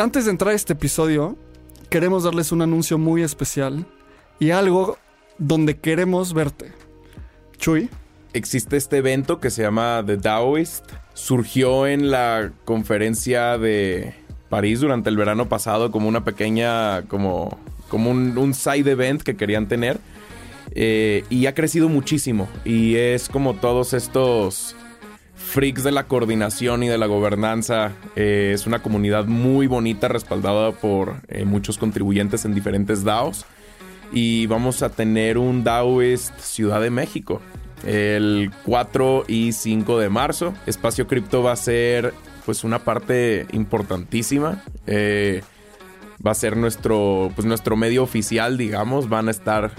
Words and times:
Antes 0.00 0.24
de 0.24 0.30
entrar 0.30 0.52
a 0.52 0.56
este 0.56 0.72
episodio, 0.72 1.36
queremos 1.90 2.24
darles 2.24 2.52
un 2.52 2.62
anuncio 2.62 2.96
muy 2.96 3.22
especial 3.22 3.84
y 4.38 4.50
algo 4.50 4.96
donde 5.36 5.76
queremos 5.76 6.32
verte. 6.32 6.72
Chuy, 7.58 7.90
existe 8.32 8.78
este 8.78 8.96
evento 8.96 9.40
que 9.40 9.50
se 9.50 9.60
llama 9.60 10.02
The 10.06 10.16
Daoist. 10.16 10.86
Surgió 11.12 11.86
en 11.86 12.10
la 12.10 12.50
conferencia 12.64 13.58
de 13.58 14.14
París 14.48 14.80
durante 14.80 15.10
el 15.10 15.18
verano 15.18 15.50
pasado 15.50 15.90
como 15.90 16.08
una 16.08 16.24
pequeña, 16.24 17.02
como, 17.02 17.58
como 17.90 18.10
un, 18.10 18.38
un 18.38 18.54
side 18.54 18.90
event 18.90 19.20
que 19.20 19.36
querían 19.36 19.68
tener. 19.68 20.00
Eh, 20.70 21.24
y 21.28 21.44
ha 21.44 21.54
crecido 21.54 21.90
muchísimo. 21.90 22.48
Y 22.64 22.94
es 22.94 23.28
como 23.28 23.52
todos 23.52 23.92
estos 23.92 24.76
freaks 25.40 25.82
de 25.82 25.90
la 25.90 26.04
coordinación 26.04 26.82
y 26.82 26.88
de 26.88 26.98
la 26.98 27.06
gobernanza. 27.06 27.92
Eh, 28.14 28.52
es 28.54 28.66
una 28.66 28.82
comunidad 28.82 29.24
muy 29.24 29.66
bonita, 29.66 30.06
respaldada 30.06 30.72
por 30.72 31.16
eh, 31.28 31.44
muchos 31.44 31.78
contribuyentes 31.78 32.44
en 32.44 32.54
diferentes 32.54 33.02
DAOs. 33.02 33.46
Y 34.12 34.46
vamos 34.46 34.82
a 34.82 34.90
tener 34.90 35.38
un 35.38 35.64
DAOist 35.64 36.38
Ciudad 36.38 36.80
de 36.80 36.90
México 36.90 37.40
el 37.84 38.50
4 38.64 39.24
y 39.26 39.52
5 39.52 39.98
de 39.98 40.08
marzo. 40.08 40.54
Espacio 40.66 41.06
Cripto 41.06 41.42
va 41.42 41.52
a 41.52 41.56
ser 41.56 42.12
pues 42.44 42.62
una 42.62 42.80
parte 42.80 43.46
importantísima. 43.52 44.62
Eh, 44.86 45.42
va 46.24 46.32
a 46.32 46.34
ser 46.34 46.56
nuestro, 46.56 47.32
pues, 47.34 47.46
nuestro 47.46 47.76
medio 47.76 48.02
oficial, 48.02 48.58
digamos. 48.58 49.08
Van 49.08 49.28
a 49.28 49.30
estar 49.30 49.72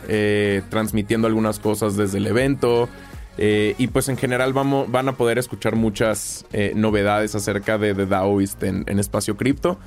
transmitiendo 0.70 1.28
algunas 1.28 1.60
cosas 1.60 1.96
desde 1.96 2.18
el 2.18 2.28
evento. 2.28 2.90
Eh, 3.38 3.76
y 3.78 3.88
pues 3.88 4.10
en 4.10 4.18
general 4.18 4.54
vamos, 4.54 4.92
van 4.92 5.08
a 5.10 5.16
poder 5.18 5.38
escuchar 5.38 5.76
muchas 5.76 6.46
novedades 6.76 7.34
acerca 7.36 7.78
de 7.78 7.94
Daoist 7.94 8.62
en, 8.64 8.84
en 8.88 9.00
Espacio 9.00 9.38
Cripto. 9.38 9.78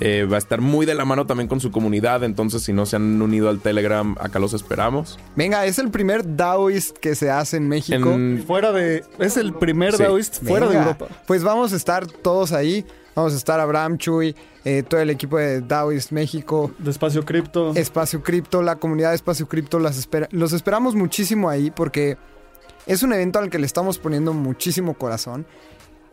Eh, 0.00 0.26
va 0.30 0.36
a 0.36 0.38
estar 0.38 0.60
muy 0.60 0.84
de 0.86 0.94
la 0.94 1.04
mano 1.04 1.26
también 1.26 1.48
con 1.48 1.60
su 1.60 1.70
comunidad. 1.70 2.22
Entonces, 2.22 2.62
si 2.62 2.72
no 2.72 2.86
se 2.86 2.96
han 2.96 3.20
unido 3.22 3.48
al 3.48 3.60
Telegram, 3.60 4.14
acá 4.20 4.38
los 4.38 4.52
esperamos. 4.52 5.18
Venga, 5.34 5.64
es 5.66 5.78
el 5.78 5.90
primer 5.90 6.36
Daoist 6.36 6.96
que 6.98 7.14
se 7.14 7.30
hace 7.30 7.56
en 7.56 7.68
México. 7.68 8.16
Fuera 8.46 8.70
de. 8.72 9.04
Es 9.18 9.36
el 9.36 9.54
primer 9.54 9.94
Sí. 9.96 10.02
Daoist 10.02 10.44
fuera 10.44 10.68
de. 10.68 10.76
Europa. 10.76 11.06
Pues 11.26 11.42
vamos 11.42 11.72
a 11.72 11.76
estar 11.76 12.06
todos 12.06 12.52
ahí. 12.52 12.84
Vamos 13.16 13.32
a 13.32 13.36
estar 13.36 13.58
Abraham, 13.58 13.98
Chuy, 13.98 14.36
eh, 14.64 14.84
todo 14.88 15.00
el 15.00 15.10
equipo 15.10 15.38
de 15.38 15.60
Daoist 15.62 16.12
México, 16.12 16.70
De 16.78 16.90
Espacio 16.92 17.24
Cripto. 17.24 17.74
Espacio 17.74 18.22
Cripto, 18.22 18.62
la 18.62 18.76
comunidad 18.76 19.08
de 19.08 19.16
Espacio 19.16 19.48
Cripto. 19.48 19.80
Las 19.80 19.98
espera- 19.98 20.28
los 20.30 20.52
esperamos 20.52 20.94
muchísimo 20.94 21.48
ahí 21.48 21.72
porque 21.72 22.16
es 22.88 23.02
un 23.02 23.12
evento 23.12 23.38
al 23.38 23.50
que 23.50 23.58
le 23.58 23.66
estamos 23.66 23.98
poniendo 23.98 24.32
muchísimo 24.32 24.94
corazón. 24.94 25.46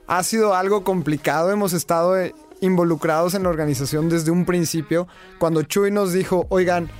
Ha 0.07 0.21
sido 0.23 0.53
algo 0.53 0.83
complicado. 0.83 1.51
Hemos 1.51 1.73
estado 1.73 2.19
eh, 2.19 2.35
involucrados 2.59 3.33
en 3.33 3.43
la 3.43 3.49
organización 3.49 4.09
desde 4.09 4.29
un 4.29 4.45
principio. 4.45 5.07
Cuando 5.39 5.63
Chuy 5.63 5.89
nos 5.89 6.11
dijo, 6.11 6.45
oigan, 6.49 6.91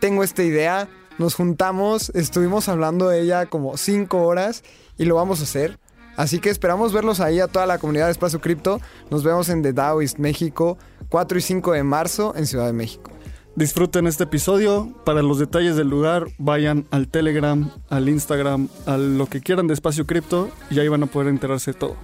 tengo 0.00 0.22
esta 0.22 0.44
idea, 0.44 0.88
nos 1.18 1.34
juntamos, 1.34 2.10
estuvimos 2.14 2.68
hablando 2.68 3.08
de 3.08 3.22
ella 3.22 3.46
como 3.46 3.76
cinco 3.76 4.22
horas 4.22 4.62
y 4.96 5.04
lo 5.04 5.16
vamos 5.16 5.40
a 5.40 5.42
hacer. 5.42 5.78
Así 6.16 6.38
que 6.38 6.48
esperamos 6.48 6.92
verlos 6.92 7.18
ahí 7.18 7.40
a 7.40 7.48
toda 7.48 7.66
la 7.66 7.78
comunidad 7.78 8.06
de 8.06 8.12
Espacio 8.12 8.40
Cripto. 8.40 8.80
Nos 9.10 9.24
vemos 9.24 9.48
en 9.48 9.62
The 9.62 9.72
Daoist 9.72 10.18
México, 10.18 10.78
4 11.08 11.38
y 11.38 11.40
5 11.40 11.72
de 11.72 11.82
marzo 11.82 12.34
en 12.36 12.46
Ciudad 12.46 12.66
de 12.66 12.72
México. 12.72 13.10
Disfruten 13.56 14.08
este 14.08 14.24
episodio. 14.24 14.92
Para 15.04 15.22
los 15.22 15.38
detalles 15.38 15.76
del 15.76 15.88
lugar, 15.88 16.26
vayan 16.38 16.86
al 16.90 17.06
Telegram, 17.06 17.70
al 17.88 18.08
Instagram, 18.08 18.68
a 18.84 18.96
lo 18.96 19.26
que 19.26 19.40
quieran 19.40 19.68
de 19.68 19.74
Espacio 19.74 20.06
Cripto 20.06 20.50
y 20.70 20.80
ahí 20.80 20.88
van 20.88 21.04
a 21.04 21.06
poder 21.06 21.28
enterarse 21.28 21.72
de 21.72 21.78
todo. 21.78 21.96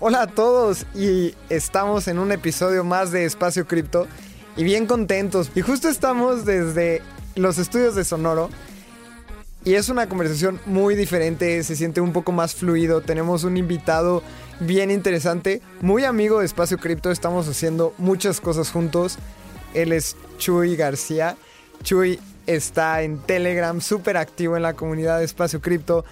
Hola 0.00 0.22
a 0.22 0.26
todos 0.26 0.84
y 0.96 1.36
estamos 1.48 2.08
en 2.08 2.18
un 2.18 2.32
episodio 2.32 2.82
más 2.82 3.12
de 3.12 3.24
Espacio 3.24 3.68
Cripto 3.68 4.08
y 4.56 4.64
bien 4.64 4.86
contentos. 4.86 5.52
Y 5.54 5.60
justo 5.60 5.88
estamos 5.88 6.44
desde 6.44 7.00
los 7.36 7.58
estudios 7.58 7.94
de 7.94 8.02
Sonoro 8.02 8.50
y 9.64 9.74
es 9.74 9.88
una 9.88 10.08
conversación 10.08 10.58
muy 10.66 10.96
diferente, 10.96 11.62
se 11.62 11.76
siente 11.76 12.00
un 12.00 12.12
poco 12.12 12.32
más 12.32 12.56
fluido. 12.56 13.00
Tenemos 13.00 13.44
un 13.44 13.56
invitado 13.56 14.24
bien 14.60 14.90
interesante, 14.90 15.60
muy 15.80 16.04
amigo 16.04 16.40
de 16.40 16.46
Espacio 16.46 16.78
Cripto, 16.78 17.10
estamos 17.10 17.48
haciendo 17.48 17.94
muchas 17.98 18.40
cosas 18.40 18.70
juntos. 18.70 19.18
Él 19.74 19.92
es 19.92 20.16
Chuy 20.38 20.76
García. 20.76 21.36
Chuy 21.82 22.18
está 22.46 23.02
en 23.02 23.18
Telegram, 23.18 23.80
súper 23.80 24.16
activo 24.16 24.56
en 24.56 24.62
la 24.62 24.74
comunidad 24.74 25.18
de 25.18 25.24
Espacio 25.24 25.60
Cripto. 25.60 26.04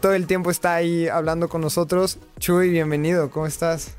Todo 0.00 0.14
el 0.14 0.26
tiempo 0.26 0.50
está 0.50 0.74
ahí 0.74 1.08
hablando 1.08 1.48
con 1.48 1.60
nosotros. 1.60 2.18
Chuy, 2.38 2.70
bienvenido, 2.70 3.30
¿cómo 3.30 3.46
estás? 3.46 3.94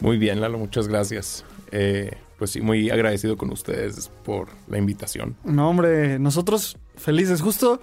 Muy 0.00 0.18
bien, 0.18 0.40
Lalo, 0.40 0.58
muchas 0.58 0.88
gracias. 0.88 1.44
Eh, 1.70 2.16
pues 2.38 2.50
sí, 2.50 2.60
muy 2.60 2.90
agradecido 2.90 3.36
con 3.36 3.52
ustedes 3.52 4.10
por 4.24 4.48
la 4.68 4.78
invitación. 4.78 5.36
No, 5.44 5.68
hombre, 5.68 6.18
nosotros 6.18 6.76
felices. 6.96 7.40
Justo 7.40 7.80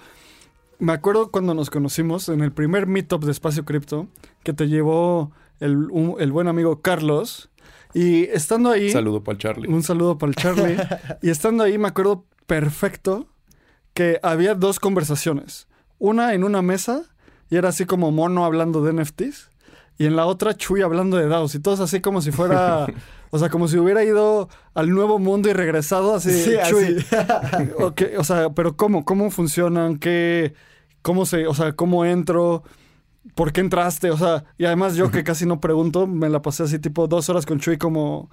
me 0.79 0.91
acuerdo 0.93 1.31
cuando 1.31 1.53
nos 1.53 1.69
conocimos 1.69 2.27
en 2.27 2.41
el 2.41 2.51
primer 2.51 2.87
meetup 2.87 3.23
de 3.23 3.31
Espacio 3.31 3.63
Cripto 3.63 4.07
que 4.43 4.53
te 4.53 4.67
llevó 4.67 5.31
el, 5.59 5.89
un- 5.91 6.15
el 6.19 6.31
buen 6.31 6.47
amigo 6.47 6.81
Carlos. 6.81 7.49
Y 7.93 8.23
estando 8.25 8.71
ahí. 8.71 8.89
Saludo 8.89 9.23
para 9.23 9.33
el 9.35 9.39
Charlie. 9.39 9.69
Un 9.69 9.81
saludo 9.83 10.17
para 10.17 10.29
el 10.31 10.35
Charlie. 10.35 10.77
y 11.21 11.29
estando 11.29 11.63
ahí 11.63 11.77
me 11.77 11.87
acuerdo 11.87 12.25
perfecto 12.45 13.27
que 13.93 14.19
había 14.21 14.53
dos 14.55 14.79
conversaciones. 14.79 15.67
Una 15.97 16.33
en 16.33 16.43
una 16.43 16.61
mesa 16.61 17.03
y 17.49 17.55
era 17.55 17.69
así 17.69 17.85
como 17.85 18.11
mono 18.11 18.43
hablando 18.43 18.83
de 18.83 18.91
NFTs. 18.93 19.49
Y 19.97 20.07
en 20.07 20.17
la 20.17 20.25
otra 20.25 20.55
Chuy 20.57 20.81
hablando 20.81 21.15
de 21.15 21.27
DAOs. 21.27 21.55
Y 21.55 21.59
todos 21.59 21.79
así 21.79 22.01
como 22.01 22.21
si 22.21 22.31
fuera... 22.31 22.85
o 23.29 23.39
sea, 23.39 23.49
como 23.49 23.69
si 23.69 23.77
hubiera 23.77 24.03
ido 24.03 24.49
al 24.73 24.89
nuevo 24.89 25.17
mundo 25.19 25.49
y 25.49 25.53
regresado 25.53 26.13
así. 26.15 26.31
Sí, 26.31 26.51
Chuy. 26.67 26.97
así. 27.11 28.15
o 28.17 28.23
sea, 28.25 28.49
pero 28.49 28.75
¿cómo? 28.75 29.05
¿Cómo 29.05 29.31
funcionan? 29.31 29.97
¿Qué? 29.99 30.53
¿Cómo 31.01 31.25
se...? 31.25 31.47
O 31.47 31.53
sea, 31.53 31.71
¿cómo 31.73 32.03
entro? 32.03 32.63
¿Por 33.33 33.51
qué 33.51 33.61
entraste? 33.61 34.11
O 34.11 34.17
sea, 34.17 34.43
y 34.57 34.65
además 34.65 34.95
yo 34.95 35.09
que 35.09 35.23
casi 35.23 35.45
no 35.45 35.59
pregunto, 35.59 36.05
me 36.05 36.29
la 36.29 36.41
pasé 36.41 36.63
así 36.63 36.77
tipo 36.79 37.07
dos 37.07 37.27
horas 37.29 37.45
con 37.45 37.59
Chuy 37.59 37.77
como... 37.77 38.29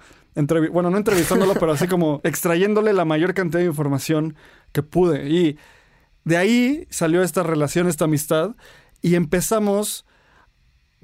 bueno, 0.71 0.89
no 0.91 0.97
entrevistándolo, 0.97 1.55
pero 1.55 1.71
así 1.71 1.87
como 1.87 2.21
extrayéndole 2.23 2.93
la 2.93 3.03
mayor 3.03 3.33
cantidad 3.33 3.59
de 3.61 3.65
información 3.65 4.35
que 4.71 4.83
pude. 4.83 5.29
Y 5.29 5.57
de 6.25 6.37
ahí 6.37 6.87
salió 6.89 7.23
esta 7.23 7.41
relación, 7.43 7.87
esta 7.87 8.05
amistad, 8.05 8.51
y 9.01 9.15
empezamos 9.15 10.05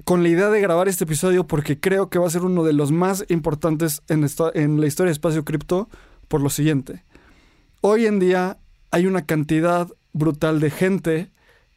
con 0.04 0.22
la 0.22 0.28
idea 0.30 0.48
de 0.48 0.60
grabar 0.60 0.88
este 0.88 1.04
episodio 1.04 1.46
porque 1.46 1.78
creo 1.78 2.08
que 2.08 2.18
va 2.18 2.26
a 2.26 2.30
ser 2.30 2.42
uno 2.42 2.64
de 2.64 2.72
los 2.72 2.92
más 2.92 3.24
importantes 3.28 4.02
en, 4.08 4.24
esta- 4.24 4.50
en 4.54 4.80
la 4.80 4.86
historia 4.86 5.08
de 5.08 5.14
Espacio 5.14 5.44
Cripto 5.44 5.90
por 6.28 6.40
lo 6.40 6.48
siguiente. 6.48 7.04
Hoy 7.82 8.06
en 8.06 8.18
día 8.18 8.58
hay 8.92 9.06
una 9.06 9.26
cantidad 9.26 9.88
brutal 10.12 10.60
de 10.60 10.70
gente 10.70 11.30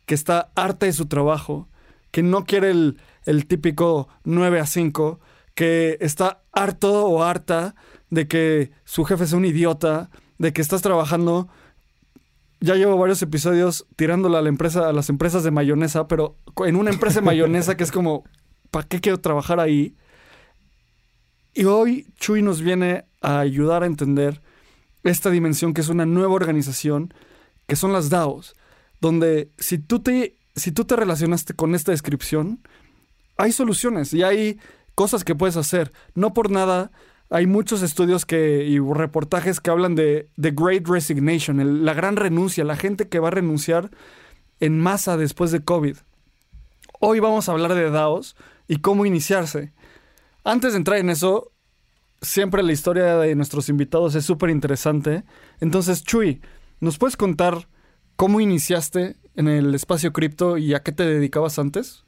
que 0.06 0.16
está 0.16 0.52
harta 0.56 0.86
de 0.86 0.94
su 0.94 1.08
trabajo, 1.08 1.68
que 2.14 2.22
no 2.22 2.46
quiere 2.46 2.70
el, 2.70 3.00
el 3.26 3.48
típico 3.48 4.08
9 4.24 4.60
a 4.60 4.68
5, 4.68 5.20
que 5.56 5.98
está 6.00 6.44
harto 6.52 7.08
o 7.08 7.24
harta 7.24 7.74
de 8.12 8.28
que 8.28 8.70
su 8.86 9.04
jefe 9.04 9.24
es 9.24 9.34
un 9.34 9.46
idiota, 9.46 10.12
de 10.38 10.54
que 10.54 10.62
estás 10.62 10.84
trabajando. 10.84 11.50
Ya 12.60 12.76
llevo 12.76 13.00
varios 13.00 13.20
episodios 13.24 13.88
tirándole 13.96 14.38
a 14.38 14.44
la 14.44 14.50
empresa, 14.50 14.88
a 14.88 14.94
las 14.94 15.10
empresas 15.10 15.44
de 15.44 15.50
mayonesa, 15.50 16.08
pero 16.08 16.38
en 16.64 16.76
una 16.76 16.92
empresa 16.92 17.20
de 17.20 17.26
mayonesa 17.26 17.76
que 17.76 17.84
es 17.84 17.92
como, 17.92 18.24
¿para 18.70 18.88
qué 18.88 19.02
quiero 19.02 19.20
trabajar 19.20 19.60
ahí? 19.60 19.98
Y 21.56 21.66
hoy 21.66 22.14
Chuy 22.20 22.44
nos 22.44 22.62
viene 22.62 23.06
a 23.22 23.40
ayudar 23.40 23.82
a 23.82 23.88
entender 23.88 24.40
esta 25.02 25.32
dimensión 25.32 25.74
que 25.74 25.82
es 25.82 25.90
una 25.90 26.06
nueva 26.06 26.34
organización, 26.34 27.12
que 27.66 27.76
son 27.76 27.92
las 27.92 28.12
DAOs, 28.12 28.56
donde 29.02 29.50
si 29.58 29.80
tú 29.80 30.00
te, 30.00 30.38
si 30.56 30.72
tú 30.72 30.86
te 30.86 30.96
relacionaste 30.96 31.54
con 31.54 31.76
esta 31.76 31.92
descripción, 31.92 32.60
hay 33.38 33.52
soluciones 33.52 34.14
y 34.14 34.24
hay 34.24 34.60
cosas 34.96 35.24
que 35.24 35.36
puedes 35.36 35.58
hacer. 35.58 35.92
No 36.14 36.34
por 36.34 36.52
nada, 36.52 36.92
hay 37.30 37.48
muchos 37.48 37.82
estudios 37.82 38.26
que, 38.26 38.64
y 38.66 38.80
reportajes 38.80 39.60
que 39.60 39.72
hablan 39.72 39.96
de 39.96 40.30
The 40.40 40.52
Great 40.52 40.88
Resignation, 40.88 41.84
la 41.84 41.94
gran 41.94 42.16
renuncia, 42.16 42.64
la 42.64 42.76
gente 42.76 43.10
que 43.10 43.20
va 43.20 43.30
a 43.30 43.32
renunciar 43.32 43.90
en 44.60 44.80
masa 44.80 45.18
después 45.18 45.52
de 45.52 45.64
COVID. 45.64 45.98
Hoy 47.00 47.20
vamos 47.20 47.50
a 47.50 47.54
hablar 47.54 47.74
de 47.74 47.90
DAOs 47.90 48.36
y 48.68 48.78
cómo 48.78 49.06
iniciarse. 49.06 49.74
Antes 50.44 50.74
de 50.74 50.78
entrar 50.78 51.00
en 51.00 51.10
eso, 51.10 51.52
siempre 52.22 52.64
la 52.64 52.72
historia 52.72 53.18
de 53.18 53.36
nuestros 53.36 53.68
invitados 53.70 54.16
es 54.16 54.26
súper 54.26 54.50
interesante. 54.50 55.24
Entonces, 55.60 56.04
Chuy, 56.04 56.42
¿nos 56.80 56.98
puedes 56.98 57.18
contar 57.18 57.68
cómo 58.16 58.40
iniciaste 58.40 59.18
en 59.36 59.48
el 59.48 59.74
espacio 59.74 60.14
cripto 60.14 60.58
y 60.58 60.74
a 60.74 60.82
qué 60.82 60.92
te 60.92 61.06
dedicabas 61.06 61.60
antes? 61.60 62.04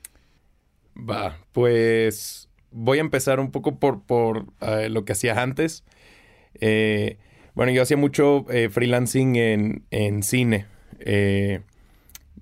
Va, 0.98 1.38
pues 1.52 2.50
voy 2.72 2.98
a 3.00 3.02
empezar 3.02 3.40
un 3.40 3.52
poco 3.52 3.80
por, 3.80 4.04
por 4.04 4.46
eh, 4.62 4.90
lo 4.90 5.06
que 5.06 5.14
hacía 5.14 5.42
antes. 5.42 5.84
Eh, 6.56 7.18
bueno, 7.54 7.72
yo 7.72 7.82
hacía 7.82 7.98
mucho 7.98 8.46
eh, 8.50 8.70
freelancing 8.70 9.36
en, 9.38 9.86
en 9.92 10.24
cine. 10.24 10.66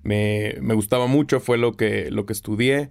Me, 0.02 0.54
me, 0.60 0.74
gustaba 0.74 1.06
mucho, 1.06 1.40
fue 1.40 1.56
lo 1.56 1.72
que, 1.72 2.10
lo 2.10 2.26
que 2.26 2.32
estudié. 2.32 2.90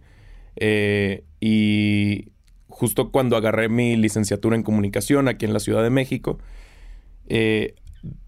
y 1.40 2.30
justo 2.68 3.12
cuando 3.12 3.38
agarré 3.38 3.70
mi 3.70 3.96
licenciatura 3.96 4.56
en 4.56 4.64
comunicación 4.64 5.28
aquí 5.28 5.46
en 5.46 5.54
la 5.54 5.60
Ciudad 5.60 5.84
de 5.84 5.90
México, 5.90 6.40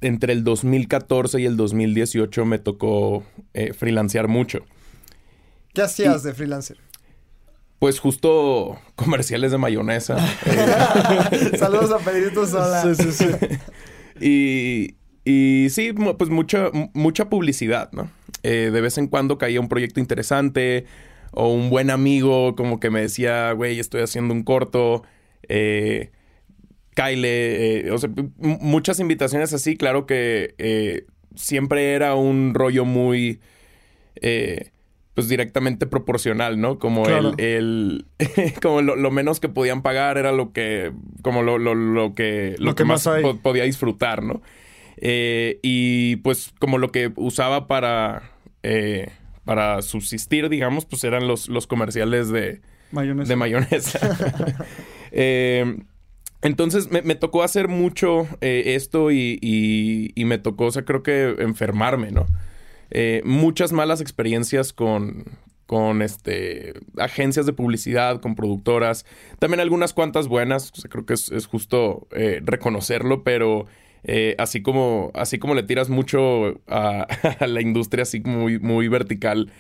entre 0.01 0.33
el 0.33 0.43
2014 0.43 1.41
y 1.41 1.45
el 1.45 1.57
2018 1.57 2.45
me 2.45 2.59
tocó 2.59 3.23
freelancear 3.77 4.27
mucho. 4.27 4.65
¿Qué 5.73 5.81
hacías 5.81 6.23
de 6.23 6.33
freelancer? 6.33 6.77
Pues 7.79 7.99
justo 7.99 8.79
comerciales 8.95 9.51
de 9.51 9.57
mayonesa. 9.57 10.17
Saludos 11.59 11.91
a 11.91 11.99
Pedrito 11.99 12.47
Sola. 12.47 12.81
Sí, 12.81 12.95
sí, 12.95 13.11
sí. 13.11 13.27
y, 14.19 14.95
y 15.29 15.69
sí, 15.69 15.93
pues 15.93 16.29
mucha, 16.29 16.69
mucha 16.93 17.29
publicidad, 17.29 17.91
¿no? 17.91 18.09
Eh, 18.43 18.69
de 18.71 18.81
vez 18.81 18.97
en 18.97 19.07
cuando 19.07 19.37
caía 19.37 19.59
un 19.59 19.69
proyecto 19.69 19.99
interesante 19.99 20.85
o 21.31 21.51
un 21.51 21.69
buen 21.69 21.89
amigo 21.89 22.55
como 22.55 22.79
que 22.79 22.89
me 22.89 23.01
decía, 23.01 23.51
güey, 23.51 23.79
estoy 23.79 24.01
haciendo 24.01 24.33
un 24.33 24.43
corto. 24.43 25.03
Eh, 25.49 26.11
Kyle, 26.95 27.23
eh, 27.23 27.91
o 27.91 27.97
sea, 27.99 28.09
muchas 28.37 28.99
invitaciones 28.99 29.53
así, 29.53 29.77
claro 29.77 30.07
que 30.07 30.55
eh, 30.57 31.05
siempre 31.35 31.93
era 31.93 32.15
un 32.15 32.53
rollo 32.55 32.85
muy 32.85 33.39
pues 35.15 35.29
directamente 35.29 35.87
proporcional, 35.87 36.59
¿no? 36.59 36.77
Como 36.77 37.07
el, 37.07 38.05
como 38.61 38.81
lo, 38.81 39.11
menos 39.11 39.39
que 39.39 39.47
podían 39.47 39.81
pagar 39.81 40.17
era 40.17 40.33
lo 40.33 40.51
que, 40.51 40.91
como 41.21 41.41
lo, 41.41 41.57
lo, 41.57 42.13
que, 42.13 42.55
lo, 42.59 42.75
que, 42.75 42.83
más, 42.83 43.09
podía 43.41 43.63
disfrutar, 43.63 44.21
¿no? 44.21 44.41
Eh, 44.97 45.59
y 45.63 46.17
pues 46.17 46.53
como 46.59 46.77
lo 46.77 46.91
que 46.91 47.13
usaba 47.15 47.65
para, 47.67 48.31
eh, 48.61 49.09
para 49.45 49.81
subsistir, 49.81 50.49
digamos, 50.49 50.85
pues 50.85 51.05
eran 51.05 51.29
los, 51.29 51.47
los 51.47 51.65
comerciales 51.65 52.29
de 52.29 52.61
mayonesa. 52.91 53.29
De 53.29 53.35
mayonesa. 53.35 53.99
Eh, 55.17 55.77
entonces 56.45 56.89
me, 56.91 57.15
tocó 57.15 57.43
hacer 57.43 57.67
mucho 57.67 58.27
esto 58.41 59.11
y, 59.11 59.39
y, 59.41 60.25
me 60.25 60.37
tocó, 60.37 60.65
o 60.65 60.71
sea, 60.71 60.85
creo 60.85 61.03
que 61.03 61.35
enfermarme, 61.39 62.11
¿no? 62.11 62.25
Eh, 62.91 63.21
muchas 63.25 63.71
malas 63.71 64.01
experiencias 64.01 64.73
con, 64.73 65.25
con 65.65 66.01
este, 66.01 66.73
agencias 66.97 67.45
de 67.45 67.53
publicidad, 67.53 68.21
con 68.21 68.35
productoras, 68.35 69.05
también 69.39 69.59
algunas 69.59 69.93
cuantas 69.93 70.27
buenas, 70.27 70.71
creo 70.89 71.05
que 71.05 71.13
es, 71.13 71.45
justo 71.45 72.07
eh, 72.11 72.41
reconocerlo, 72.43 73.23
pero 73.23 73.65
eh, 74.03 74.35
así, 74.37 74.61
como, 74.61 75.11
así 75.15 75.39
como 75.39 75.55
le 75.55 75.63
tiras 75.63 75.89
mucho 75.89 76.61
a, 76.67 77.07
la 77.45 77.61
industria 77.61 78.03
así 78.03 78.21
muy, 78.21 78.59
muy 78.59 78.87
vertical, 78.87 79.51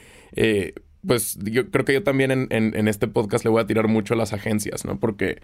pues 1.05 1.37
yo 1.43 1.69
creo 1.69 1.85
que 1.85 1.93
yo 1.93 2.03
también 2.03 2.31
en, 2.31 2.47
en, 2.49 2.87
este 2.87 3.07
podcast 3.07 3.45
le 3.45 3.51
voy 3.51 3.61
a 3.61 3.67
tirar 3.67 3.87
mucho 3.87 4.15
a 4.15 4.17
las 4.17 4.33
agencias, 4.33 4.85
¿no? 4.85 4.99
Porque 4.99 5.39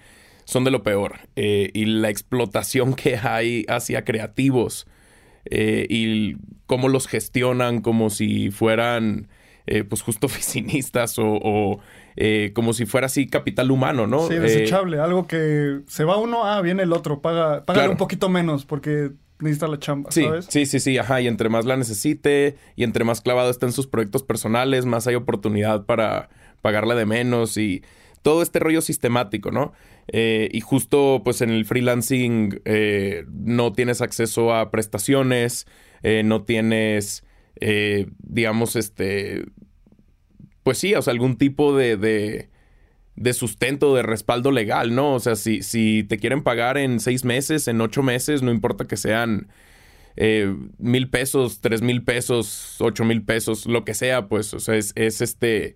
son 0.46 0.64
de 0.64 0.72
lo 0.72 0.84
peor. 0.84 1.20
y 1.36 1.86
la 1.86 2.10
explotación 2.10 2.94
que 2.96 3.18
hay 3.18 3.66
hacia 3.68 4.04
creativos 4.04 4.88
eh, 5.46 5.88
y 5.90 6.36
cómo 6.68 6.88
los 6.88 7.08
gestionan 7.08 7.82
como 7.82 8.10
si 8.10 8.52
fueran 8.52 9.28
eh, 9.66 9.84
pues 9.84 10.02
justo 10.02 10.28
oficinistas 10.28 11.16
o, 11.18 11.80
eh, 12.16 12.52
como 12.54 12.74
si 12.74 12.86
fuera 12.86 13.08
así 13.08 13.28
capital 13.28 13.72
humano, 13.72 14.08
¿no? 14.08 14.28
Sí, 14.28 14.36
desechable, 14.36 15.00
algo 15.00 15.28
que 15.28 15.82
se 15.88 16.04
va 16.04 16.18
uno, 16.18 16.46
ah, 16.46 16.62
viene 16.62 16.84
el 16.84 16.94
otro, 16.94 17.22
paga, 17.22 17.64
paga 17.66 17.90
un 17.90 17.98
poquito 17.98 18.30
menos 18.30 18.66
porque 18.66 19.12
necesita 19.40 19.68
la 19.68 19.80
chamba, 19.80 20.12
sí, 20.12 20.24
¿sabes? 20.24 20.46
Sí, 20.50 20.66
sí, 20.66 20.80
sí, 20.80 20.98
ajá, 20.98 21.20
y 21.22 21.28
entre 21.28 21.50
más 21.50 21.66
la 21.66 21.76
necesite 21.76 22.58
y 22.76 22.84
entre 22.84 23.04
más 23.04 23.22
clavado 23.22 23.50
está 23.50 23.66
en 23.66 23.72
sus 23.72 23.88
proyectos 23.88 24.24
personales, 24.24 24.86
más 24.86 25.08
hay 25.08 25.16
oportunidad 25.16 25.86
para 25.86 26.30
pagarle 26.62 26.94
de 26.94 27.06
menos 27.08 27.58
y 27.58 27.84
todo 28.22 28.44
este 28.44 28.60
rollo 28.60 28.82
sistemático, 28.82 29.50
¿no? 29.50 29.74
Eh, 30.08 30.50
y 30.52 30.62
justo 30.62 31.22
pues 31.24 31.42
en 31.42 31.52
el 31.52 31.66
freelancing 31.66 32.62
eh, 32.66 33.26
no 33.30 33.74
tienes 33.74 34.02
acceso 34.02 34.54
a 34.54 34.72
prestaciones, 34.72 35.68
eh, 36.04 36.24
no 36.24 36.44
tienes, 36.44 37.24
digamos, 38.20 38.76
este, 38.76 39.46
pues 40.64 40.80
sí, 40.80 40.96
o 40.96 41.02
sea, 41.02 41.12
algún 41.12 41.38
tipo 41.38 41.76
de, 41.76 41.98
de, 43.16 43.34
sustento, 43.34 43.96
de 43.96 44.02
respaldo 44.02 44.52
legal, 44.52 44.96
¿no? 44.96 45.14
O 45.14 45.20
sea, 45.20 45.36
si, 45.36 45.62
si 45.62 46.04
te 46.04 46.18
quieren 46.18 46.44
pagar 46.44 46.78
en 46.78 47.00
seis 47.00 47.24
meses, 47.24 47.68
en 47.68 47.80
ocho 47.82 48.02
meses, 48.02 48.42
no 48.42 48.52
importa 48.52 48.88
que 48.88 48.98
sean 48.98 49.50
mil 50.78 51.10
pesos, 51.10 51.62
tres 51.62 51.82
mil 51.82 52.04
pesos, 52.04 52.78
ocho 52.80 53.06
mil 53.06 53.24
pesos, 53.24 53.68
lo 53.68 53.86
que 53.86 53.94
sea, 53.94 54.28
pues, 54.28 54.54
o 54.54 54.60
sea, 54.60 54.76
es 54.76 54.94
este 54.96 55.76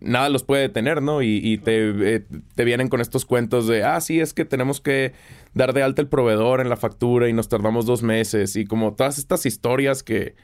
nada 0.00 0.28
los 0.28 0.44
puede 0.44 0.62
detener, 0.62 1.02
¿no? 1.02 1.22
Y, 1.22 1.58
te, 1.58 2.16
eh, 2.16 2.26
te, 2.54 2.64
vienen 2.64 2.88
con 2.88 3.00
estos 3.00 3.24
cuentos 3.24 3.66
de, 3.66 3.84
ah, 3.84 4.00
sí, 4.00 4.20
es 4.20 4.34
que 4.34 4.44
tenemos 4.44 4.80
que 4.80 5.12
dar 5.54 5.72
de 5.72 5.82
alta 5.82 6.02
el 6.02 6.08
proveedor 6.08 6.60
en 6.60 6.68
la 6.68 6.76
factura 6.76 7.28
y 7.28 7.32
nos 7.32 7.48
tardamos 7.48 7.86
dos 7.86 8.02
meses 8.02 8.56
y 8.56 8.66
como 8.66 8.94
todas 8.94 9.18
estas 9.18 9.46
historias 9.46 10.02
que, 10.02 10.34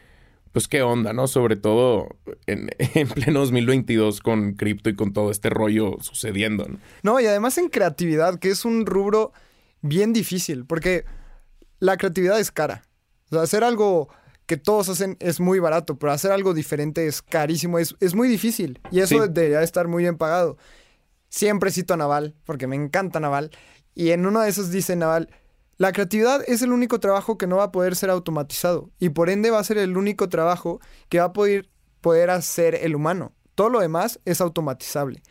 pues 0.52 0.68
qué 0.68 0.82
onda, 0.82 1.12
¿no? 1.12 1.26
Sobre 1.26 1.56
todo 1.56 2.16
en, 2.46 2.70
en 2.94 3.08
pleno 3.08 3.40
2022 3.40 4.20
con 4.20 4.54
cripto 4.54 4.90
y 4.90 4.94
con 4.94 5.12
todo 5.12 5.30
este 5.30 5.50
rollo 5.50 5.96
sucediendo, 6.00 6.66
¿no? 6.68 6.78
No, 7.02 7.20
y 7.20 7.26
además 7.26 7.58
en 7.58 7.68
creatividad, 7.68 8.38
que 8.38 8.50
es 8.50 8.64
un 8.64 8.86
rubro 8.86 9.32
bien 9.82 10.12
difícil, 10.12 10.64
porque 10.64 11.04
la 11.78 11.96
creatividad 11.96 12.38
es 12.38 12.50
cara. 12.50 12.82
O 13.26 13.34
sea, 13.34 13.42
hacer 13.42 13.64
algo 13.64 14.08
que 14.52 14.58
todos 14.58 14.90
hacen 14.90 15.16
es 15.18 15.40
muy 15.40 15.60
barato, 15.60 15.98
pero 15.98 16.12
hacer 16.12 16.30
algo 16.30 16.52
diferente 16.52 17.06
es 17.06 17.22
carísimo, 17.22 17.78
es, 17.78 17.96
es 18.00 18.14
muy 18.14 18.28
difícil 18.28 18.78
y 18.90 19.00
eso 19.00 19.26
debería 19.26 19.62
estar 19.62 19.88
muy 19.88 20.02
bien 20.02 20.18
pagado. 20.18 20.58
Siempre 21.30 21.70
cito 21.70 21.94
a 21.94 21.96
Naval, 21.96 22.34
porque 22.44 22.66
me 22.66 22.76
encanta 22.76 23.18
Naval, 23.18 23.50
y 23.94 24.10
en 24.10 24.26
uno 24.26 24.42
de 24.42 24.50
esos 24.50 24.70
dice 24.70 24.94
Naval, 24.94 25.30
la 25.78 25.92
creatividad 25.92 26.42
es 26.46 26.60
el 26.60 26.70
único 26.70 27.00
trabajo 27.00 27.38
que 27.38 27.46
no 27.46 27.56
va 27.56 27.64
a 27.64 27.72
poder 27.72 27.96
ser 27.96 28.10
automatizado 28.10 28.90
y 28.98 29.08
por 29.08 29.30
ende 29.30 29.50
va 29.50 29.58
a 29.58 29.64
ser 29.64 29.78
el 29.78 29.96
único 29.96 30.28
trabajo 30.28 30.80
que 31.08 31.20
va 31.20 31.24
a 31.24 31.32
poder, 31.32 31.70
poder 32.02 32.28
hacer 32.28 32.74
el 32.74 32.94
humano. 32.94 33.32
Todo 33.54 33.70
lo 33.70 33.80
demás 33.80 34.20
es 34.26 34.42
automatizable. 34.42 35.22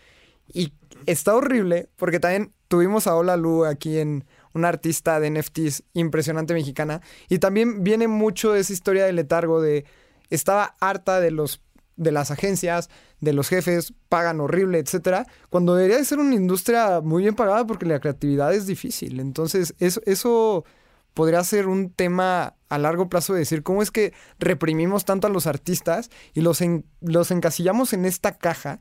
Y 0.52 0.74
está 1.06 1.36
horrible 1.36 1.90
porque 1.96 2.20
también 2.20 2.56
tuvimos 2.70 3.06
a 3.06 3.14
Ola 3.14 3.38
Lu 3.38 3.66
aquí 3.66 4.00
en 4.00 4.26
una 4.54 4.68
artista 4.70 5.20
de 5.20 5.30
NFTs 5.32 5.84
impresionante 5.94 6.54
mexicana. 6.54 7.02
Y 7.30 7.40
también 7.40 7.84
viene 7.84 8.08
mucho 8.08 8.56
esa 8.56 8.74
historia 8.74 9.06
de 9.06 9.14
letargo 9.14 9.62
de 9.62 9.86
estaba 10.30 10.76
harta 10.80 11.20
de 11.20 11.32
los 11.32 11.62
de 11.98 12.12
las 12.12 12.32
agencias, 12.32 12.90
de 13.20 13.34
los 13.34 13.48
jefes, 13.48 13.94
pagan 14.10 14.40
horrible, 14.40 14.80
etcétera, 14.80 15.28
cuando 15.50 15.76
debería 15.76 15.98
de 15.98 16.06
ser 16.06 16.18
una 16.18 16.34
industria 16.34 17.00
muy 17.02 17.22
bien 17.22 17.36
pagada 17.36 17.68
porque 17.68 17.86
la 17.86 18.00
creatividad 18.00 18.54
es 18.54 18.66
difícil. 18.66 19.20
Entonces, 19.20 19.76
eso, 19.78 20.02
eso 20.06 20.66
podría 21.14 21.44
ser 21.44 21.68
un 21.68 21.92
tema 21.92 22.56
a 22.70 22.78
largo 22.78 23.10
plazo 23.10 23.34
de 23.34 23.40
decir 23.40 23.62
cómo 23.64 23.82
es 23.82 23.92
que 23.92 24.14
reprimimos 24.40 25.06
tanto 25.06 25.28
a 25.28 25.30
los 25.30 25.46
artistas 25.46 26.10
y 26.34 26.42
los, 26.42 26.60
los 27.02 27.30
encasillamos 27.32 27.94
en 27.94 28.06
esta 28.06 28.38
caja. 28.38 28.80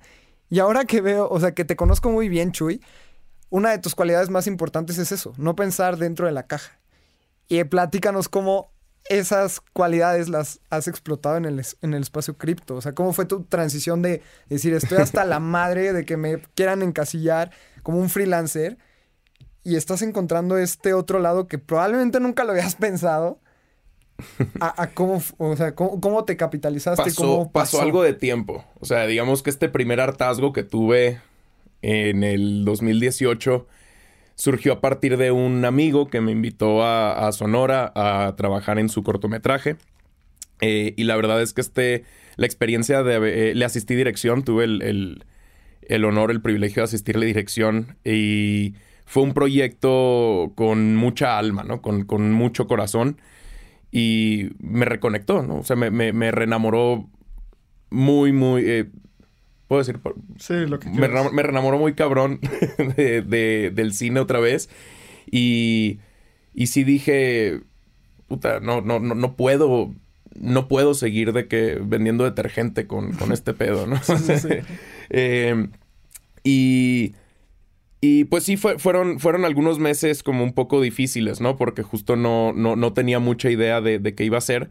Y 0.49 0.59
ahora 0.61 0.85
que 0.85 1.01
veo, 1.01 1.29
o 1.29 1.41
sea, 1.41 1.53
que 1.53 1.65
te 1.65 1.77
conozco 1.77 2.11
muy 2.11 2.29
bien, 2.29 2.53
Chuy, 2.53 2.81
una 3.51 3.71
de 3.71 3.79
tus 3.79 3.95
cualidades 3.95 4.31
más 4.31 4.47
importantes 4.47 4.99
es 4.99 5.13
eso, 5.13 5.35
no 5.37 5.55
pensar 5.57 5.99
dentro 5.99 6.27
de 6.27 6.33
la 6.33 6.45
caja. 6.45 6.79
Y 7.49 7.63
platícanos 7.65 8.29
cómo 8.29 8.71
esas 9.09 9.61
cualidades 9.61 10.29
las 10.29 10.61
has 10.71 10.87
explotado 10.87 11.37
en 11.37 11.45
el, 11.45 11.63
en 11.83 11.95
el 11.95 12.03
espacio 12.03 12.39
cripto. 12.39 12.77
O 12.77 12.81
sea, 12.81 12.95
¿cómo 12.95 13.13
fue 13.13 13.25
tu 13.25 13.43
transición 13.43 14.03
de 14.03 14.23
decir, 14.49 14.73
estoy 14.73 14.99
hasta 14.99 15.25
la 15.25 15.41
madre 15.41 15.93
de 15.93 16.05
que 16.05 16.17
me 16.17 16.41
quieran 16.55 16.83
encasillar 16.83 17.51
como 17.83 17.99
un 17.99 18.09
freelancer 18.09 18.79
y 19.65 19.75
estás 19.77 20.03
encontrando 20.03 20.57
este 20.59 20.95
otro 20.95 21.19
lado 21.19 21.49
que 21.49 21.59
probablemente 21.59 22.21
nunca 22.21 22.45
lo 22.45 22.53
habías 22.53 22.77
pensado? 22.77 23.41
A, 24.61 24.89
cómo, 24.89 25.23
o 25.39 25.57
sea, 25.57 25.75
cómo, 25.75 26.25
te 26.25 26.37
capitalizaste. 26.37 27.03
pasó, 27.03 27.51
pasó 27.51 27.81
algo 27.81 28.03
de 28.03 28.13
tiempo. 28.13 28.65
O 28.79 28.85
sea, 28.85 29.07
digamos 29.07 29.43
que 29.43 29.49
este 29.49 29.71
primer 29.71 29.99
hartazgo 29.99 30.53
que 30.53 30.63
tuve 30.63 31.21
en 31.83 32.25
el 32.25 32.65
2018 32.65 33.67
surgió 34.35 34.73
a 34.73 34.81
partir 34.81 35.19
de 35.19 35.33
un 35.33 35.65
amigo 35.67 36.09
que 36.09 36.23
me 36.23 36.33
invitó 36.33 36.83
a, 36.83 37.31
Sonora 37.33 37.93
a 37.95 38.35
trabajar 38.37 38.79
en 38.79 38.89
su 38.89 39.03
cortometraje. 39.03 39.77
Eh, 40.63 40.95
y 40.97 41.05
la 41.05 41.17
verdad 41.17 41.43
es 41.43 41.53
que 41.53 41.61
este, 41.61 42.05
la 42.37 42.47
experiencia 42.47 43.03
de... 43.03 43.51
Eh, 43.51 43.55
le 43.55 43.65
asistí 43.67 43.95
dirección, 43.95 44.43
tuve 44.43 44.65
el, 44.65 45.25
el, 45.83 46.05
honor, 46.07 46.31
el 46.31 46.41
privilegio 46.41 46.81
de 46.81 46.85
asistirle 46.85 47.27
dirección 47.27 47.99
y 48.03 48.75
fue 49.05 49.25
un 49.25 49.35
proyecto 49.35 50.53
con 50.55 50.97
mucha 50.97 51.37
alma, 51.39 51.63
¿no? 51.63 51.83
Con, 51.83 52.05
con 52.05 52.33
mucho 52.33 52.67
corazón. 52.67 53.21
Y 53.93 54.51
me 54.59 54.87
reconectó, 54.87 55.43
¿no? 55.43 55.57
O 55.57 55.65
sea, 55.65 55.77
me, 55.77 55.91
me, 55.91 56.13
me 56.15 56.31
reenamoró 56.31 57.11
muy, 57.91 58.33
muy... 58.33 58.63
eh, 58.67 58.91
¿Puedo 59.71 59.83
decir? 59.83 60.01
Sí, 60.39 60.67
lo 60.67 60.81
que 60.81 60.91
me, 60.91 61.07
me 61.31 61.43
reenamoró 61.45 61.79
muy 61.79 61.95
cabrón 61.95 62.41
de- 62.97 63.23
de- 63.23 63.71
del 63.73 63.93
cine 63.95 64.19
otra 64.19 64.41
vez. 64.41 64.69
Y, 65.31 66.01
y 66.53 66.67
sí 66.67 66.83
dije, 66.83 67.61
puta, 68.27 68.59
no, 68.59 68.81
no, 68.81 68.99
no, 68.99 69.15
no 69.15 69.37
puedo, 69.37 69.95
no 70.35 70.67
puedo 70.67 70.95
seguir 70.95 71.33
de 71.33 71.47
que 71.47 71.79
vendiendo 71.81 72.25
detergente 72.25 72.89
con, 72.89 73.13
con 73.13 73.31
este 73.33 73.55
pedo, 73.55 73.87
¿no? 73.87 74.03
sí, 74.03 74.17
sí. 74.39 74.49
Eh, 75.11 75.69
y, 76.43 77.15
y 78.01 78.25
pues 78.25 78.43
sí, 78.43 78.57
fue- 78.57 78.81
fueron, 78.81 79.21
fueron 79.21 79.45
algunos 79.45 79.79
meses 79.79 80.25
como 80.25 80.43
un 80.43 80.53
poco 80.53 80.81
difíciles, 80.81 81.41
¿no? 81.41 81.57
Porque 81.57 81.85
justo 81.85 82.17
no, 82.17 82.53
no, 82.53 82.75
no 82.75 82.93
tenía 82.93 83.21
mucha 83.21 83.51
idea 83.51 83.81
de, 83.81 84.01
de 84.01 84.17
qué 84.17 84.25
iba 84.25 84.39
a 84.39 84.41
ser. 84.41 84.69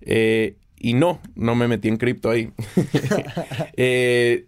Eh, 0.00 0.56
y 0.82 0.94
no, 0.94 1.20
no 1.36 1.54
me 1.54 1.68
metí 1.68 1.88
en 1.88 1.96
cripto 1.96 2.28
ahí. 2.28 2.50
Eh, 3.76 4.46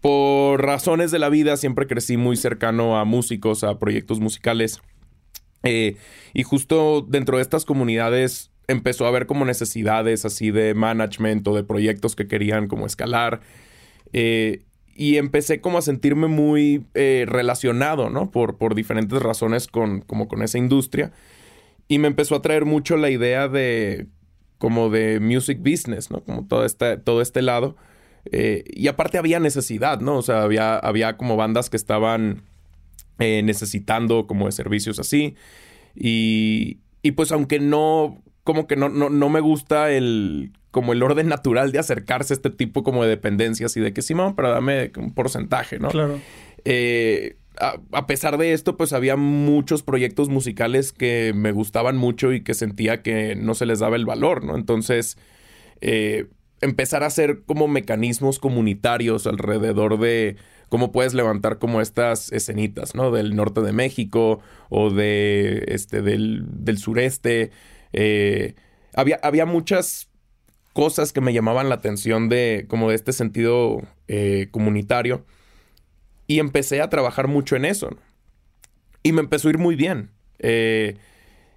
por 0.00 0.64
razones 0.64 1.10
de 1.12 1.18
la 1.18 1.28
vida 1.28 1.56
siempre 1.56 1.86
crecí 1.86 2.16
muy 2.16 2.36
cercano 2.36 2.98
a 2.98 3.04
músicos, 3.04 3.62
a 3.62 3.78
proyectos 3.78 4.18
musicales. 4.18 4.80
Eh, 5.62 5.96
y 6.34 6.42
justo 6.42 7.06
dentro 7.08 7.36
de 7.36 7.42
estas 7.42 7.64
comunidades 7.64 8.50
empezó 8.66 9.04
a 9.04 9.08
haber 9.08 9.26
como 9.26 9.44
necesidades 9.44 10.24
así 10.24 10.50
de 10.50 10.74
management 10.74 11.46
o 11.46 11.54
de 11.54 11.62
proyectos 11.62 12.16
que 12.16 12.26
querían 12.26 12.66
como 12.66 12.86
escalar. 12.86 13.40
Eh, 14.12 14.64
y 14.94 15.18
empecé 15.18 15.60
como 15.60 15.78
a 15.78 15.82
sentirme 15.82 16.26
muy 16.26 16.84
relacionado, 16.94 18.10
¿no? 18.10 18.30
Por, 18.30 18.56
por 18.56 18.74
diferentes 18.74 19.22
razones 19.22 19.68
con, 19.68 20.00
como 20.00 20.26
con 20.26 20.42
esa 20.42 20.58
industria. 20.58 21.12
Y 21.88 21.98
me 21.98 22.08
empezó 22.08 22.34
a 22.36 22.42
traer 22.42 22.64
mucho 22.64 22.96
la 22.96 23.10
idea 23.10 23.48
de 23.48 24.06
como 24.62 24.90
de 24.90 25.18
music 25.18 25.58
business, 25.58 26.12
¿no? 26.12 26.22
Como 26.22 26.46
todo 26.46 26.64
este, 26.64 26.96
todo 26.96 27.20
este 27.20 27.42
lado. 27.42 27.74
Eh, 28.30 28.62
y 28.68 28.86
aparte 28.86 29.18
había 29.18 29.40
necesidad, 29.40 29.98
¿no? 29.98 30.18
O 30.18 30.22
sea, 30.22 30.42
había, 30.42 30.76
había 30.76 31.16
como 31.16 31.36
bandas 31.36 31.68
que 31.68 31.76
estaban 31.76 32.44
eh, 33.18 33.42
necesitando 33.42 34.28
como 34.28 34.46
de 34.46 34.52
servicios 34.52 35.00
así. 35.00 35.34
Y, 35.96 36.78
y 37.02 37.10
pues 37.10 37.32
aunque 37.32 37.58
no, 37.58 38.22
como 38.44 38.68
que 38.68 38.76
no, 38.76 38.88
no, 38.88 39.10
no 39.10 39.28
me 39.28 39.40
gusta 39.40 39.90
el, 39.90 40.52
como 40.70 40.92
el 40.92 41.02
orden 41.02 41.26
natural 41.26 41.72
de 41.72 41.80
acercarse 41.80 42.32
a 42.32 42.36
este 42.36 42.50
tipo 42.50 42.84
como 42.84 43.02
de 43.02 43.08
dependencias 43.08 43.76
y 43.76 43.80
de 43.80 43.92
que 43.92 44.00
sí, 44.00 44.14
no, 44.14 44.36
pero 44.36 44.50
dame 44.50 44.92
un 44.96 45.12
porcentaje, 45.12 45.80
¿no? 45.80 45.88
Claro. 45.88 46.20
Eh, 46.64 47.34
a, 47.62 48.06
pesar 48.06 48.38
de 48.38 48.52
esto, 48.52 48.76
pues 48.76 48.92
había 48.92 49.16
muchos 49.16 49.82
proyectos 49.82 50.28
musicales 50.28 50.92
que 50.92 51.32
me 51.34 51.52
gustaban 51.52 51.96
mucho 51.96 52.32
y 52.32 52.42
que 52.42 52.54
sentía 52.54 53.02
que 53.02 53.36
no 53.36 53.54
se 53.54 53.66
les 53.66 53.78
daba 53.78 53.96
el 53.96 54.04
valor, 54.04 54.44
¿no? 54.44 54.56
Entonces, 54.56 55.16
eh, 55.80 56.26
empezar 56.60 57.02
a 57.02 57.06
hacer 57.06 57.42
como 57.46 57.68
mecanismos 57.68 58.38
comunitarios 58.38 59.26
alrededor 59.26 59.98
de 59.98 60.36
cómo 60.68 60.90
puedes 60.90 61.14
levantar 61.14 61.58
como 61.58 61.80
estas 61.80 62.32
escenitas, 62.32 62.94
¿no? 62.94 63.10
Del 63.10 63.36
norte 63.36 63.60
de 63.60 63.72
México 63.72 64.40
o 64.68 64.90
de 64.90 65.64
este 65.68 66.02
del, 66.02 66.44
del 66.46 66.78
sureste. 66.78 67.50
Eh, 67.92 68.54
había, 68.94 69.20
había 69.22 69.46
muchas 69.46 70.08
cosas 70.72 71.12
que 71.12 71.20
me 71.20 71.32
llamaban 71.32 71.68
la 71.68 71.76
atención 71.76 72.28
de 72.28 72.66
como 72.68 72.88
de 72.88 72.96
este 72.96 73.12
sentido 73.12 73.82
eh, 74.08 74.48
comunitario. 74.50 75.24
Y 76.32 76.38
empecé 76.38 76.80
a 76.80 76.88
trabajar 76.88 77.28
mucho 77.28 77.56
en 77.56 77.66
eso. 77.66 77.90
Y 79.02 79.12
me 79.12 79.20
empezó 79.20 79.48
a 79.48 79.50
ir 79.50 79.58
muy 79.58 79.76
bien. 79.76 80.08
Eh, 80.38 80.96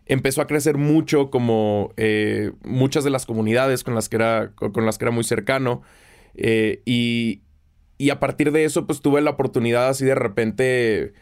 empezó 0.05 0.41
a 0.41 0.47
crecer 0.47 0.75
mucho 0.75 1.29
como 1.29 1.93
eh, 1.95 2.51
muchas 2.65 3.05
de 3.05 3.09
las 3.09 3.25
comunidades 3.25 3.85
con 3.85 3.95
las 3.95 4.09
que 4.09 4.17
era, 4.17 4.51
con 4.53 4.85
las 4.85 4.97
que 4.97 5.05
era 5.05 5.11
muy 5.11 5.23
cercano. 5.23 5.81
Eh, 6.33 6.81
y, 6.83 7.39
y 7.97 8.09
a 8.09 8.19
partir 8.19 8.51
de 8.51 8.65
eso, 8.65 8.85
pues 8.85 8.99
tuve 8.99 9.21
la 9.21 9.29
oportunidad 9.29 9.87
así 9.87 10.03
de 10.03 10.15
repente 10.15 11.13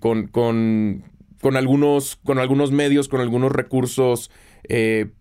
con, 0.00 0.26
con, 0.26 1.04
con, 1.40 1.56
algunos, 1.56 2.16
con 2.16 2.38
algunos 2.38 2.70
medios, 2.70 3.08
con 3.08 3.22
algunos 3.22 3.50
recursos, 3.50 4.30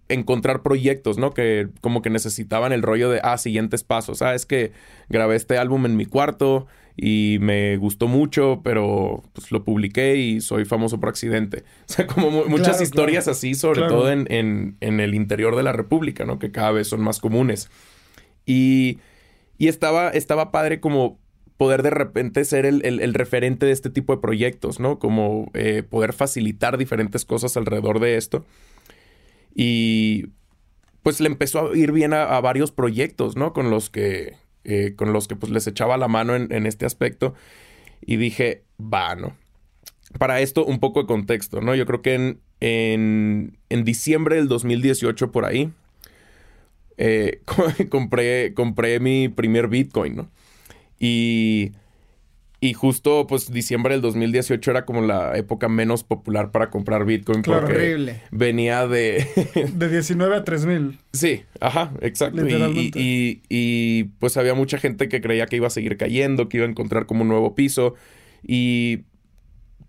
encontrar 0.10 0.63
proyectos, 0.63 1.17
¿no? 1.17 1.32
Que 1.32 1.70
como 1.79 2.01
que 2.01 2.10
necesitaban 2.10 2.74
el 2.74 2.82
rollo 2.82 3.10
de, 3.10 3.22
ah, 3.24 3.38
siguientes 3.38 3.86
pasos. 3.86 4.22
Ah, 4.22 4.36
es 4.36 4.46
que 4.46 4.74
grabé 5.08 5.38
este 5.38 5.58
álbum 5.58 5.86
en 5.86 5.96
mi 5.96 6.05
cuarto 6.05 6.67
y 6.95 7.38
me 7.41 7.77
gustó 7.77 8.07
mucho, 8.07 8.62
pero 8.63 9.23
pues 9.33 9.51
lo 9.51 9.63
publiqué 9.63 10.15
y 10.17 10.41
soy 10.41 10.65
famoso 10.65 11.00
por 11.00 11.09
accidente. 11.09 11.63
O 11.89 11.93
sea, 11.93 12.07
como 12.07 12.29
mu- 12.31 12.45
muchas 12.45 12.67
Claro, 12.77 12.83
historias 12.83 13.23
claro. 13.25 13.35
así, 13.35 13.55
sobre 13.55 13.79
Claro. 13.79 13.95
todo 13.97 14.12
en, 14.12 14.27
en, 14.31 14.77
en 14.79 15.00
el 15.00 15.15
interior 15.15 15.55
de 15.55 15.63
la 15.63 15.71
República, 15.73 16.25
¿no? 16.25 16.38
Que 16.39 16.51
cada 16.51 16.71
vez 16.71 16.88
son 16.88 17.01
más 17.01 17.19
comunes. 17.19 17.69
Y, 18.45 19.00
y 19.57 19.67
estaba, 19.69 20.09
estaba 20.09 20.51
padre 20.51 20.79
como 20.79 21.19
poder 21.57 21.81
de 21.83 21.91
repente 21.91 22.43
ser 22.45 22.65
el, 22.65 22.83
el- 22.85 23.00
el 23.00 23.13
referente 23.13 23.65
de 23.65 23.71
este 23.71 23.89
tipo 23.89 24.13
de 24.15 24.21
proyectos, 24.21 24.79
¿no? 24.79 25.00
Como 25.00 25.50
eh, 25.53 25.83
poder 25.88 26.13
facilitar 26.13 26.77
diferentes 26.77 27.25
cosas 27.25 27.55
alrededor 27.57 28.00
de 28.00 28.17
esto. 28.17 28.45
Y 29.55 30.27
pues 31.03 31.19
le 31.19 31.27
empezó 31.27 31.71
a 31.71 31.77
ir 31.77 31.91
bien 31.91 32.13
a, 32.13 32.23
a 32.23 32.41
varios 32.41 32.71
proyectos, 32.71 33.35
¿no? 33.35 33.53
Con 33.53 33.69
los 33.69 33.89
que, 33.89 34.33
eh, 34.63 34.93
con 34.96 35.13
los 35.13 35.27
que 35.27 35.36
pues 35.36 35.51
les 35.51 35.67
echaba 35.67 35.98
la 35.98 36.08
mano 36.08 36.36
en, 36.36 36.51
en 36.51 36.65
este 36.65 36.86
aspecto. 36.86 37.34
Y 38.01 38.17
dije, 38.17 38.63
va, 38.79 39.15
¿no? 39.15 39.36
Para 40.17 40.41
esto, 40.41 40.65
un 40.65 40.79
poco 40.79 41.01
de 41.01 41.08
contexto, 41.08 41.62
¿no? 41.62 41.75
Yo 41.75 41.86
creo 41.86 42.01
que 42.01 42.13
en, 42.13 42.39
en, 42.60 43.58
en 43.70 43.84
diciembre 43.84 44.36
del 44.36 44.48
2018, 44.48 45.32
por 45.32 45.46
ahí, 45.46 45.72
eh, 46.98 47.41
compré, 47.89 48.53
compré 48.53 49.00
mi 49.00 49.29
primer 49.29 49.67
Bitcoin, 49.67 50.15
¿no? 50.15 50.29
Y, 51.00 51.72
y 52.70 52.74
justo, 52.74 53.27
pues, 53.27 53.51
diciembre 53.51 53.93
del 53.93 54.01
2018 54.01 54.72
era 54.72 54.86
como 54.86 55.01
la 55.01 55.38
época 55.38 55.67
menos 55.67 56.03
popular 56.03 56.51
para 56.51 56.70
comprar 56.70 57.03
Bitcoin 57.05 57.41
Claro, 57.41 57.62
porque 57.67 57.77
horrible. 57.77 58.22
venía 58.32 58.88
de... 58.88 59.25
De 59.74 59.89
19 59.89 60.36
a 60.36 60.43
3000. 60.43 60.98
Sí, 61.12 61.43
ajá, 61.60 61.91
exacto. 62.01 62.38
Y- 62.38 62.41
Y, 62.41 62.43
Literalmente. 62.46 63.00
y- 63.01 63.41
y, 63.50 64.03
pues 64.20 64.38
había 64.38 64.53
mucha 64.53 64.77
gente 64.77 65.10
que 65.10 65.20
creía 65.20 65.46
que 65.48 65.58
iba 65.58 65.67
a 65.67 65.72
seguir 65.72 65.98
cayendo, 65.98 66.48
que 66.48 66.58
iba 66.58 66.65
a 66.65 66.70
encontrar 66.70 67.05
como 67.05 67.24
un 67.24 67.27
nuevo 67.27 67.53
piso. 67.55 67.96
Y 68.41 69.00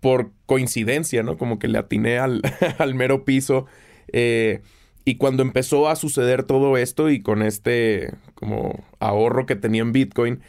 por 0.01 0.31
coincidencia, 0.45 1.23
¿no? 1.23 1.37
Como 1.37 1.59
que 1.59 1.67
le 1.67 1.77
atiné 1.77 2.17
al, 2.19 2.41
al 2.77 2.93
mero 2.95 3.25
piso. 3.25 3.65
Eh, 4.11 4.61
y 5.05 5.15
cuando 5.15 5.43
empezó 5.43 5.87
a 5.87 5.95
suceder 5.95 6.43
todo 6.43 6.77
esto 6.77 7.09
y 7.09 7.21
con 7.21 7.41
este 7.41 8.11
como 8.33 8.83
ahorro 8.99 9.45
que 9.45 9.55
tenía 9.55 9.81
en 9.81 9.91
Bitcoin, 9.93 10.41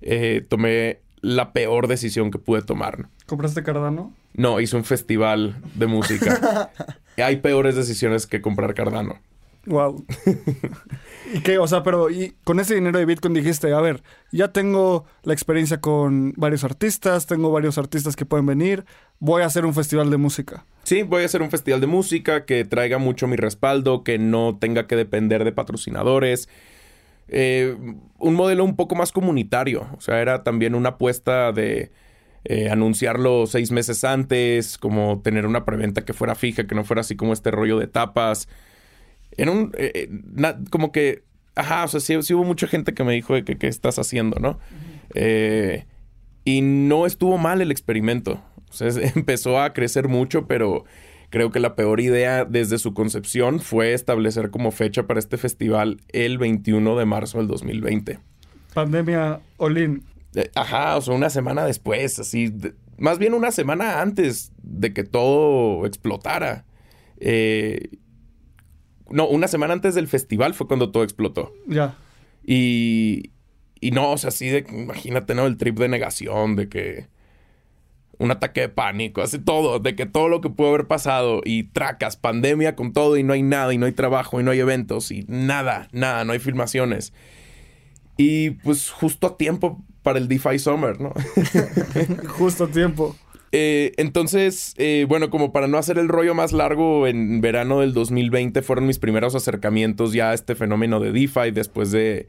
eh, 0.00 0.44
tomé 0.48 1.00
la 1.24 1.52
peor 1.52 1.88
decisión 1.88 2.30
que 2.30 2.38
pude 2.38 2.62
tomar. 2.62 2.98
¿no? 2.98 3.10
¿Compraste 3.26 3.62
Cardano? 3.62 4.12
No, 4.34 4.60
hice 4.60 4.76
un 4.76 4.84
festival 4.84 5.56
de 5.74 5.86
música. 5.86 6.70
Hay 7.16 7.36
peores 7.36 7.76
decisiones 7.76 8.26
que 8.26 8.42
comprar 8.42 8.74
Cardano. 8.74 9.18
Wow. 9.66 10.04
¿Y 11.32 11.40
qué? 11.40 11.56
O 11.56 11.66
sea, 11.66 11.82
pero 11.82 12.10
y 12.10 12.34
con 12.44 12.60
ese 12.60 12.74
dinero 12.74 12.98
de 12.98 13.06
Bitcoin 13.06 13.32
dijiste, 13.32 13.72
a 13.72 13.80
ver, 13.80 14.02
ya 14.30 14.48
tengo 14.48 15.06
la 15.22 15.32
experiencia 15.32 15.80
con 15.80 16.34
varios 16.36 16.64
artistas, 16.64 17.26
tengo 17.26 17.50
varios 17.50 17.78
artistas 17.78 18.14
que 18.16 18.26
pueden 18.26 18.44
venir, 18.44 18.84
voy 19.18 19.40
a 19.40 19.46
hacer 19.46 19.64
un 19.64 19.72
festival 19.72 20.10
de 20.10 20.18
música. 20.18 20.66
Sí, 20.82 21.02
voy 21.02 21.22
a 21.22 21.26
hacer 21.26 21.40
un 21.40 21.50
festival 21.50 21.80
de 21.80 21.86
música 21.86 22.44
que 22.44 22.66
traiga 22.66 22.98
mucho 22.98 23.26
mi 23.26 23.36
respaldo, 23.36 24.04
que 24.04 24.18
no 24.18 24.58
tenga 24.60 24.86
que 24.86 24.96
depender 24.96 25.44
de 25.44 25.52
patrocinadores. 25.52 26.50
Eh, 27.28 27.76
un 28.18 28.34
modelo 28.34 28.64
un 28.64 28.76
poco 28.76 28.94
más 28.94 29.12
comunitario. 29.12 29.86
O 29.96 30.00
sea, 30.00 30.20
era 30.20 30.42
también 30.44 30.74
una 30.74 30.90
apuesta 30.90 31.52
de 31.52 31.90
eh, 32.44 32.68
anunciarlo 32.70 33.46
seis 33.46 33.70
meses 33.70 34.04
antes, 34.04 34.78
como 34.78 35.20
tener 35.22 35.46
una 35.46 35.64
preventa 35.64 36.04
que 36.04 36.12
fuera 36.12 36.34
fija, 36.34 36.66
que 36.66 36.74
no 36.74 36.84
fuera 36.84 37.00
así 37.00 37.16
como 37.16 37.32
este 37.32 37.50
rollo 37.50 37.78
de 37.78 37.86
tapas. 37.86 38.48
Era 39.36 39.50
un... 39.50 39.72
eh, 39.78 40.08
na- 40.10 40.58
como 40.70 40.92
que... 40.92 41.24
Ajá, 41.56 41.84
o 41.84 41.88
sea, 41.88 42.00
sí, 42.00 42.20
sí 42.22 42.34
hubo 42.34 42.44
mucha 42.44 42.66
gente 42.66 42.94
que 42.94 43.04
me 43.04 43.12
dijo 43.12 43.34
de 43.34 43.44
que 43.44 43.56
qué 43.56 43.68
estás 43.68 43.98
haciendo, 44.00 44.38
¿no? 44.40 44.58
Y 46.44 46.60
no 46.60 47.06
estuvo 47.06 47.38
mal 47.38 47.60
el 47.60 47.70
experimento. 47.70 48.42
O 48.70 48.72
sea, 48.72 48.88
empezó 49.14 49.60
a 49.60 49.72
crecer 49.72 50.08
mucho, 50.08 50.46
pero 50.46 50.84
creo 51.34 51.50
que 51.50 51.58
la 51.58 51.74
peor 51.74 51.98
idea 52.00 52.44
desde 52.44 52.78
su 52.78 52.94
concepción 52.94 53.58
fue 53.58 53.92
establecer 53.92 54.50
como 54.52 54.70
fecha 54.70 55.08
para 55.08 55.18
este 55.18 55.36
festival 55.36 56.00
el 56.12 56.38
21 56.38 56.96
de 56.96 57.04
marzo 57.06 57.38
del 57.38 57.48
2020. 57.48 58.20
Pandemia 58.72 59.40
Olin. 59.56 60.04
Eh, 60.36 60.48
Ajá, 60.54 60.96
o 60.96 61.00
sea, 61.00 61.12
una 61.12 61.30
semana 61.30 61.64
después, 61.66 62.20
así. 62.20 62.50
de- 62.50 62.74
más 62.98 63.18
bien 63.18 63.34
una 63.34 63.50
semana 63.50 64.00
antes 64.00 64.52
de 64.62 64.92
que 64.92 65.02
todo 65.02 65.84
explotara. 65.86 66.66
Eh, 67.18 67.88
no, 69.10 69.26
una 69.26 69.48
semana 69.48 69.72
antes 69.74 69.96
del 69.96 70.06
festival 70.06 70.54
fue 70.54 70.68
cuando 70.68 70.92
todo 70.92 71.02
explotó. 71.02 71.52
Ya. 71.66 71.96
Y, 72.46 73.32
y 73.80 73.90
no, 73.90 74.12
o 74.12 74.18
sea, 74.18 74.28
así 74.28 74.46
de, 74.48 74.64
imagínate, 74.70 75.34
¿no? 75.34 75.46
El 75.46 75.56
trip 75.56 75.80
de 75.80 75.88
negación, 75.88 76.54
de 76.54 76.68
que, 76.68 77.08
un 78.18 78.30
ataque 78.30 78.62
de 78.62 78.68
pánico, 78.68 79.22
hace 79.22 79.38
todo, 79.38 79.78
de 79.78 79.94
que 79.94 80.06
todo 80.06 80.28
lo 80.28 80.40
que 80.40 80.50
pudo 80.50 80.68
haber 80.68 80.86
pasado 80.86 81.40
y 81.44 81.64
tracas, 81.64 82.16
pandemia 82.16 82.76
con 82.76 82.92
todo 82.92 83.16
y 83.16 83.22
no 83.22 83.32
hay 83.32 83.42
nada 83.42 83.72
y 83.74 83.78
no 83.78 83.86
hay 83.86 83.92
trabajo 83.92 84.40
y 84.40 84.44
no 84.44 84.50
hay 84.50 84.60
eventos 84.60 85.10
y 85.10 85.24
nada, 85.28 85.88
nada, 85.92 86.24
no 86.24 86.32
hay 86.32 86.38
filmaciones. 86.38 87.12
Y 88.16 88.50
pues 88.50 88.90
justo 88.90 89.26
a 89.26 89.36
tiempo 89.36 89.82
para 90.02 90.18
el 90.18 90.28
DeFi 90.28 90.58
Summer, 90.58 91.00
¿no? 91.00 91.12
justo 92.28 92.64
a 92.64 92.68
tiempo. 92.68 93.16
Eh, 93.52 93.92
entonces, 93.98 94.74
eh, 94.78 95.06
bueno, 95.08 95.30
como 95.30 95.52
para 95.52 95.68
no 95.68 95.78
hacer 95.78 95.98
el 95.98 96.08
rollo 96.08 96.34
más 96.34 96.52
largo, 96.52 97.06
en 97.06 97.40
verano 97.40 97.80
del 97.80 97.92
2020 97.94 98.62
fueron 98.62 98.86
mis 98.86 98.98
primeros 98.98 99.34
acercamientos 99.34 100.12
ya 100.12 100.30
a 100.30 100.34
este 100.34 100.54
fenómeno 100.56 100.98
de 100.98 101.12
DeFi 101.12 101.52
después 101.52 101.92
de, 101.92 102.26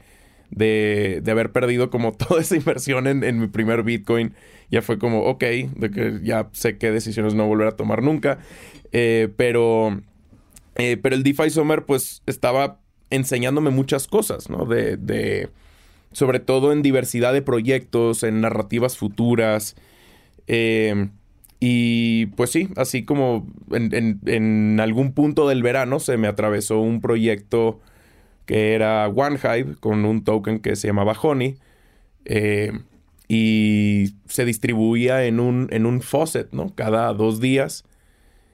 de, 0.52 1.22
haber 1.28 1.52
perdido 1.52 1.90
como 1.90 2.12
toda 2.18 2.42
esa 2.42 2.56
inversión 2.56 3.08
en, 3.08 3.40
mi 3.40 3.48
primer 3.48 3.84
Bitcoin. 3.84 4.34
Ya 4.72 4.82
fue 4.82 4.98
como, 4.98 5.24
ok, 5.26 5.44
de 5.44 5.92
que 5.92 6.20
ya 6.24 6.50
sé 6.54 6.78
qué 6.78 6.92
decisiones 6.92 7.36
no 7.36 7.46
volver 7.48 7.68
a 7.68 7.76
tomar 7.76 8.02
nunca. 8.02 8.40
Eh, 8.92 9.30
pero, 9.38 10.02
pero 10.74 11.16
el 11.16 11.24
DeFi 11.24 11.50
Summer 11.50 11.84
pues 11.86 12.24
estaba 12.26 12.80
enseñándome 13.10 13.70
muchas 13.70 14.08
cosas, 14.08 14.50
¿no? 14.50 14.66
De, 14.66 14.98
de, 14.98 15.50
sobre 16.12 16.40
todo 16.40 16.72
en 16.72 16.82
diversidad 16.82 17.34
de 17.34 17.42
proyectos, 17.42 18.24
en 18.24 18.42
narrativas 18.42 18.98
futuras. 18.98 19.76
Eh, 20.48 21.10
y 21.60 22.28
pues 22.28 22.52
sí, 22.52 22.70
así 22.76 23.04
como 23.04 23.48
en, 23.72 24.80
algún 24.80 25.14
punto 25.14 25.48
del 25.48 25.64
verano 25.64 26.00
se 26.00 26.18
me 26.18 26.28
atravesó 26.28 26.80
un 26.80 27.02
proyecto 27.02 27.80
que 28.46 28.74
era 28.74 29.08
OneHive 29.08 29.76
con 29.80 30.06
un 30.06 30.24
token 30.24 30.60
que 30.60 30.76
se 30.76 30.88
llamaba 30.88 31.14
Honey. 31.14 31.58
Eh, 32.26 32.72
y 33.28 34.16
se 34.28 34.46
distribuía 34.46 35.26
en 35.26 35.40
un, 35.40 35.68
en 35.72 35.86
un 35.86 36.02
faucet, 36.02 36.52
¿no? 36.52 36.74
Cada 36.76 37.14
dos 37.14 37.40
días. 37.40 37.86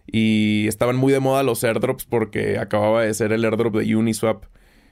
Y 0.08 0.68
estaban 0.68 0.96
muy 0.96 1.14
de 1.14 1.20
moda 1.20 1.44
los 1.44 1.64
airdrops 1.64 2.06
porque 2.06 2.58
acababa 2.58 3.04
de 3.04 3.14
ser 3.14 3.32
el 3.32 3.44
airdrop 3.44 3.76
de 3.76 3.96
Uniswap. 3.96 4.46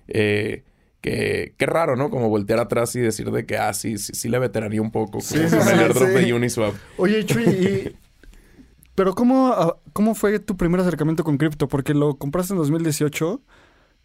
Eh, 0.08 0.64
que, 1.02 1.54
qué 1.58 1.66
raro, 1.66 1.96
¿no? 1.96 2.10
Como 2.10 2.30
voltear 2.30 2.60
atrás 2.60 2.96
y 2.96 3.00
decir 3.00 3.32
de 3.32 3.46
que, 3.46 3.58
ah, 3.58 3.74
sí, 3.74 3.98
sí, 3.98 4.14
sí 4.14 4.28
le 4.30 4.40
veteraría 4.40 4.82
un 4.82 4.92
poco. 4.92 5.22
Sí, 5.22 5.38
sí, 5.48 5.56
el 5.56 5.80
airdrop 5.80 6.10
de 6.10 6.34
Uniswap. 6.34 6.74
Oye, 6.98 7.26
Chuy, 7.26 7.96
pero 8.96 9.14
¿cómo, 9.16 9.54
ah, 9.54 9.78
¿cómo 9.94 10.14
fue 10.14 10.40
tu 10.40 10.58
primer 10.58 10.82
acercamiento 10.82 11.24
con 11.24 11.38
cripto? 11.38 11.70
Porque 11.70 11.94
lo 11.94 12.16
compraste 12.16 12.54
en 12.54 12.60
2018, 12.60 13.42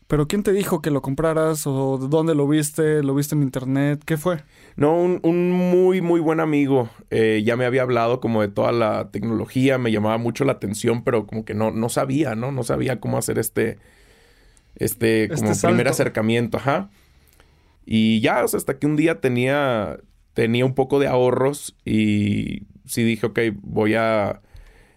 pero 0.06 0.28
¿quién 0.28 0.42
te 0.42 0.52
dijo 0.52 0.82
que 0.82 0.90
lo 0.90 1.02
compraras 1.02 1.66
o 1.66 1.98
dónde 1.98 2.34
lo 2.34 2.46
viste? 2.46 3.02
¿Lo 3.02 3.14
viste 3.14 3.34
en 3.34 3.42
internet? 3.42 4.02
¿Qué 4.04 4.16
fue? 4.16 4.42
No, 4.76 4.94
un, 4.94 5.50
muy, 5.52 6.00
muy 6.00 6.20
buen 6.20 6.40
amigo. 6.40 6.90
Eh, 7.10 7.42
ya 7.44 7.56
me 7.56 7.64
había 7.64 7.82
hablado 7.82 8.20
como 8.20 8.42
de 8.42 8.48
toda 8.48 8.72
la 8.72 9.10
tecnología, 9.10 9.78
me 9.78 9.92
llamaba 9.92 10.18
mucho 10.18 10.44
la 10.44 10.52
atención, 10.52 11.04
pero 11.04 11.26
como 11.26 11.44
que 11.44 11.54
no, 11.54 11.70
no 11.70 11.88
sabía, 11.88 12.34
¿no? 12.34 12.52
No 12.52 12.62
sabía 12.62 13.00
cómo 13.00 13.18
hacer 13.18 13.38
este 13.38 13.78
este, 14.76 15.28
como 15.28 15.50
este 15.50 15.66
primer 15.66 15.88
acercamiento, 15.88 16.58
ajá. 16.58 16.90
Y 17.86 18.20
ya, 18.20 18.44
o 18.44 18.48
sea, 18.48 18.58
hasta 18.58 18.78
que 18.78 18.86
un 18.86 18.96
día 18.96 19.20
tenía, 19.20 19.98
tenía 20.32 20.64
un 20.64 20.74
poco 20.74 20.98
de 20.98 21.06
ahorros 21.06 21.76
y 21.84 22.62
sí 22.86 23.02
dije, 23.02 23.26
ok, 23.26 23.40
voy 23.62 23.94
a, 23.94 24.40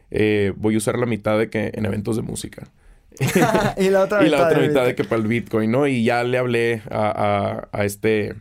eh, 0.09 0.53
voy 0.55 0.75
a 0.75 0.77
usar 0.77 0.97
la 0.97 1.05
mitad 1.05 1.37
de 1.37 1.49
que 1.49 1.71
en 1.73 1.85
eventos 1.85 2.15
de 2.15 2.21
música. 2.21 2.69
y 3.77 3.89
la 3.89 4.03
otra, 4.03 4.23
y 4.25 4.29
la 4.29 4.47
otra 4.47 4.59
mitad 4.59 4.85
de 4.85 4.95
que 4.95 5.03
para 5.03 5.21
el 5.21 5.27
Bitcoin, 5.27 5.71
¿no? 5.71 5.87
Y 5.87 6.03
ya 6.03 6.23
le 6.23 6.37
hablé 6.37 6.81
a, 6.89 7.67
a, 7.71 7.85
este, 7.85 8.35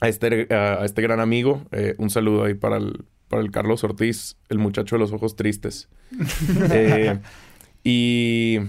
a 0.00 0.08
este, 0.08 0.52
a 0.54 0.84
este 0.84 1.02
gran 1.02 1.20
amigo. 1.20 1.62
Eh, 1.72 1.94
un 1.98 2.10
saludo 2.10 2.44
ahí 2.44 2.54
para 2.54 2.76
el, 2.76 3.04
para 3.28 3.42
el 3.42 3.50
Carlos 3.50 3.84
Ortiz, 3.84 4.36
el 4.48 4.58
muchacho 4.58 4.96
de 4.96 5.00
los 5.00 5.12
ojos 5.12 5.36
tristes. 5.36 5.88
Eh, 6.70 7.18
y 7.82 8.60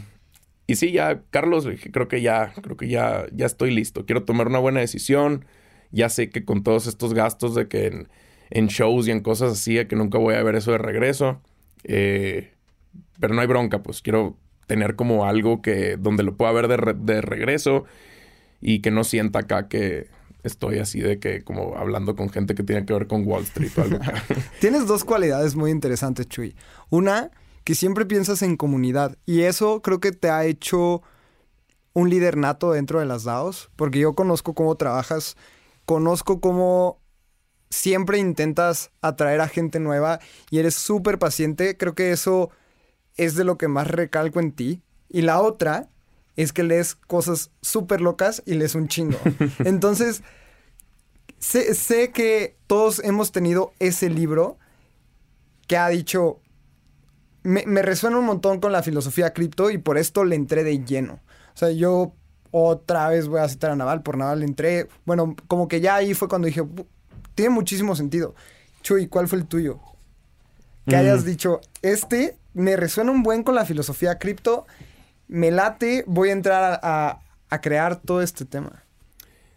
y 0.68 0.76
sí, 0.76 0.92
ya, 0.92 1.22
Carlos, 1.30 1.68
creo 1.92 2.08
que 2.08 2.22
ya, 2.22 2.54
creo 2.62 2.76
que 2.76 2.88
ya, 2.88 3.26
ya 3.32 3.46
estoy 3.46 3.72
listo. 3.72 4.06
Quiero 4.06 4.24
tomar 4.24 4.48
una 4.48 4.60
buena 4.60 4.80
decisión. 4.80 5.46
Ya 5.92 6.10
sé 6.10 6.30
que 6.30 6.44
con 6.44 6.64
todos 6.64 6.88
estos 6.88 7.14
gastos 7.14 7.54
de 7.56 7.68
que 7.68 8.08
en, 8.50 8.68
shows 8.68 9.08
y 9.08 9.12
en 9.12 9.22
cosas 9.22 9.54
así, 9.54 9.84
que 9.86 9.96
nunca 9.96 10.18
voy 10.18 10.36
a 10.36 10.44
ver 10.44 10.56
eso 10.56 10.72
de 10.72 10.80
regreso. 10.80 11.42
Eh, 11.84 12.52
pero 13.20 13.36
no 13.36 13.42
hay 13.42 13.48
bronca, 13.48 13.84
pues 13.84 14.02
quiero 14.02 14.38
tener 14.68 14.96
como 14.96 15.26
algo 15.26 15.62
que 15.62 15.98
donde 15.98 16.24
lo 16.24 16.36
pueda 16.36 16.52
ver 16.52 16.68
de, 16.68 16.94
de 16.94 17.22
regreso 17.22 17.86
y 18.62 18.82
que 18.82 18.92
no 18.92 19.04
sienta 19.04 19.40
acá 19.40 19.68
que 19.68 20.08
estoy 20.44 20.80
así 20.80 21.02
de 21.02 21.20
que 21.20 21.44
como 21.44 21.76
hablando 21.76 22.16
con 22.16 22.30
gente 22.30 22.56
que 22.56 22.64
tiene 22.64 22.86
que 22.86 22.94
ver 22.94 23.08
con 23.08 23.26
Wall 23.26 23.44
Street 23.44 23.72
o 23.78 23.82
algo. 23.82 24.00
Tienes 24.60 24.88
dos 24.88 25.04
cualidades 25.04 25.56
muy 25.56 25.72
interesantes, 25.72 26.28
Chuy. 26.28 26.56
Una 26.90 27.32
que 27.66 27.76
siempre 27.76 28.06
piensas 28.06 28.42
en 28.44 28.56
comunidad. 28.56 29.18
Y 29.26 29.42
eso 29.42 29.82
creo 29.82 30.00
que 30.00 30.12
te 30.12 30.30
ha 30.30 30.46
hecho 30.46 31.02
un 31.94 32.10
líder 32.10 32.38
nato 32.38 32.72
dentro 32.72 33.00
de 33.00 33.06
las 33.06 33.24
DAOs, 33.24 33.70
porque 33.76 34.00
yo 34.00 34.14
conozco 34.14 34.54
cómo 34.54 34.76
trabajas, 34.76 35.36
conozco 35.86 36.40
cómo 36.40 37.00
siempre 37.70 38.20
intentas 38.20 38.92
atraer 39.02 39.42
a 39.42 39.48
gente 39.48 39.80
nueva 39.80 40.20
y 40.52 40.60
eres 40.60 40.76
súper 40.76 41.18
paciente. 41.18 41.76
Creo 41.76 41.96
que 41.96 42.12
eso 42.12 42.52
es 43.18 43.36
de 43.36 43.44
lo 43.44 43.58
que 43.58 43.68
más 43.68 43.88
recalco 43.88 44.40
en 44.40 44.52
ti. 44.52 44.82
Y 45.10 45.22
la 45.22 45.42
otra 45.42 45.90
es 46.36 46.52
que 46.54 46.64
lees 46.64 46.96
cosas 46.96 47.52
súper 47.62 48.02
locas 48.02 48.44
y 48.46 48.56
lees 48.56 48.76
un 48.76 48.88
chingo. 48.88 49.18
Entonces, 49.60 50.24
sé, 51.40 51.74
sé 51.74 52.12
que 52.12 52.58
todos 52.68 53.04
hemos 53.04 53.32
tenido 53.32 53.74
ese 53.80 54.10
libro 54.10 54.58
que 55.68 55.78
ha 55.78 55.88
dicho, 55.90 56.40
me, 57.44 57.82
resuena 57.82 58.18
un 58.18 58.26
montón 58.26 58.60
con 58.60 58.72
la 58.72 58.84
filosofía 58.84 59.34
cripto 59.34 59.70
y 59.70 59.78
por 59.78 59.98
esto 59.98 60.24
le 60.24 60.36
entré 60.36 60.64
de 60.64 60.84
lleno. 60.84 61.20
O 61.54 61.58
sea, 61.58 61.72
yo 61.72 62.14
otra 62.52 63.10
vez 63.10 63.28
voy 63.28 63.40
a 63.40 63.50
citar 63.50 63.72
a 63.72 63.76
Naval, 63.76 64.02
por 64.02 64.18
Naval 64.18 64.40
le 64.40 64.46
entré, 64.46 64.88
bueno, 65.06 65.36
como 65.48 65.68
que 65.68 65.82
ya 65.82 65.96
ahí 65.96 66.14
fue 66.14 66.28
cuando 66.28 66.48
dije, 66.48 66.64
tiene 67.34 67.50
muchísimo 67.50 67.96
sentido. 67.96 68.36
Chuy, 68.82 69.08
¿cuál 69.08 69.28
fue 69.28 69.40
el 69.40 69.46
tuyo? 69.46 69.80
Que 70.88 70.96
hayas 70.96 71.24
mm. 71.24 71.26
dicho, 71.26 71.62
este 71.82 72.38
me 72.56 72.76
resuena 72.78 73.12
un 73.12 73.22
buen 73.22 73.44
con 73.44 73.54
la 73.54 73.66
filosofía 73.66 74.18
cripto, 74.18 74.66
me 75.28 75.52
late, 75.52 76.04
voy 76.08 76.30
a 76.30 76.34
entrar 76.34 76.80
a, 76.82 77.22
crear 77.62 78.02
todo 78.02 78.22
este 78.22 78.44
tema. 78.44 78.84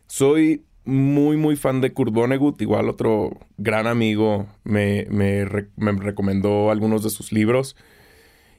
Soy 0.07 0.65
muy, 0.85 1.37
muy 1.37 1.57
fan 1.57 1.81
de 1.81 1.93
Kurt 1.93 2.13
Vonnegut. 2.13 2.63
Igual 2.63 2.89
otro 2.89 3.37
gran 3.57 3.89
amigo 3.89 4.47
me, 4.63 5.07
me, 5.11 5.45
recomendó 5.45 6.71
algunos 6.71 7.03
de 7.03 7.11
sus 7.11 7.33
libros. 7.33 7.77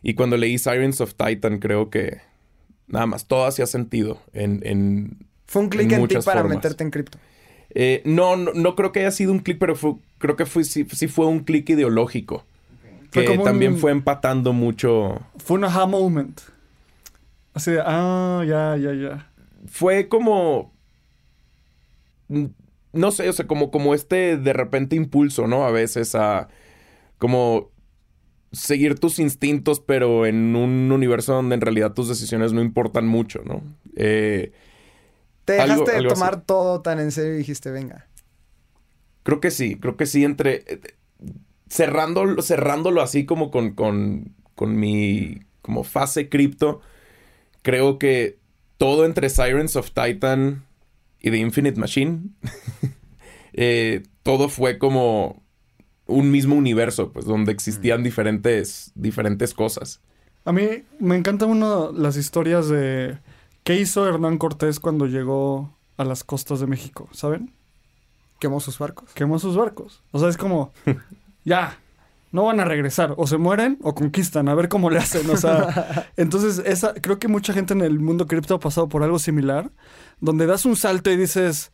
Y 0.04 0.15
cuando 0.15 0.36
leí 0.36 0.58
Sirens 0.58 0.99
of 0.99 1.15
Titan, 1.15 1.60
creo 1.60 1.89
que 1.89 2.17
nada 2.88 3.06
más 3.06 3.28
todo 3.28 3.45
hacía 3.45 3.65
sentido 3.65 4.21
en, 4.34 5.17
Fue 5.45 5.62
un 5.62 5.69
clic 5.69 5.91
en, 5.91 6.08
ti 6.08 6.15
para 6.23 6.43
meterte 6.43 6.84
en 6.84 6.91
cripto. 6.91 7.17
Eh, 7.71 8.02
no, 8.04 8.36
no, 8.36 8.75
creo 8.75 8.91
que 8.91 8.99
haya 8.99 9.12
sido 9.12 9.32
un 9.32 9.39
clic, 9.39 9.58
pero 9.60 9.75
creo 10.17 10.36
que 10.36 10.45
fue, 10.45 10.63
sí, 10.63 10.84
fue 10.84 11.28
un 11.28 11.39
clic 11.39 11.69
ideológico. 11.69 12.45
Que 13.12 13.38
también 13.38 13.78
fue 13.78 13.91
empatando 13.91 14.54
mucho. 14.54 15.19
Fue 15.38 15.58
un 15.58 15.63
aha 15.63 15.86
moment. 15.86 16.39
Así 17.54 17.72
de, 17.72 17.82
ah, 17.84 18.43
ya, 18.48 18.78
ya, 18.78 18.93
ya. 18.93 19.32
Fue 19.65 20.08
como 20.08 20.72
no 22.93 23.12
sé, 23.12 23.30
o 23.30 23.34
sea, 23.34 23.48
como, 23.48 23.72
como 23.72 23.93
este 23.93 24.38
de 24.38 24.54
repente 24.54 24.95
impulso, 24.95 25.48
¿no? 25.48 25.65
A 25.65 25.72
veces 25.72 26.15
a 26.15 26.48
como 27.17 27.69
seguir 28.52 28.98
tus 28.98 29.19
instintos, 29.19 29.80
pero 29.80 30.26
en 30.26 30.56
un 30.56 30.91
universo 30.91 31.34
donde 31.34 31.56
en 31.56 31.62
realidad 31.62 31.93
tus 31.93 32.08
decisiones 32.08 32.54
no 32.54 32.62
importan 32.62 33.08
mucho, 33.08 33.41
¿no? 33.45 33.62
Eh, 33.95 34.54
Te 35.45 35.54
dejaste 35.54 35.91
de 35.91 36.08
tomar 36.08 36.41
todo 36.41 36.82
tan 36.82 37.00
en 37.00 37.12
serio 37.12 37.36
y 37.36 37.39
dijiste, 37.39 37.69
venga. 37.69 38.08
Creo 39.24 39.39
que 39.39 39.52
sí, 39.52 39.76
creo 39.76 39.98
que 39.98 40.06
sí, 40.06 40.24
entre... 40.24 40.63
Cerrando, 41.69 42.41
cerrándolo 42.41 43.01
así 43.01 43.25
como 43.25 43.51
con, 43.51 43.71
con, 43.73 44.36
con 44.55 44.79
mi 44.79 45.39
como 45.62 45.84
fase 45.84 46.29
cripto, 46.29 46.82
creo 47.62 47.99
que 47.99 48.39
todo 48.77 49.05
entre 49.05 49.29
Sirens 49.29 49.75
of 49.75 49.91
Titan 49.91 50.65
y 51.19 51.32
The 51.32 51.38
Infinite 51.38 51.79
Machine, 51.79 52.29
eh, 53.53 54.03
todo 54.23 54.49
fue 54.49 54.77
como 54.79 55.43
un 56.08 56.32
mismo 56.32 56.55
universo, 56.55 57.12
pues, 57.12 57.25
donde 57.25 57.51
existían 57.51 58.01
mm. 58.01 58.03
diferentes, 58.03 58.91
diferentes 58.95 59.53
cosas. 59.53 60.01
A 60.45 60.51
mí 60.51 60.84
me 60.99 61.15
encanta 61.15 61.45
una 61.45 61.91
las 61.93 62.17
historias 62.17 62.67
de 62.69 63.19
qué 63.63 63.79
hizo 63.79 64.08
Hernán 64.08 64.38
Cortés 64.38 64.79
cuando 64.79 65.05
llegó 65.05 65.77
a 65.97 66.05
las 66.05 66.23
costas 66.23 66.60
de 66.60 66.67
México, 66.67 67.10
¿saben? 67.12 67.53
Quemó 68.39 68.60
sus 68.62 68.79
barcos. 68.79 69.12
Quemó 69.13 69.38
sus 69.38 69.55
barcos. 69.55 70.01
O 70.12 70.19
sea, 70.19 70.29
es 70.29 70.38
como, 70.38 70.71
ya, 71.43 71.78
no 72.32 72.45
van 72.45 72.60
a 72.60 72.65
regresar. 72.65 73.13
O 73.17 73.28
se 73.28 73.38
mueren 73.38 73.78
o 73.82 73.95
conquistan. 73.95 74.49
A 74.49 74.56
ver 74.56 74.69
cómo 74.69 74.89
le 74.89 74.99
hacen. 74.99 75.30
O 75.30 75.38
sea, 75.38 76.12
entonces 76.17 76.62
esa, 76.65 76.93
creo 76.93 77.19
que 77.19 77.28
mucha 77.28 77.54
gente 77.54 77.73
en 77.73 77.82
el 77.82 77.99
mundo 77.99 78.28
cripto 78.28 78.56
ha 78.56 78.60
pasado 78.60 78.89
por 78.89 79.04
algo 79.04 79.19
similar 79.19 79.71
donde 80.19 80.45
das 80.45 80.65
un 80.65 80.75
salto 80.75 81.10
y 81.10 81.17
dices, 81.17 81.71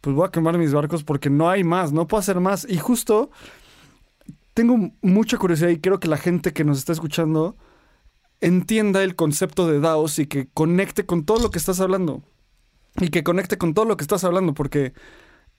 pues 0.00 0.14
voy 0.14 0.26
a 0.26 0.30
quemar 0.30 0.58
mis 0.58 0.72
barcos 0.72 1.04
porque 1.04 1.30
no 1.30 1.48
hay 1.48 1.64
más, 1.64 1.92
no 1.92 2.06
puedo 2.06 2.20
hacer 2.20 2.40
más. 2.40 2.66
Y 2.68 2.78
justo 2.78 3.30
tengo 4.54 4.90
mucha 5.00 5.38
curiosidad 5.38 5.68
y 5.70 5.80
quiero 5.80 6.00
que 6.00 6.08
la 6.08 6.16
gente 6.16 6.52
que 6.52 6.64
nos 6.64 6.78
está 6.78 6.92
escuchando 6.92 7.56
entienda 8.40 9.02
el 9.02 9.16
concepto 9.16 9.66
de 9.66 9.80
DAOs 9.80 10.18
y 10.18 10.26
que 10.26 10.48
conecte 10.48 11.06
con 11.06 11.24
todo 11.24 11.40
lo 11.40 11.50
que 11.50 11.58
estás 11.58 11.80
hablando. 11.80 12.22
Y 13.00 13.08
que 13.08 13.22
conecte 13.22 13.58
con 13.58 13.74
todo 13.74 13.84
lo 13.84 13.96
que 13.96 14.02
estás 14.02 14.24
hablando, 14.24 14.54
porque 14.54 14.92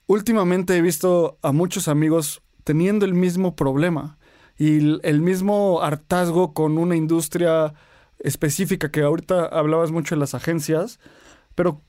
últimamente 0.06 0.76
he 0.76 0.82
visto 0.82 1.38
a 1.42 1.52
muchos 1.52 1.88
amigos 1.88 2.42
teniendo 2.70 3.04
el 3.04 3.14
mismo 3.14 3.56
problema 3.56 4.16
y 4.56 5.00
el 5.04 5.20
mismo 5.20 5.82
hartazgo 5.82 6.54
con 6.54 6.78
una 6.78 6.94
industria 6.94 7.74
específica 8.20 8.92
que 8.92 9.02
ahorita 9.02 9.46
hablabas 9.46 9.90
mucho 9.90 10.14
de 10.14 10.20
las 10.20 10.34
agencias, 10.34 11.00
pero 11.56 11.82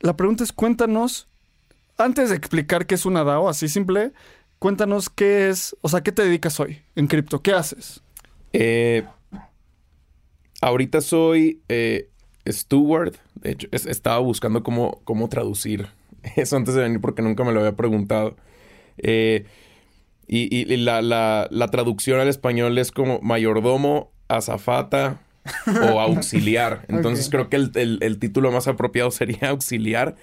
la 0.00 0.18
pregunta 0.18 0.44
es 0.44 0.52
cuéntanos, 0.52 1.28
antes 1.96 2.28
de 2.28 2.36
explicar 2.36 2.84
qué 2.84 2.96
es 2.96 3.06
una 3.06 3.24
DAO, 3.24 3.48
así 3.48 3.70
simple, 3.70 4.12
cuéntanos 4.58 5.08
qué 5.08 5.48
es, 5.48 5.74
o 5.80 5.88
sea, 5.88 6.02
qué 6.02 6.12
te 6.12 6.24
dedicas 6.24 6.60
hoy 6.60 6.82
en 6.94 7.06
cripto, 7.06 7.40
qué 7.40 7.52
haces. 7.52 8.02
Eh, 8.52 9.06
ahorita 10.60 11.00
soy 11.00 11.62
eh, 11.70 12.10
steward, 12.46 13.14
de 13.36 13.52
hecho, 13.52 13.68
estaba 13.72 14.18
buscando 14.18 14.62
cómo, 14.62 15.00
cómo 15.04 15.30
traducir 15.30 15.86
eso 16.36 16.58
antes 16.58 16.74
de 16.74 16.82
venir 16.82 17.00
porque 17.00 17.22
nunca 17.22 17.44
me 17.44 17.52
lo 17.52 17.60
había 17.60 17.76
preguntado. 17.76 18.36
Eh, 18.98 19.46
y, 20.28 20.76
la, 20.76 21.68
traducción 21.70 22.20
al 22.20 22.28
español 22.28 22.76
es 22.76 22.92
como 22.92 23.18
mayordomo, 23.20 24.12
azafata 24.28 25.22
o 25.90 26.00
auxiliar. 26.00 26.84
Entonces 26.88 27.30
creo 27.30 27.48
que 27.48 27.56
el, 27.56 28.18
título 28.18 28.52
más 28.52 28.68
apropiado 28.68 29.10
sería 29.12 29.48
auxiliar 29.48 30.16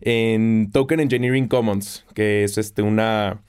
en 0.00 0.70
Token 0.72 1.00
Engineering 1.00 1.48
Commons, 1.48 2.06
que 2.14 2.44
es 2.44 2.56
este 2.56 2.80
una, 2.80 3.42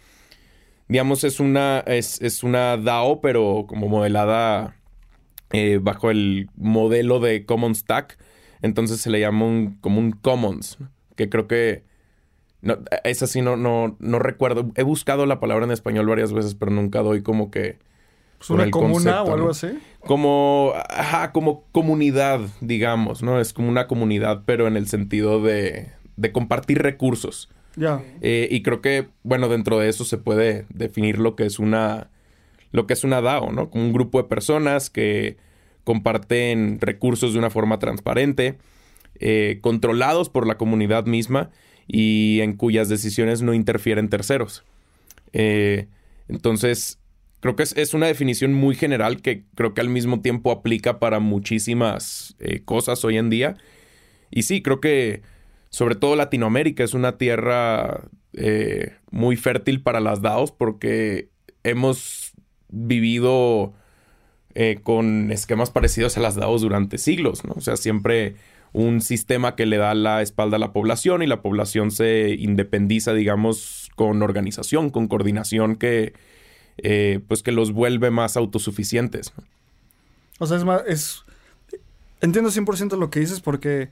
digamos, 0.89 1.23
es 1.23 1.39
una, 1.39 1.79
es, 1.87 2.43
una 2.43 2.75
DAO, 2.75 3.21
pero 3.21 3.65
como 3.67 3.87
modelada 3.87 4.75
eh, 5.51 5.79
bajo 5.81 6.11
el 6.11 6.49
modelo 6.57 7.21
de 7.21 7.45
Commons 7.45 7.79
Stack. 7.79 8.17
Entonces 8.61 8.99
se 8.99 9.09
le 9.09 9.21
llama 9.21 9.73
como 9.79 9.99
un 9.99 10.11
Commons, 10.11 10.77
que 11.15 11.29
creo 11.29 11.47
que 11.47 11.83
no, 12.63 12.77
esa 13.03 13.27
sí 13.27 13.41
no, 13.41 13.57
no, 13.57 13.97
no 13.99 14.19
recuerdo. 14.19 14.71
He 14.75 14.83
buscado 14.83 15.25
la 15.25 15.39
palabra 15.39 15.65
en 15.65 15.71
español 15.71 16.07
varias 16.07 16.31
veces, 16.31 16.55
pero 16.55 16.71
nunca 16.71 17.01
doy 17.01 17.21
como 17.21 17.51
que. 17.51 17.77
¿Es 18.41 18.49
una 18.49 18.69
comuna 18.71 19.23
o 19.23 19.33
algo 19.33 19.49
así? 19.49 19.67
Como, 19.99 20.73
ajá, 20.89 21.31
como 21.31 21.63
comunidad, 21.71 22.41
digamos, 22.61 23.21
¿no? 23.21 23.39
Es 23.39 23.53
como 23.53 23.69
una 23.69 23.87
comunidad, 23.87 24.43
pero 24.45 24.67
en 24.67 24.75
el 24.75 24.87
sentido 24.87 25.41
de, 25.41 25.91
de 26.17 26.31
compartir 26.31 26.81
recursos. 26.81 27.49
Ya. 27.75 28.01
Eh, 28.21 28.47
y 28.51 28.61
creo 28.63 28.81
que, 28.81 29.07
bueno, 29.23 29.49
dentro 29.49 29.79
de 29.79 29.89
eso 29.89 30.03
se 30.05 30.17
puede 30.17 30.65
definir 30.69 31.19
lo 31.19 31.35
que 31.35 31.45
es 31.45 31.59
una, 31.59 32.09
lo 32.71 32.85
que 32.87 32.93
es 32.93 33.03
una 33.03 33.21
DAO, 33.21 33.51
¿no? 33.51 33.69
Como 33.69 33.85
un 33.85 33.93
grupo 33.93 34.21
de 34.21 34.27
personas 34.27 34.89
que 34.89 35.37
comparten 35.83 36.79
recursos 36.81 37.33
de 37.33 37.39
una 37.39 37.49
forma 37.49 37.79
transparente, 37.79 38.57
eh, 39.19 39.59
controlados 39.61 40.29
por 40.29 40.47
la 40.47 40.57
comunidad 40.57 41.05
misma 41.05 41.49
y 41.87 42.39
en 42.41 42.55
cuyas 42.55 42.89
decisiones 42.89 43.41
no 43.41 43.53
interfieren 43.53 44.09
terceros. 44.09 44.63
Eh, 45.33 45.87
entonces, 46.27 46.99
creo 47.39 47.55
que 47.55 47.63
es, 47.63 47.93
una 47.93 48.07
definición 48.07 48.53
muy 48.53 48.75
general 48.75 49.21
que 49.21 49.43
creo 49.55 49.73
que 49.73 49.81
al 49.81 49.89
mismo 49.89 50.21
tiempo 50.21 50.51
aplica 50.51 50.99
para 50.99 51.19
muchísimas 51.19 52.35
eh, 52.39 52.61
cosas 52.63 53.03
hoy 53.03 53.17
en 53.17 53.29
día. 53.29 53.57
Y 54.31 54.43
sí, 54.43 54.61
creo 54.61 54.79
que 54.79 55.21
sobre 55.69 55.95
todo 55.95 56.15
Latinoamérica 56.15 56.83
es 56.83 56.93
una 56.93 57.17
tierra 57.17 58.01
eh, 58.33 58.93
muy 59.11 59.35
fértil 59.35 59.81
para 59.81 59.99
las 59.99 60.21
DAOs 60.21 60.51
porque 60.51 61.29
hemos 61.63 62.33
vivido 62.69 63.73
con 64.83 65.31
esquemas 65.31 65.71
parecidos 65.71 66.15
a 66.15 66.19
las 66.19 66.35
DAOs 66.35 66.61
durante 66.61 66.99
siglos, 66.99 67.43
¿no? 67.43 67.53
O 67.57 67.61
sea, 67.61 67.75
siempre 67.75 68.35
un 68.73 69.01
sistema 69.01 69.55
que 69.55 69.67
le 69.67 69.77
da 69.77 69.93
la 69.93 70.21
espalda 70.21 70.57
a 70.57 70.59
la 70.59 70.73
población 70.73 71.21
y 71.21 71.27
la 71.27 71.41
población 71.41 71.91
se 71.91 72.31
independiza, 72.31 73.13
digamos, 73.13 73.91
con 73.95 74.21
organización, 74.23 74.89
con 74.89 75.07
coordinación 75.07 75.75
que, 75.75 76.13
eh, 76.77 77.19
pues 77.27 77.43
que 77.43 77.51
los 77.51 77.71
vuelve 77.71 78.09
más 78.09 78.35
autosuficientes. 78.35 79.31
O 80.39 80.47
sea, 80.47 80.57
es 80.57 80.65
más, 80.65 80.81
es... 80.87 81.23
Entiendo 82.19 82.49
100% 82.49 82.97
lo 82.97 83.09
que 83.09 83.19
dices 83.19 83.41
porque 83.41 83.89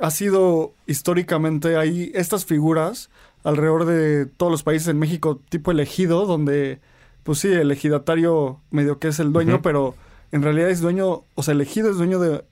ha 0.00 0.10
sido 0.10 0.74
históricamente 0.86 1.76
hay 1.76 2.10
estas 2.14 2.44
figuras 2.44 3.10
alrededor 3.44 3.84
de 3.86 4.26
todos 4.26 4.50
los 4.50 4.62
países 4.62 4.88
en 4.88 4.98
México, 4.98 5.40
tipo 5.48 5.70
elegido, 5.70 6.26
donde, 6.26 6.80
pues 7.22 7.38
sí, 7.38 7.48
el 7.48 7.70
ejidatario 7.70 8.60
medio 8.70 8.98
que 8.98 9.08
es 9.08 9.20
el 9.20 9.32
dueño, 9.32 9.62
pero 9.62 9.94
en 10.32 10.42
realidad 10.42 10.68
es 10.68 10.80
dueño, 10.80 11.22
o 11.34 11.42
sea, 11.42 11.52
elegido 11.52 11.90
es 11.90 11.96
dueño 11.96 12.18
de 12.18 12.44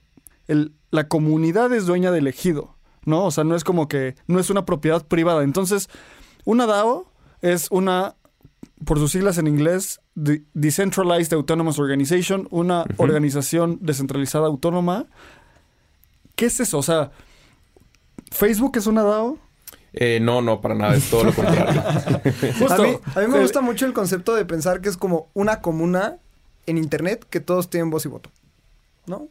el, 0.49 0.73
la 0.89 1.07
comunidad 1.07 1.71
es 1.73 1.85
dueña 1.85 2.11
del 2.11 2.27
ejido, 2.27 2.75
¿no? 3.05 3.23
O 3.25 3.31
sea, 3.31 3.43
no 3.43 3.55
es 3.55 3.63
como 3.63 3.87
que 3.87 4.15
no 4.27 4.39
es 4.39 4.49
una 4.49 4.65
propiedad 4.65 5.05
privada. 5.05 5.43
Entonces, 5.43 5.89
una 6.43 6.65
DAO 6.65 7.05
es 7.41 7.67
una, 7.69 8.15
por 8.83 8.97
sus 8.97 9.11
siglas 9.11 9.37
en 9.37 9.47
inglés, 9.47 10.01
Decentralized 10.15 11.33
Autonomous 11.33 11.77
Organization, 11.77 12.47
una 12.49 12.83
organización 12.97 13.77
descentralizada 13.79 14.47
autónoma. 14.47 15.05
¿Qué 16.35 16.47
es 16.47 16.59
eso? 16.59 16.79
O 16.79 16.83
sea, 16.83 17.11
¿Facebook 18.31 18.75
es 18.77 18.87
una 18.87 19.03
DAO? 19.03 19.37
Eh, 19.93 20.19
no, 20.19 20.41
no, 20.41 20.61
para 20.61 20.73
nada, 20.73 20.95
es 20.95 21.11
todo 21.11 21.25
lo 21.25 21.33
contrario. 21.33 21.81
a, 21.81 22.77
mí, 22.79 22.97
a 23.15 23.19
mí 23.19 23.27
me 23.27 23.39
gusta 23.39 23.61
mucho 23.61 23.85
el 23.85 23.93
concepto 23.93 24.35
de 24.35 24.45
pensar 24.45 24.81
que 24.81 24.89
es 24.89 24.97
como 24.97 25.29
una 25.35 25.61
comuna 25.61 26.17
en 26.65 26.79
Internet 26.79 27.25
que 27.29 27.39
todos 27.39 27.69
tienen 27.69 27.91
voz 27.91 28.05
y 28.05 28.09
voto, 28.09 28.31
¿no? 29.05 29.27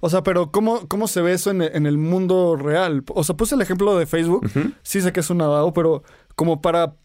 O 0.00 0.10
sea, 0.10 0.22
pero 0.22 0.50
¿cómo, 0.50 0.88
cómo 0.88 1.08
se 1.08 1.20
ve 1.20 1.32
eso 1.32 1.50
en, 1.50 1.60
el 1.60 1.98
mundo 1.98 2.56
real? 2.56 3.04
O 3.08 3.22
sea, 3.24 3.36
puse 3.36 3.54
el 3.54 3.62
ejemplo 3.62 3.96
de 3.98 4.06
Facebook. 4.06 4.50
Sí 4.82 5.00
sé 5.00 5.12
que 5.12 5.20
es 5.20 5.30
un 5.30 5.38
DAO, 5.38 5.72
pero 5.72 6.02
como 6.34 6.60
para... 6.60 6.96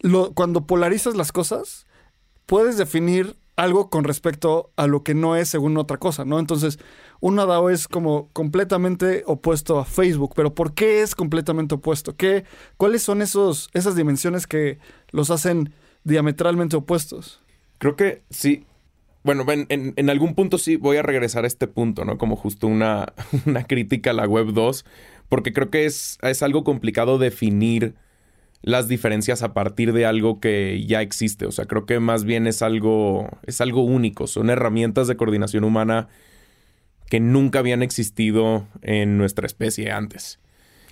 Lo, 0.00 0.32
cuando 0.32 0.66
polarizas 0.66 1.14
las 1.14 1.30
cosas, 1.30 1.86
puedes 2.46 2.76
definir 2.76 3.36
algo 3.56 3.88
con 3.88 4.04
respecto 4.04 4.72
a 4.76 4.86
lo 4.86 5.04
que 5.04 5.14
no 5.14 5.36
es 5.36 5.48
según 5.48 5.76
otra 5.76 5.98
cosa, 5.98 6.24
¿no? 6.24 6.38
Entonces, 6.38 6.78
un 7.20 7.36
DAO 7.36 7.70
es 7.70 7.86
como 7.86 8.28
completamente 8.32 9.22
opuesto 9.26 9.78
a 9.78 9.84
Facebook, 9.84 10.32
pero 10.34 10.54
¿por 10.54 10.74
qué 10.74 11.02
es 11.02 11.14
completamente 11.14 11.76
opuesto? 11.76 12.16
¿Qué, 12.16 12.44
¿Cuáles 12.76 13.02
son 13.02 13.22
esos, 13.22 13.70
esas 13.72 13.94
dimensiones 13.94 14.46
que 14.46 14.78
los 15.10 15.30
hacen 15.30 15.72
diametralmente 16.04 16.76
opuestos? 16.76 17.40
Creo 17.78 17.94
que 17.94 18.22
sí, 18.30 18.66
bueno, 19.24 19.44
en, 19.48 19.66
en, 19.96 20.10
algún 20.10 20.34
punto 20.34 20.58
sí 20.58 20.76
voy 20.76 20.96
a 20.96 21.02
regresar 21.02 21.44
a 21.44 21.46
este 21.46 21.68
punto, 21.68 22.04
¿no? 22.04 22.18
Como 22.18 22.36
justo 22.36 22.66
una, 22.66 23.12
una 23.46 23.64
crítica 23.64 24.10
a 24.10 24.14
la 24.14 24.26
Web 24.26 24.52
2, 24.52 24.84
porque 25.28 25.52
creo 25.52 25.70
que 25.70 25.86
es, 25.86 26.18
es 26.22 26.42
algo 26.42 26.64
complicado 26.64 27.18
definir 27.18 27.94
las 28.62 28.88
diferencias 28.88 29.42
a 29.42 29.54
partir 29.54 29.92
de 29.92 30.06
algo 30.06 30.40
que 30.40 30.84
ya 30.86 31.02
existe. 31.02 31.46
O 31.46 31.52
sea, 31.52 31.66
creo 31.66 31.84
que 31.84 32.00
más 32.00 32.24
bien 32.24 32.46
es 32.46 32.62
algo, 32.62 33.28
es 33.46 33.60
algo 33.60 33.82
único. 33.82 34.26
Son 34.26 34.50
herramientas 34.50 35.08
de 35.08 35.16
coordinación 35.16 35.64
humana 35.64 36.08
que 37.08 37.20
nunca 37.20 37.58
habían 37.58 37.82
existido 37.82 38.66
en 38.82 39.18
nuestra 39.18 39.46
especie 39.46 39.90
antes. 39.90 40.38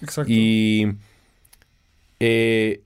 Exacto. 0.03 0.31
Y 0.33 0.97
eh, 2.19 2.83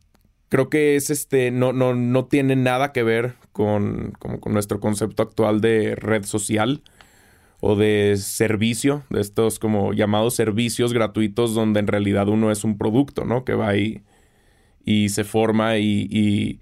creo 0.55 0.71
que 0.71 0.95
es 0.95 1.11
este, 1.11 1.51
no, 1.51 1.73
no, 1.73 1.97
no 1.97 2.27
tiene 2.27 2.55
nada 2.55 2.93
que 2.93 3.03
ver 3.03 3.35
con, 3.51 4.13
con 4.21 4.53
nuestro 4.53 4.79
concepto 4.79 5.25
actual 5.25 5.61
de 5.61 5.97
red 5.97 6.23
social 6.23 6.85
o 7.59 7.75
de 7.75 8.17
servicio, 8.19 9.03
de 9.11 9.21
estos 9.21 9.59
como 9.59 9.95
llamados 9.95 10.37
servicios 10.37 10.93
gratuitos 10.93 11.57
donde 11.57 11.81
en 11.81 11.89
realidad 11.89 12.29
uno 12.29 12.53
es 12.53 12.63
un 12.63 12.79
producto, 12.79 13.25
¿no? 13.25 13.45
Que 13.45 13.55
va 13.55 13.67
ahí 13.67 14.03
y 14.85 15.09
se 15.09 15.25
forma 15.25 15.79
y, 15.79 16.61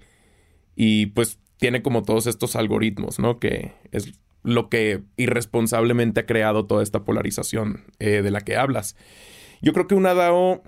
y, 0.75 1.05
pues 1.05 1.37
tiene 1.57 1.83
como 1.83 2.01
todos 2.01 2.25
estos 2.25 2.55
algoritmos, 2.55 3.19
¿no? 3.19 3.37
Que 3.37 3.73
es 3.91 4.11
lo 4.41 4.69
que 4.69 5.03
irresponsablemente 5.17 6.21
ha 6.21 6.25
creado 6.25 6.65
toda 6.65 6.81
esta 6.81 7.03
polarización 7.03 7.83
eh, 7.99 8.23
de 8.23 8.31
la 8.31 8.41
que 8.41 8.55
hablas. 8.55 8.95
Yo 9.61 9.71
creo 9.71 9.85
que 9.85 9.93
una 9.93 10.15
DAO, 10.15 10.63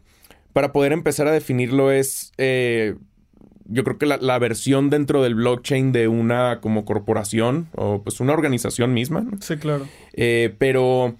para 0.54 0.72
poder 0.72 0.92
empezar 0.92 1.28
a 1.28 1.32
definirlo, 1.32 1.92
es 1.92 2.32
eh, 2.38 2.94
yo 3.66 3.84
creo 3.84 3.98
que 3.98 4.06
la, 4.06 4.40
versión 4.40 4.90
dentro 4.90 5.24
del 5.24 5.36
blockchain 5.36 5.92
de 5.92 6.08
una 6.08 6.60
como 6.62 6.86
corporación 6.86 7.68
o 7.76 8.04
pues 8.04 8.20
una 8.20 8.34
organización 8.34 8.94
misma. 8.94 9.26
Sí, 9.42 9.58
claro. 9.58 9.88
Eh, 10.14 10.54
pero 10.58 11.16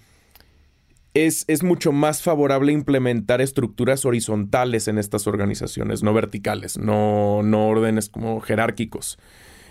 es, 1.14 1.44
es, 1.48 1.62
mucho 1.62 1.92
más 1.92 2.22
favorable 2.22 2.72
implementar 2.72 3.40
estructuras 3.40 4.04
horizontales 4.04 4.86
en 4.86 4.98
estas 4.98 5.26
organizaciones, 5.26 6.02
no 6.02 6.14
verticales, 6.14 6.78
no, 6.78 7.42
no 7.42 7.68
órdenes 7.68 8.08
como 8.08 8.40
jerárquicos. 8.40 9.18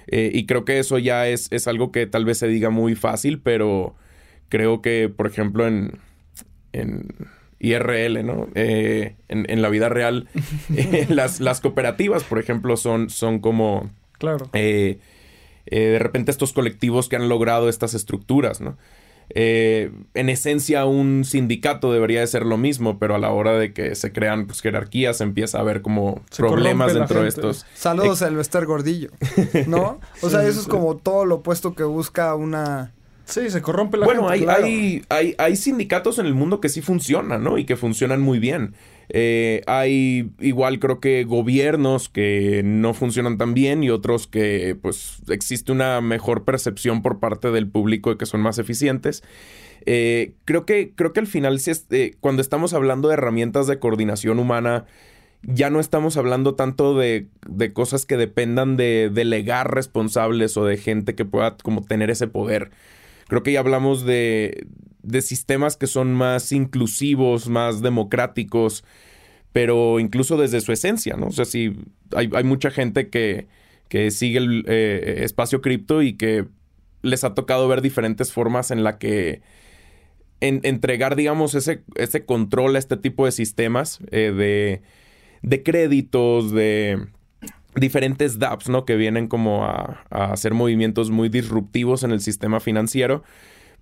Eh, 0.08 0.32
y 0.34 0.46
creo 0.46 0.66
que 0.66 0.80
eso 0.80 0.98
ya 0.98 1.28
es, 1.28 1.48
es 1.52 1.68
algo 1.68 1.92
que 1.92 2.08
tal 2.08 2.26
vez 2.26 2.40
se 2.40 2.48
diga 2.48 2.70
muy 2.70 2.96
fácil, 2.96 3.40
pero 3.40 3.96
creo 4.50 4.82
que, 4.82 5.10
por 5.16 5.28
ejemplo, 5.28 5.66
en, 5.66 6.00
en 6.74 7.08
IRL, 7.60 8.26
¿no? 8.26 8.48
Eh, 8.56 9.16
en, 9.28 9.62
la 9.62 9.70
vida 9.70 9.90
real, 9.90 10.28
eh, 10.76 11.08
las, 11.10 11.40
las, 11.40 11.62
cooperativas, 11.62 12.24
por 12.24 12.40
ejemplo, 12.40 12.78
son, 12.78 13.10
son 13.10 13.40
como... 13.40 13.90
Claro. 14.18 14.50
Eh, 14.54 15.00
eh, 15.68 15.80
de 15.80 16.00
repente 16.00 16.32
estos 16.32 16.54
colectivos 16.54 17.10
que 17.10 17.16
han 17.16 17.28
logrado 17.28 17.70
estas 17.70 17.94
estructuras, 17.94 18.62
¿no? 18.62 18.78
Eh, 19.30 19.92
en 20.14 20.30
esencia 20.30 20.86
un 20.86 21.24
sindicato 21.26 21.92
debería 21.92 22.20
de 22.20 22.28
ser 22.28 22.46
lo 22.46 22.58
mismo, 22.58 23.00
pero 23.00 23.16
a 23.16 23.18
la 23.18 23.32
hora 23.32 23.54
de 23.58 23.74
que 23.74 23.96
se 23.96 24.12
crean 24.12 24.46
pues, 24.46 24.62
jerarquías 24.62 25.20
empieza 25.20 25.58
a 25.58 25.62
haber 25.62 25.82
como 25.82 26.22
problemas 26.38 26.94
dentro 26.94 27.24
de 27.24 27.30
estos. 27.30 27.66
Saludos 27.74 28.22
a 28.22 28.28
Elvester 28.28 28.66
Gordillo, 28.66 29.10
¿no? 29.68 30.00
O 30.22 30.30
sea, 30.30 30.48
eso 30.48 30.60
es 30.60 30.68
como 30.68 30.98
todo 30.98 31.26
lo 31.26 31.36
opuesto 31.36 31.74
que 31.74 31.84
busca 31.84 32.36
una... 32.36 32.94
Sí, 33.26 33.50
se 33.50 33.62
corrompe 33.62 33.98
la 33.98 34.06
bueno, 34.06 34.30
gente. 34.30 34.46
Bueno, 34.46 34.66
hay, 34.66 35.04
hay, 35.10 35.36
hay, 35.38 35.56
sindicatos 35.56 36.20
en 36.20 36.28
el 36.28 36.36
mundo 36.36 36.62
que 36.62 36.70
sí 36.70 36.82
funcionan, 36.82 37.44
¿no? 37.44 37.58
Y 37.58 37.66
que 37.66 37.76
funcionan 37.76 38.22
muy 38.22 38.40
bien. 38.40 38.76
Eh, 39.10 39.62
hay 39.68 40.32
igual 40.40 40.80
creo 40.80 41.00
que 41.00 41.24
gobiernos 41.26 42.10
que 42.10 42.62
no 42.64 42.94
funcionan 42.94 43.38
tan 43.38 43.54
bien 43.54 43.84
y 43.84 43.92
otros 43.92 44.26
que 44.26 44.76
pues 44.82 45.22
existe 45.30 45.72
una 45.72 46.02
mejor 46.02 46.44
percepción 46.44 47.04
por 47.04 47.20
parte 47.20 47.52
del 47.52 47.68
público 47.68 48.10
de 48.10 48.18
que 48.18 48.26
son 48.26 48.42
más 48.42 48.58
eficientes. 48.58 49.24
Eh, 49.86 50.34
creo, 50.46 50.66
que, 50.66 50.94
creo 50.96 51.14
que 51.14 51.20
al 51.20 51.28
final, 51.28 51.60
si 51.60 51.72
eh, 51.92 52.16
cuando 52.20 52.42
estamos 52.42 52.74
hablando 52.74 53.08
de 53.08 53.16
herramientas 53.16 53.68
de 53.68 53.78
coordinación 53.78 54.40
humana, 54.40 54.86
ya 55.44 55.70
no 55.70 55.80
estamos 55.80 56.18
hablando 56.18 56.56
tanto 56.56 56.98
de, 56.98 57.28
de 57.48 57.74
cosas 57.74 58.06
que 58.08 58.18
dependan 58.18 58.78
de 58.78 59.12
delegar 59.14 59.74
responsables 59.74 60.58
o 60.58 60.66
de 60.66 60.78
gente 60.78 61.14
que 61.14 61.26
pueda 61.26 61.56
como 61.58 61.84
tener 61.84 62.10
ese 62.10 62.28
poder. 62.28 62.72
Creo 63.28 63.44
que 63.44 63.52
ya 63.52 63.60
hablamos 63.60 64.06
de, 64.06 64.68
de 65.02 65.22
sistemas 65.22 65.78
que 65.78 65.88
son 65.88 66.14
más 66.14 66.52
inclusivos, 66.52 67.50
más 67.50 67.82
democráticos, 67.82 68.84
pero 69.52 70.00
incluso 70.00 70.38
desde 70.38 70.62
su 70.62 70.72
esencia, 70.72 71.16
¿no? 71.16 71.28
O 71.28 71.32
sea, 71.32 71.46
sí, 71.46 71.74
hay, 72.16 72.44
mucha 72.44 72.72
gente 72.72 73.10
que, 73.10 73.48
que 73.88 74.12
sigue 74.12 74.40
el 74.40 74.66
eh, 74.68 75.22
espacio 75.24 75.62
cripto 75.62 76.02
y 76.02 76.14
que 76.14 76.46
les 77.02 77.24
ha 77.24 77.34
tocado 77.36 77.68
ver 77.68 77.82
diferentes 77.82 78.34
formas 78.34 78.72
en 78.72 78.84
la 78.84 78.98
que 78.98 79.42
entregar, 80.42 81.16
digamos, 81.16 81.56
ese, 81.56 81.84
ese 81.96 82.26
control 82.26 82.76
a 82.76 82.80
este 82.80 82.98
tipo 82.98 83.26
de 83.26 83.32
sistemas 83.32 84.00
eh, 84.12 84.32
de, 84.32 84.82
de 85.42 85.64
créditos, 85.64 86.52
de 86.52 87.08
diferentes 87.76 88.40
dApps, 88.40 88.70
¿no? 88.70 88.86
Que 88.86 88.96
vienen 88.96 89.28
como 89.28 89.66
a, 89.66 90.04
a, 90.10 90.32
hacer 90.32 90.54
movimientos 90.54 91.12
muy 91.12 91.30
disruptivos 91.30 92.04
en 92.04 92.12
el 92.12 92.22
sistema 92.22 92.60
financiero 92.60 93.24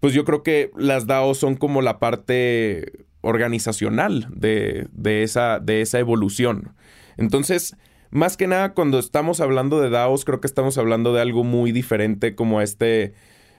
pues 0.04 0.14
yo 0.14 0.26
creo 0.26 0.44
que 0.44 0.70
las 0.76 1.08
DAO 1.08 1.34
son 1.34 1.56
como 1.56 1.82
la 1.82 1.98
parte 1.98 3.06
organizacional 3.22 4.28
de, 4.36 4.90
esa, 5.24 5.60
de 5.60 5.80
esa 5.80 5.98
evolución. 5.98 6.74
Entonces, 7.16 7.78
más 8.12 8.36
que 8.36 8.48
nada, 8.48 8.74
cuando 8.74 9.00
estamos 9.00 9.40
hablando 9.40 9.80
de 9.80 9.90
DAOs, 9.90 10.26
creo 10.26 10.42
que 10.42 10.48
estamos 10.48 10.78
hablando 10.78 11.14
de 11.14 11.22
algo 11.22 11.46
muy 11.46 11.72
diferente 11.72 12.36
como 12.36 12.60
este 12.60 13.14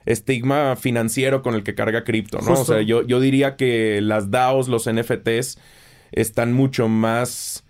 estigma 0.05 0.75
financiero 0.75 1.41
con 1.41 1.55
el 1.55 1.63
que 1.63 1.73
carga 1.73 2.03
cripto, 2.03 2.37
¿no? 2.41 2.53
O 2.53 2.63
sea, 2.63 2.83
yo, 2.83 3.01
yo 3.01 3.19
diría 3.19 3.55
que 3.55 3.99
las 4.01 4.29
DAOs, 4.29 4.67
los 4.67 4.87
NFTs, 4.87 5.57
están 6.11 6.53
mucho 6.53 6.87
más 6.87 7.64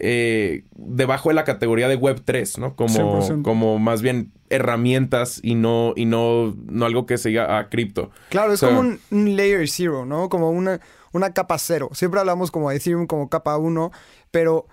eh, 0.00 0.64
debajo 0.74 1.30
de 1.30 1.34
la 1.34 1.44
categoría 1.44 1.88
de 1.88 1.96
Web 1.96 2.22
3, 2.24 2.58
¿no? 2.58 2.76
Como, 2.76 3.42
como 3.42 3.78
más 3.78 4.02
bien 4.02 4.32
herramientas 4.48 5.40
y 5.42 5.54
no, 5.54 5.92
y 5.96 6.04
no, 6.04 6.54
no 6.66 6.86
algo 6.86 7.06
que 7.06 7.18
siga 7.18 7.58
a 7.58 7.68
cripto. 7.68 8.10
Claro, 8.28 8.52
es 8.52 8.60
como 8.60 8.80
un, 8.80 9.00
layer 9.10 9.68
zero, 9.68 10.06
¿no? 10.06 10.28
Como 10.28 10.50
una, 10.50 10.80
una 11.12 11.32
capa 11.32 11.58
cero. 11.58 11.90
Siempre 11.92 12.20
hablamos 12.20 12.50
como 12.50 12.70
de 12.70 12.76
Ethereum 12.76 13.06
como 13.06 13.28
capa 13.28 13.56
1, 13.56 13.90
pero 14.30 14.66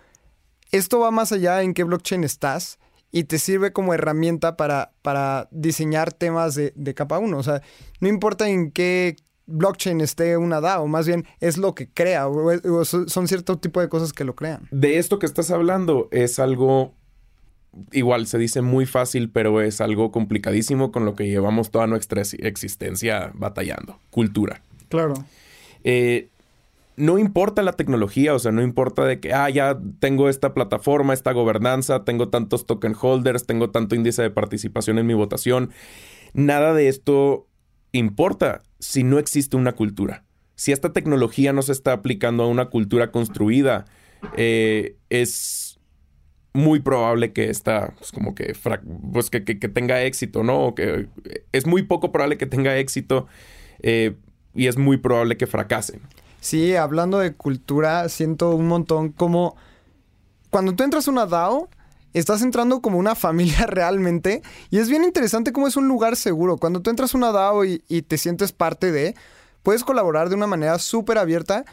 esto 0.72 1.00
va 1.00 1.12
más 1.12 1.32
allá 1.32 1.62
en 1.62 1.74
qué 1.74 1.84
blockchain 1.84 2.24
estás 2.24 2.80
y 3.12 3.26
te 3.26 3.38
sirve 3.38 3.72
como 3.74 3.94
herramienta 3.94 4.58
para, 4.58 4.92
para 5.02 5.48
diseñar 5.52 6.14
temas 6.14 6.56
de, 6.56 6.74
de 6.76 6.94
capa 6.94 7.20
1. 7.20 7.38
O 7.38 7.44
sea, 7.44 7.62
no 8.00 8.08
importa 8.08 8.50
en 8.50 8.72
qué 8.72 9.16
blockchain 9.46 10.02
esté 10.02 10.38
una 10.38 10.62
DAO, 10.62 10.88
más 10.88 11.08
bien 11.08 11.26
es 11.40 11.58
lo 11.58 11.76
que 11.76 11.88
crea, 11.88 12.28
o, 12.28 12.86
son 12.86 13.28
cierto 13.28 13.58
tipo 13.58 13.82
de 13.82 13.90
cosas 13.90 14.14
que 14.14 14.24
lo 14.24 14.36
crean. 14.36 14.68
De 14.72 14.98
esto 14.98 15.20
que 15.20 15.26
estás 15.26 15.52
hablando 15.52 16.08
es 16.12 16.40
algo, 16.40 16.94
igual 17.92 18.28
se 18.28 18.38
dice 18.38 18.62
muy 18.62 18.86
fácil, 18.86 19.30
pero 19.30 19.62
es 19.62 19.82
algo 19.82 20.12
complicadísimo 20.12 20.92
con 20.92 21.06
lo 21.06 21.16
que 21.16 21.28
llevamos 21.28 21.72
toda 21.72 21.88
nuestra 21.88 22.22
existencia 22.22 23.32
batallando, 23.34 24.00
cultura. 24.10 24.62
Claro. 24.90 25.14
Eh, 25.84 26.30
no 26.96 27.18
importa 27.18 27.64
la 27.64 27.74
tecnología, 27.74 28.36
o 28.36 28.40
sea, 28.40 28.52
no 28.52 28.62
importa 28.62 29.04
de 29.06 29.20
que, 29.20 29.34
ah, 29.34 29.50
ya 29.50 29.80
tengo 30.00 30.30
esta 30.30 30.54
plataforma, 30.54 31.14
esta 31.14 31.32
gobernanza, 31.32 32.04
tengo 32.04 32.30
tantos 32.30 32.66
token 32.66 32.96
holders, 33.00 33.46
tengo 33.46 33.72
tanto 33.72 33.96
índice 33.96 34.22
de 34.22 34.30
participación 34.30 35.00
en 35.00 35.08
mi 35.08 35.16
votación. 35.16 35.72
Nada 36.34 36.74
de 36.74 36.88
esto 36.88 37.48
importa 37.94 38.64
si 38.80 39.04
no 39.04 39.20
existe 39.20 39.56
una 39.56 39.72
cultura. 39.72 40.26
Si 40.56 40.72
esta 40.72 40.92
tecnología 40.92 41.54
no 41.54 41.62
se 41.62 41.72
está 41.72 41.94
aplicando 41.94 42.44
a 42.44 42.48
una 42.48 42.66
cultura 42.66 43.12
construida, 43.12 43.86
eh, 44.36 44.98
es 45.10 45.80
muy 46.54 46.80
probable 46.80 47.34
que 47.34 47.50
esta, 47.50 47.94
pues 47.98 48.12
como 48.12 48.36
que, 48.36 48.56
pues 49.12 49.30
que, 49.30 49.42
tenga 49.42 50.04
éxito, 50.04 50.44
¿no? 50.44 50.68
O 50.68 50.76
que 50.76 51.08
es 51.52 51.66
muy 51.66 51.84
poco 51.84 52.12
probable 52.12 52.38
que 52.38 52.46
tenga 52.46 52.78
éxito 52.78 53.28
eh, 53.82 54.16
y 54.54 54.68
es 54.68 54.78
muy 54.78 54.98
probable 54.98 55.38
que 55.38 55.48
fracase. 55.48 56.00
Sí, 56.40 56.76
hablando 56.76 57.20
de 57.20 57.34
cultura, 57.34 58.08
siento 58.10 58.56
un 58.56 58.68
montón 58.68 59.12
como 59.12 59.56
cuando 60.50 60.76
tú 60.76 60.84
entras 60.84 61.08
a 61.08 61.12
una 61.12 61.26
DAO, 61.26 61.70
estás 62.20 62.42
entrando 62.42 62.82
como 62.82 62.98
una 62.98 63.16
familia 63.16 63.66
realmente. 63.68 64.42
Y 64.70 64.80
es 64.80 64.90
bien 64.90 65.04
interesante 65.04 65.52
cómo 65.52 65.68
es 65.68 65.76
un 65.76 65.88
lugar 65.88 66.16
seguro. 66.16 66.58
Cuando 66.58 66.82
tú 66.82 66.90
entras 66.90 67.14
a 67.14 67.18
una 67.18 67.32
DAO 67.32 67.66
y, 67.66 67.80
te 67.80 68.18
sientes 68.18 68.52
parte 68.52 68.92
de, 68.92 69.16
puedes 69.64 69.84
colaborar 69.84 70.30
de 70.30 70.36
una 70.36 70.48
manera 70.48 70.80
súper 70.80 71.18
abierta. 71.18 71.66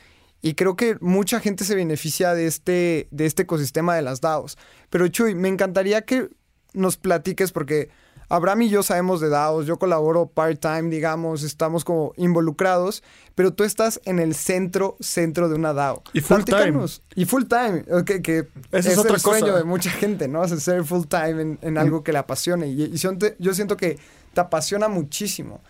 Y 0.43 0.55
creo 0.55 0.75
que 0.75 0.97
mucha 1.01 1.39
gente 1.41 1.65
se 1.65 1.75
beneficia 1.75 2.35
de 2.35 2.47
este, 2.47 3.09
de 3.11 3.27
este 3.27 3.43
ecosistema 3.43 3.95
de 3.95 4.03
las 4.03 4.23
DAOs. 4.23 4.57
Pero 4.89 5.07
Chuy, 5.09 5.35
me 5.35 5.49
encantaría 5.49 6.03
que 6.03 6.31
nos 6.73 6.97
platiques 6.97 7.53
porque 7.53 7.91
Abraham 8.31 8.63
y 8.63 8.69
yo 8.69 8.85
sabemos 8.85 9.21
de 9.21 9.29
DAOs, 9.29 9.67
yo 9.67 9.77
colaboro 9.79 10.27
part-time, 10.27 10.89
digamos, 10.89 11.43
estamos 11.43 11.85
como 11.85 12.13
involucrados, 12.17 13.03
pero 13.35 13.53
tú 13.53 13.65
estás 13.65 14.01
en 14.05 14.21
el 14.21 14.37
centro, 14.37 14.97
centro 15.01 15.49
de 15.49 15.57
una 15.57 15.73
DAO. 15.73 16.05
Y 16.13 16.21
full 16.21 16.45
time. 16.45 16.87
Y 17.17 17.25
full 17.25 17.45
time, 17.45 17.85
que, 18.05 18.47
es, 18.71 18.87
es 18.87 18.97
el 19.05 19.19
sueño 19.19 19.57
de 19.57 19.65
mucha 19.65 19.91
gente, 19.91 20.29
¿no? 20.29 20.43
Hacer 20.43 20.61
ser 20.61 20.85
full 20.85 21.07
time 21.07 21.59
en, 21.61 21.77
algo 21.77 22.05
que 22.05 22.13
le 22.13 22.19
apasione. 22.19 22.69
Y, 22.69 22.93
yo 22.95 23.55
siento 23.55 23.77
que 23.77 23.99
te 24.33 24.41
apasiona 24.41 24.87
muchísimo. 24.87 25.61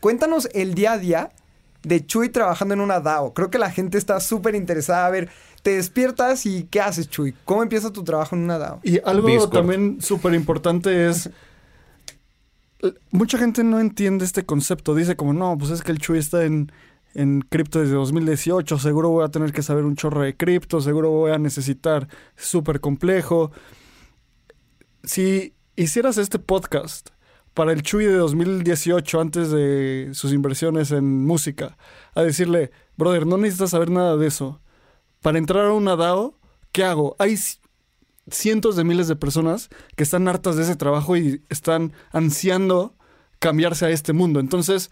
Cuéntanos 0.00 0.46
el 0.52 0.74
día 0.74 0.92
a 0.92 0.98
día 0.98 1.30
de 1.82 2.04
Chuy 2.04 2.28
trabajando 2.28 2.74
en 2.74 2.82
una 2.82 3.00
DAO. 3.00 3.32
Creo 3.32 3.48
que 3.48 3.58
la 3.58 3.70
gente 3.70 3.96
está 3.96 4.20
súper 4.20 4.54
interesada. 4.54 5.06
A 5.06 5.10
ver, 5.10 5.30
te 5.62 5.76
despiertas 5.76 6.44
y 6.44 6.64
¿qué 6.64 6.82
haces, 6.82 7.08
Chuy? 7.08 7.34
¿Cómo 7.46 7.62
empieza 7.62 7.90
tu 7.90 8.04
trabajo 8.04 8.36
en 8.36 8.42
una 8.42 8.58
DAO? 8.58 8.80
Y 8.82 9.00
algo 9.04 9.48
también 9.48 10.02
súper 10.02 10.34
importante 10.34 11.08
es 11.08 11.30
mucha 13.10 13.38
gente 13.38 13.64
no 13.64 13.80
entiende 13.80 14.24
este 14.24 14.44
concepto. 14.44 14.94
Dice 14.94 15.16
como, 15.16 15.32
no, 15.32 15.56
pues 15.58 15.70
es 15.70 15.82
que 15.82 15.92
el 15.92 15.98
Chuy 15.98 16.18
está 16.18 16.44
en, 16.44 16.72
en 17.14 17.40
cripto 17.42 17.80
desde 17.80 17.94
2018, 17.94 18.78
seguro 18.78 19.10
voy 19.10 19.24
a 19.24 19.28
tener 19.28 19.52
que 19.52 19.62
saber 19.62 19.84
un 19.84 19.96
chorro 19.96 20.22
de 20.22 20.36
cripto, 20.36 20.80
seguro 20.80 21.10
voy 21.10 21.32
a 21.32 21.38
necesitar 21.38 22.08
súper 22.36 22.80
complejo. 22.80 23.50
Si 25.02 25.54
hicieras 25.76 26.18
este 26.18 26.38
podcast 26.38 27.10
para 27.54 27.72
el 27.72 27.82
Chuy 27.82 28.04
de 28.04 28.14
2018, 28.14 29.20
antes 29.20 29.50
de 29.50 30.10
sus 30.12 30.32
inversiones 30.32 30.92
en 30.92 31.24
música, 31.26 31.76
a 32.14 32.22
decirle, 32.22 32.70
brother, 32.96 33.26
no 33.26 33.36
necesitas 33.38 33.70
saber 33.70 33.90
nada 33.90 34.16
de 34.16 34.26
eso. 34.26 34.60
Para 35.20 35.38
entrar 35.38 35.66
a 35.66 35.72
una 35.72 35.96
DAO, 35.96 36.38
¿qué 36.72 36.84
hago? 36.84 37.16
Hay 37.18 37.36
cientos 38.30 38.76
de 38.76 38.84
miles 38.84 39.08
de 39.08 39.16
personas 39.16 39.70
que 39.96 40.02
están 40.02 40.28
hartas 40.28 40.56
de 40.56 40.62
ese 40.62 40.76
trabajo 40.76 41.16
y 41.16 41.42
están 41.48 41.92
ansiando 42.12 42.94
cambiarse 43.38 43.86
a 43.86 43.90
este 43.90 44.12
mundo. 44.12 44.40
Entonces, 44.40 44.90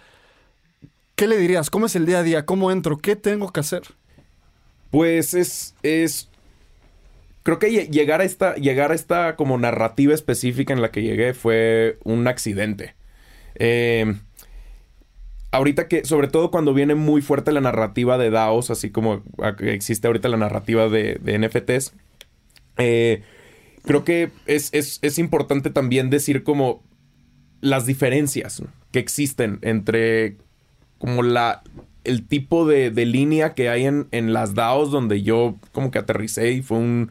¿qué 1.15 1.27
le 1.27 1.37
dirías? 1.37 1.71
¿Cómo 1.71 1.87
es 1.87 1.97
el 1.97 2.07
día 2.07 2.19
a 2.19 2.23
día? 2.23 2.47
¿Cómo 2.47 2.71
entro? 2.71 2.99
¿Qué 2.99 3.17
tengo 3.17 3.53
que 3.53 3.61
hacer? 3.61 3.83
Pues 4.91 5.35
es, 5.35 5.75
es 5.83 6.29
creo 7.43 7.59
que 7.59 7.87
llegar 7.87 8.21
a 8.21 8.25
esta, 8.25 8.55
llegar 8.57 8.93
a 8.93 8.95
esta 8.95 9.37
como 9.37 9.59
narrativa 9.59 10.15
específica 10.15 10.73
en 10.73 10.83
la 10.83 10.91
que 10.91 11.03
llegué 11.03 11.35
fue 11.35 11.99
un 12.05 12.27
accidente. 12.27 12.95
Eh, 13.55 14.15
ahorita 15.51 15.89
que, 15.89 16.05
sobre 16.05 16.29
todo 16.29 16.51
cuando 16.51 16.75
viene 16.75 16.95
muy 16.95 17.21
fuerte 17.23 17.53
la 17.53 17.61
narrativa 17.61 18.19
de 18.19 18.31
DAOs, 18.31 18.71
así 18.71 18.91
como 18.91 19.23
existe 19.61 20.07
ahorita 20.07 20.29
la 20.29 20.37
narrativa 20.37 20.89
de, 20.89 21.19
de 21.21 21.39
NFTs, 21.39 21.95
eh, 22.79 23.23
creo 23.83 24.05
que 24.05 24.31
es, 24.47 25.19
importante 25.19 25.71
también 25.71 26.11
decir 26.11 26.43
como 26.45 26.83
las 27.61 27.87
diferencias 27.87 28.63
que 28.93 28.99
existen 28.99 29.59
entre 29.63 30.37
como 30.99 31.23
la 31.23 31.63
el 32.05 32.27
tipo 32.27 32.67
de, 32.67 32.91
línea 32.91 33.55
que 33.55 33.69
hay 33.69 33.85
en, 33.85 34.09
en, 34.13 34.33
las 34.33 34.55
DAOs 34.55 34.91
donde 34.91 35.23
yo 35.23 35.57
como 35.73 35.91
que 35.91 35.99
aterricé 35.99 36.53
y 36.53 36.63
fue 36.63 36.79
un 36.79 37.11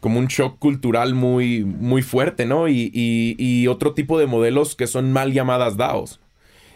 como 0.00 0.18
un 0.18 0.26
shock 0.26 0.58
cultural 0.58 1.14
muy, 1.14 1.64
muy 1.64 2.02
fuerte, 2.02 2.46
¿no? 2.46 2.68
Y, 2.68 2.90
y, 2.92 3.66
otro 3.66 3.94
tipo 3.94 4.18
de 4.18 4.26
modelos 4.26 4.76
que 4.76 4.86
son 4.86 5.12
mal 5.12 5.32
llamadas 5.32 5.76
DAOs. 5.76 6.20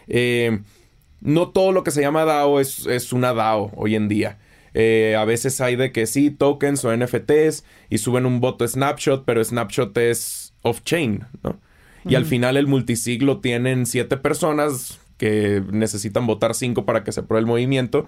Eh, 0.07 0.59
no 1.21 1.49
todo 1.49 1.71
lo 1.71 1.83
que 1.83 1.91
se 1.91 2.01
llama 2.01 2.25
DAO 2.25 2.59
es, 2.59 2.85
es 2.85 3.13
una 3.13 3.33
DAO 3.33 3.71
hoy 3.75 3.95
en 3.95 4.09
día. 4.09 4.39
Eh, 4.73 5.15
a 5.17 5.25
veces 5.25 5.61
hay 5.61 5.75
de 5.75 5.91
que 5.91 6.07
sí, 6.07 6.31
tokens 6.31 6.83
o 6.83 6.95
NFTs 6.95 7.63
y 7.89 7.99
suben 7.99 8.25
un 8.25 8.39
voto 8.39 8.67
snapshot, 8.67 9.23
pero 9.25 9.43
snapshot 9.43 9.95
es 9.97 10.53
off-chain, 10.61 11.25
¿no? 11.43 11.59
Y 12.05 12.15
al 12.15 12.25
final 12.25 12.57
el 12.57 12.67
multisiglo 12.67 13.39
tienen 13.39 13.85
siete 13.85 14.17
personas 14.17 14.99
que 15.17 15.63
necesitan 15.71 16.27
votar 16.27 16.53
cinco 16.53 16.85
para 16.85 17.05
que 17.05 17.13
se 17.13 17.21
apruebe 17.21 17.39
el 17.39 17.47
movimiento. 17.47 18.07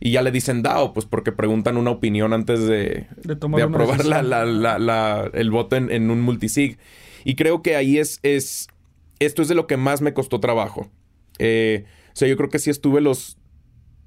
Y 0.00 0.12
ya 0.12 0.22
le 0.22 0.30
dicen 0.30 0.62
DAO, 0.62 0.92
pues 0.92 1.06
porque 1.06 1.30
preguntan 1.30 1.76
una 1.76 1.90
opinión 1.90 2.32
antes 2.32 2.66
de, 2.66 3.06
de, 3.22 3.62
aprobar 3.62 4.04
la, 4.04 5.30
el 5.32 5.50
voto 5.50 5.76
en, 5.76 6.10
un 6.10 6.20
multisig. 6.20 6.78
Y 7.24 7.36
creo 7.36 7.62
que 7.62 7.76
ahí 7.76 7.98
es, 7.98 8.18
es, 8.22 8.68
esto 9.18 9.42
es 9.42 9.48
de 9.48 9.54
lo 9.54 9.66
que 9.66 9.76
más 9.76 10.00
me 10.00 10.14
costó 10.14 10.40
trabajo. 10.40 10.88
Eh, 11.38 11.84
o 12.08 12.16
sea, 12.16 12.28
yo 12.28 12.36
creo 12.36 12.48
que 12.48 12.58
sí 12.58 12.70
estuve 12.70 13.00
los 13.00 13.38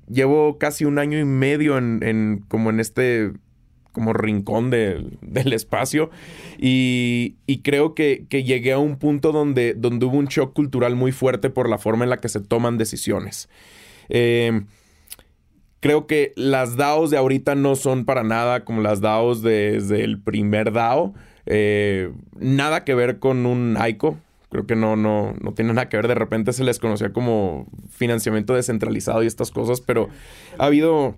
llevo 0.10 0.58
casi 0.58 0.86
un 0.86 1.00
año 1.00 1.20
y 1.20 1.26
medio 1.26 1.78
en, 1.78 2.44
como 2.48 2.70
en 2.70 2.80
este 2.80 3.32
como 3.92 4.14
rincón 4.14 4.70
del 4.70 5.54
espacio 5.54 6.12
y, 6.60 7.36
creo 7.64 7.96
que, 7.96 8.28
llegué 8.30 8.74
a 8.74 8.78
un 8.78 9.00
punto 9.00 9.32
donde, 9.32 9.74
donde 9.74 10.06
hubo 10.06 10.18
un 10.18 10.28
shock 10.28 10.54
cultural 10.54 10.96
muy 10.96 11.12
fuerte 11.12 11.50
por 11.50 11.68
la 11.68 11.80
forma 11.80 12.04
en 12.04 12.12
la 12.12 12.18
que 12.18 12.30
se 12.30 12.40
toman 12.40 12.78
decisiones. 12.78 13.50
Eh, 14.10 14.62
creo 15.80 16.06
que 16.06 16.32
las 16.36 16.78
DAOs 16.78 17.10
de 17.10 17.18
ahorita 17.18 17.56
no 17.56 17.76
son 17.76 18.06
para 18.06 18.24
nada 18.24 18.66
como 18.66 18.82
las 18.82 19.02
DAOs 19.02 19.42
desde 19.42 20.04
el 20.04 20.22
primer 20.22 20.72
DAO. 20.72 21.16
Eh, 21.48 22.12
nada 22.40 22.84
que 22.84 22.94
ver 22.94 23.18
con 23.18 23.48
un 23.48 23.78
ICO. 23.88 24.18
Creo 24.50 24.66
que 24.66 24.76
no, 24.76 24.96
no, 24.96 25.34
no 25.42 25.54
tiene 25.54 25.74
nada 25.74 25.90
que 25.90 25.98
ver. 25.98 26.08
De 26.08 26.16
repente 26.16 26.54
se 26.54 26.64
les 26.64 26.80
conocía 26.80 27.12
como 27.12 27.68
financiamiento 27.90 28.54
descentralizado 28.54 29.24
y 29.24 29.28
estas 29.28 29.52
cosas, 29.52 29.82
pero 29.82 30.10
ha 30.58 30.66
habido 30.66 31.16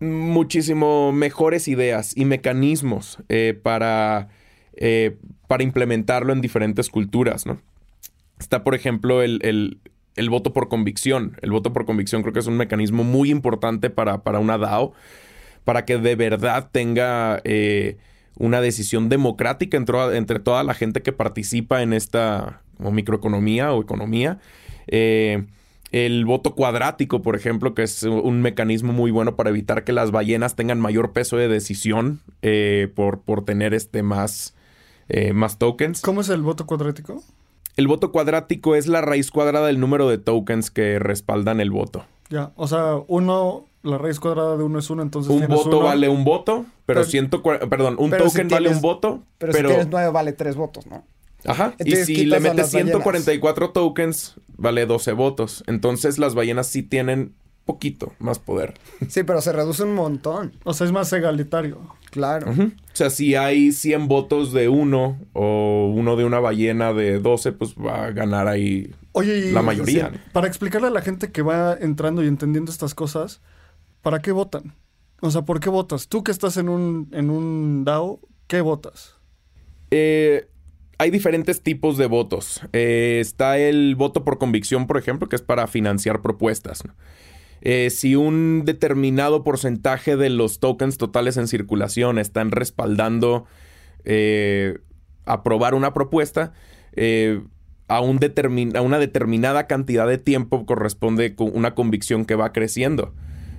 muchísimo 0.00 1.12
mejores 1.12 1.68
ideas 1.68 2.16
y 2.16 2.24
mecanismos 2.24 3.18
eh, 3.28 3.58
para, 3.60 4.28
eh, 4.74 5.16
para 5.48 5.62
implementarlo 5.62 6.32
en 6.32 6.40
diferentes 6.40 6.90
culturas, 6.90 7.46
¿no? 7.46 7.60
Está, 8.38 8.62
por 8.62 8.74
ejemplo, 8.74 9.22
el, 9.22 9.80
voto 10.28 10.52
por 10.52 10.68
convicción. 10.68 11.38
El 11.40 11.50
voto 11.50 11.72
por 11.72 11.86
convicción 11.86 12.20
creo 12.20 12.34
que 12.34 12.40
es 12.40 12.46
un 12.46 12.58
mecanismo 12.58 13.02
muy 13.02 13.30
importante 13.30 13.88
para, 13.88 14.22
para 14.22 14.38
una 14.38 14.58
DAO, 14.58 14.92
para 15.64 15.86
que 15.86 15.96
de 15.96 16.16
verdad 16.16 16.68
tenga 16.70 17.40
eh, 17.44 17.96
una 18.38 18.60
decisión 18.60 19.08
democrática 19.08 19.78
entre, 19.78 20.18
entre, 20.18 20.38
toda 20.38 20.62
la 20.64 20.74
gente 20.74 21.00
que 21.00 21.12
participa 21.12 21.82
en 21.82 21.94
esta, 21.94 22.60
como 22.76 22.92
microeconomía 22.92 23.72
o 23.72 23.82
economía. 23.82 24.38
Eh, 24.86 25.44
el 25.92 26.24
voto 26.24 26.54
cuadrático, 26.54 27.22
por 27.22 27.36
ejemplo, 27.36 27.74
que 27.74 27.82
es 27.82 28.02
un 28.02 28.42
mecanismo 28.42 28.92
muy 28.92 29.10
bueno 29.10 29.36
para 29.36 29.50
evitar 29.50 29.84
que 29.84 29.92
las 29.92 30.10
ballenas 30.10 30.56
tengan 30.56 30.80
mayor 30.80 31.12
peso 31.12 31.36
de 31.36 31.48
decisión 31.48 32.20
eh, 32.42 32.90
por, 32.94 33.20
por, 33.20 33.44
tener 33.44 33.72
este 33.72 34.02
más, 34.02 34.54
eh, 35.08 35.32
más 35.32 35.58
tokens. 35.58 36.02
¿Cómo 36.02 36.20
es 36.20 36.28
el 36.28 36.42
voto 36.42 36.66
cuadrático? 36.66 37.22
El 37.76 37.88
voto 37.88 38.10
cuadrático 38.10 38.74
es 38.74 38.88
la 38.88 39.00
raíz 39.00 39.30
cuadrada 39.30 39.66
del 39.66 39.78
número 39.78 40.08
de 40.08 40.18
tokens 40.18 40.70
que 40.70 40.98
respaldan 40.98 41.60
el 41.60 41.70
voto. 41.70 42.04
Ya, 42.30 42.52
o 42.56 42.66
sea, 42.66 42.96
uno, 43.06 43.66
la 43.82 43.98
raíz 43.98 44.18
cuadrada 44.18 44.56
de 44.56 44.64
uno 44.64 44.80
es 44.80 44.90
uno, 44.90 45.02
entonces. 45.02 45.30
Un 45.30 45.46
voto 45.46 45.80
vale 45.80 46.08
un 46.08 46.24
voto, 46.24 46.66
pero, 46.86 47.04
ciento, 47.04 47.42
perdón, 47.42 47.96
un 47.98 48.10
token 48.10 48.48
vale 48.48 48.70
un 48.70 48.80
voto. 48.80 49.22
Pero, 49.38 49.52
pero 49.52 49.68
si 49.68 49.74
tienes 49.74 49.88
nueve 49.90 50.10
vale 50.10 50.32
tres 50.32 50.56
votos, 50.56 50.86
¿no? 50.86 51.04
Ajá. 51.44 51.74
y 51.84 51.94
si 51.96 52.24
le 52.24 52.40
metes 52.40 52.70
144 52.70 53.70
tokens, 53.70 54.34
vale 54.56 54.86
12 54.86 55.12
votos. 55.12 55.62
Entonces 55.66 56.18
las 56.18 56.34
ballenas 56.34 56.66
sí 56.66 56.82
tienen 56.82 57.34
poquito 57.64 58.12
más 58.18 58.38
poder. 58.38 58.74
Sí, 59.08 59.24
pero 59.24 59.40
se 59.42 59.52
reduce 59.52 59.82
un 59.82 59.94
montón. 59.94 60.52
O 60.64 60.72
sea, 60.72 60.86
es 60.86 60.92
más 60.92 61.12
egalitario. 61.12 61.80
Claro. 62.10 62.50
O 62.50 62.70
sea, 62.94 63.10
si 63.10 63.34
hay 63.34 63.72
100 63.72 64.08
votos 64.08 64.52
de 64.52 64.68
uno 64.70 65.18
o 65.34 65.92
uno 65.94 66.16
de 66.16 66.24
una 66.24 66.40
ballena 66.40 66.94
de 66.94 67.18
12, 67.18 67.52
pues 67.52 67.74
va 67.74 68.06
a 68.06 68.10
ganar 68.12 68.48
ahí 68.48 68.94
Oye, 69.12 69.52
la 69.52 69.60
mayoría. 69.60 70.12
para 70.32 70.46
explicarle 70.46 70.88
a 70.88 70.92
la 70.92 71.02
gente 71.02 71.30
que 71.30 71.42
va 71.42 71.74
entrando 71.78 72.24
y 72.24 72.28
entendiendo 72.28 72.70
estas 72.72 72.94
cosas, 72.94 73.42
¿para 74.00 74.20
qué 74.20 74.32
votan? 74.32 74.74
O 75.20 75.30
sea, 75.30 75.42
¿por 75.42 75.60
qué 75.60 75.68
votas? 75.68 76.08
Tú 76.08 76.22
que 76.24 76.32
estás 76.32 76.56
en 76.56 76.68
un, 76.68 77.08
en 77.12 77.28
un 77.28 77.84
DAO, 77.84 78.20
¿qué 78.46 78.60
votas? 78.62 79.16
Eh, 79.90 80.48
hay 80.98 81.10
diferentes 81.10 81.62
tipos 81.62 81.98
de 81.98 82.06
votos. 82.06 82.62
Eh, 82.72 83.18
está 83.20 83.58
el 83.58 83.94
voto 83.96 84.24
por 84.24 84.38
convicción, 84.38 84.86
por 84.86 84.96
ejemplo, 84.96 85.28
que 85.28 85.36
es 85.36 85.42
para 85.42 85.66
financiar 85.66 86.22
propuestas. 86.22 86.82
Eh, 87.60 87.90
si 87.90 88.16
un 88.16 88.62
determinado 88.64 89.44
porcentaje 89.44 90.16
de 90.16 90.30
los 90.30 90.60
tokens 90.60 90.98
totales 90.98 91.36
en 91.36 91.48
circulación 91.48 92.18
están 92.18 92.50
respaldando 92.50 93.46
eh, 94.04 94.78
aprobar 95.24 95.74
una 95.74 95.92
propuesta, 95.92 96.52
a, 97.88 98.00
un 98.00 98.18
a 98.74 98.80
una 98.80 98.98
determinada 98.98 99.66
cantidad 99.66 100.08
de 100.08 100.16
tiempo 100.16 100.64
corresponde 100.64 101.34
con 101.34 101.50
una 101.54 101.74
convicción 101.74 102.24
que 102.24 102.36
va 102.36 102.52
creciendo. 102.52 103.14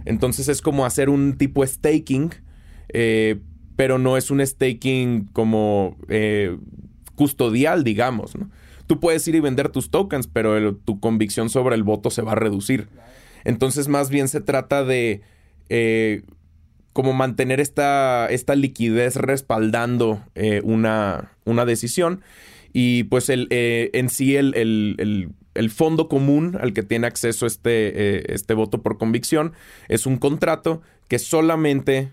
Entonces 0.06 0.48
es 0.48 0.62
como 0.62 0.86
hacer 0.86 1.10
un 1.10 1.38
tipo 1.38 1.64
staking, 1.64 2.32
pero 3.76 4.00
no 4.00 4.18
es 4.18 4.32
un 4.32 4.44
staking 4.44 5.26
como 5.34 5.98
custodial, 7.18 7.84
digamos. 7.84 8.38
¿no? 8.38 8.50
Tú 8.88 9.02
puedes 9.02 9.28
ir 9.28 9.36
y 9.36 9.42
vender 9.42 9.68
tus 9.68 9.92
tokens, 9.92 10.28
pero 10.28 10.74
tu 10.74 11.02
convicción 11.02 11.50
sobre 11.50 11.76
el 11.76 11.84
voto 11.84 12.10
se 12.10 12.22
va 12.22 12.32
a 12.32 12.36
reducir. 12.36 12.88
Entonces, 13.44 13.90
más 13.90 14.10
bien 14.10 14.30
se 14.30 14.40
trata 14.40 14.86
de 14.86 15.22
eh, 15.68 16.24
como 16.94 17.12
mantener 17.12 17.60
esta, 17.60 18.28
esta 18.28 18.56
liquidez 18.56 19.18
respaldando 19.18 20.24
eh, 20.36 20.62
una, 20.64 21.34
una, 21.44 21.66
decisión. 21.66 22.22
Y 22.72 23.04
pues 23.04 23.30
el, 23.30 23.48
eh, 23.50 23.90
en 23.94 24.10
sí 24.10 24.36
el, 24.36 24.54
el, 24.56 25.70
fondo 25.70 26.08
común 26.08 26.58
al 26.60 26.74
que 26.74 26.84
tiene 26.84 27.08
acceso 27.08 27.46
este, 27.46 28.34
este 28.34 28.54
voto 28.54 28.82
por 28.82 28.98
convicción 28.98 29.54
es 29.90 30.06
un 30.06 30.18
contrato 30.18 30.82
que 31.08 31.20
solamente 31.20 32.12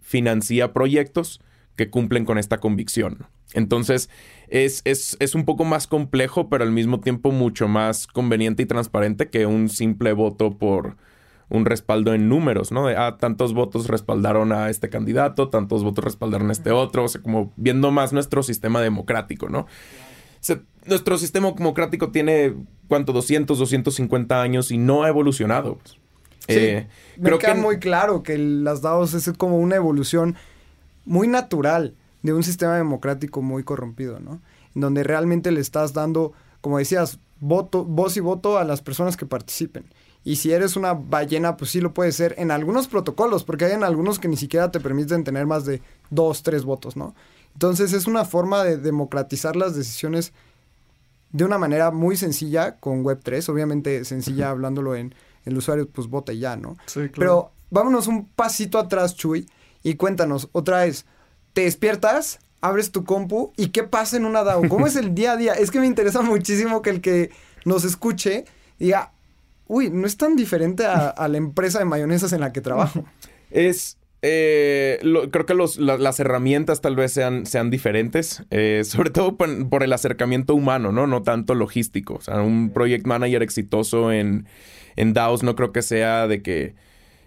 financia 0.00 0.72
proyectos 0.72 1.40
que 1.76 1.90
cumplen 1.90 2.24
con 2.24 2.38
esta 2.38 2.58
convicción. 2.58 3.26
Entonces, 3.54 4.08
es, 4.48 4.82
es, 4.84 5.34
un 5.34 5.44
poco 5.44 5.64
más 5.64 5.86
complejo, 5.86 6.48
pero 6.48 6.64
al 6.64 6.72
mismo 6.72 7.00
tiempo 7.00 7.30
mucho 7.30 7.68
más 7.68 8.06
conveniente 8.06 8.62
y 8.62 8.66
transparente 8.66 9.28
que 9.28 9.46
un 9.46 9.68
simple 9.68 10.12
voto 10.12 10.56
por 10.56 10.96
un 11.48 11.64
respaldo 11.64 12.14
en 12.14 12.28
números, 12.28 12.70
¿no? 12.70 12.86
De, 12.86 12.96
ah, 12.96 13.16
tantos 13.18 13.54
votos 13.54 13.88
respaldaron 13.88 14.52
a 14.52 14.70
este 14.70 14.88
candidato, 14.88 15.48
tantos 15.48 15.82
votos 15.82 16.04
respaldaron 16.04 16.48
a 16.50 16.52
este 16.52 16.70
otro, 16.70 17.04
o 17.04 17.08
sea, 17.08 17.22
como 17.22 17.52
viendo 17.56 17.90
más 17.90 18.12
nuestro 18.12 18.42
sistema 18.42 18.80
democrático, 18.80 19.48
¿no? 19.48 19.66
nuestro 20.86 21.18
sistema 21.18 21.52
democrático 21.52 22.10
tiene, 22.10 22.54
¿cuánto? 22.88 23.12
200, 23.12 23.58
250 23.58 24.40
años 24.40 24.70
y 24.70 24.78
no 24.78 25.04
ha 25.04 25.08
evolucionado. 25.08 25.76
Pues. 25.76 25.98
Sí, 26.48 26.56
eh, 26.56 26.88
me 27.18 27.24
creo 27.24 27.38
queda 27.38 27.54
que... 27.54 27.60
muy 27.60 27.78
claro 27.78 28.22
que 28.22 28.38
las 28.38 28.80
DAOs 28.80 29.12
es 29.12 29.30
como 29.36 29.58
una 29.58 29.76
evolución 29.76 30.36
muy 31.04 31.28
natural 31.28 31.94
de 32.22 32.32
un 32.32 32.42
sistema 32.42 32.76
democrático 32.76 33.42
muy 33.42 33.64
corrompido, 33.64 34.20
¿no? 34.20 34.40
En 34.74 34.80
donde 34.80 35.02
realmente 35.02 35.50
le 35.50 35.60
estás 35.60 35.92
dando, 35.92 36.32
como 36.60 36.78
decías, 36.78 37.18
voto, 37.40 37.84
voz 37.84 38.16
y 38.16 38.20
voto 38.20 38.58
a 38.58 38.64
las 38.64 38.82
personas 38.82 39.16
que 39.16 39.26
participen. 39.26 39.84
Y 40.22 40.36
si 40.36 40.52
eres 40.52 40.76
una 40.76 40.92
ballena, 40.92 41.56
pues 41.56 41.70
sí 41.70 41.80
lo 41.80 41.94
puede 41.94 42.12
ser 42.12 42.34
en 42.38 42.50
algunos 42.50 42.88
protocolos, 42.88 43.44
porque 43.44 43.64
hay 43.64 43.72
en 43.72 43.84
algunos 43.84 44.18
que 44.18 44.28
ni 44.28 44.36
siquiera 44.36 44.70
te 44.70 44.80
permiten 44.80 45.24
tener 45.24 45.46
más 45.46 45.64
de 45.64 45.80
dos, 46.10 46.42
tres 46.42 46.64
votos, 46.64 46.96
¿no? 46.96 47.14
Entonces 47.54 47.92
es 47.92 48.06
una 48.06 48.24
forma 48.24 48.62
de 48.62 48.76
democratizar 48.76 49.56
las 49.56 49.74
decisiones 49.74 50.32
de 51.32 51.44
una 51.44 51.58
manera 51.58 51.90
muy 51.90 52.16
sencilla 52.16 52.76
con 52.76 53.04
Web3, 53.04 53.48
obviamente 53.48 54.04
sencilla 54.04 54.50
hablándolo 54.50 54.94
en 54.94 55.14
el 55.44 55.56
usuario, 55.56 55.88
pues 55.88 56.08
vota 56.08 56.32
y 56.32 56.40
ya, 56.40 56.56
¿no? 56.56 56.76
Sí, 56.86 57.08
claro. 57.08 57.12
Pero 57.14 57.52
vámonos 57.70 58.06
un 58.06 58.26
pasito 58.26 58.78
atrás, 58.78 59.16
Chuy, 59.16 59.48
y 59.82 59.94
cuéntanos 59.94 60.48
otra 60.52 60.84
vez, 60.84 61.06
te 61.52 61.62
despiertas, 61.62 62.40
abres 62.60 62.92
tu 62.92 63.04
compu 63.04 63.52
y 63.56 63.68
qué 63.68 63.82
pasa 63.82 64.16
en 64.16 64.24
una 64.24 64.44
DAO. 64.44 64.68
¿Cómo 64.68 64.86
es 64.86 64.96
el 64.96 65.14
día 65.14 65.32
a 65.32 65.36
día? 65.36 65.52
Es 65.54 65.70
que 65.70 65.80
me 65.80 65.86
interesa 65.86 66.22
muchísimo 66.22 66.82
que 66.82 66.90
el 66.90 67.00
que 67.00 67.30
nos 67.64 67.84
escuche 67.84 68.44
diga, 68.78 69.12
uy, 69.66 69.90
no 69.90 70.06
es 70.06 70.16
tan 70.16 70.36
diferente 70.36 70.84
a, 70.84 71.28
la 71.28 71.36
empresa 71.36 71.78
de 71.78 71.84
mayonesas 71.84 72.32
en 72.32 72.40
la 72.40 72.52
que 72.52 72.60
trabajo. 72.60 73.04
Es, 73.50 73.98
eh, 74.22 74.98
creo 75.30 75.46
que 75.46 75.54
las 75.54 76.20
herramientas 76.20 76.80
tal 76.80 76.96
vez 76.96 77.12
sean, 77.12 77.46
sean 77.46 77.70
diferentes, 77.70 78.44
eh, 78.50 78.82
sobre 78.84 79.10
todo 79.10 79.36
por, 79.36 79.82
el 79.82 79.92
acercamiento 79.92 80.54
humano, 80.54 80.92
¿no? 80.92 81.06
No 81.06 81.22
tanto 81.22 81.54
logístico. 81.54 82.14
O 82.14 82.20
sea, 82.20 82.40
un 82.42 82.70
project 82.70 83.06
manager 83.06 83.42
exitoso 83.42 84.12
en, 84.12 84.46
en 84.96 85.12
DAOs 85.12 85.42
no 85.42 85.54
creo 85.56 85.72
que 85.72 85.82
sea 85.82 86.26
de 86.26 86.42
que 86.42 86.74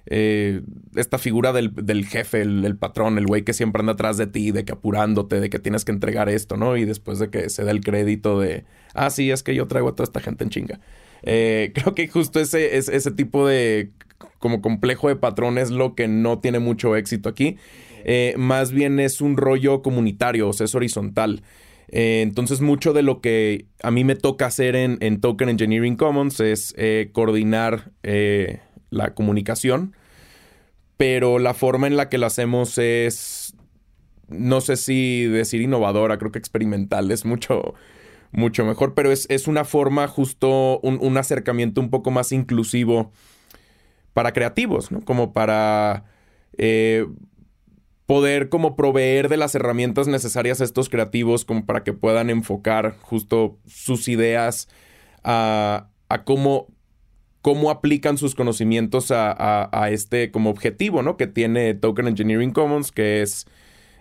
eh, 0.06 0.62
esta 0.95 1.18
figura 1.18 1.54
del, 1.54 2.06
jefe, 2.06 2.41
el, 2.41 2.76
patrón, 2.78 3.18
el 3.18 3.26
güey 3.26 3.43
que 3.43 3.54
siempre 3.54 3.80
anda 3.80 3.93
atrás 3.93 4.18
de 4.18 4.28
ti, 4.28 4.51
de 4.51 4.66
que 4.66 4.74
apurándote, 4.74 5.39
de 5.39 5.49
que 5.49 5.60
tienes 5.60 5.86
que 5.86 5.91
entregar 5.91 6.30
esto, 6.30 6.58
¿no? 6.58 6.76
Y 6.76 6.86
después 6.86 7.20
de 7.20 7.30
que 7.30 7.49
se 7.49 7.64
da 7.64 7.72
el 7.72 7.82
crédito 7.82 8.39
de, 8.39 8.66
ah, 8.93 9.10
sí, 9.10 9.32
es 9.32 9.43
que 9.43 9.56
yo 9.56 9.68
traigo 9.68 9.89
a 9.89 9.95
toda 9.95 10.06
esta 10.06 10.20
gente 10.20 10.43
en 10.43 10.49
chinga. 10.49 10.80
Eh, 11.24 11.72
creo 11.76 11.95
que 11.95 12.08
justo 12.08 12.39
ese, 12.39 12.78
ese, 12.78 13.12
tipo 13.12 13.47
de 13.47 13.91
como 14.39 14.62
complejo 14.62 15.08
de 15.08 15.16
patrón 15.16 15.58
es 15.58 15.72
lo 15.72 15.95
que 15.95 16.08
no 16.08 16.39
tiene 16.39 16.60
mucho 16.60 16.95
éxito 16.97 17.30
aquí. 17.30 17.58
Eh, 18.04 18.36
más 18.38 18.74
bien 18.74 18.99
es 18.99 19.22
un 19.22 19.38
rollo 19.38 19.82
comunitario, 19.82 20.49
o 20.49 20.54
sea, 20.54 20.66
es 20.66 20.76
horizontal. 20.76 21.43
Entonces, 21.95 22.60
mucho 22.60 22.91
de 22.91 23.04
lo 23.04 23.22
que 23.22 23.68
a 23.84 23.91
mí 23.91 24.04
me 24.04 24.16
toca 24.16 24.47
hacer 24.47 24.76
en, 24.76 25.22
Token 25.22 25.49
Engineering 25.49 25.95
Commons 25.95 26.39
es 26.39 26.74
coordinar 27.12 27.91
la 28.94 29.14
comunicación, 29.14 29.96
pero 30.98 31.39
la 31.39 31.54
forma 31.54 31.88
en 31.88 31.98
la 31.98 32.10
que 32.10 32.18
la 32.18 32.28
hacemos 32.28 32.78
es, 32.78 33.56
no 34.28 34.62
sé 34.62 34.78
si 34.78 35.26
decir 35.26 35.62
innovadora, 35.62 36.18
creo 36.18 36.32
que 36.32 36.39
experimental, 36.39 37.12
es 37.12 37.26
mucho, 37.26 37.74
mucho 38.32 38.66
mejor, 38.66 38.94
pero 38.94 39.12
es, 39.12 39.48
una 39.48 39.66
forma 39.66 40.08
justo, 40.08 40.80
un, 40.82 41.18
acercamiento 41.18 41.82
un 41.82 41.89
poco 41.89 42.12
más 42.12 42.32
inclusivo 42.32 43.12
para 44.14 44.32
creativos, 44.32 44.91
¿no? 44.91 45.02
Como 45.02 45.34
para 45.34 46.06
poder 48.06 48.50
como 48.50 48.76
proveer 48.76 49.30
de 49.30 49.38
las 49.38 49.56
herramientas 49.56 50.08
necesarias 50.08 50.62
a 50.62 50.66
estos 50.66 50.89
creativos 50.89 51.46
como 51.46 51.66
para 51.66 51.84
que 51.84 51.94
puedan 51.94 52.30
enfocar 52.30 52.98
justo 53.02 53.58
sus 53.66 54.08
ideas 54.08 54.68
a, 55.24 55.88
cómo, 56.26 56.68
cómo 57.44 57.70
aplican 57.70 58.18
sus 58.18 58.36
conocimientos 58.36 59.12
a, 59.12 59.89
este 59.91 60.32
como 60.32 60.50
objetivo, 60.50 61.04
¿no? 61.04 61.18
Que 61.18 61.28
tiene 61.28 61.74
Token 61.74 62.08
Engineering 62.08 62.52
Commons, 62.52 62.94
que 62.94 63.22
es 63.22 63.46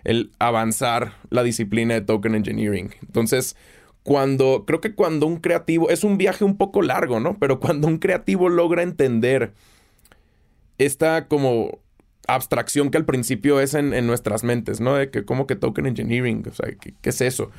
el 0.05 0.31
avanzar 0.39 1.17
la 1.29 1.43
disciplina 1.43 1.93
de 1.93 2.01
Token 2.01 2.35
Engineering. 2.35 2.91
Entonces, 3.01 3.57
cuando, 4.01 4.63
creo 4.65 4.79
que 4.79 4.95
cuando 4.95 5.27
un 5.27 5.37
creativo, 5.37 5.89
es 5.89 6.05
un 6.05 6.17
viaje 6.17 6.45
un 6.45 6.55
poco 6.57 6.81
largo, 6.81 7.19
¿no? 7.19 7.37
Pero 7.37 7.59
cuando 7.59 7.85
un 7.87 7.97
creativo 7.97 8.47
logra 8.47 8.81
entender 8.81 9.51
esta 10.77 11.27
como 11.27 11.79
abstracción 12.27 12.91
que 12.91 12.97
al 12.97 13.05
principio 13.05 13.59
es 13.59 13.73
en, 13.73 14.07
nuestras 14.07 14.45
mentes, 14.45 14.79
¿no? 14.79 14.95
De 14.95 15.11
que 15.11 15.25
como 15.25 15.47
que 15.47 15.57
token 15.57 15.85
engineering, 15.85 16.45
o 16.49 16.53
sea, 16.53 16.73
¿qué, 16.79 16.93
es 17.09 17.19
eso? 17.19 17.51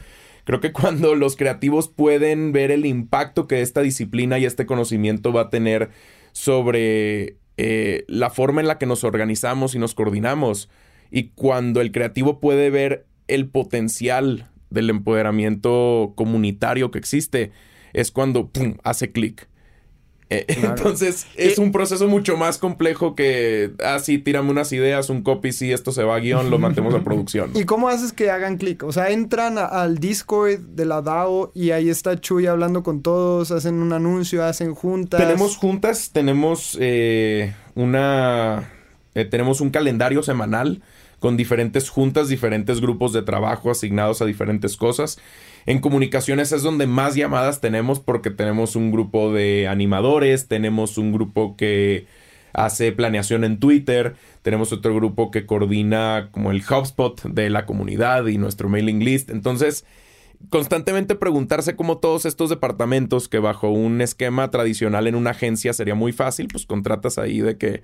Creo 0.45 0.61
que 0.61 0.73
cuando 0.73 1.15
los 1.15 1.37
creativos 1.37 1.89
pueden 1.89 2.53
ver 2.53 2.71
el 2.71 2.87
impacto 2.87 3.49
que 3.49 3.63
esta 3.63 3.81
disciplina 3.81 4.39
y 4.39 4.45
este 4.45 4.67
conocimiento 4.67 5.33
va 5.33 5.43
a 5.43 5.51
tener 5.51 5.91
sobre 6.33 7.37
eh, 7.57 8.05
la 8.09 8.31
forma 8.31 8.61
en 8.61 8.67
la 8.67 8.79
que 8.79 8.87
nos 8.87 9.05
organizamos 9.05 9.75
y 9.75 9.79
nos 9.79 9.95
coordinamos, 9.95 10.69
y 11.11 11.29
cuando 11.29 11.81
el 11.81 11.93
creativo 11.93 12.41
puede 12.41 12.71
ver 12.71 13.07
el 13.29 13.49
potencial 13.49 14.51
del 14.71 14.91
empoderamiento 14.91 16.13
comunitario 16.17 16.91
que 16.91 16.99
existe, 16.99 17.53
es 17.93 18.11
cuando 18.11 18.51
hace 18.83 19.13
clic. 19.13 19.49
Eh, 20.31 20.47
entonces 20.63 21.27
es 21.37 21.59
un 21.59 21.71
proceso 21.73 22.09
mucho 22.09 22.37
más 22.37 22.59
complejo 22.59 23.15
que, 23.15 23.73
ah, 23.85 23.99
sí, 23.99 24.19
tírame 24.19 24.51
unas 24.51 24.73
ideas, 24.73 25.11
un 25.11 25.23
copy, 25.23 25.53
sí, 25.53 25.73
esto 25.73 25.93
se 25.93 26.03
va 26.03 26.17
a 26.17 26.19
guion, 26.21 26.51
lo 26.51 26.59
mantemos 26.59 26.95
a 26.95 27.01
producción. 27.05 27.51
¿Y 27.55 27.65
cómo 27.65 27.89
haces 27.89 28.13
que 28.13 28.31
hagan 28.31 28.57
clic? 28.57 28.83
O 28.83 28.93
sea, 28.93 29.11
entran 29.11 29.59
al 29.59 29.99
Discord 29.99 30.61
de 30.61 30.85
la 30.87 31.03
DAO 31.03 31.53
y 31.55 31.71
ahí 31.71 31.89
está 31.89 32.21
Chuy 32.21 32.47
hablando 32.47 32.83
con 32.83 33.03
todos, 33.03 33.51
hacen 33.51 33.77
un 33.77 33.93
anuncio, 33.93 34.45
hacen 34.45 34.75
juntas. 34.75 35.21
Tenemos 35.21 35.57
juntas, 35.57 36.11
tenemos 36.13 36.77
eh, 36.81 37.55
una... 37.75 38.71
Eh, 39.17 39.25
tenemos 39.25 39.61
un 39.61 39.71
calendario 39.71 40.25
semanal 40.25 40.83
con 41.21 41.37
diferentes 41.37 41.89
juntas, 41.89 42.29
diferentes 42.29 42.81
grupos 42.81 43.13
de 43.13 43.23
trabajo 43.23 43.71
asignados 43.71 44.21
a 44.21 44.27
diferentes 44.27 44.77
cosas. 44.77 45.19
En 45.67 45.81
comunicaciones 45.81 46.53
es 46.53 46.63
donde 46.63 46.87
más 46.87 47.15
llamadas 47.15 47.61
tenemos 47.61 48.01
porque 48.01 48.31
tenemos 48.31 48.77
un 48.77 48.93
grupo 48.93 49.33
de 49.33 49.67
animadores, 49.69 50.49
tenemos 50.49 50.99
un 50.99 51.13
grupo 51.13 51.57
que 51.57 52.07
hace 52.53 52.93
planeación 52.93 53.45
en 53.45 53.59
Twitter, 53.59 54.15
tenemos 54.43 54.73
otro 54.73 54.95
grupo 54.95 55.31
que 55.31 55.47
coordina 55.47 56.29
como 56.31 56.51
el 56.51 56.63
HubSpot 56.63 57.23
de 57.25 57.51
la 57.51 57.67
comunidad 57.67 58.27
y 58.27 58.39
nuestro 58.39 58.69
mailing 58.69 59.05
list. 59.05 59.31
Entonces, 59.31 59.85
constantemente 60.51 61.15
preguntarse 61.15 61.77
cómo 61.77 61.99
todos 61.99 62.27
estos 62.27 62.51
departamentos 62.51 63.29
que 63.29 63.39
bajo 63.39 63.71
un 63.71 64.01
esquema 64.01 64.51
tradicional 64.51 65.07
en 65.07 65.15
una 65.15 65.31
agencia 65.31 65.73
sería 65.73 65.95
muy 65.95 66.13
fácil, 66.13 66.49
pues 66.49 66.67
contratas 66.67 67.19
ahí 67.19 67.41
de 67.41 67.57
que 67.57 67.83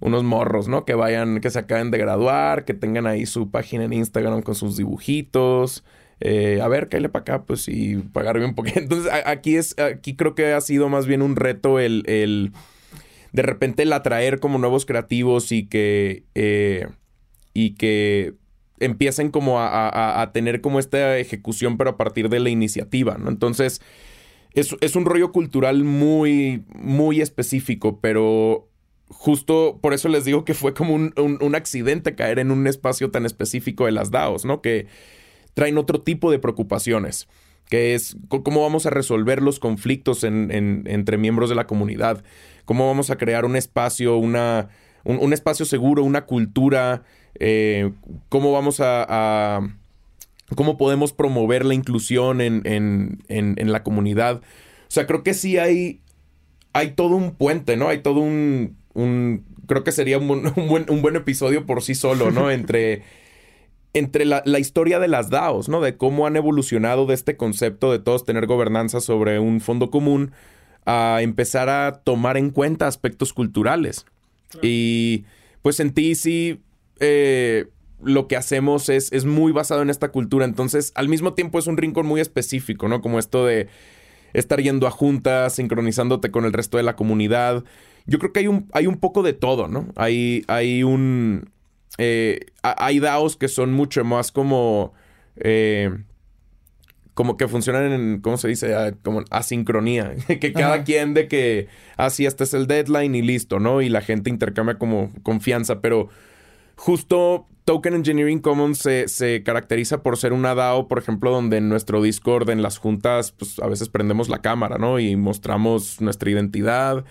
unos 0.00 0.24
morros, 0.24 0.68
¿no? 0.68 0.84
Que 0.84 0.94
vayan, 0.94 1.40
que 1.40 1.50
se 1.50 1.60
acaben 1.60 1.90
de 1.90 1.98
graduar, 1.98 2.64
que 2.64 2.74
tengan 2.74 3.06
ahí 3.06 3.26
su 3.26 3.50
página 3.50 3.84
en 3.84 3.92
Instagram 3.92 4.42
con 4.42 4.54
sus 4.54 4.76
dibujitos, 4.76 5.84
eh, 6.24 6.60
a 6.62 6.68
ver, 6.68 6.88
cállale 6.88 7.08
para 7.08 7.22
acá, 7.22 7.44
pues, 7.44 7.66
y 7.68 7.96
pagarme 7.96 8.44
un 8.44 8.54
poquito. 8.54 8.78
Entonces, 8.80 9.10
aquí 9.26 9.56
es, 9.56 9.76
aquí 9.78 10.14
creo 10.14 10.34
que 10.34 10.52
ha 10.52 10.60
sido 10.60 10.88
más 10.88 11.06
bien 11.06 11.20
un 11.20 11.34
reto 11.34 11.80
el, 11.80 12.04
el 12.06 12.52
de 13.32 13.42
repente 13.42 13.82
el 13.82 13.92
atraer 13.92 14.38
como 14.38 14.58
nuevos 14.58 14.86
creativos 14.86 15.50
y 15.50 15.66
que, 15.66 16.24
eh, 16.36 16.86
y 17.54 17.74
que 17.74 18.34
empiecen 18.78 19.30
como 19.30 19.60
a, 19.60 20.30
tener 20.32 20.60
como 20.60 20.78
esta 20.78 21.18
ejecución, 21.18 21.76
pero 21.76 21.90
a 21.90 21.96
partir 21.96 22.28
de 22.28 22.40
la 22.40 22.50
iniciativa, 22.50 23.16
¿no? 23.18 23.28
Entonces, 23.28 23.80
es, 24.54 24.76
es 24.80 24.96
un 24.96 25.04
rollo 25.04 25.32
cultural 25.32 25.82
muy, 25.82 26.64
muy 26.74 27.20
específico, 27.20 28.00
pero 28.00 28.68
justo 29.08 29.78
por 29.82 29.92
eso 29.92 30.08
les 30.08 30.24
digo 30.24 30.44
que 30.44 30.54
fue 30.54 30.72
como 30.74 30.94
un, 30.94 31.12
un, 31.16 31.54
accidente 31.54 32.14
caer 32.14 32.38
en 32.38 32.50
un 32.50 32.66
espacio 32.66 33.10
tan 33.10 33.26
específico 33.26 33.86
de 33.86 33.92
las 33.92 34.10
DAOs, 34.10 34.44
¿no? 34.44 34.62
Que 34.62 34.86
traen 35.54 35.78
otro 35.78 36.00
tipo 36.00 36.30
de 36.30 36.38
preocupaciones, 36.38 37.28
que 37.68 37.94
es 37.94 38.16
cómo 38.28 38.62
vamos 38.62 38.86
a 38.86 38.90
resolver 38.90 39.42
los 39.42 39.58
conflictos 39.58 40.24
entre 40.24 41.18
miembros 41.18 41.48
de 41.48 41.56
la 41.56 41.66
comunidad, 41.66 42.22
cómo 42.64 42.86
vamos 42.86 43.10
a 43.10 43.16
crear 43.16 43.44
un 43.44 43.56
espacio, 43.56 44.16
una, 44.16 44.68
un, 45.04 45.32
espacio 45.32 45.64
seguro, 45.64 46.04
una 46.04 46.26
cultura, 46.26 47.02
eh, 47.38 47.92
cómo 48.28 48.52
vamos 48.52 48.80
a, 48.80 49.60
cómo 50.54 50.76
podemos 50.76 51.12
promover 51.12 51.64
la 51.64 51.74
inclusión 51.74 52.40
en, 52.40 52.62
en, 53.28 53.72
la 53.72 53.82
comunidad. 53.82 54.36
O 54.36 54.90
sea, 54.94 55.06
creo 55.06 55.22
que 55.22 55.34
sí 55.34 55.58
hay, 55.58 56.00
hay 56.72 56.90
todo 56.90 57.16
un 57.16 57.34
puente, 57.34 57.76
¿no? 57.76 57.88
Hay 57.88 58.00
todo 58.00 58.20
un, 58.20 58.76
un 58.94 59.44
creo 59.66 59.84
que 59.84 59.92
sería 59.92 60.18
un, 60.18 60.30
un, 60.56 60.68
buen, 60.68 60.90
un 60.90 61.02
buen 61.02 61.16
episodio 61.16 61.66
por 61.66 61.82
sí 61.82 61.94
solo, 61.94 62.30
¿no? 62.30 62.50
Entre 62.52 63.02
entre 63.94 64.24
la, 64.24 64.42
historia 64.58 64.98
de 64.98 65.08
las 65.08 65.28
DAOs, 65.28 65.68
¿no? 65.68 65.80
De 65.80 65.96
cómo 65.96 66.26
han 66.26 66.36
evolucionado 66.36 67.06
de 67.06 67.14
este 67.14 67.36
concepto 67.36 67.92
de 67.92 67.98
todos 67.98 68.24
tener 68.24 68.46
gobernanza 68.46 69.00
sobre 69.00 69.38
un 69.38 69.60
fondo 69.60 69.90
común 69.90 70.32
a 70.86 71.18
empezar 71.20 71.68
a 71.68 72.00
tomar 72.02 72.36
en 72.36 72.50
cuenta 72.50 72.86
aspectos 72.86 73.32
culturales. 73.32 74.06
Y 74.62 75.24
pues 75.60 75.78
en 75.80 75.92
ti 75.92 76.14
sí 76.14 76.60
eh, 77.00 77.66
lo 78.02 78.28
que 78.28 78.36
hacemos 78.36 78.88
es, 78.88 79.12
es, 79.12 79.24
muy 79.24 79.52
basado 79.52 79.82
en 79.82 79.90
esta 79.90 80.10
cultura. 80.10 80.44
Entonces, 80.44 80.92
al 80.94 81.08
mismo 81.08 81.34
tiempo 81.34 81.58
es 81.58 81.66
un 81.66 81.76
rincón 81.76 82.06
muy 82.06 82.20
específico, 82.20 82.88
¿no? 82.88 83.00
Como 83.00 83.18
esto 83.18 83.46
de 83.46 83.68
estar 84.32 84.60
yendo 84.60 84.86
a 84.86 84.90
juntas, 84.90 85.54
sincronizándote 85.54 86.30
con 86.30 86.44
el 86.44 86.52
resto 86.52 86.78
de 86.78 86.82
la 86.82 86.96
comunidad. 86.96 87.64
Yo 88.06 88.18
creo 88.18 88.32
que 88.32 88.40
hay 88.40 88.46
un, 88.48 88.68
hay 88.72 88.86
un 88.86 88.98
poco 88.98 89.22
de 89.22 89.34
todo, 89.34 89.68
¿no? 89.68 89.88
Hay, 89.96 90.44
hay 90.48 90.82
un 90.82 91.51
eh, 91.98 92.40
hay 92.62 93.00
DAOs 93.00 93.36
que 93.36 93.48
son 93.48 93.72
mucho 93.72 94.04
más 94.04 94.32
como... 94.32 94.92
Eh, 95.36 95.90
como 97.14 97.36
que 97.36 97.46
funcionan 97.46 97.92
en, 97.92 98.20
¿cómo 98.20 98.38
se 98.38 98.48
dice? 98.48 98.74
Ah, 98.74 98.94
como 99.02 99.22
asincronía. 99.30 100.14
que 100.40 100.52
cada 100.52 100.82
quien 100.84 101.12
de 101.12 101.28
que, 101.28 101.68
así 101.96 102.24
ah, 102.24 102.28
este 102.28 102.44
es 102.44 102.54
el 102.54 102.66
deadline 102.66 103.14
y 103.14 103.22
listo, 103.22 103.58
¿no? 103.58 103.82
Y 103.82 103.88
la 103.88 104.00
gente 104.00 104.30
intercambia 104.30 104.78
como 104.78 105.12
confianza, 105.22 105.80
pero 105.80 106.08
justo 106.74 107.46
Token 107.64 107.94
Engineering 107.94 108.40
Commons 108.40 108.78
se, 108.78 109.08
se, 109.08 109.42
caracteriza 109.42 110.02
por 110.02 110.16
ser 110.16 110.32
una 110.32 110.54
DAO, 110.54 110.88
por 110.88 110.98
ejemplo, 110.98 111.30
donde 111.30 111.58
en 111.58 111.68
nuestro 111.68 112.00
Discord, 112.00 112.48
en 112.48 112.62
las 112.62 112.78
juntas, 112.78 113.32
pues 113.32 113.58
a 113.58 113.66
veces 113.66 113.90
prendemos 113.90 114.30
la 114.30 114.40
cámara, 114.40 114.78
¿no? 114.78 114.98
Y 114.98 115.14
mostramos 115.16 116.00
nuestra 116.00 116.30
identidad 116.30 117.04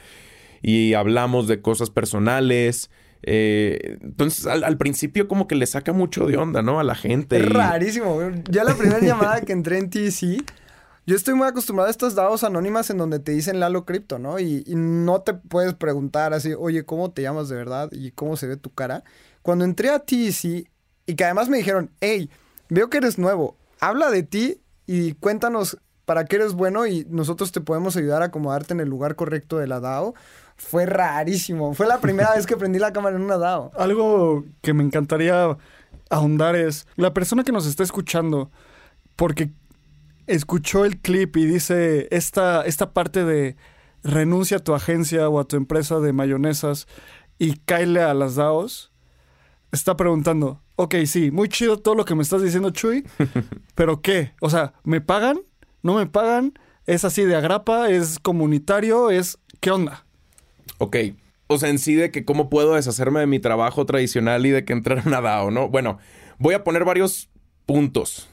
y 0.63 0.93
hablamos 0.95 1.47
de 1.47 1.61
cosas 1.61 1.89
personales. 1.89 2.89
Eh, 3.23 3.99
entonces, 4.01 4.47
al, 4.47 4.77
principio 4.77 5.27
como 5.27 5.47
que 5.47 5.55
le 5.55 5.67
saca 5.67 5.93
mucho 5.93 6.25
de 6.25 6.37
onda, 6.37 6.61
¿no? 6.61 6.79
A 6.79 6.83
la 6.83 6.95
gente. 6.95 7.37
Es 7.37 7.49
rarísimo. 7.49 8.19
Ya 8.49 8.63
la 8.63 8.75
primera 8.75 8.99
llamada 8.99 9.41
que 9.41 9.53
entré 9.53 9.77
en 9.77 9.89
TC, 9.89 10.43
yo 11.05 11.15
estoy 11.15 11.35
muy 11.35 11.47
acostumbrado 11.47 11.87
a 11.87 11.91
estas 11.91 12.15
dados 12.15 12.43
anónimas 12.43 12.89
en 12.89 12.97
donde 12.97 13.19
te 13.19 13.31
dicen 13.31 13.59
Lalo 13.59 13.85
Cripto, 13.85 14.17
¿no? 14.17 14.39
Y, 14.39 14.63
no 14.67 15.21
te 15.21 15.33
puedes 15.33 15.73
preguntar 15.73 16.33
así, 16.33 16.53
oye, 16.57 16.83
¿cómo 16.83 17.11
te 17.11 17.21
llamas 17.21 17.49
de 17.49 17.55
verdad? 17.55 17.89
Y 17.91 18.11
cómo 18.11 18.37
se 18.37 18.47
ve 18.47 18.57
tu 18.57 18.73
cara. 18.73 19.03
Cuando 19.41 19.65
entré 19.65 19.89
a 19.89 19.99
TC 19.99 20.69
y 21.05 21.15
que 21.15 21.23
además 21.23 21.49
me 21.49 21.57
dijeron, 21.57 21.91
hey, 22.01 22.29
veo 22.69 22.89
que 22.89 22.97
eres 22.97 23.17
nuevo, 23.17 23.57
habla 23.79 24.09
de 24.11 24.23
ti 24.23 24.61
y 24.85 25.13
cuéntanos 25.13 25.77
para 26.05 26.25
qué 26.25 26.37
eres 26.37 26.53
bueno 26.53 26.85
y 26.87 27.05
nosotros 27.09 27.51
te 27.51 27.61
podemos 27.61 27.95
ayudar 27.95 28.21
a 28.21 28.25
acomodarte 28.25 28.73
en 28.73 28.79
el 28.79 28.89
lugar 28.89 29.15
correcto 29.15 29.57
de 29.57 29.67
la 29.67 29.79
DAO 29.79 30.13
fue 30.61 30.85
rarísimo. 30.85 31.73
Fue 31.73 31.87
la 31.87 31.99
primera 31.99 32.31
vez 32.35 32.45
que 32.45 32.55
prendí 32.55 32.79
la 32.79 32.93
cámara 32.93 33.15
en 33.15 33.23
una 33.23 33.37
DAO. 33.37 33.71
Algo 33.77 34.45
que 34.61 34.73
me 34.73 34.83
encantaría 34.83 35.57
ahondar 36.09 36.55
es 36.55 36.87
la 36.95 37.13
persona 37.13 37.43
que 37.43 37.51
nos 37.51 37.65
está 37.65 37.83
escuchando, 37.83 38.51
porque 39.15 39.51
escuchó 40.27 40.85
el 40.85 40.99
clip 40.99 41.35
y 41.37 41.45
dice 41.45 42.07
esta, 42.11 42.63
esta 42.63 42.91
parte 42.93 43.25
de 43.25 43.55
renuncia 44.03 44.57
a 44.57 44.63
tu 44.63 44.73
agencia 44.73 45.27
o 45.29 45.39
a 45.39 45.45
tu 45.45 45.57
empresa 45.57 45.99
de 45.99 46.13
mayonesas 46.13 46.87
y 47.37 47.57
cáele 47.65 48.01
a 48.01 48.13
las 48.13 48.35
DAOs, 48.35 48.91
está 49.71 49.97
preguntando, 49.97 50.61
ok, 50.75 50.95
sí, 51.05 51.31
muy 51.31 51.49
chido 51.49 51.77
todo 51.77 51.95
lo 51.95 52.05
que 52.05 52.15
me 52.15 52.23
estás 52.23 52.41
diciendo, 52.41 52.69
Chuy, 52.69 53.05
pero 53.75 54.01
¿qué? 54.01 54.33
O 54.41 54.49
sea, 54.49 54.73
¿me 54.83 55.01
pagan? 55.01 55.39
¿No 55.81 55.95
me 55.95 56.05
pagan? 56.05 56.53
¿Es 56.85 57.03
así 57.03 57.23
de 57.23 57.35
agrapa? 57.35 57.89
¿Es 57.89 58.19
comunitario? 58.19 59.09
¿Es 59.09 59.37
qué 59.59 59.71
onda? 59.71 60.05
Ok. 60.81 60.97
O 61.45 61.59
sea, 61.59 61.69
en 61.69 61.77
sí 61.77 61.93
de 61.93 62.11
que 62.11 62.25
cómo 62.25 62.49
puedo 62.49 62.73
deshacerme 62.73 63.19
de 63.19 63.27
mi 63.27 63.39
trabajo 63.39 63.85
tradicional 63.85 64.45
y 64.45 64.49
de 64.49 64.65
que 64.65 64.73
entrar 64.73 64.99
a 64.99 65.03
una 65.05 65.21
DAO, 65.21 65.51
¿no? 65.51 65.69
Bueno, 65.69 65.99
voy 66.39 66.55
a 66.55 66.63
poner 66.63 66.85
varios 66.85 67.29
puntos. 67.67 68.29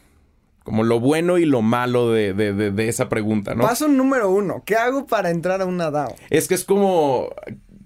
Como 0.64 0.82
lo 0.82 0.98
bueno 0.98 1.38
y 1.38 1.44
lo 1.44 1.60
malo 1.62 2.10
de, 2.10 2.32
de, 2.32 2.52
de, 2.52 2.88
esa 2.88 3.08
pregunta, 3.08 3.54
¿no? 3.54 3.64
Paso 3.64 3.88
número 3.88 4.30
uno. 4.30 4.62
¿Qué 4.64 4.76
hago 4.76 5.06
para 5.06 5.30
entrar 5.30 5.60
a 5.60 5.66
una 5.66 5.90
DAO? 5.90 6.14
Es 6.30 6.48
que 6.48 6.54
es 6.54 6.64
como 6.64 7.30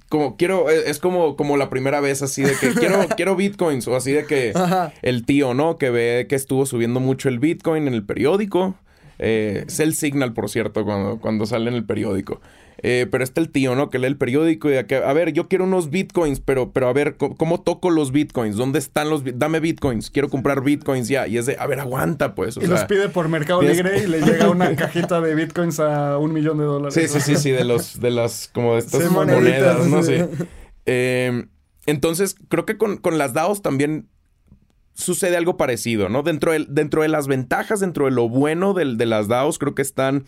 como 0.08 0.36
quiero, 0.36 0.68
es 0.68 0.98
como, 0.98 1.36
como 1.36 1.56
la 1.56 1.70
primera 1.70 2.00
vez 2.00 2.20
así 2.20 2.42
de 2.42 2.52
que 2.60 2.74
quiero, 2.74 3.08
quiero 3.16 3.34
bitcoins 3.34 3.88
o 3.88 3.96
así 3.96 4.12
de 4.12 4.26
que 4.26 4.52
el 5.00 5.24
tío, 5.24 5.54
¿no? 5.54 5.78
Que 5.78 5.88
ve 5.88 6.26
que 6.28 6.34
estuvo 6.34 6.66
subiendo 6.66 7.00
mucho 7.00 7.30
el 7.30 7.38
bitcoin 7.38 7.88
en 7.88 7.94
el 7.94 8.04
periódico. 8.04 8.74
Eh, 9.18 9.64
es 9.66 9.80
el 9.80 9.94
signal, 9.94 10.34
por 10.34 10.50
cierto, 10.50 10.84
cuando, 10.84 11.18
cuando 11.18 11.46
sale 11.46 11.70
en 11.70 11.76
el 11.76 11.84
periódico. 11.84 12.42
Eh, 12.79 13.07
pero 13.11 13.23
está 13.23 13.41
el 13.41 13.51
tío, 13.51 13.75
¿no? 13.75 13.91
Que 13.91 13.99
lee 13.99 14.07
el 14.07 14.16
periódico 14.16 14.70
y 14.70 14.85
que, 14.85 14.97
a 14.97 15.12
ver, 15.12 15.33
yo 15.33 15.49
quiero 15.49 15.64
unos 15.64 15.91
bitcoins, 15.91 16.41
pero, 16.41 16.73
pero 16.73 16.89
a 16.89 16.93
ver, 16.93 17.16
¿cómo, 17.16 17.61
toco 17.61 17.91
los 17.91 18.12
bitcoins? 18.12 18.57
¿Dónde 18.57 18.79
están 18.79 19.09
los 19.11 19.23
Dame 19.25 19.61
bitcoins, 19.61 20.11
quiero 20.11 20.29
comprar 20.29 20.62
bitcoins 20.62 21.09
ya. 21.09 21.27
Y 21.27 21.39
es 21.39 21.47
de, 21.47 21.57
a 21.59 21.66
ver, 21.66 21.81
aguanta, 21.81 22.35
pues. 22.35 22.57
y 22.57 22.66
los 22.66 22.85
pide 22.85 23.09
por 23.09 23.29
Mercado 23.29 23.62
Libre 23.62 24.03
y 24.03 24.07
le 24.07 24.20
llega 24.27 24.51
una 24.51 24.75
cajita 24.75 25.20
de 25.20 25.35
bitcoins 25.35 25.81
a 25.81 26.18
un 26.18 26.33
millón 26.33 26.59
de 26.59 26.64
dólares. 26.64 26.95
Sí, 26.95 27.07
sí, 27.09 27.20
sí, 27.20 27.37
sí, 27.37 27.51
de 27.51 27.64
los, 27.64 28.01
de 28.01 28.11
las, 28.11 28.49
como 28.53 28.75
de 28.75 28.81
estas 28.81 29.11
monedas, 29.11 29.87
¿no? 29.87 30.03
Sí. 30.03 30.16
Em, 30.85 31.49
entonces, 31.87 32.35
creo 32.49 32.66
que 32.66 32.77
con, 32.77 32.97
con 32.97 33.18
las 33.18 33.33
DAOs 33.33 33.62
también 33.62 34.09
sucede 34.95 35.37
algo 35.37 35.57
parecido, 35.57 36.09
¿no? 36.09 36.23
Dentro 36.23 36.53
de, 36.53 36.66
dentro 36.68 37.03
de 37.03 37.09
las 37.09 37.27
ventajas, 37.29 37.81
dentro 37.81 38.07
de 38.07 38.11
lo 38.11 38.29
bueno 38.29 38.75
de, 38.75 38.97
de 38.97 39.07
las 39.07 39.29
DAOs, 39.29 39.59
creo 39.59 39.75
que 39.75 39.83
están 39.83 40.25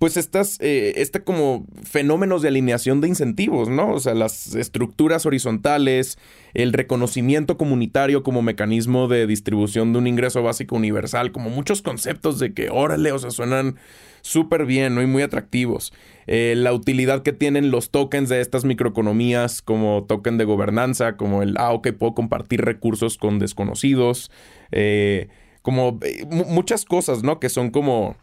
pues 0.00 0.16
estas, 0.16 0.56
eh, 0.62 0.94
este 0.96 1.22
como 1.22 1.66
fenómenos 1.82 2.40
de 2.40 2.48
alineación 2.48 3.02
de 3.02 3.08
incentivos, 3.08 3.68
¿no? 3.68 3.92
O 3.92 4.00
sea, 4.00 4.14
las 4.14 4.54
estructuras 4.54 5.26
horizontales, 5.26 6.16
el 6.54 6.72
reconocimiento 6.72 7.58
comunitario 7.58 8.22
como 8.22 8.40
mecanismo 8.40 9.08
de 9.08 9.26
distribución 9.26 9.92
de 9.92 9.98
un 9.98 10.06
ingreso 10.06 10.42
básico 10.42 10.74
universal, 10.74 11.32
como 11.32 11.50
muchos 11.50 11.82
conceptos 11.82 12.38
de 12.38 12.54
que, 12.54 12.70
órale, 12.70 13.12
o 13.12 13.18
sea, 13.18 13.30
suenan 13.30 13.76
súper 14.22 14.64
bien, 14.64 14.94
¿no? 14.94 15.02
Y 15.02 15.06
muy 15.06 15.22
atractivos. 15.22 15.92
Eh, 16.26 16.54
la 16.56 16.72
utilidad 16.72 17.22
que 17.22 17.34
tienen 17.34 17.70
los 17.70 17.90
tokens 17.90 18.30
de 18.30 18.40
estas 18.40 18.64
microeconomías 18.64 19.60
como 19.60 20.06
token 20.08 20.38
de 20.38 20.46
gobernanza, 20.46 21.18
como 21.18 21.42
el, 21.42 21.56
ah, 21.58 21.72
ok, 21.72 21.88
puedo 21.92 22.14
compartir 22.14 22.62
recursos 22.62 23.18
con 23.18 23.38
desconocidos, 23.38 24.30
eh, 24.72 25.28
como 25.60 26.00
muchas 26.30 26.86
cosas, 26.86 27.22
¿no? 27.22 27.38
Que 27.38 27.50
son 27.50 27.70
como 27.70 28.16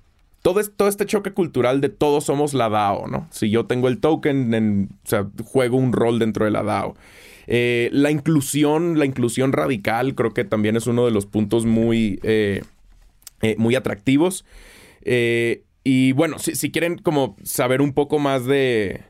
todo, 0.54 0.88
este 0.88 1.06
choque 1.06 1.34
cultural 1.34 1.82
de 1.82 1.89
todos 1.89 2.24
somos 2.24 2.54
la 2.54 2.70
DAO, 2.70 3.08
¿no? 3.08 3.28
Si 3.32 3.50
yo 3.50 3.66
tengo 3.66 3.89
el 3.89 4.00
token, 4.00 4.89
o 5.04 5.08
sea, 5.08 5.28
juego 5.43 5.78
un 5.78 5.91
rol 5.91 6.20
dentro 6.20 6.45
de 6.45 6.52
la 6.52 6.64
DAO. 6.64 6.95
Eh, 7.48 7.89
la 7.91 8.12
inclusión, 8.12 8.98
la 8.98 9.06
inclusión 9.06 9.52
radical, 9.52 10.16
creo 10.16 10.34
que 10.34 10.45
también 10.45 10.78
es 10.78 10.88
uno 10.88 11.06
de 11.06 11.12
los 11.12 11.26
puntos 11.26 11.66
muy, 11.66 12.20
eh, 12.24 12.64
eh, 13.41 13.56
muy 13.58 13.76
atractivos. 13.76 14.45
y 15.84 16.12
bueno, 16.14 16.39
si, 16.39 16.72
quieren 16.72 16.98
como 16.98 17.36
saber 17.43 17.82
un 17.82 17.93
poco 17.93 18.20
más 18.20 18.45
de, 18.45 19.02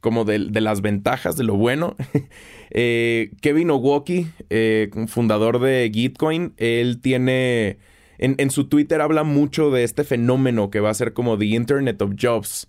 como 0.00 0.24
de, 0.26 0.38
de 0.50 0.60
las 0.60 0.82
ventajas, 0.82 1.36
de 1.36 1.44
lo 1.44 1.56
bueno, 1.56 1.96
Kevin 2.70 3.70
Owoki, 3.70 4.26
fundador 5.06 5.58
de 5.58 5.90
Gitcoin, 5.92 6.52
él 6.58 7.00
tiene 7.00 7.78
en, 8.22 8.50
su 8.50 8.68
Twitter 8.68 9.00
habla 9.00 9.24
mucho 9.24 9.70
de 9.70 9.82
este 9.82 10.04
fenómeno 10.04 10.70
que 10.70 10.78
va 10.78 10.90
a 10.90 10.94
ser 10.94 11.12
como 11.12 11.36
The 11.36 11.46
Internet 11.46 12.00
of 12.02 12.12
Jobs. 12.20 12.68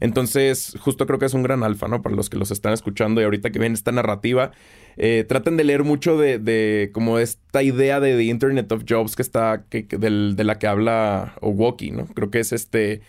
Entonces, 0.00 0.76
justo 0.80 1.06
creo 1.06 1.18
que 1.18 1.26
es 1.26 1.34
un 1.34 1.42
gran 1.42 1.62
alfa, 1.62 1.88
¿no? 1.88 2.00
Para 2.00 2.16
los 2.16 2.30
que 2.30 2.38
los 2.38 2.50
están 2.50 2.72
escuchando 2.72 3.20
y 3.20 3.24
ahorita 3.24 3.50
que 3.50 3.58
ven 3.58 3.74
esta 3.74 3.92
narrativa, 3.92 4.52
eh, 4.96 5.24
traten 5.28 5.58
de 5.58 5.64
leer 5.64 5.84
mucho 5.84 6.16
de, 6.16 6.90
como 6.94 7.18
esta 7.18 7.62
idea 7.62 8.00
de 8.00 8.16
The 8.16 8.24
Internet 8.24 8.72
of 8.72 8.84
Jobs 8.88 9.14
que 9.14 9.22
está, 9.22 9.66
que, 9.68 9.82
de 9.82 10.44
la 10.44 10.58
que 10.58 10.66
habla 10.66 11.34
Owoki, 11.42 11.90
¿no? 11.90 12.06
Creo 12.06 12.30
que 12.30 12.40
es 12.40 12.52
este... 12.52 13.02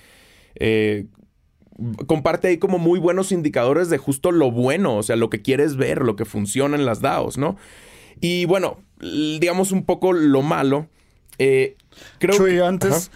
Eh, 0.56 1.06
comparte 2.08 2.50
ahí 2.50 2.58
como 2.58 2.78
muy 2.78 3.00
buenos 3.00 3.32
indicadores 3.32 3.90
de 3.90 3.98
justo 3.98 4.32
lo 4.32 4.52
bueno, 4.52 4.98
o 4.98 5.04
sea, 5.04 5.16
lo 5.16 5.30
que 5.30 5.42
quieres 5.42 5.76
ver, 5.76 6.02
lo 6.02 6.16
que 6.16 6.24
funciona 6.24 6.76
en 6.76 6.86
las 6.86 7.02
DAOs, 7.02 7.38
¿no? 7.38 7.58
Y 8.22 8.46
bueno, 8.46 8.80
digamos 9.00 9.72
un 9.74 9.86
poco 9.86 10.14
lo 10.14 10.42
malo 10.42 10.88
eh, 11.38 11.76
creo 12.20 12.38
Chuy, 12.38 12.60
antes, 12.60 13.12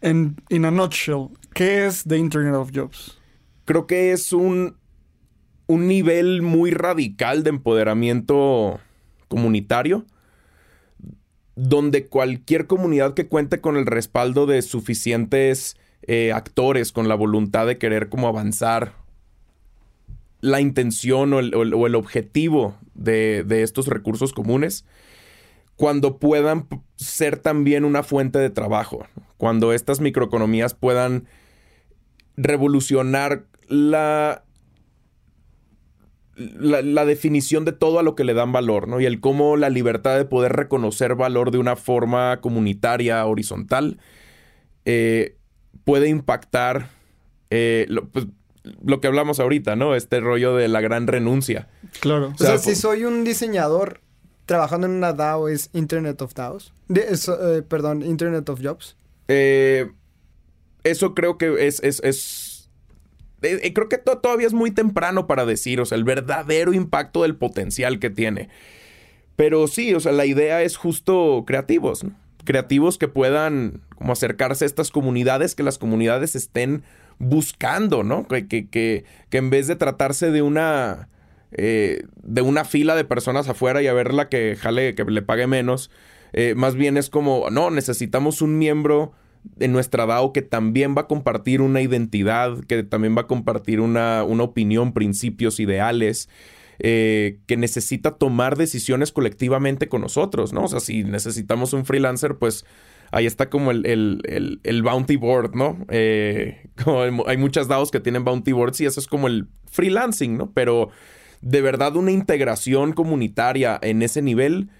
en 0.00 0.36
in 0.48 0.64
a 0.64 0.70
nutshell, 0.70 1.28
¿qué 1.54 1.86
es 1.86 2.04
The 2.04 2.16
Internet 2.16 2.54
of 2.54 2.70
Jobs? 2.74 3.18
Creo 3.64 3.86
que 3.86 4.12
es 4.12 4.32
un, 4.32 4.76
un 5.66 5.88
nivel 5.88 6.42
muy 6.42 6.70
radical 6.70 7.42
de 7.42 7.50
empoderamiento 7.50 8.80
comunitario, 9.28 10.04
donde 11.56 12.06
cualquier 12.06 12.66
comunidad 12.66 13.14
que 13.14 13.26
cuente 13.26 13.60
con 13.60 13.76
el 13.76 13.86
respaldo 13.86 14.46
de 14.46 14.62
suficientes 14.62 15.76
eh, 16.02 16.32
actores, 16.32 16.92
con 16.92 17.08
la 17.08 17.14
voluntad 17.14 17.66
de 17.66 17.78
querer 17.78 18.08
como 18.08 18.28
avanzar 18.28 18.92
la 20.40 20.60
intención 20.60 21.32
o 21.32 21.40
el, 21.40 21.94
objetivo 21.94 22.76
de, 22.94 23.42
de, 23.44 23.62
estos 23.62 23.88
recursos 23.88 24.32
comunes, 24.32 24.84
cuando 25.76 26.18
puedan 26.18 26.68
ser 26.96 27.38
también 27.38 27.84
una 27.84 28.02
fuente 28.02 28.38
de 28.38 28.50
trabajo, 28.50 29.06
cuando 29.36 29.72
estas 29.72 30.00
microeconomías 30.00 30.74
puedan 30.74 31.26
revolucionar 32.36 33.44
la, 33.68 34.44
la, 36.36 37.04
definición 37.04 37.64
de 37.64 37.72
todo 37.72 37.98
a 37.98 38.02
lo 38.02 38.14
que 38.14 38.24
le 38.24 38.34
dan 38.34 38.52
valor, 38.52 38.88
¿no? 38.88 39.00
Y 39.00 39.06
el 39.06 39.20
cómo 39.20 39.56
la 39.56 39.70
libertad 39.70 40.16
de 40.16 40.24
poder 40.24 40.52
reconocer 40.52 41.14
valor 41.14 41.50
de 41.50 41.58
una 41.58 41.76
forma 41.76 42.40
comunitaria, 42.40 43.24
horizontal, 43.24 43.98
eh, 44.84 45.36
puede 45.84 46.08
impactar 46.08 46.90
eh, 47.50 47.86
pues, 48.12 48.26
lo, 48.84 49.00
que 49.00 49.06
hablamos 49.08 49.40
ahorita, 49.40 49.76
¿no? 49.76 49.94
Este 49.94 50.20
rollo 50.20 50.54
de 50.56 50.68
la 50.68 50.80
gran 50.80 51.06
renuncia. 51.06 51.68
Claro. 52.00 52.32
O 52.34 52.38
sea, 52.38 52.58
si 52.58 52.74
soy 52.74 53.04
un 53.04 53.24
diseñador 53.24 54.00
trabajando 54.46 54.86
en 54.86 54.94
una 54.94 55.12
DAO 55.12 55.48
es 55.48 55.70
Internet 55.72 56.22
of 56.22 56.32
DAOs. 56.34 56.72
Eh, 56.88 57.62
perdón, 57.68 58.02
Internet 58.02 58.48
of 58.48 58.60
Jobs. 58.62 58.96
Eh, 59.28 59.90
eso 60.84 61.14
creo 61.14 61.36
que 61.36 61.66
es... 61.66 61.80
es, 61.82 62.70
eh, 63.42 63.72
creo 63.74 63.88
que 63.88 63.98
todavía 63.98 64.46
es 64.46 64.54
muy 64.54 64.70
temprano 64.70 65.26
para 65.26 65.44
decir, 65.44 65.80
o 65.80 65.84
sea, 65.84 65.98
el 65.98 66.04
verdadero 66.04 66.72
impacto 66.72 67.22
del 67.22 67.36
potencial 67.36 67.98
que 67.98 68.08
tiene. 68.08 68.48
Pero 69.34 69.66
sí, 69.66 69.92
o 69.94 70.00
sea, 70.00 70.12
la 70.12 70.24
idea 70.24 70.62
es 70.62 70.76
justo 70.76 71.44
creativos, 71.46 72.04
¿no? 72.04 72.12
Creativos 72.44 72.96
que 72.96 73.08
puedan 73.08 73.82
como 73.96 74.12
acercarse 74.12 74.64
a 74.64 74.66
estas 74.66 74.90
comunidades, 74.90 75.54
que 75.54 75.64
las 75.64 75.78
comunidades 75.78 76.36
estén 76.36 76.84
buscando, 77.18 78.04
¿no? 78.04 78.26
Que, 78.28 78.46
que, 78.46 78.68
que 78.68 79.04
en 79.32 79.50
vez 79.50 79.66
de 79.66 79.76
tratarse 79.76 80.30
de 80.30 80.42
una 80.42 81.08
eh, 81.52 82.02
de 82.22 82.42
una 82.42 82.64
fila 82.64 82.94
de 82.96 83.04
personas 83.04 83.48
afuera 83.48 83.82
y 83.82 83.86
a 83.86 83.92
verla 83.92 84.28
que 84.28 84.56
jale, 84.56 84.94
que 84.94 85.04
le 85.04 85.22
pague 85.22 85.46
menos. 85.46 85.90
Eh, 86.32 86.54
más 86.54 86.74
bien 86.74 86.96
es 86.96 87.08
como, 87.08 87.50
no, 87.50 87.70
necesitamos 87.70 88.42
un 88.42 88.58
miembro 88.58 89.12
en 89.60 89.72
nuestra 89.72 90.06
DAO 90.06 90.32
que 90.32 90.42
también 90.42 90.96
va 90.96 91.02
a 91.02 91.06
compartir 91.06 91.60
una 91.60 91.80
identidad, 91.80 92.58
que 92.64 92.82
también 92.82 93.16
va 93.16 93.22
a 93.22 93.26
compartir 93.26 93.80
una, 93.80 94.24
una 94.24 94.42
opinión, 94.42 94.92
principios, 94.92 95.60
ideales. 95.60 96.28
Eh, 96.78 97.38
que 97.46 97.56
necesita 97.56 98.18
tomar 98.18 98.58
decisiones 98.58 99.10
colectivamente 99.10 99.88
con 99.88 100.02
nosotros, 100.02 100.52
¿no? 100.52 100.64
O 100.64 100.68
sea, 100.68 100.78
si 100.78 101.04
necesitamos 101.04 101.72
un 101.72 101.86
freelancer, 101.86 102.36
pues 102.36 102.66
ahí 103.12 103.24
está 103.24 103.48
como 103.48 103.70
el, 103.70 103.86
el, 103.86 104.60
el, 104.62 104.82
bounty 104.82 105.16
board, 105.16 105.54
¿no? 105.54 105.78
hay 105.88 107.36
muchas 107.38 107.68
DAOs 107.68 107.90
que 107.90 108.00
tienen 108.00 108.24
bounty 108.24 108.52
boards 108.52 108.82
y 108.82 108.84
eso 108.84 109.00
es 109.00 109.06
como 109.06 109.26
el 109.26 109.46
freelancing, 109.64 110.36
¿no? 110.36 110.52
Pero 110.52 110.90
de 111.40 111.60
verdad 111.60 111.96
una 111.96 112.12
integración 112.12 112.92
comunitaria 112.92 113.78
en 113.82 114.02
ese 114.02 114.22
nivel, 114.22 114.70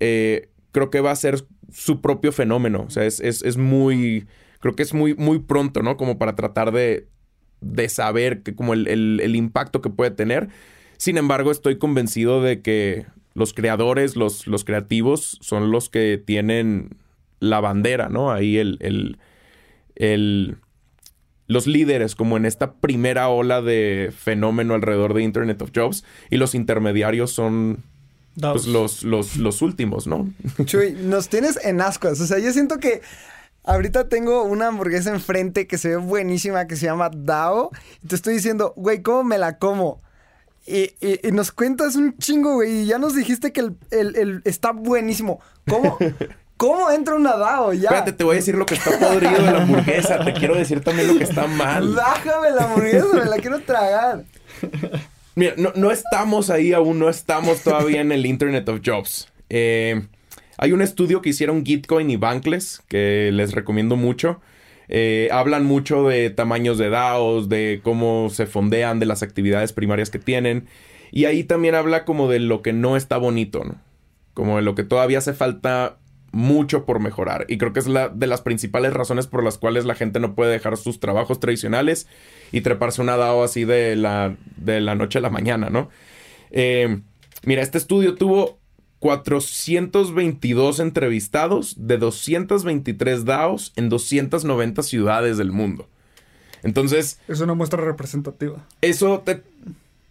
eh, 0.00 0.48
creo 0.72 0.90
que 0.90 1.00
va 1.00 1.10
a 1.10 1.16
ser 1.16 1.44
su 1.72 2.00
propio 2.00 2.32
fenómeno. 2.32 2.84
O 2.86 2.90
sea, 2.90 3.04
es, 3.04 3.56
muy, 3.56 4.26
creo 4.60 4.74
que 4.74 4.82
es 4.82 4.94
muy, 4.94 5.14
muy 5.14 5.38
pronto, 5.40 5.82
¿no? 5.82 5.96
Como 5.96 6.18
para 6.18 6.34
tratar 6.34 6.72
de, 6.72 7.08
de 7.60 7.88
saber 7.88 8.42
que, 8.42 8.54
como 8.54 8.74
el, 8.74 8.86
el 8.88 9.36
impacto 9.36 9.80
que 9.80 9.90
puede 9.90 10.10
tener. 10.10 10.48
Sin 10.96 11.18
embargo, 11.18 11.50
estoy 11.50 11.78
convencido 11.78 12.42
de 12.42 12.62
que 12.62 13.06
los 13.34 13.52
creadores, 13.52 14.16
los, 14.16 14.46
los 14.46 14.64
creativos, 14.64 15.38
son 15.40 15.70
los 15.70 15.90
que 15.90 16.22
tienen 16.24 16.96
la 17.40 17.60
bandera, 17.60 18.08
¿no? 18.08 18.32
Ahí 18.32 18.56
el, 18.56 18.78
el, 19.96 20.56
los 21.46 21.66
líderes, 21.66 22.14
como 22.14 22.36
en 22.36 22.46
esta 22.46 22.72
primera 22.74 23.28
ola 23.28 23.62
de 23.62 24.12
fenómeno 24.16 24.74
alrededor 24.74 25.14
de 25.14 25.22
Internet 25.22 25.62
of 25.62 25.70
Jobs, 25.74 26.04
y 26.30 26.36
los 26.36 26.54
intermediarios 26.54 27.30
son 27.32 27.82
pues, 28.40 28.66
los, 28.66 29.02
los, 29.02 29.36
los 29.36 29.62
últimos, 29.62 30.06
¿no? 30.06 30.30
Chuy, 30.64 30.92
nos 30.92 31.28
tienes 31.28 31.58
en 31.64 31.80
ascuas. 31.80 32.20
O 32.20 32.26
sea, 32.26 32.38
yo 32.38 32.52
siento 32.52 32.78
que 32.78 33.02
Ahorita 33.66 34.10
tengo 34.10 34.42
una 34.42 34.66
hamburguesa 34.66 35.10
enfrente 35.10 35.66
que 35.66 35.78
se 35.78 35.88
ve 35.88 35.96
buenísima, 35.96 36.66
que 36.66 36.76
se 36.76 36.84
llama 36.84 37.10
Dao. 37.10 37.70
Y 38.02 38.08
te 38.08 38.14
estoy 38.14 38.34
diciendo, 38.34 38.74
güey, 38.76 39.02
¿cómo 39.02 39.24
me 39.24 39.38
la 39.38 39.58
como? 39.58 40.02
Y, 40.66 40.90
nos 41.32 41.50
cuentas 41.50 41.96
un 41.96 42.16
chingo, 42.18 42.54
güey. 42.54 42.82
Y 42.82 42.86
ya 42.86 42.98
nos 42.98 43.14
dijiste 43.14 43.52
que 43.52 43.70
el, 43.90 44.42
está 44.44 44.72
buenísimo. 44.72 45.40
¿Cómo? 45.66 45.96
¿Cómo 46.56 46.90
entra 46.90 47.14
un 47.14 47.24
Dao? 47.24 47.72
Ya. 47.72 47.88
Espérate, 47.88 48.12
te 48.12 48.24
voy 48.24 48.34
a 48.34 48.36
decir 48.36 48.54
lo 48.54 48.64
que 48.64 48.74
está 48.74 48.98
podrido 48.98 49.42
de 49.42 49.52
la 49.52 49.62
hamburguesa. 49.62 50.24
Te 50.24 50.32
quiero 50.32 50.54
decir 50.54 50.80
también 50.80 51.08
lo 51.08 51.18
que 51.18 51.24
está 51.24 51.46
mal. 51.46 51.94
Bájame 51.94 52.50
la 52.50 52.64
hamburguesa, 52.64 53.06
me 53.12 53.24
la 53.24 53.36
quiero 53.38 53.60
tragar. 53.60 54.24
Mira, 55.34 55.54
no, 55.56 55.72
no, 55.74 55.90
estamos 55.90 56.50
ahí 56.50 56.72
aún, 56.72 57.00
no 57.00 57.08
estamos 57.08 57.62
todavía 57.62 58.00
en 58.00 58.12
el 58.12 58.24
Internet 58.24 58.68
of 58.68 58.80
Jobs. 58.84 59.28
Eh, 59.50 60.06
hay 60.56 60.72
un 60.72 60.80
estudio 60.80 61.22
que 61.22 61.30
hicieron 61.30 61.64
Gitcoin 61.64 62.08
y 62.08 62.16
Bankless 62.16 62.82
que 62.86 63.30
les 63.32 63.52
recomiendo 63.52 63.96
mucho. 63.96 64.40
Eh, 64.88 65.28
hablan 65.32 65.64
mucho 65.64 66.06
de 66.06 66.30
tamaños 66.30 66.78
de 66.78 66.90
DAOs, 66.90 67.48
de 67.48 67.80
cómo 67.82 68.30
se 68.30 68.46
fondean, 68.46 69.00
de 69.00 69.06
las 69.06 69.22
actividades 69.22 69.72
primarias 69.72 70.10
que 70.10 70.20
tienen. 70.20 70.68
Y 71.10 71.24
ahí 71.24 71.42
también 71.42 71.74
habla 71.74 72.04
como 72.04 72.28
de 72.28 72.38
lo 72.38 72.62
que 72.62 72.72
no 72.72 72.96
está 72.96 73.16
bonito, 73.16 73.64
¿no? 73.64 73.76
Como 74.34 74.56
de 74.56 74.62
lo 74.62 74.74
que 74.74 74.84
todavía 74.84 75.18
hace 75.18 75.32
falta 75.32 75.98
mucho 76.34 76.84
por 76.84 77.00
mejorar. 77.00 77.46
Y 77.48 77.58
creo 77.58 77.72
que 77.72 77.80
es 77.80 77.86
la 77.86 78.08
de 78.08 78.26
las 78.26 78.42
principales 78.42 78.92
razones 78.92 79.26
por 79.26 79.44
las 79.44 79.56
cuales 79.56 79.84
la 79.84 79.94
gente 79.94 80.20
no 80.20 80.34
puede 80.34 80.52
dejar 80.52 80.76
sus 80.76 81.00
trabajos 81.00 81.40
tradicionales 81.40 82.08
y 82.52 82.60
treparse 82.60 83.00
una 83.00 83.16
DAO 83.16 83.44
así 83.44 83.64
de 83.64 83.96
la, 83.96 84.36
de 84.56 84.80
la 84.80 84.96
noche 84.96 85.18
a 85.18 85.22
la 85.22 85.30
mañana, 85.30 85.70
¿no? 85.70 85.88
Eh, 86.50 87.00
mira, 87.44 87.62
este 87.62 87.78
estudio 87.78 88.16
tuvo 88.16 88.58
422 88.98 90.80
entrevistados 90.80 91.74
de 91.78 91.98
223 91.98 93.24
DAOs 93.24 93.72
en 93.76 93.88
290 93.88 94.82
ciudades 94.82 95.38
del 95.38 95.52
mundo. 95.52 95.88
Entonces... 96.62 97.20
Es 97.28 97.40
una 97.40 97.54
muestra 97.54 97.84
representativa. 97.84 98.66
Eso 98.80 99.22
te, 99.24 99.42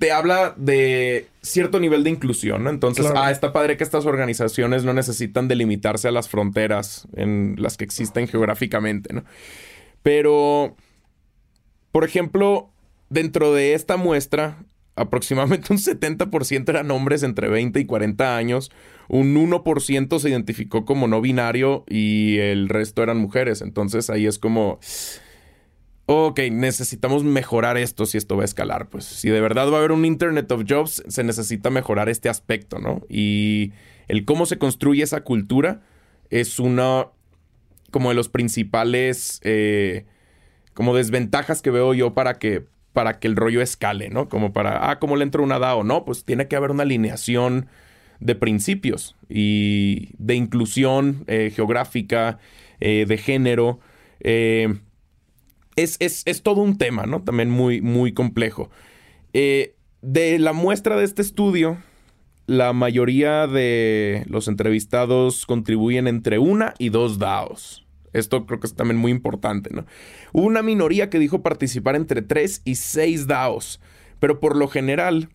te 0.03 0.11
habla 0.11 0.53
de 0.57 1.27
cierto 1.41 1.79
nivel 1.79 2.03
de 2.03 2.09
inclusión, 2.09 2.65
¿no? 2.65 2.69
Entonces, 2.69 3.05
ah, 3.15 3.31
está 3.31 3.53
padre 3.53 3.77
que 3.77 3.85
estas 3.85 4.05
organizaciones 4.05 4.83
no 4.83 4.91
necesitan 4.91 5.47
delimitarse 5.47 6.09
a 6.09 6.11
las 6.11 6.27
fronteras 6.27 7.07
en 7.15 7.55
las 7.57 7.77
que 7.77 7.85
existen 7.85 8.27
geográficamente, 8.27 9.13
¿no? 9.13 9.23
Pero, 10.01 10.75
por 11.93 12.03
ejemplo, 12.03 12.69
dentro 13.09 13.53
de 13.53 13.75
esta 13.75 13.95
muestra 13.95 14.65
aproximadamente 14.97 15.71
un 15.71 15.79
70% 15.79 16.67
eran 16.67 16.91
hombres 16.91 17.23
entre 17.23 17.47
20 17.47 17.79
y 17.79 17.85
40 17.85 18.35
años, 18.35 18.71
un 19.07 19.33
1% 19.35 20.19
se 20.19 20.29
identificó 20.29 20.83
como 20.83 21.07
no 21.07 21.21
binario 21.21 21.85
y 21.87 22.39
el 22.39 22.67
resto 22.67 23.03
eran 23.03 23.19
mujeres. 23.19 23.61
Entonces 23.61 24.09
ahí 24.09 24.27
es 24.27 24.37
como, 24.37 24.81
ok, 26.05 26.39
necesitamos 26.51 27.23
mejorar 27.23 27.77
esto 27.77 28.05
si 28.05 28.17
esto 28.17 28.35
va 28.35 28.43
a 28.43 28.45
escalar. 28.45 28.89
Pues 28.89 29.05
si 29.05 29.29
de 29.29 29.41
verdad 29.41 29.69
va 29.69 29.75
a 29.75 29.79
haber 29.79 29.91
un 29.91 30.05
Internet 30.05 30.51
of 30.51 30.63
Jobs, 30.67 31.03
se 31.07 31.23
necesita 31.23 31.69
mejorar 31.69 32.09
este 32.09 32.29
aspecto, 32.29 32.79
¿no? 32.79 33.01
Y 33.09 33.71
el 34.07 34.25
cómo 34.25 34.45
se 34.45 34.57
construye 34.57 35.03
esa 35.03 35.23
cultura 35.23 35.81
es 36.29 36.59
una, 36.59 37.07
como 37.91 38.09
de 38.09 38.15
los 38.15 38.29
principales... 38.29 39.39
Eh, 39.43 40.05
como 40.73 40.95
desventajas 40.95 41.61
que 41.61 41.71
veo 41.71 41.93
yo 41.93 42.13
para 42.13 42.39
que 42.39 42.65
para 42.93 43.19
que 43.19 43.27
el 43.27 43.35
rollo 43.35 43.61
escale, 43.61 44.09
¿no? 44.09 44.29
Como 44.29 44.53
para, 44.53 44.91
ah, 44.91 44.99
¿cómo 44.99 45.15
le 45.15 45.23
entra 45.23 45.41
una 45.41 45.57
DAO? 45.57 45.83
No, 45.83 46.05
pues 46.05 46.25
tiene 46.25 46.47
que 46.47 46.55
haber 46.55 46.69
una 46.69 46.83
alineación 46.83 47.65
de 48.19 48.35
principios 48.35 49.15
y 49.29 50.09
de 50.19 50.35
inclusión 50.35 51.23
eh, 51.25 51.51
geográfica, 51.55 52.37
eh, 52.79 53.05
de 53.07 53.17
género. 53.17 53.79
Eh, 54.19 54.75
es, 55.75 55.97
es, 55.99 56.43
todo 56.43 56.61
un 56.61 56.77
tema, 56.77 57.05
¿no? 57.05 57.23
También 57.23 57.49
muy, 57.49 57.81
muy 57.81 58.13
complejo. 58.13 58.69
de 59.33 60.39
la 60.39 60.53
muestra 60.53 60.97
de 60.97 61.05
este 61.05 61.21
estudio, 61.21 61.77
la 62.45 62.73
mayoría 62.73 63.47
de 63.47 64.25
los 64.27 64.47
entrevistados 64.47 65.45
contribuyen 65.45 66.07
entre 66.07 66.39
una 66.39 66.73
y 66.77 66.89
dos 66.89 67.19
DAOs. 67.19 67.85
Esto 68.11 68.45
creo 68.45 68.59
que 68.59 68.67
es 68.67 68.75
también 68.75 68.99
muy 68.99 69.11
importante, 69.11 69.71
¿no? 69.73 69.85
Hubo 70.33 70.45
una 70.45 70.61
minoría 70.61 71.09
que 71.09 71.19
dijo 71.19 71.41
participar 71.41 71.95
entre 71.95 72.21
3 72.21 72.61
y 72.63 72.75
6 72.75 73.27
DAOs, 73.27 73.79
pero 74.19 74.39
por 74.39 74.55
lo 74.55 74.67
general, 74.67 75.29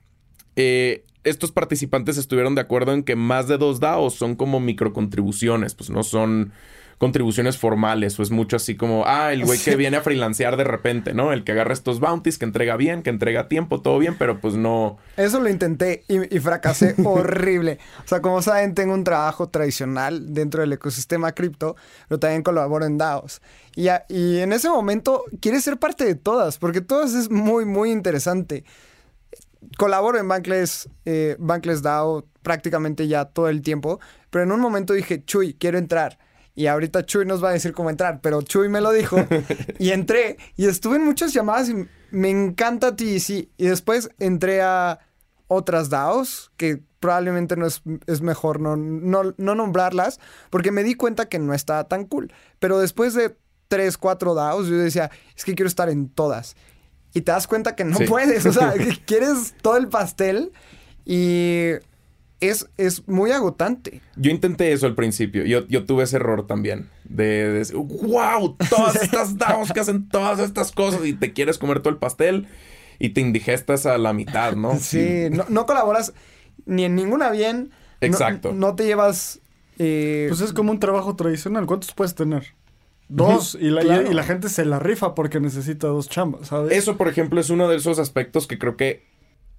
eh, 0.55 1.05
estos 1.24 1.51
participantes 1.51 2.16
estuvieron 2.16 2.55
de 2.55 2.61
acuerdo 2.61 2.93
en 2.93 3.03
que 3.03 3.16
más 3.16 3.49
de 3.49 3.59
dos 3.59 3.80
DAOs 3.80 4.14
son 4.14 4.36
como 4.36 4.61
microcontribuciones, 4.61 5.74
pues 5.74 5.91
no 5.91 6.05
son 6.05 6.53
contribuciones 6.99 7.57
formales 7.57 8.18
o 8.18 8.22
es 8.22 8.30
mucho 8.30 8.57
así 8.57 8.76
como, 8.76 9.05
ah, 9.07 9.32
el 9.32 9.44
güey 9.44 9.59
que 9.59 9.76
viene 9.76 9.96
a 9.96 10.03
freelancear 10.03 10.57
de 10.57 10.64
repente, 10.64 11.14
¿no? 11.14 11.32
El 11.32 11.44
que 11.44 11.53
agarra 11.53 11.72
estos 11.72 12.01
bounties, 12.01 12.38
que 12.38 12.44
entrega 12.44 12.76
bien, 12.76 13.03
que 13.03 13.11
entrega 13.11 13.49
tiempo, 13.49 13.80
todo 13.80 13.99
bien, 13.99 14.16
pero 14.18 14.40
pues 14.40 14.55
no... 14.55 14.99
Eso 15.16 15.40
lo 15.40 15.49
intenté 15.49 16.05
y, 16.09 16.38
fracasé 16.40 16.96
horrible. 17.05 17.78
O 18.05 18.09
sea, 18.09 18.20
como 18.20 18.42
saben, 18.42 18.74
tengo 18.74 18.94
un 18.94 19.05
trabajo 19.05 19.49
tradicional 19.49 20.34
dentro 20.34 20.61
del 20.61 20.72
ecosistema 20.72 21.32
cripto, 21.32 21.76
pero 22.09 22.18
también 22.18 22.42
colaboro 22.42 22.84
en 22.84 22.99
DAOs. 22.99 23.40
Y, 23.76 23.88
y 24.09 24.38
en 24.38 24.53
ese 24.53 24.68
momento 24.68 25.24
quieres 25.40 25.62
ser 25.62 25.78
parte 25.78 26.05
de 26.05 26.16
todas, 26.16 26.59
porque 26.59 26.80
todas 26.80 27.14
es 27.14 27.30
muy, 27.30 27.64
muy 27.64 27.92
interesante 27.92 28.64
colaboro 29.76 30.18
en 30.18 30.28
Bankless, 30.28 30.88
eh, 31.05 31.36
Bankless 31.38 31.82
DAO 31.82 32.24
prácticamente 32.42 33.09
ya 33.09 33.26
todo 33.26 33.49
el 33.49 33.62
tiempo, 33.62 34.01
pero 34.30 34.44
en 34.44 34.53
un 34.53 34.61
momento 34.61 34.92
dije, 34.92 35.24
Chuy, 35.24 35.55
quiero 35.55 35.78
entrar. 35.78 36.18
Y 36.59 36.66
ahorita 36.66 37.06
Chuy 37.06 37.24
nos 37.24 37.42
va 37.42 37.50
a 37.50 37.52
decir 37.52 37.72
cómo 37.72 37.88
entrar, 37.88 38.20
pero 38.20 38.42
Chuy 38.42 38.68
me 38.68 38.80
lo 38.80 38.90
dijo. 38.90 39.16
y 39.78 39.90
entré 39.90 40.38
y 40.56 40.66
estuve 40.66 40.96
en 40.96 41.04
muchas 41.04 41.32
llamadas 41.32 41.68
y 41.68 41.86
me 42.11 42.30
encanta 42.30 42.96
TDC. 42.96 43.48
Y 43.56 43.66
después 43.68 44.11
entré 44.18 44.61
a 44.61 44.98
otras 45.46 45.88
DAOs 45.88 46.50
que 46.56 46.82
probablemente 46.98 47.54
no 47.56 47.64
es, 47.64 47.82
mejor 48.22 48.59
no, 48.59 48.74
no, 48.76 49.54
nombrarlas 49.54 50.18
porque 50.50 50.72
me 50.72 50.82
di 50.82 50.96
cuenta 50.96 51.28
que 51.28 51.38
no 51.38 51.54
estaba 51.54 51.84
tan 51.84 52.06
cool. 52.06 52.32
Pero 52.59 52.80
después 52.80 53.14
de 53.14 53.36
tres, 53.68 53.96
cuatro 53.96 54.34
DAOs 54.34 54.66
yo 54.66 54.78
decía, 54.78 55.12
es 55.36 55.44
que 55.44 55.54
quiero 55.54 55.68
estar 55.68 55.88
en 55.88 56.09
todas. 56.09 56.56
Y 57.14 57.20
te 57.20 57.30
das 57.30 57.46
cuenta 57.46 57.76
que 57.76 57.84
no 57.84 58.00
puedes, 58.00 58.44
o 58.46 58.52
sea, 58.52 58.74
quieres 59.06 59.54
todo 59.62 59.76
el 59.76 59.86
pastel 59.86 60.50
y 61.04 61.74
es, 62.41 62.68
es 62.76 63.07
muy 63.09 63.32
agotante. 63.32 64.01
Yo 64.16 64.30
intenté 64.30 64.72
eso 64.72 64.86
al 64.86 64.95
principio. 64.95 65.45
Yo, 65.45 65.66
yo 65.66 65.84
tuve 65.84 66.05
ese 66.05 66.16
error 66.16 66.47
también. 66.47 66.89
De, 67.05 67.51
decir, 67.51 67.76
wow, 67.76 68.57
todas 68.70 69.03
estas 69.03 69.36
DAOs 69.39 69.72
que 69.72 69.80
hacen 69.80 70.09
todas 70.09 70.39
estas 70.39 70.72
cosas 70.72 71.05
y 71.05 71.14
te 71.14 71.32
quieres 71.32 71.59
comer 71.59 71.80
todo 71.80 71.91
el 71.91 71.99
pastel 71.99 72.47
y 72.99 73.11
te 73.11 73.20
indigestas 73.20 73.86
a 73.86 73.99
la 73.99 74.12
mitad, 74.12 74.55
¿no? 74.55 74.76
Sí, 74.80 75.28
no, 75.49 75.66
colaboras 75.66 76.12
ni 76.66 76.84
en 76.84 76.95
ninguna 76.95 77.30
bien. 77.30 77.70
Exacto. 78.01 78.53
No, 78.53 78.74
te 78.74 78.84
llevas... 78.86 79.41
Eh, 79.80 80.26
pues 80.28 80.41
es 80.41 80.53
como 80.53 80.72
un 80.72 80.80
trabajo 80.80 81.14
tradicional. 81.16 81.66
¿Cuántos 81.66 81.93
puedes 81.93 82.14
tener? 82.14 82.55
Dos, 83.09 83.57
y, 83.59 83.70
la, 83.70 83.82
y, 83.82 84.12
la, 84.12 84.22
gente 84.22 84.51
se 84.51 84.66
la 84.66 84.78
rifa 84.78 85.14
porque 85.14 85.41
necesita 85.41 85.86
dos 85.86 86.11
chambas, 86.11 86.49
¿sabes? 86.49 86.76
Eso, 86.76 86.99
por 86.99 87.09
ejemplo, 87.09 87.41
es 87.41 87.49
uno 87.49 87.66
de 87.66 87.76
esos 87.76 87.99
aspectos 87.99 88.47
que 88.47 88.59
creo 88.59 88.76
que 88.76 89.07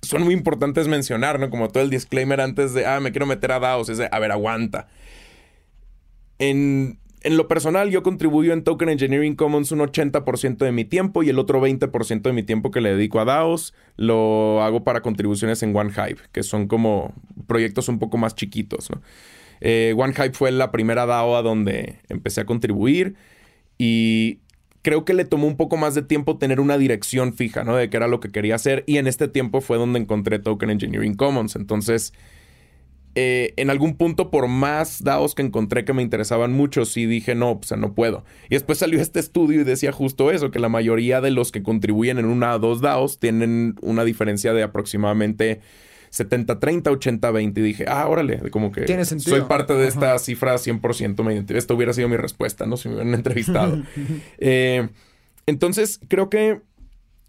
son 0.01 0.23
muy 0.23 0.33
importantes 0.33 0.87
mencionar, 0.87 1.39
¿no? 1.39 1.49
Como 1.49 1.69
todo 1.69 1.83
el 1.83 1.89
disclaimer 1.89 2.41
antes 2.41 2.73
de, 2.73 2.85
ah, 2.85 2.99
me 2.99 3.11
quiero 3.11 3.25
meter 3.25 3.51
a 3.51 3.59
DAOs, 3.59 3.89
es 3.89 3.97
de, 3.97 4.09
a 4.11 4.19
ver, 4.19 4.31
aguanta. 4.31 4.87
En, 6.37 6.99
en 7.21 7.37
lo 7.37 7.47
personal, 7.47 7.89
yo 7.89 8.01
contribuyo 8.01 8.53
en 8.53 8.63
Token 8.63 8.89
Engineering 8.89 9.35
Commons 9.35 9.71
un 9.71 9.79
80% 9.79 10.57
de 10.57 10.71
mi 10.71 10.85
tiempo 10.85 11.21
y 11.21 11.29
el 11.29 11.37
otro 11.37 11.61
20% 11.61 12.21
de 12.21 12.33
mi 12.33 12.43
tiempo 12.43 12.71
que 12.71 12.79
le 12.79 12.95
dedico 12.95 13.19
a 13.19 13.25
DAOs 13.25 13.73
lo 13.97 14.63
hago 14.63 14.83
para 14.83 15.01
contribuciones 15.01 15.61
en 15.63 15.75
OneHive, 15.75 16.17
que 16.31 16.43
son 16.43 16.67
como 16.67 17.13
proyectos 17.47 17.89
un 17.89 17.99
poco 17.99 18.17
más 18.17 18.35
chiquitos, 18.35 18.89
¿no? 18.89 19.01
Eh, 19.61 19.93
OneHive 19.97 20.31
fue 20.31 20.51
la 20.51 20.71
primera 20.71 21.05
DAO 21.05 21.35
a 21.35 21.41
donde 21.41 21.99
empecé 22.07 22.39
a 22.39 22.45
contribuir 22.45 23.15
y 23.77 24.39
creo 24.81 25.05
que 25.05 25.13
le 25.13 25.25
tomó 25.25 25.47
un 25.47 25.57
poco 25.57 25.77
más 25.77 25.95
de 25.95 26.01
tiempo 26.01 26.37
tener 26.37 26.59
una 26.59 26.77
dirección 26.77 27.33
fija, 27.33 27.63
¿no? 27.63 27.75
De 27.75 27.89
qué 27.89 27.97
era 27.97 28.07
lo 28.07 28.19
que 28.19 28.29
quería 28.29 28.55
hacer. 28.55 28.83
Y 28.87 28.97
en 28.97 29.07
este 29.07 29.27
tiempo 29.27 29.61
fue 29.61 29.77
donde 29.77 29.99
encontré 29.99 30.39
Token 30.39 30.69
Engineering 30.69 31.15
Commons. 31.15 31.55
Entonces, 31.55 32.13
eh, 33.15 33.53
en 33.57 33.69
algún 33.69 33.95
punto, 33.95 34.31
por 34.31 34.47
más 34.47 35.03
DAOs 35.03 35.35
que 35.35 35.41
encontré 35.41 35.83
que 35.83 35.93
me 35.93 36.01
interesaban 36.01 36.53
mucho, 36.53 36.85
sí 36.85 37.05
dije, 37.05 37.35
no, 37.35 37.59
pues 37.59 37.77
no 37.77 37.93
puedo. 37.93 38.23
Y 38.49 38.55
después 38.55 38.77
salió 38.77 39.01
este 39.01 39.19
estudio 39.19 39.61
y 39.61 39.63
decía 39.63 39.91
justo 39.91 40.31
eso, 40.31 40.51
que 40.51 40.59
la 40.59 40.69
mayoría 40.69 41.19
de 41.19 41.31
los 41.31 41.51
que 41.51 41.63
contribuyen 41.63 42.19
en 42.19 42.25
una 42.25 42.55
o 42.55 42.59
dos 42.59 42.81
DAOs 42.81 43.19
tienen 43.19 43.75
una 43.81 44.03
diferencia 44.03 44.53
de 44.53 44.63
aproximadamente 44.63 45.59
70-30, 46.11 46.83
80-20. 46.83 47.57
Y 47.57 47.61
dije, 47.61 47.85
ah, 47.87 48.07
órale, 48.07 48.49
como 48.51 48.71
que 48.71 48.81
Tiene 48.81 49.05
sentido. 49.05 49.37
soy 49.37 49.45
parte 49.47 49.73
de 49.73 49.87
esta 49.87 50.17
cifra 50.19 50.55
100%. 50.57 51.23
Me 51.23 51.33
identifico. 51.33 51.57
Esto 51.57 51.75
hubiera 51.75 51.93
sido 51.93 52.09
mi 52.09 52.17
respuesta, 52.17 52.65
¿no? 52.65 52.77
Si 52.77 52.87
me 52.89 52.95
hubieran 52.95 53.13
entrevistado. 53.15 53.81
Eh, 54.39 54.89
entonces, 55.45 55.99
creo 56.07 56.29
que 56.29 56.61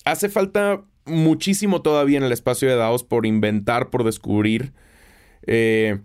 hace 0.05 0.29
falta 0.29 0.83
muchísimo 1.07 1.83
todavía 1.83 2.19
en 2.19 2.25
el 2.25 2.33
espacio 2.33 2.69
de 2.69 2.77
DAOs 2.77 3.03
por 3.05 3.27
inventar, 3.27 3.91
por 3.91 4.05
descubrir. 4.05 4.73
eh, 5.47 5.99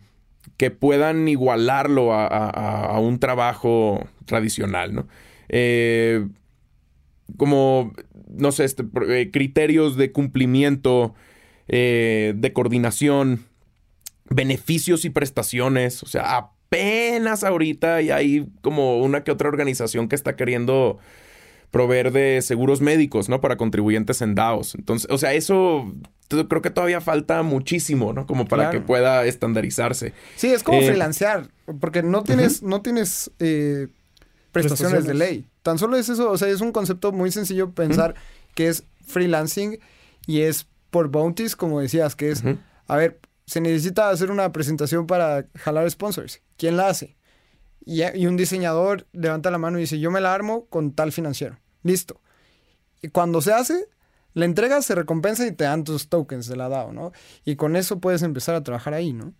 que 0.57 0.69
puedan 0.71 1.27
igualarlo 1.27 2.13
a, 2.13 2.27
a- 2.27 2.85
a 2.95 2.99
un 2.99 3.19
trabajo 3.19 4.07
tradicional, 4.25 4.93
¿no? 4.93 5.07
Eh, 5.49 6.25
como, 7.37 7.93
no 8.29 8.51
sé, 8.51 8.63
este, 8.63 8.83
eh, 9.09 9.31
criterios 9.31 9.97
de 9.97 10.11
cumplimiento, 10.11 11.15
eh, 11.67 12.33
de 12.35 12.53
coordinación, 12.53 13.45
beneficios 14.29 15.05
y 15.05 15.09
prestaciones. 15.09 16.03
O 16.03 16.07
sea, 16.07 16.37
apenas 16.37 17.43
ahorita 17.43 18.01
y 18.01 18.11
hay 18.11 18.47
como 18.61 18.99
una 18.99 19.23
que 19.23 19.31
otra 19.31 19.49
organización 19.49 20.07
que 20.07 20.15
está 20.15 20.35
queriendo 20.35 20.97
proveer 21.71 22.11
de 22.11 22.41
seguros 22.41 22.81
médicos, 22.81 23.27
¿no? 23.27 23.41
Para 23.41 23.57
contribuyentes 23.57 24.21
en 24.21 24.33
DAOs. 24.35 24.75
Entonces, 24.75 25.09
o 25.11 25.17
sea, 25.17 25.33
eso 25.33 25.91
creo 26.29 26.61
que 26.61 26.69
todavía 26.69 27.01
falta 27.01 27.43
muchísimo, 27.43 28.13
¿no? 28.13 28.25
Como 28.25 28.47
para 28.47 28.63
Claro. 28.69 28.79
que 28.79 28.85
pueda 28.85 29.25
estandarizarse. 29.25 30.13
Sí, 30.37 30.47
es 30.47 30.63
como 30.63 30.79
Eh, 30.79 30.85
freelancear, 30.87 31.49
porque 31.81 32.01
no 32.01 32.23
tienes, 32.23 32.63
no 32.63 32.81
tienes 32.81 33.29
eh, 33.39 33.87
prestaciones, 34.53 35.05
de 35.05 35.13
ley. 35.15 35.45
Tan 35.63 35.77
solo 35.77 35.97
es 35.97 36.07
eso, 36.07 36.31
o 36.31 36.37
sea, 36.37 36.47
es 36.47 36.61
un 36.61 36.71
concepto 36.71 37.11
muy 37.11 37.29
sencillo 37.31 37.71
pensar 37.71 38.15
que 38.53 38.69
es 38.69 38.85
freelancing 39.05 39.77
y 40.27 40.41
es 40.41 40.67
por 40.89 41.09
bounties, 41.09 41.55
como 41.55 41.79
decías, 41.79 42.15
que 42.15 42.31
es, 42.31 42.43
a 42.87 42.95
ver, 42.95 43.19
se 43.45 43.61
necesita 43.61 44.09
hacer 44.09 44.31
una 44.31 44.51
presentación 44.51 45.07
para 45.07 45.47
jalar 45.55 45.89
sponsors. 45.91 46.41
¿Quién 46.57 46.77
la 46.77 46.87
hace? 46.89 47.15
Y, 47.85 48.01
y 48.17 48.27
un 48.27 48.37
diseñador 48.37 49.05
levanta 49.11 49.51
la 49.51 49.57
mano 49.57 49.77
y 49.77 49.81
dice, 49.81 49.99
yo 49.99 50.09
me 50.11 50.21
la 50.21 50.33
armo 50.33 50.65
con 50.67 50.93
tal 50.93 51.11
financiero. 51.11 51.59
Listo. 51.83 52.21
Y 53.01 53.09
cuando 53.09 53.41
se 53.41 53.53
hace, 53.53 53.87
la 54.33 54.45
entregas, 54.45 54.85
se 54.85 54.95
recompensa 54.95 55.45
y 55.45 55.51
te 55.51 55.65
dan 55.65 55.83
tus 55.83 56.09
tokens 56.09 56.47
de 56.47 56.55
la 56.55 56.69
DAO, 56.69 56.91
¿no? 56.93 57.11
Y 57.43 57.55
con 57.55 57.75
eso 57.75 57.99
puedes 57.99 58.23
empezar 58.23 58.55
a 58.55 58.63
trabajar 58.63 58.93
ahí, 58.93 59.13
¿no? 59.13 59.33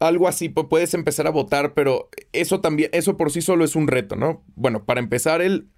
algo 0.00 0.28
así, 0.28 0.48
pu- 0.48 0.68
puedes 0.68 0.92
empezar 0.92 1.26
a 1.26 1.30
votar, 1.30 1.72
pero 1.72 2.10
eso 2.32 2.60
también, 2.60 2.90
eso 2.92 3.16
por 3.16 3.30
sí 3.30 3.40
solo 3.40 3.64
es 3.64 3.74
un 3.76 3.86
reto, 3.88 4.16
¿no? 4.16 4.42
Bueno, 4.54 4.84
para 4.84 5.00
empezar, 5.00 5.40
el, 5.40 5.68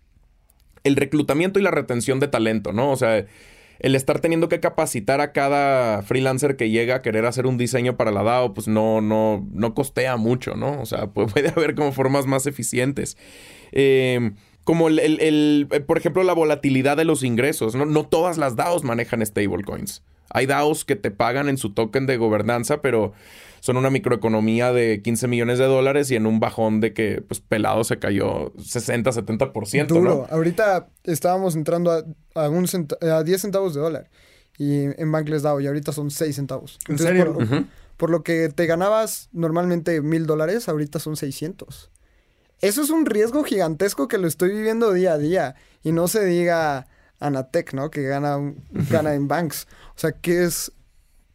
el 0.85 0.97
reclutamiento 0.97 1.59
y 1.61 1.63
la 1.63 1.71
retención 1.71 2.19
de 2.19 2.27
talento, 2.29 2.73
¿no? 2.73 2.91
O 2.91 2.97
sea, 2.97 3.27
el 3.79 3.95
estar 3.95 4.21
teniendo 4.21 4.49
que 4.49 4.61
capacitar 4.61 5.21
a 5.21 5.33
cada 5.33 6.03
freelancer 6.03 6.57
que 6.57 6.71
llega 6.71 6.97
a 6.97 7.03
querer 7.03 7.27
hacer 7.27 7.47
un 7.47 7.59
diseño 7.59 7.97
para 7.97 8.11
la 8.11 8.23
DAO, 8.23 8.55
pues 8.55 8.69
no, 8.69 9.01
no, 9.01 9.47
no 9.53 9.75
costea 9.75 10.17
mucho, 10.17 10.55
¿no? 10.55 10.81
O 10.81 10.87
sea, 10.87 11.07
pu- 11.15 11.31
puede 11.33 11.49
haber 11.51 11.75
como 11.75 11.93
formas 11.93 12.27
más 12.27 12.47
eficientes. 12.47 13.17
Eh, 13.73 14.33
como 14.65 14.89
el, 14.89 14.99
el- 14.99 15.21
el, 15.21 15.69
eh, 15.71 15.81
por 15.81 15.99
ejemplo, 15.99 16.23
la 16.25 16.33
volatilidad 16.33 16.97
de 16.97 17.05
los 17.05 17.23
ingresos, 17.23 17.75
¿no? 17.75 17.87
No 17.87 18.05
todas 18.07 18.39
las 18.39 18.57
DAOs 18.57 18.83
manejan 18.85 19.25
stablecoins. 19.25 20.03
Hay 20.31 20.47
DAOs 20.47 20.85
que 20.85 20.97
te 20.97 21.13
pagan 21.13 21.49
en 21.49 21.57
su 21.57 21.73
token 21.73 22.07
de 22.07 22.17
gobernanza, 22.17 22.83
pero 22.83 23.13
son 23.67 23.77
una 23.77 23.91
microeconomía 23.91 24.73
de 24.73 25.03
15 25.03 25.27
millones 25.27 25.59
de 25.59 25.65
dólares 25.65 26.09
y 26.13 26.15
en 26.15 26.25
un 26.25 26.39
bajón 26.39 26.81
de 26.81 26.93
que, 26.93 27.21
pues, 27.21 27.41
pelado 27.41 27.83
se 27.83 27.99
cayó 27.99 28.53
60, 28.65 29.11
70%, 29.11 29.87
Duro. 29.89 30.03
¿no? 30.03 30.27
Ahorita 30.31 30.87
estábamos 31.03 31.57
entrando 31.57 31.91
a, 31.91 32.05
a, 32.37 32.49
un 32.49 32.69
centa- 32.69 32.97
a 33.03 33.25
10 33.25 33.41
centavos 33.41 33.75
de 33.75 33.81
dólar. 33.81 34.09
Y 34.57 34.85
en 34.85 35.11
Bankless 35.11 35.43
DAO, 35.43 35.61
y 35.61 35.67
ahorita 35.67 35.91
son 35.91 36.13
6 36.13 36.37
centavos. 36.37 36.79
¿En 36.89 36.97
serio? 36.97 37.37
Por, 37.97 38.11
lo 38.11 38.23
que 38.23 38.51
te 38.51 38.67
ganabas 38.67 39.31
normalmente 39.33 40.01
mil 40.01 40.27
dólares, 40.27 40.69
ahorita 40.69 41.01
son 41.01 41.17
600. 41.17 41.91
Eso 42.61 42.83
es 42.83 42.91
un 42.91 43.05
riesgo 43.05 43.43
gigantesco 43.43 44.07
que 44.07 44.17
lo 44.19 44.29
estoy 44.29 44.51
viviendo 44.51 44.93
día 44.93 45.15
a 45.15 45.19
día. 45.19 45.57
Y 45.83 45.91
no 45.91 46.07
se 46.07 46.25
diga 46.25 46.87
Anatec, 47.19 47.75
¿no? 47.75 47.91
Que 47.91 48.03
gana, 48.03 48.39
gana 48.91 49.15
en 49.15 49.27
banks. 49.27 49.67
O 49.89 49.99
sea, 49.99 50.13
¿qué 50.13 50.45
es, 50.45 50.71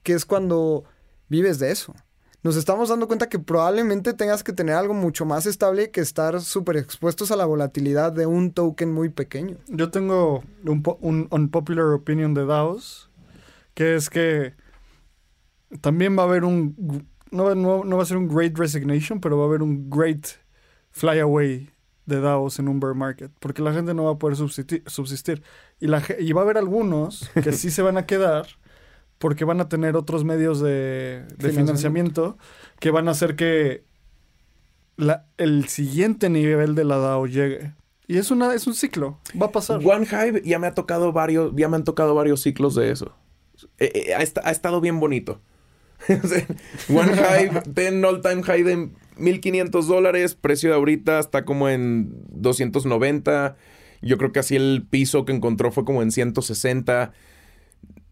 qué 0.02 0.14
es 0.14 0.24
cuando 0.26 0.86
vives 1.28 1.60
de 1.60 1.72
eso? 1.72 1.94
Nos 2.44 2.56
estamos 2.56 2.90
dando 2.90 3.08
cuenta 3.08 3.30
que 3.30 3.38
probablemente 3.38 4.14
tengas 4.14 4.44
que 4.44 4.52
tener 4.52 4.74
algo 4.74 4.96
mucho 4.96 5.26
más 5.26 5.46
estable 5.46 5.92
que 5.92 6.02
estar 6.02 6.42
súper 6.42 6.78
expuestos 6.78 7.30
a 7.30 7.36
la 7.36 7.46
volatilidad 7.46 8.12
de 8.12 8.26
un 8.26 8.52
token 8.52 8.92
muy 8.92 9.10
pequeño. 9.10 9.58
Yo 9.68 9.92
tengo 9.92 10.44
un, 10.66 10.84
un 11.02 11.28
unpopular 11.30 11.86
opinion 11.94 12.34
de 12.34 12.48
DAOs, 12.48 13.12
que 13.76 13.96
es 13.96 14.10
que 14.10 14.56
también 15.82 16.18
va 16.18 16.24
a 16.24 16.26
haber 16.26 16.44
un, 16.44 17.06
no, 17.30 17.54
no, 17.54 17.84
no 17.84 17.98
va 17.98 18.02
a 18.02 18.08
ser 18.08 18.18
un 18.18 18.28
great 18.28 18.58
resignation, 18.58 19.22
pero 19.22 19.38
va 19.38 19.44
a 19.44 19.48
haber 19.48 19.62
un 19.62 19.88
great 19.92 20.26
flyaway 20.90 21.70
de 22.08 22.22
DAOs 22.22 22.58
en 22.58 22.68
un 22.68 22.80
bear 22.80 22.96
market, 22.96 23.32
porque 23.40 23.62
la 23.62 23.72
gente 23.72 23.94
no 23.94 24.06
va 24.06 24.14
a 24.14 24.18
poder 24.18 24.36
subsistir. 24.36 25.44
Y, 25.80 25.86
la, 25.86 26.02
y 26.20 26.34
va 26.34 26.42
a 26.42 26.44
haber 26.44 26.58
algunos 26.58 27.30
que 27.36 27.52
sí 27.54 27.70
se 27.70 27.84
van 27.84 27.98
a 27.98 28.08
quedar 28.08 28.48
porque 29.22 29.46
van 29.46 29.62
a 29.62 29.70
tener 29.70 29.96
otros 29.96 30.26
medios 30.26 30.60
de, 30.60 30.70
de 30.70 31.26
Financiamiento. 31.30 31.54
financiamiento 31.54 32.38
que 32.80 32.92
van 32.92 33.08
a 33.08 33.12
hacer 33.12 33.36
que 33.38 33.86
la- 34.98 35.28
el 35.38 35.68
siguiente 35.70 36.30
nivel 36.30 36.76
de 36.76 36.84
la 36.84 36.98
DAO 36.98 37.28
llegue. 37.28 37.74
Y 38.08 38.18
es, 38.18 38.30
una, 38.32 38.54
es 38.54 38.68
un 38.68 38.74
ciclo, 38.74 39.20
va 39.42 39.46
a 39.46 39.52
pasar. 39.52 39.80
One 39.86 40.06
Hive 40.06 40.42
ya 40.44 40.60
me 40.60 40.68
ha 40.68 40.74
tocado 40.74 41.14
varios, 41.14 41.54
ya 41.56 41.70
me 41.70 41.78
han 41.78 41.86
tocado 41.86 42.14
varios 42.16 42.42
ciclos 42.42 42.76
de 42.76 42.92
eso. 42.92 43.16
Eh, 43.78 43.92
eh, 44.10 44.14
ha, 44.16 44.18
ha 44.48 44.52
estado 44.52 44.82
bien 44.82 45.00
bonito. 45.00 45.40
One 46.90 47.12
Hive 47.14 47.62
ten 47.76 48.04
all 48.04 48.22
time 48.22 48.42
high 48.44 48.64
de 48.64 48.90
1500 49.18 49.88
dólares, 49.88 50.36
precio 50.36 50.70
de 50.72 50.76
ahorita 50.76 51.20
está 51.20 51.46
como 51.46 51.70
en 51.70 52.12
290. 52.32 53.56
Yo 54.02 54.18
creo 54.18 54.32
que 54.32 54.40
así 54.40 54.56
el 54.56 54.86
piso 54.90 55.26
que 55.26 55.32
encontró 55.32 55.72
fue 55.72 55.86
como 55.86 56.02
en 56.02 56.12
160. 56.12 57.14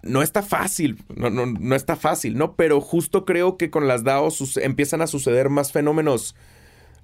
No 0.02 0.22
está 0.22 0.42
fácil, 0.42 1.04
no, 1.14 1.30
no, 1.30 1.46
no 1.46 1.76
está 1.76 1.96
fácil, 1.98 2.38
¿no? 2.38 2.56
Pero 2.56 2.80
justo 2.80 3.26
creo 3.26 3.58
que 3.58 3.70
con 3.70 3.88
las 3.88 4.04
DAOs 4.04 4.36
suce- 4.36 4.64
empiezan 4.64 5.02
a 5.02 5.08
suceder 5.08 5.50
más 5.50 5.72
fenómenos. 5.74 6.36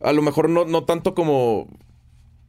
A 0.01 0.13
lo 0.13 0.21
mejor 0.21 0.49
no, 0.49 0.63
no 0.65 0.85
tanto 0.85 1.13
como 1.13 1.67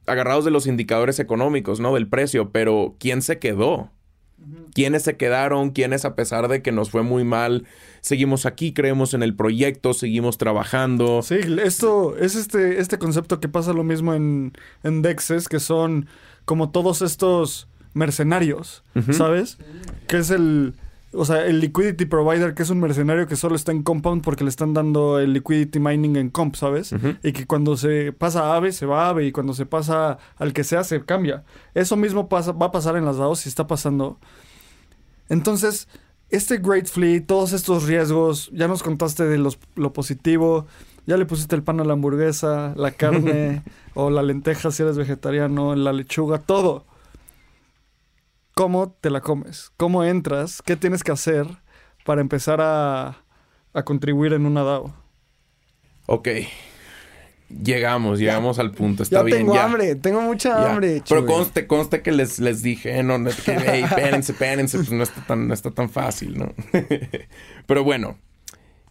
agarrados 0.07 0.45
de 0.45 0.53
los 0.53 0.67
indicadores 0.69 1.19
económicos, 1.19 1.81
¿no? 1.81 1.95
Del 1.95 2.07
precio, 2.07 2.51
pero 2.51 2.95
¿quién 3.01 3.23
se 3.23 3.39
quedó? 3.41 3.91
¿Quiénes 4.73 5.03
se 5.03 5.17
quedaron? 5.17 5.71
¿Quiénes 5.71 6.05
a 6.05 6.15
pesar 6.15 6.47
de 6.47 6.63
que 6.63 6.71
nos 6.71 6.91
fue 6.91 7.03
muy 7.03 7.25
mal, 7.25 7.67
seguimos 8.03 8.47
aquí, 8.47 8.73
creemos 8.73 9.15
en 9.15 9.23
el 9.25 9.35
proyecto, 9.35 9.95
seguimos 9.95 10.39
trabajando? 10.39 11.23
Sí, 11.23 11.39
esto 11.65 12.17
es 12.19 12.37
este, 12.37 12.79
este 12.79 12.99
concepto 12.99 13.41
que 13.41 13.49
pasa 13.49 13.73
lo 13.73 13.83
mismo 13.83 14.15
en, 14.15 14.53
en 14.85 15.03
Dexes, 15.03 15.49
que 15.49 15.59
son 15.59 16.07
como 16.45 16.71
todos 16.71 17.03
estos 17.03 17.67
mercenarios. 17.97 18.85
¿sabes? 19.11 19.59
Que 20.07 20.19
es 20.19 20.31
el, 20.31 20.75
o 21.13 21.25
sea, 21.25 21.47
el 21.47 21.61
liquidity 21.61 22.05
provider, 22.05 22.55
que 22.55 22.63
es 22.63 22.71
un 22.71 22.79
mercenario 22.79 23.27
que 23.27 23.37
solo 23.37 23.57
está 23.57 23.73
en 23.73 23.83
compound 23.83 24.23
porque 24.23 24.45
le 24.45 24.51
están 24.51 24.75
dando 24.75 25.19
el 25.19 25.33
liquidity 25.33 25.81
mining 25.81 26.17
en 26.17 26.31
comp, 26.31 26.55
¿sabes? 26.55 26.95
Y 27.23 27.33
que 27.33 27.47
cuando 27.47 27.77
se 27.77 28.13
pasa 28.13 28.53
a 28.53 28.57
AVE, 28.57 28.73
se 28.73 28.87
va 28.87 29.07
a 29.07 29.09
AVE, 29.11 29.27
y 29.27 29.33
cuando 29.33 29.55
se 29.55 29.67
pasa 29.67 30.19
al 30.37 30.53
que 30.53 30.63
sea, 30.63 30.85
se 30.85 31.05
cambia. 31.05 31.45
Eso 31.75 31.97
mismo 31.97 32.29
pasa, 32.29 32.53
va 32.53 32.67
a 32.67 32.73
pasar 32.73 32.97
en 32.97 33.05
las 33.05 33.17
DAOs 33.17 33.47
y 33.47 33.49
está 33.49 33.67
pasando. 33.67 34.19
Entonces, 35.29 35.89
este 36.29 36.59
Great 36.59 36.87
Fleet, 36.87 37.23
todos 37.23 37.53
estos 37.53 37.85
riesgos, 37.85 38.51
ya 38.53 38.69
nos 38.69 38.83
contaste 38.83 39.25
de 39.25 39.39
los, 39.39 39.59
lo 39.75 39.93
positivo, 39.93 40.67
ya 41.07 41.17
le 41.17 41.25
pusiste 41.25 41.57
el 41.57 41.63
pan 41.63 41.81
a 41.81 41.85
la 41.85 41.95
hamburguesa, 41.95 42.75
la 42.77 42.91
carne 42.91 43.63
o 43.95 44.11
la 44.11 44.23
lenteja 44.23 44.71
si 44.71 44.83
eres 44.83 44.99
vegetariano, 44.99 45.75
la 45.75 45.93
lechuga, 45.93 46.39
todo. 46.39 46.85
¿Cómo 48.59 48.91
te 49.03 49.11
la 49.11 49.21
comes? 49.21 49.71
¿Cómo 49.77 50.03
entras? 50.03 50.63
¿Qué 50.65 50.77
tienes 50.77 51.05
que 51.05 51.13
hacer 51.13 51.47
para 52.07 52.23
empezar 52.23 52.63
a, 52.63 53.19
a 53.75 53.83
contribuir 53.85 54.33
en 54.33 54.47
una 54.47 54.63
DAO? 54.63 54.95
Ok. 56.07 56.29
Llegamos, 57.51 58.19
llegamos 58.19 58.59
al 58.59 58.71
punto. 58.73 59.03
Está 59.03 59.19
ya 59.19 59.23
bien, 59.25 59.39
tengo 59.41 59.55
ya. 59.57 59.65
hambre, 59.67 59.95
tengo 59.97 60.23
mucha 60.23 60.59
Ya. 60.59 60.71
hambre. 60.71 61.03
Pero 61.07 61.27
conste, 61.27 61.67
conste 61.67 62.01
que 62.01 62.13
les, 62.13 62.39
les 62.39 62.63
dije, 62.63 62.99
eh, 62.99 63.03
no, 63.03 63.19
no, 63.19 63.29
que, 63.29 63.59
hey, 63.59 63.85
espérense, 63.91 64.33
espérense, 64.33 64.79
pues 64.79 64.91
no 64.91 65.03
está 65.03 65.21
tan, 65.27 65.49
no 65.49 65.53
está 65.53 65.71
tan 65.71 65.91
fácil, 65.91 66.39
¿no? 66.39 66.55
Pero 67.67 67.85
bueno, 67.85 68.17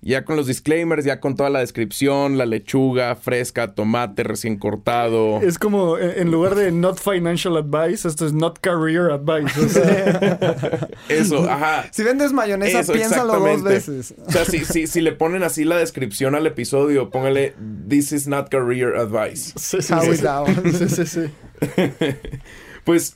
Ya 0.07 0.23
con 0.23 0.35
los 0.35 0.45
disclaimers, 0.45 1.03
ya 1.03 1.19
con 1.19 1.35
toda 1.35 1.49
la 1.49 1.61
descripción, 1.61 2.37
la 2.37 2.45
lechuga 2.45 3.15
fresca, 3.15 3.73
tomate 3.73 4.21
recién 4.21 4.59
cortado. 4.59 5.41
Es 5.41 5.57
como 5.57 5.97
en 5.97 6.29
lugar 6.29 6.53
de 6.53 6.71
not 6.71 6.99
financial 6.99 7.57
advice, 7.57 8.07
esto 8.07 8.27
es 8.27 8.31
not 8.31 8.59
career 8.59 9.09
advice. 9.09 9.59
o 9.59 9.67
sea, 9.67 10.89
Eso, 11.09 11.49
ajá. 11.49 11.87
Si 11.89 12.03
vendes 12.03 12.33
mayonesa, 12.33 12.81
Eso, 12.81 12.93
piénsalo 12.93 13.39
dos 13.39 13.63
veces. 13.63 14.13
O 14.27 14.31
sea, 14.31 14.45
si, 14.45 14.63
si, 14.63 14.85
si 14.85 15.01
le 15.01 15.11
ponen 15.11 15.41
así 15.41 15.63
la 15.63 15.77
descripción 15.77 16.35
al 16.35 16.45
episodio, 16.45 17.09
póngale 17.09 17.55
This 17.89 18.11
is 18.11 18.27
not 18.27 18.49
career 18.49 18.95
advice. 18.95 19.53
sí, 19.59 19.81
sí, 19.81 19.91
How 19.91 20.01
sí, 20.03 21.05
sí. 21.07 21.21
Pues, 22.83 23.15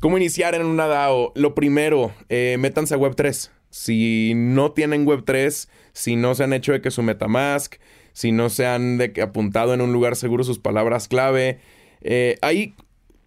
¿cómo 0.00 0.18
iniciar 0.18 0.54
en 0.54 0.66
una 0.66 0.86
DAO? 0.86 1.32
Lo 1.34 1.54
primero, 1.54 2.12
eh, 2.28 2.56
métanse 2.58 2.94
a 2.94 2.98
Web3. 2.98 3.48
Si 3.70 4.34
no 4.34 4.72
tienen 4.72 5.06
Web3, 5.06 5.68
si 5.92 6.16
no 6.16 6.34
se 6.34 6.44
han 6.44 6.52
hecho 6.52 6.72
de 6.72 6.80
que 6.80 6.90
su 6.90 7.02
Metamask, 7.02 7.76
si 8.12 8.32
no 8.32 8.48
se 8.50 8.66
han 8.66 8.98
de 8.98 9.12
que 9.12 9.22
apuntado 9.22 9.74
en 9.74 9.80
un 9.80 9.92
lugar 9.92 10.16
seguro 10.16 10.44
sus 10.44 10.58
palabras 10.58 11.08
clave, 11.08 11.58
eh, 12.02 12.36
ahí 12.42 12.74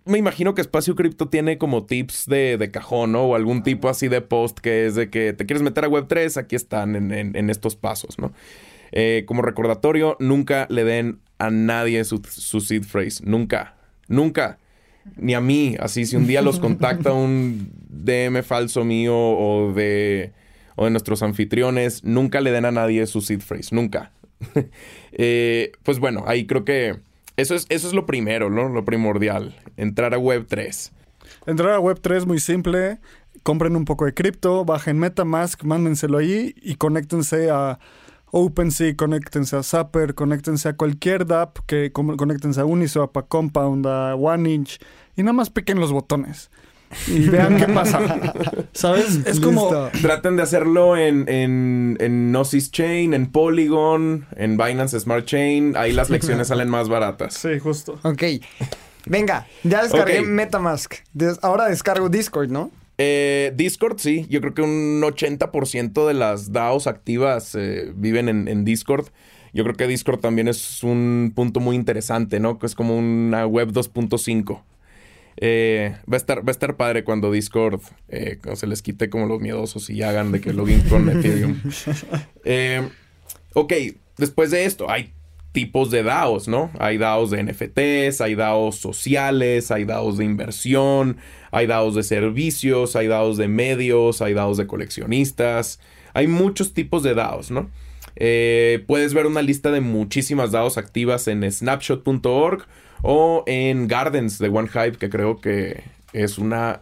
me 0.05 0.17
imagino 0.17 0.53
que 0.53 0.61
Espacio 0.61 0.95
Cripto 0.95 1.29
tiene 1.29 1.57
como 1.57 1.85
tips 1.85 2.25
de, 2.27 2.57
de 2.57 2.71
cajón, 2.71 3.13
¿no? 3.13 3.23
O 3.23 3.35
algún 3.35 3.63
tipo 3.63 3.87
así 3.87 4.09
de 4.09 4.19
post 4.21 4.59
que 4.59 4.85
es 4.85 4.95
de 4.95 5.09
que 5.09 5.31
te 5.31 5.45
quieres 5.45 5.61
meter 5.63 5.85
a 5.85 5.89
Web3, 5.89 6.35
aquí 6.37 6.55
están 6.57 6.95
en, 6.97 7.13
en- 7.13 7.35
en 7.37 7.49
estos 7.49 7.75
pasos, 7.77 8.19
¿no? 8.19 8.33
Eh, 8.91 9.23
como 9.25 9.41
recordatorio, 9.41 10.17
nunca 10.19 10.67
le 10.69 10.83
den 10.83 11.19
a 11.39 11.49
nadie 11.49 12.03
su, 12.03 12.21
su 12.29 12.59
seed 12.61 12.83
phrase. 12.83 13.23
Nunca. 13.25 13.75
Nunca. 14.07 14.59
Ni 15.15 15.33
a 15.33 15.41
mí. 15.41 15.75
Así, 15.79 16.05
si 16.05 16.15
un 16.17 16.27
día 16.27 16.41
los 16.41 16.59
contacta 16.59 17.13
un 17.13 17.71
DM 17.89 18.43
falso 18.43 18.83
mío 18.83 19.15
o 19.17 19.73
de, 19.73 20.31
o 20.75 20.85
de 20.85 20.91
nuestros 20.91 21.23
anfitriones, 21.23 22.03
nunca 22.03 22.41
le 22.41 22.51
den 22.51 22.65
a 22.65 22.71
nadie 22.71 23.05
su 23.07 23.21
seed 23.21 23.41
phrase. 23.41 23.75
Nunca. 23.75 24.11
Eh, 25.15 25.73
pues 25.83 25.99
bueno, 25.99 26.23
ahí 26.25 26.47
creo 26.47 26.65
que 26.65 26.99
eso 27.37 27.53
es, 27.53 27.67
eso 27.69 27.87
es 27.87 27.93
lo 27.93 28.07
primero, 28.07 28.49
¿no? 28.49 28.67
Lo 28.67 28.83
primordial. 28.83 29.55
Entrar 29.77 30.15
a 30.15 30.17
Web3. 30.17 30.91
Entrar 31.45 31.73
a 31.73 31.79
Web3 31.79 32.25
muy 32.25 32.39
simple. 32.39 32.97
Compren 33.43 33.75
un 33.75 33.85
poco 33.85 34.05
de 34.05 34.15
cripto, 34.15 34.65
bajen 34.65 34.97
Metamask, 34.97 35.63
mándenselo 35.63 36.17
ahí 36.17 36.55
y 36.63 36.75
conéctense 36.75 37.51
a 37.51 37.77
OpenSea, 38.31 38.95
conéctense 38.95 39.55
a 39.55 39.61
Zapper, 39.61 40.15
conéctense 40.15 40.69
a 40.69 40.75
cualquier 40.75 41.27
DApp, 41.27 41.59
que 41.67 41.91
conéctense 41.91 42.59
a 42.59 42.65
Uniswap, 42.65 43.15
a 43.15 43.27
Compound, 43.27 43.85
a 43.85 44.15
OneInch 44.15 44.79
y 45.15 45.21
nada 45.21 45.33
más 45.33 45.51
piquen 45.51 45.79
los 45.79 45.91
botones 45.91 46.49
y 47.07 47.19
vean 47.29 47.57
qué 47.57 47.67
pasa. 47.67 48.33
¿Sabes? 48.73 49.19
Es 49.25 49.39
como 49.39 49.61
Listo. 49.63 49.89
Traten 50.01 50.35
de 50.35 50.43
hacerlo 50.43 50.97
en, 50.97 51.27
en, 51.29 51.97
en 51.99 52.29
Gnosis 52.31 52.71
Chain, 52.71 53.13
en 53.13 53.31
Polygon, 53.31 54.25
en 54.35 54.57
Binance 54.57 54.99
Smart 54.99 55.25
Chain. 55.25 55.75
Ahí 55.77 55.91
las 55.93 56.09
lecciones 56.09 56.47
salen 56.47 56.69
más 56.69 56.89
baratas. 56.89 57.33
Sí, 57.35 57.59
justo. 57.59 57.99
Ok. 58.03 58.23
Venga, 59.05 59.47
ya 59.63 59.83
descargué. 59.83 60.21
Metamask. 60.21 60.95
Des- 61.13 61.39
ahora 61.41 61.67
descargo 61.67 62.09
Discord, 62.09 62.49
¿no? 62.49 62.71
Eh, 62.97 63.51
Discord, 63.55 63.97
sí. 63.99 64.25
Yo 64.29 64.39
creo 64.39 64.53
que 64.53 64.61
un 64.61 65.01
80% 65.01 66.07
de 66.07 66.13
las 66.13 66.51
DAOs 66.53 66.87
activas 66.87 67.53
eh, 67.55 67.91
viven 67.95 68.29
en, 68.29 68.47
en 68.47 68.63
Discord. 68.63 69.07
Yo 69.51 69.63
creo 69.63 69.75
que 69.75 69.87
Discord 69.87 70.19
también 70.19 70.47
es 70.47 70.83
un 70.83 71.31
punto 71.35 71.59
muy 71.59 71.75
interesante, 71.75 72.39
¿no? 72.39 72.57
Que 72.59 72.65
es 72.65 72.75
como 72.75 72.97
una 72.97 73.45
web 73.45 73.71
2.5. 73.71 74.61
Eh, 75.37 75.95
va, 76.11 76.15
a 76.15 76.17
estar, 76.17 76.39
va 76.39 76.49
a 76.49 76.51
estar 76.51 76.75
padre 76.77 77.03
cuando 77.03 77.31
Discord 77.31 77.81
eh, 78.07 78.37
cuando 78.41 78.55
se 78.55 78.67
les 78.67 78.81
quite 78.81 79.09
como 79.09 79.25
los 79.25 79.41
miedosos 79.41 79.89
y 79.89 80.03
hagan 80.03 80.31
de 80.31 80.41
que 80.41 80.53
login 80.53 80.81
con 80.81 81.09
Ethereum. 81.09 81.59
Eh, 82.45 82.87
ok, 83.53 83.73
después 84.17 84.51
de 84.51 84.65
esto, 84.65 84.89
hay 84.89 85.13
tipos 85.53 85.91
de 85.91 86.03
DAOs, 86.03 86.47
¿no? 86.49 86.71
Hay 86.79 86.97
DAOs 86.97 87.31
de 87.31 87.41
NFTs, 87.43 88.19
hay 88.19 88.35
DAOs 88.35 88.75
sociales, 88.75 89.71
hay 89.71 89.85
DAOs 89.85 90.17
de 90.17 90.25
inversión, 90.25 91.17
hay 91.51 91.67
DAOs 91.67 91.95
de 91.95 92.03
servicios, 92.03 92.95
hay 92.95 93.07
DAOs 93.07 93.37
de 93.37 93.47
medios, 93.47 94.21
hay 94.21 94.33
DAOs 94.33 94.57
de 94.57 94.67
coleccionistas. 94.67 95.79
Hay 96.13 96.27
muchos 96.27 96.73
tipos 96.73 97.03
de 97.03 97.13
DAOs, 97.13 97.51
¿no? 97.51 97.69
Eh, 98.15 98.83
puedes 98.87 99.13
ver 99.13 99.25
una 99.25 99.41
lista 99.41 99.71
de 99.71 99.81
muchísimas 99.81 100.51
DAOs 100.51 100.77
activas 100.77 101.27
en 101.27 101.49
snapshot.org 101.49 102.65
o 103.03 103.43
en 103.45 103.87
Gardens 103.87 104.39
de 104.39 104.49
OneHive, 104.49 104.93
que 104.93 105.09
creo 105.09 105.39
que 105.39 105.83
es 106.13 106.39
una 106.39 106.81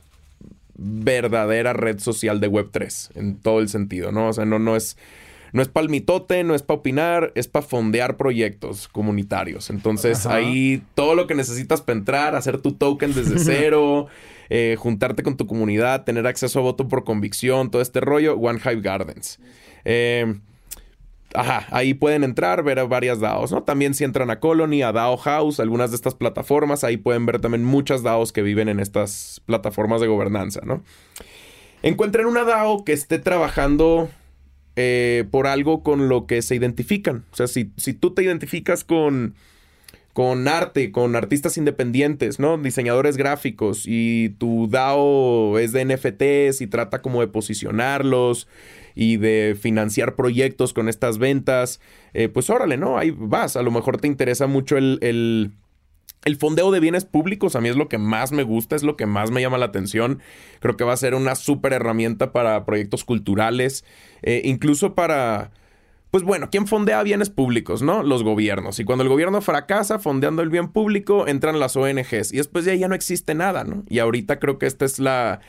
verdadera 0.75 1.73
red 1.73 1.99
social 1.99 2.39
de 2.39 2.49
Web3 2.49 3.11
en 3.15 3.35
todo 3.35 3.59
el 3.59 3.67
sentido, 3.67 4.11
¿no? 4.11 4.29
O 4.29 4.33
sea, 4.33 4.45
no, 4.45 4.57
no 4.59 4.75
es 4.77 4.97
no 5.53 5.61
es 5.61 5.67
para 5.67 5.83
el 5.83 5.89
mitote, 5.89 6.43
no 6.43 6.55
es 6.55 6.61
para 6.61 6.79
opinar, 6.79 7.31
es 7.35 7.47
para 7.47 7.65
fondear 7.65 8.15
proyectos 8.15 8.87
comunitarios. 8.87 9.69
Entonces, 9.69 10.25
Ajá. 10.25 10.35
ahí 10.35 10.81
todo 10.95 11.13
lo 11.13 11.27
que 11.27 11.35
necesitas 11.35 11.81
para 11.81 11.99
entrar, 11.99 12.35
hacer 12.35 12.59
tu 12.59 12.71
token 12.71 13.13
desde 13.13 13.37
cero, 13.43 14.07
eh, 14.49 14.77
juntarte 14.79 15.23
con 15.23 15.35
tu 15.35 15.47
comunidad, 15.47 16.05
tener 16.05 16.25
acceso 16.25 16.59
a 16.59 16.61
voto 16.61 16.87
por 16.87 17.03
convicción, 17.03 17.69
todo 17.69 17.81
este 17.81 17.99
rollo, 17.99 18.37
One 18.37 18.59
Hive 18.63 18.81
Gardens. 18.81 19.39
Eh, 19.83 20.35
Ajá, 21.33 21.65
ahí 21.71 21.93
pueden 21.93 22.23
entrar, 22.23 22.63
ver 22.63 22.85
varias 22.87 23.19
DAOs, 23.19 23.51
¿no? 23.51 23.63
También 23.63 23.93
si 23.93 24.03
entran 24.03 24.29
a 24.29 24.39
Colony, 24.39 24.81
a 24.81 24.91
DAO 24.91 25.17
House, 25.17 25.59
algunas 25.59 25.91
de 25.91 25.95
estas 25.95 26.15
plataformas, 26.15 26.83
ahí 26.83 26.97
pueden 26.97 27.25
ver 27.25 27.39
también 27.39 27.63
muchas 27.63 28.03
DAOs 28.03 28.31
que 28.31 28.41
viven 28.41 28.67
en 28.67 28.79
estas 28.79 29.41
plataformas 29.45 30.01
de 30.01 30.07
gobernanza, 30.07 30.61
¿no? 30.63 30.83
Encuentren 31.83 32.25
una 32.25 32.43
DAO 32.43 32.83
que 32.83 32.93
esté 32.93 33.17
trabajando 33.17 34.09
eh, 34.75 35.25
por 35.31 35.47
algo 35.47 35.83
con 35.83 36.09
lo 36.09 36.27
que 36.27 36.41
se 36.41 36.55
identifican. 36.55 37.23
O 37.31 37.35
sea, 37.35 37.47
si, 37.47 37.71
si 37.77 37.93
tú 37.93 38.13
te 38.13 38.23
identificas 38.23 38.83
con, 38.83 39.35
con 40.13 40.47
arte, 40.47 40.91
con 40.91 41.15
artistas 41.15 41.57
independientes, 41.57 42.39
¿no? 42.39 42.57
Diseñadores 42.57 43.17
gráficos 43.17 43.83
y 43.85 44.29
tu 44.37 44.67
DAO 44.69 45.57
es 45.59 45.71
de 45.71 45.85
NFTs 45.85 46.61
y 46.61 46.67
trata 46.67 47.01
como 47.01 47.21
de 47.21 47.27
posicionarlos 47.27 48.47
y 48.95 49.17
de 49.17 49.57
financiar 49.59 50.15
proyectos 50.15 50.73
con 50.73 50.89
estas 50.89 51.17
ventas, 51.17 51.79
eh, 52.13 52.29
pues 52.29 52.49
órale, 52.49 52.77
¿no? 52.77 52.97
Ahí 52.97 53.11
vas. 53.11 53.55
A 53.55 53.63
lo 53.63 53.71
mejor 53.71 53.99
te 53.99 54.07
interesa 54.07 54.47
mucho 54.47 54.77
el, 54.77 54.99
el, 55.01 56.37
fondeo 56.37 56.71
de 56.71 56.79
bienes 56.79 57.05
públicos. 57.05 57.55
A 57.55 57.61
mí 57.61 57.69
es 57.69 57.75
lo 57.75 57.87
que 57.87 57.97
más 57.97 58.31
me 58.31 58.43
gusta, 58.43 58.75
es 58.75 58.83
lo 58.83 58.97
que 58.97 59.05
más 59.05 59.31
me 59.31 59.41
llama 59.41 59.57
la 59.57 59.65
atención. 59.65 60.19
Creo 60.59 60.77
que 60.77 60.83
va 60.83 60.93
a 60.93 60.97
ser 60.97 61.15
una 61.15 61.35
súper 61.35 61.73
herramienta 61.73 62.31
para 62.31 62.65
proyectos 62.65 63.03
culturales, 63.03 63.85
eh, 64.21 64.41
incluso 64.45 64.95
para... 64.95 65.51
Pues 66.11 66.23
bueno, 66.23 66.49
¿quién 66.51 66.67
fondea 66.67 67.01
bienes 67.03 67.29
públicos, 67.29 67.81
no? 67.81 68.03
Los 68.03 68.21
gobiernos. 68.21 68.81
Y 68.81 68.83
cuando 68.83 69.03
el 69.03 69.09
gobierno 69.09 69.39
fracasa 69.39 69.97
fondeando 69.97 70.41
el 70.41 70.49
bien 70.49 70.67
público, 70.67 71.25
entran 71.25 71.57
las 71.57 71.77
ONGs. 71.77 72.33
Y 72.33 72.37
después 72.37 72.65
de 72.65 72.71
ahí 72.71 72.79
ya 72.79 72.89
no 72.89 72.95
existe 72.95 73.33
nada, 73.33 73.63
¿no? 73.63 73.85
Y 73.87 73.99
ahorita 73.99 74.37
creo 74.37 74.59
que 74.59 74.65
esta 74.65 74.83
es 74.83 74.99
la, 74.99 75.39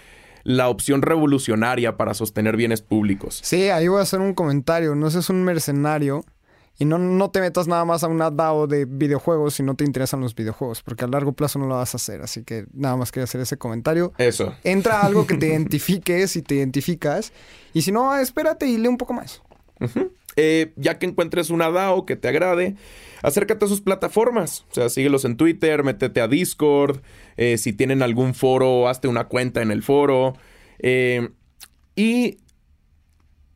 la 0.44 0.68
opción 0.68 1.02
revolucionaria 1.02 1.96
para 1.96 2.14
sostener 2.14 2.56
bienes 2.56 2.82
públicos. 2.82 3.40
Sí, 3.42 3.68
ahí 3.70 3.88
voy 3.88 4.00
a 4.00 4.02
hacer 4.02 4.20
un 4.20 4.34
comentario. 4.34 4.94
No 4.94 5.10
seas 5.10 5.30
un 5.30 5.44
mercenario 5.44 6.24
y 6.78 6.84
no, 6.84 6.98
no 6.98 7.30
te 7.30 7.40
metas 7.40 7.68
nada 7.68 7.84
más 7.84 8.02
a 8.02 8.08
una 8.08 8.30
DAO 8.30 8.66
de 8.66 8.86
videojuegos 8.86 9.54
si 9.54 9.62
no 9.62 9.74
te 9.74 9.84
interesan 9.84 10.20
los 10.20 10.34
videojuegos, 10.34 10.82
porque 10.82 11.04
a 11.04 11.08
largo 11.08 11.32
plazo 11.32 11.58
no 11.58 11.66
lo 11.66 11.76
vas 11.76 11.94
a 11.94 11.96
hacer. 11.96 12.22
Así 12.22 12.44
que 12.44 12.66
nada 12.72 12.96
más 12.96 13.12
quería 13.12 13.24
hacer 13.24 13.40
ese 13.40 13.56
comentario. 13.58 14.12
Eso. 14.18 14.54
Entra 14.64 15.00
a 15.00 15.06
algo 15.06 15.26
que 15.26 15.36
te 15.36 15.46
identifique 15.48 16.26
si 16.26 16.42
te 16.42 16.56
identificas. 16.56 17.32
Y 17.72 17.82
si 17.82 17.92
no, 17.92 18.16
espérate 18.16 18.66
y 18.66 18.78
lee 18.78 18.88
un 18.88 18.96
poco 18.96 19.12
más. 19.12 19.42
Eh, 20.36 20.72
ya 20.76 20.98
que 20.98 21.06
encuentres 21.06 21.50
una 21.50 21.70
DAO 21.70 22.06
que 22.06 22.16
te 22.16 22.28
agrade, 22.28 22.76
acércate 23.22 23.64
a 23.64 23.68
sus 23.68 23.80
plataformas. 23.80 24.64
O 24.70 24.74
sea, 24.74 24.88
síguelos 24.88 25.24
en 25.24 25.36
Twitter, 25.36 25.82
métete 25.84 26.20
a 26.20 26.28
Discord. 26.28 27.00
eh, 27.36 27.56
si 27.58 27.72
tienen 27.72 28.02
algún 28.02 28.34
foro, 28.34 28.88
hazte 28.88 29.08
una 29.08 29.24
cuenta 29.28 29.62
en 29.62 29.70
el 29.70 29.82
foro. 29.82 30.34
eh, 30.80 31.30
y 31.96 32.38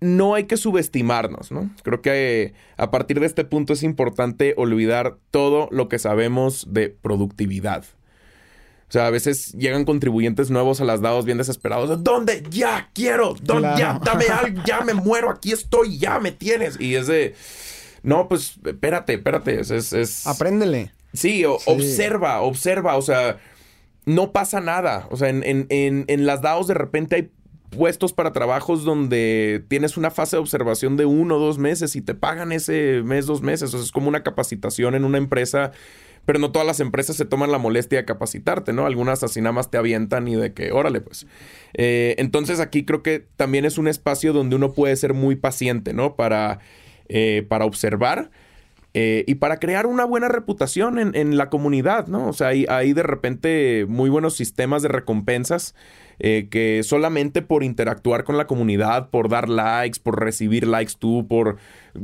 no 0.01 0.35
hay 0.35 0.45
que 0.45 0.59
subestimarnos, 0.59 1.51
¿no? 1.51 1.71
Creo 1.83 2.03
que 2.03 2.43
eh, 2.43 2.55
a 2.77 2.91
partir 2.91 3.19
de 3.19 3.25
este 3.27 3.45
punto 3.45 3.73
es 3.73 3.83
importante 3.83 4.53
olvidar 4.59 5.17
todo 5.31 5.69
lo 5.73 5.89
que 5.89 5.99
sabemos 5.99 6.67
de 6.71 6.91
productividad. 6.91 7.85
O 8.89 8.93
sea, 8.93 9.07
a 9.07 9.11
veces 9.11 9.53
llegan 9.55 9.85
contribuyentes 9.85 10.51
nuevos 10.51 10.81
a 10.81 10.85
las 10.85 11.01
DAOs 11.01 11.25
bien 11.25 11.39
desesperados. 11.39 12.05
¿Dónde? 12.05 12.43
Ya 12.51 12.91
quiero. 12.95 13.35
¿Dónde? 13.43 13.69
Claro. 13.75 13.79
Ya, 13.79 14.01
dame 14.05 14.27
algo. 14.33 14.63
Ya 14.65 14.83
me 14.83 14.95
muero. 14.95 15.31
Aquí 15.31 15.51
estoy. 15.51 15.99
Ya 15.99 16.21
me 16.21 16.31
tienes. 16.31 16.79
Y 16.79 16.95
es 16.95 17.07
de. 17.09 17.35
No, 18.07 18.29
pues 18.29 18.59
espérate, 18.65 19.15
espérate. 19.15 19.61
Es. 19.61 19.71
es, 19.71 19.93
es- 19.93 20.27
Apréndele. 20.27 20.93
Sí, 21.13 21.45
o- 21.45 21.59
Sí. 21.59 21.71
observa, 21.71 22.41
observa. 22.41 22.97
O 22.97 23.03
sea, 23.03 23.39
no 24.05 24.33
pasa 24.33 24.61
nada. 24.61 25.07
O 25.11 25.17
sea, 25.17 25.29
en, 25.29 25.43
en, 25.45 25.67
en, 25.71 26.05
en 26.09 26.25
las 26.25 26.41
DAOs 26.41 26.69
de 26.69 26.75
repente 26.75 27.17
hay 27.17 27.31
puestos 27.71 28.13
para 28.13 28.33
trabajos 28.33 28.85
donde 28.85 29.65
tienes 29.69 29.97
una 29.97 30.11
fase 30.13 30.37
de 30.37 30.41
observación 30.41 30.97
de 30.97 31.05
uno 31.05 31.37
o 31.37 31.39
dos 31.41 31.59
meses 31.59 31.97
y 31.97 32.01
te 32.01 32.15
pagan 32.15 32.53
ese 32.53 33.03
mes, 33.05 33.27
dos 33.27 33.43
meses. 33.43 33.75
O 33.75 33.77
sea, 33.79 33.85
es 33.85 33.91
como 33.93 34.09
una 34.09 34.23
capacitación 34.23 34.95
en 34.95 35.05
una 35.05 35.19
empresa. 35.19 35.73
Pero 36.25 36.41
no 36.41 36.51
todas 36.51 36.67
las 36.67 36.81
empresas 36.81 37.15
se 37.15 37.25
toman 37.25 37.53
la 37.53 37.59
molestia 37.59 37.99
de 37.99 38.05
capacitarte, 38.05 38.73
¿no? 38.73 38.85
Algunas 38.87 39.23
así 39.23 39.41
nada 39.41 39.53
más 39.53 39.71
te 39.71 39.79
avientan 39.79 40.27
y 40.27 40.35
de 40.35 40.53
que, 40.53 40.73
órale, 40.73 41.01
pues. 41.01 41.25
Eh, 41.75 42.17
entonces 42.19 42.59
aquí 42.59 42.85
creo 42.85 43.01
que 43.05 43.25
también 43.37 43.65
es 43.65 43.79
un 43.79 43.87
espacio 43.87 44.33
donde 44.33 44.57
uno 44.57 44.73
puede 44.73 44.97
ser 44.97 45.15
muy 45.15 45.37
paciente, 45.37 45.93
¿no? 45.93 46.17
Para 46.17 46.59
eh, 47.09 47.45
para 47.49 47.65
observar. 47.65 48.31
eh, 48.95 49.25
y 49.27 49.35
para 49.37 49.59
crear 49.59 49.87
una 49.87 50.07
buena 50.07 50.29
reputación 50.29 50.99
en, 50.99 51.37
la 51.37 51.51
comunidad, 51.51 52.07
¿no? 52.07 52.29
O 52.29 52.33
sea, 52.33 52.49
hay, 52.49 52.65
hay 52.71 52.95
de 52.95 53.03
repente 53.03 53.85
muy 53.87 54.09
buenos 54.09 54.37
sistemas 54.37 54.83
de 54.83 54.89
recompensas 54.89 55.75
eh, 56.19 56.49
que 56.51 56.83
solamente 56.83 57.43
por 57.43 57.63
interactuar 57.63 58.25
con 58.25 58.39
la 58.39 58.47
comunidad, 58.47 59.11
por 59.11 59.29
dar 59.29 59.51
likes, 59.51 60.01
por 60.03 60.19
recibir 60.19 60.67
likes 60.67 60.95
tú, 60.99 61.27
por 61.29 61.59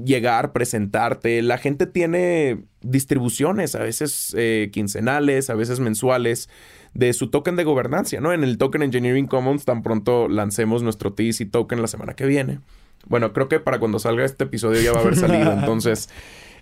llegar, 0.05 0.53
presentarte, 0.53 1.41
la 1.41 1.57
gente 1.57 1.87
tiene 1.87 2.65
distribuciones, 2.83 3.75
a 3.75 3.79
veces 3.79 4.35
eh, 4.37 4.69
quincenales, 4.71 5.49
a 5.49 5.55
veces 5.55 5.81
mensuales, 5.81 6.51
de 6.93 7.15
su 7.15 7.31
token 7.31 7.57
de 7.57 7.65
gobernancia, 7.65 8.21
¿no? 8.21 8.35
En 8.35 8.45
el 8.45 8.59
Token 8.59 8.83
Engineering 8.83 9.27
Commons 9.27 9.65
tan 9.65 9.83
pronto 9.83 10.29
lancemos 10.29 10.83
nuestro 10.83 11.15
TC 11.15 11.51
token 11.51 11.81
la 11.81 11.89
semana 11.89 12.13
que 12.13 12.27
viene. 12.27 12.61
Bueno, 13.07 13.33
creo 13.33 13.49
que 13.49 13.61
para 13.61 13.79
cuando 13.79 13.99
salga 13.99 14.25
este 14.25 14.45
episodio 14.45 14.81
ya 14.81 14.93
va 14.93 14.99
a 14.99 15.03
haber 15.03 15.17
salido, 15.17 15.53
entonces... 15.59 16.09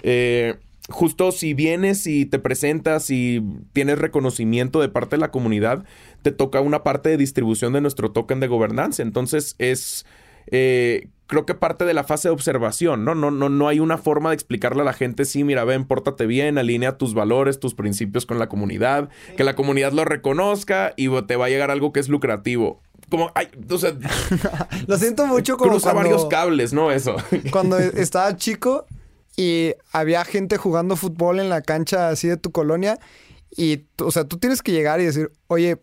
eh, 0.03 0.57
justo 0.89 1.31
si 1.33 1.55
vienes 1.55 2.07
y 2.07 2.27
te 2.27 2.39
presentas 2.39 3.11
y 3.11 3.43
tienes 3.73 3.99
reconocimiento 3.99 4.81
de 4.81 4.89
parte 4.89 5.17
de 5.17 5.21
la 5.21 5.31
comunidad, 5.31 5.85
te 6.23 6.33
toca 6.33 6.61
una 6.61 6.83
parte 6.83 7.09
de 7.11 7.17
distribución 7.17 7.73
de 7.73 7.81
nuestro 7.81 8.11
token 8.13 8.41
de 8.41 8.49
gobernanza. 8.49 9.03
Entonces 9.03 9.55
es, 9.59 10.05
eh, 10.49 11.09
creo 11.27 11.47
que 11.47 11.55
parte 11.55 11.85
de 11.85 11.95
la 11.95 12.05
fase 12.05 12.29
de 12.29 12.35
observación, 12.35 13.05
¿no? 13.05 13.15
No, 13.15 13.31
no, 13.31 13.49
no 13.49 13.69
hay 13.69 13.81
una 13.81 13.99
forma 13.99 14.31
de 14.31 14.35
explicarle 14.35 14.83
a 14.83 14.85
la 14.85 14.93
gente, 14.93 15.25
sí, 15.25 15.45
mira, 15.45 15.65
ven, 15.65 15.85
pórtate 15.85 16.27
bien, 16.27 16.59
alinea 16.59 16.99
tus 16.99 17.15
valores, 17.15 17.61
tus 17.61 17.75
principios 17.75 18.27
con 18.27 18.39
la 18.39 18.49
comunidad, 18.49 19.11
que 19.37 19.45
la 19.45 19.55
comunidad 19.55 19.93
lo 19.93 20.05
reconozca 20.05 20.93
y 20.97 21.09
te 21.23 21.37
va 21.37 21.47
a 21.47 21.51
llegar 21.51 21.71
algo 21.71 21.93
que 21.93 22.01
es 22.01 22.09
lucrativo. 22.09 22.83
Como, 23.11 23.31
ay, 23.35 23.49
o 23.69 23.79
sea, 23.79 23.93
Lo 24.87 24.97
siento 24.97 25.27
mucho 25.27 25.57
como 25.57 25.73
cruza 25.73 25.93
cuando, 25.93 26.11
varios 26.11 26.29
cables, 26.29 26.73
¿no? 26.73 26.91
Eso. 26.91 27.17
cuando 27.51 27.79
estaba 27.79 28.37
chico 28.37 28.87
y 29.37 29.75
había 29.93 30.25
gente 30.25 30.57
jugando 30.57 30.97
fútbol 30.97 31.41
en 31.41 31.49
la 31.49 31.63
cancha 31.63 32.09
así 32.09 32.29
de 32.29 32.37
tu 32.37 32.53
colonia 32.53 32.99
y, 33.57 33.87
o 34.03 34.11
sea, 34.11 34.25
tú 34.25 34.39
tienes 34.39 34.63
que 34.63 34.73
llegar 34.73 35.01
y 35.01 35.05
decir, 35.05 35.33
oye, 35.49 35.81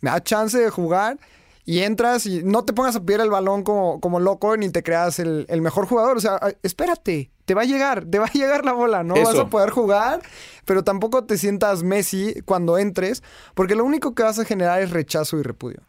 me 0.00 0.10
da 0.10 0.22
chance 0.22 0.58
de 0.58 0.70
jugar 0.70 1.18
y 1.64 1.80
entras 1.80 2.26
y 2.26 2.42
no 2.42 2.64
te 2.64 2.72
pongas 2.72 2.96
a 2.96 3.02
pedir 3.02 3.20
el 3.20 3.30
balón 3.30 3.62
como, 3.62 4.00
como 4.00 4.20
loco 4.20 4.56
ni 4.56 4.70
te 4.70 4.82
creas 4.82 5.18
el, 5.18 5.46
el 5.48 5.60
mejor 5.60 5.86
jugador. 5.86 6.16
O 6.16 6.20
sea, 6.20 6.40
espérate, 6.62 7.30
te 7.44 7.54
va 7.54 7.62
a 7.62 7.64
llegar, 7.66 8.04
te 8.04 8.18
va 8.18 8.26
a 8.26 8.32
llegar 8.32 8.64
la 8.64 8.72
bola, 8.72 9.02
no 9.02 9.14
vas 9.14 9.38
a 9.38 9.48
poder 9.48 9.70
jugar, 9.70 10.20
pero 10.64 10.84
tampoco 10.84 11.24
te 11.24 11.38
sientas 11.38 11.82
Messi 11.82 12.42
cuando 12.44 12.78
entres, 12.78 13.22
porque 13.54 13.74
lo 13.74 13.84
único 13.84 14.14
que 14.14 14.22
vas 14.22 14.38
a 14.38 14.44
generar 14.44 14.82
es 14.82 14.90
rechazo 14.90 15.38
y 15.38 15.42
repudio. 15.42 15.82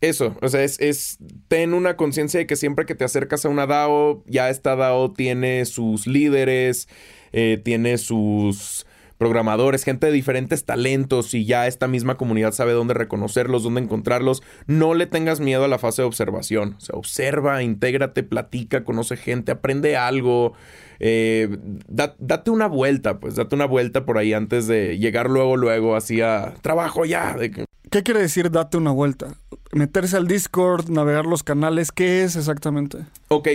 Eso, 0.00 0.36
o 0.42 0.48
sea, 0.48 0.62
es, 0.62 0.78
es 0.80 1.18
ten 1.48 1.72
una 1.72 1.96
conciencia 1.96 2.38
de 2.38 2.46
que 2.46 2.56
siempre 2.56 2.84
que 2.84 2.94
te 2.94 3.04
acercas 3.04 3.44
a 3.44 3.48
una 3.48 3.66
DAO, 3.66 4.22
ya 4.26 4.50
esta 4.50 4.76
DAO 4.76 5.12
tiene 5.12 5.64
sus 5.64 6.06
líderes, 6.06 6.88
eh, 7.32 7.60
tiene 7.64 7.96
sus 7.96 8.86
programadores, 9.16 9.84
gente 9.84 10.06
de 10.08 10.12
diferentes 10.12 10.64
talentos 10.64 11.32
y 11.34 11.46
ya 11.46 11.66
esta 11.68 11.86
misma 11.88 12.16
comunidad 12.16 12.52
sabe 12.52 12.72
dónde 12.72 12.92
reconocerlos, 12.94 13.62
dónde 13.62 13.80
encontrarlos. 13.80 14.42
No 14.66 14.92
le 14.92 15.06
tengas 15.06 15.40
miedo 15.40 15.64
a 15.64 15.68
la 15.68 15.78
fase 15.78 16.02
de 16.02 16.08
observación. 16.08 16.74
O 16.76 16.80
sea, 16.80 16.96
observa, 16.96 17.62
intégrate, 17.62 18.24
platica, 18.24 18.84
conoce 18.84 19.16
gente, 19.16 19.52
aprende 19.52 19.96
algo. 19.96 20.52
eh, 21.00 21.48
da- 21.88 22.14
date 22.18 22.50
una 22.50 22.66
vuelta, 22.66 23.18
pues 23.20 23.34
date 23.36 23.54
una 23.54 23.66
vuelta 23.66 24.04
por 24.04 24.16
ahí 24.18 24.32
antes 24.32 24.66
de 24.66 24.96
llegar 24.98 25.28
luego, 25.30 25.56
luego, 25.56 25.96
así 25.96 26.20
a 26.20 26.54
trabajo 26.62 27.04
ya. 27.04 27.36
de 27.36 27.50
que- 27.50 27.64
¿Qué 27.94 28.02
quiere 28.02 28.18
decir 28.18 28.50
date 28.50 28.76
una 28.76 28.90
vuelta? 28.90 29.36
Meterse 29.70 30.16
al 30.16 30.26
Discord, 30.26 30.88
navegar 30.88 31.26
los 31.26 31.44
canales, 31.44 31.92
¿qué 31.92 32.24
es 32.24 32.34
exactamente? 32.34 32.98
Ok. 33.28 33.50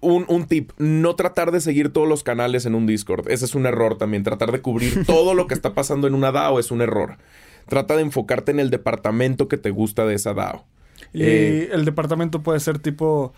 Un, 0.00 0.24
un 0.28 0.46
tip, 0.46 0.70
no 0.78 1.16
tratar 1.16 1.50
de 1.50 1.60
seguir 1.60 1.92
todos 1.92 2.06
los 2.06 2.22
canales 2.22 2.64
en 2.64 2.76
un 2.76 2.86
Discord. 2.86 3.28
Ese 3.28 3.46
es 3.46 3.56
un 3.56 3.66
error 3.66 3.98
también. 3.98 4.22
Tratar 4.22 4.52
de 4.52 4.60
cubrir 4.60 5.04
todo 5.08 5.34
lo 5.34 5.48
que 5.48 5.54
está 5.54 5.74
pasando 5.74 6.06
en 6.06 6.14
una 6.14 6.30
DAO 6.30 6.60
es 6.60 6.70
un 6.70 6.80
error. 6.80 7.16
Trata 7.66 7.96
de 7.96 8.02
enfocarte 8.02 8.52
en 8.52 8.60
el 8.60 8.70
departamento 8.70 9.48
que 9.48 9.56
te 9.56 9.70
gusta 9.70 10.06
de 10.06 10.14
esa 10.14 10.32
DAO. 10.32 10.64
Y 11.12 11.24
Eh, 11.24 11.70
el 11.72 11.84
departamento 11.84 12.40
puede 12.40 12.60
ser 12.60 12.78
tipo, 12.78 13.34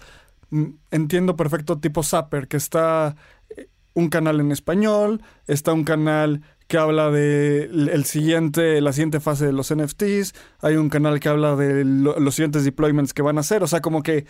mm, 0.50 0.64
entiendo 0.90 1.36
perfecto, 1.36 1.78
tipo 1.78 2.02
Zapper, 2.02 2.48
que 2.48 2.58
está 2.58 3.16
eh, 3.56 3.68
un 3.94 4.10
canal 4.10 4.40
en 4.40 4.52
español, 4.52 5.22
está 5.46 5.72
un 5.72 5.84
canal 5.84 6.42
que 6.68 6.78
habla 6.78 7.10
de 7.10 7.64
el 7.64 8.04
siguiente, 8.04 8.80
la 8.80 8.92
siguiente 8.92 9.20
fase 9.20 9.46
de 9.46 9.52
los 9.52 9.70
NFTs, 9.70 10.34
hay 10.60 10.76
un 10.76 10.88
canal 10.88 11.20
que 11.20 11.28
habla 11.28 11.54
de 11.56 11.84
lo- 11.84 12.18
los 12.18 12.34
siguientes 12.34 12.64
deployments 12.64 13.14
que 13.14 13.22
van 13.22 13.36
a 13.38 13.40
hacer, 13.40 13.62
o 13.62 13.66
sea, 13.66 13.80
como 13.80 14.02
que 14.02 14.26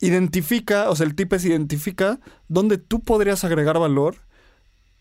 identifica, 0.00 0.90
o 0.90 0.96
sea, 0.96 1.06
el 1.06 1.14
tipes 1.14 1.44
identifica 1.44 2.18
dónde 2.48 2.76
tú 2.78 3.00
podrías 3.00 3.44
agregar 3.44 3.78
valor 3.78 4.16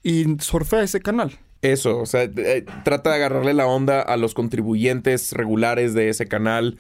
y 0.03 0.26
surfea 0.39 0.84
ese 0.84 1.01
canal. 1.01 1.39
Eso, 1.61 1.99
o 1.99 2.05
sea, 2.05 2.24
eh, 2.24 2.65
trata 2.84 3.09
de 3.11 3.17
agarrarle 3.17 3.53
la 3.53 3.67
onda 3.67 4.01
a 4.01 4.17
los 4.17 4.34
contribuyentes 4.34 5.32
regulares 5.34 5.93
de 5.93 6.09
ese 6.09 6.28
canal. 6.28 6.78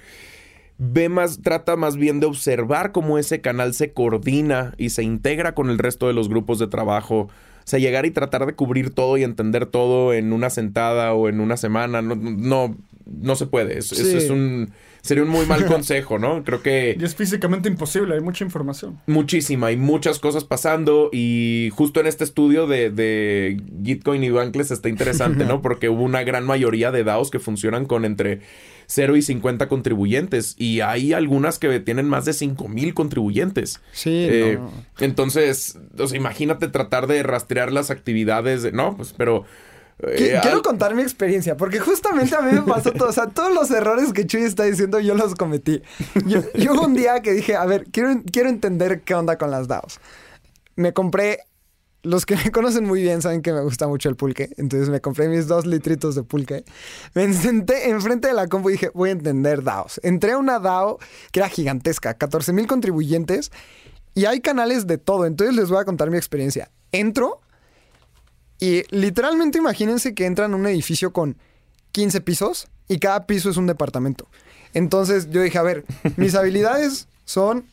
Ve 0.77 1.09
más, 1.09 1.41
trata 1.43 1.75
más 1.75 1.97
bien 1.97 2.19
de 2.19 2.25
observar 2.25 2.91
cómo 2.91 3.19
ese 3.19 3.41
canal 3.41 3.75
se 3.75 3.93
coordina 3.93 4.73
y 4.77 4.89
se 4.89 5.03
integra 5.03 5.53
con 5.53 5.69
el 5.69 5.77
resto 5.77 6.07
de 6.07 6.13
los 6.13 6.29
grupos 6.29 6.57
de 6.57 6.67
trabajo. 6.67 7.29
O 7.61 7.67
sea, 7.71 7.79
llegar 7.79 8.05
y 8.05 8.11
tratar 8.11 8.45
de 8.45 8.53
cubrir 8.53 8.89
todo 8.89 9.17
y 9.17 9.23
entender 9.23 9.65
todo 9.65 10.13
en 10.13 10.33
una 10.33 10.49
sentada 10.49 11.13
o 11.13 11.29
en 11.29 11.39
una 11.39 11.57
semana, 11.57 12.01
no, 12.01 12.15
no, 12.15 12.75
no 13.05 13.35
se 13.35 13.45
puede. 13.45 13.77
Es- 13.77 13.91
Eso 13.91 14.03
Sí. 14.05 14.17
es 14.17 14.29
un, 14.29 14.71
sería 15.01 15.23
un 15.23 15.29
muy 15.29 15.45
mal 15.45 15.65
consejo, 15.67 16.19
¿no? 16.19 16.43
Creo 16.43 16.61
que... 16.61 16.97
Y 16.99 17.03
es 17.03 17.15
físicamente 17.15 17.69
imposible, 17.69 18.15
hay 18.15 18.21
mucha 18.21 18.43
información. 18.43 18.99
Muchísima, 19.07 19.67
hay 19.67 19.77
muchas 19.77 20.19
cosas 20.19 20.43
pasando 20.43 21.09
y 21.13 21.69
justo 21.73 21.99
en 21.99 22.07
este 22.07 22.23
estudio 22.23 22.67
de, 22.67 22.89
de 22.89 23.61
Gitcoin 23.83 24.23
y 24.23 24.29
Bankless 24.29 24.71
está 24.71 24.89
interesante, 24.89 25.45
¿no? 25.45 25.61
Porque 25.61 25.89
hubo 25.89 26.03
una 26.03 26.23
gran 26.23 26.45
mayoría 26.45 26.91
de 26.91 27.03
DAOs 27.03 27.31
que 27.31 27.39
funcionan 27.39 27.85
con 27.85 28.05
entre 28.05 28.41
0 28.93 29.15
y 29.15 29.21
50 29.21 29.69
contribuyentes 29.69 30.53
y 30.57 30.81
hay 30.81 31.13
algunas 31.13 31.59
que 31.59 31.79
tienen 31.79 32.09
más 32.09 32.25
de 32.25 32.33
5 32.33 32.67
mil 32.67 32.93
contribuyentes. 32.93 33.79
Sí, 33.93 34.27
Eh, 34.29 34.57
no. 34.59 34.69
Entonces, 34.99 35.77
o 35.97 36.07
sea, 36.07 36.17
imagínate 36.17 36.67
tratar 36.67 37.07
de 37.07 37.23
rastrear 37.23 37.71
las 37.71 37.89
actividades 37.89 38.63
de... 38.63 38.73
No, 38.73 38.97
pues, 38.97 39.13
pero... 39.17 39.45
eh, 39.99 40.15
Qui- 40.35 40.41
Quiero 40.41 40.57
al- 40.57 40.61
contar 40.61 40.93
mi 40.93 41.03
experiencia, 41.03 41.55
porque 41.55 41.79
justamente 41.79 42.35
a 42.35 42.41
mí 42.41 42.51
me 42.51 42.63
pasó 42.63 42.91
todo. 42.91 43.07
O 43.07 43.13
sea, 43.13 43.27
todos 43.27 43.53
los 43.53 43.71
errores 43.71 44.11
que 44.11 44.27
Chuy 44.27 44.41
está 44.43 44.63
diciendo, 44.65 44.99
yo 44.99 45.15
los 45.15 45.35
cometí. 45.35 45.81
Yo, 46.25 46.41
yo 46.55 46.73
un 46.73 46.93
día 46.93 47.21
que 47.21 47.31
dije, 47.31 47.55
a 47.55 47.65
ver, 47.65 47.85
quiero, 47.91 48.21
quiero 48.29 48.49
entender 48.49 49.01
qué 49.03 49.15
onda 49.15 49.37
con 49.37 49.51
las 49.51 49.69
DAOs. 49.69 49.99
Me 50.75 50.91
compré. 50.91 51.39
Los 52.03 52.25
que 52.25 52.35
me 52.43 52.51
conocen 52.51 52.85
muy 52.85 53.01
bien 53.01 53.21
saben 53.21 53.41
que 53.41 53.53
me 53.53 53.61
gusta 53.61 53.87
mucho 53.87 54.09
el 54.09 54.15
pulque. 54.15 54.49
Entonces 54.57 54.89
me 54.89 55.01
compré 55.01 55.27
mis 55.27 55.47
dos 55.47 55.65
litritos 55.65 56.15
de 56.15 56.23
pulque. 56.23 56.63
Me 57.13 57.31
senté 57.33 57.89
enfrente 57.89 58.27
de 58.27 58.33
la 58.33 58.47
compu 58.47 58.69
y 58.69 58.73
dije, 58.73 58.91
voy 58.93 59.09
a 59.09 59.13
entender 59.13 59.63
DAOs. 59.63 59.99
Entré 60.03 60.33
a 60.33 60.37
una 60.37 60.59
DAO 60.59 60.99
que 61.31 61.39
era 61.39 61.49
gigantesca, 61.49 62.13
14 62.13 62.53
mil 62.53 62.67
contribuyentes. 62.67 63.51
Y 64.13 64.25
hay 64.25 64.41
canales 64.41 64.87
de 64.87 64.97
todo. 64.97 65.25
Entonces 65.25 65.55
les 65.55 65.69
voy 65.69 65.79
a 65.79 65.85
contar 65.85 66.09
mi 66.09 66.17
experiencia. 66.17 66.71
Entro 66.91 67.41
y 68.61 68.83
literalmente 68.95 69.57
imagínense 69.57 70.13
que 70.13 70.27
entran 70.27 70.53
a 70.53 70.55
un 70.55 70.67
edificio 70.67 71.11
con 71.11 71.35
15 71.93 72.21
pisos 72.21 72.67
y 72.87 72.99
cada 72.99 73.25
piso 73.25 73.49
es 73.49 73.57
un 73.57 73.65
departamento. 73.65 74.27
Entonces 74.73 75.29
yo 75.31 75.41
dije, 75.41 75.57
a 75.57 75.63
ver, 75.63 75.83
mis 76.15 76.35
habilidades 76.35 77.07
son, 77.25 77.65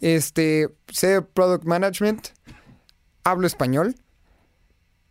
este, 0.00 0.68
sé 0.88 1.20
product 1.20 1.64
management, 1.64 2.28
hablo 3.26 3.46
español, 3.46 3.96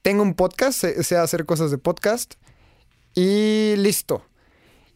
tengo 0.02 0.24
un 0.24 0.36
podcast, 0.36 0.86
sé, 0.86 1.18
hacer 1.18 1.46
cosas 1.46 1.70
de 1.70 1.78
podcast 1.78 2.36
y 3.14 3.76
listo. 3.78 4.24